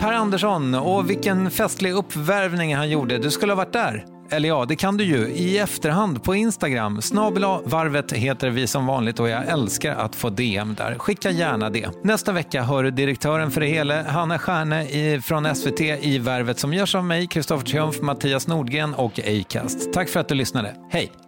Per 0.00 0.12
Andersson 0.12 0.74
och 0.74 1.10
vilken 1.10 1.50
festlig 1.50 1.92
uppvärvning 1.92 2.76
han 2.76 2.90
gjorde. 2.90 3.18
Du 3.18 3.30
skulle 3.30 3.52
ha 3.52 3.56
varit 3.56 3.72
där. 3.72 4.17
Eller 4.30 4.48
ja, 4.48 4.64
det 4.64 4.76
kan 4.76 4.96
du 4.96 5.04
ju 5.04 5.28
i 5.28 5.58
efterhand 5.58 6.22
på 6.22 6.34
Instagram. 6.34 7.02
Snabela 7.02 7.60
varvet 7.64 8.12
heter 8.12 8.50
vi 8.50 8.66
som 8.66 8.86
vanligt 8.86 9.20
och 9.20 9.28
jag 9.28 9.48
älskar 9.48 9.94
att 9.94 10.16
få 10.16 10.30
DM 10.30 10.74
där. 10.74 10.98
Skicka 10.98 11.30
gärna 11.30 11.70
det. 11.70 11.88
Nästa 12.02 12.32
vecka 12.32 12.62
hör 12.62 12.82
du 12.82 12.90
direktören 12.90 13.50
för 13.50 13.60
det 13.60 13.66
hela, 13.66 14.02
Hanna 14.02 14.38
Stjärne 14.38 15.20
från 15.20 15.54
SVT 15.54 15.80
i 15.80 16.18
Värvet 16.18 16.58
som 16.58 16.74
görs 16.74 16.94
av 16.94 17.04
mig, 17.04 17.26
Kristoffer 17.26 17.66
Triumf, 17.66 18.00
Mattias 18.02 18.46
Nordgren 18.46 18.94
och 18.94 19.18
Acast. 19.18 19.92
Tack 19.92 20.08
för 20.08 20.20
att 20.20 20.28
du 20.28 20.34
lyssnade. 20.34 20.74
Hej! 20.90 21.27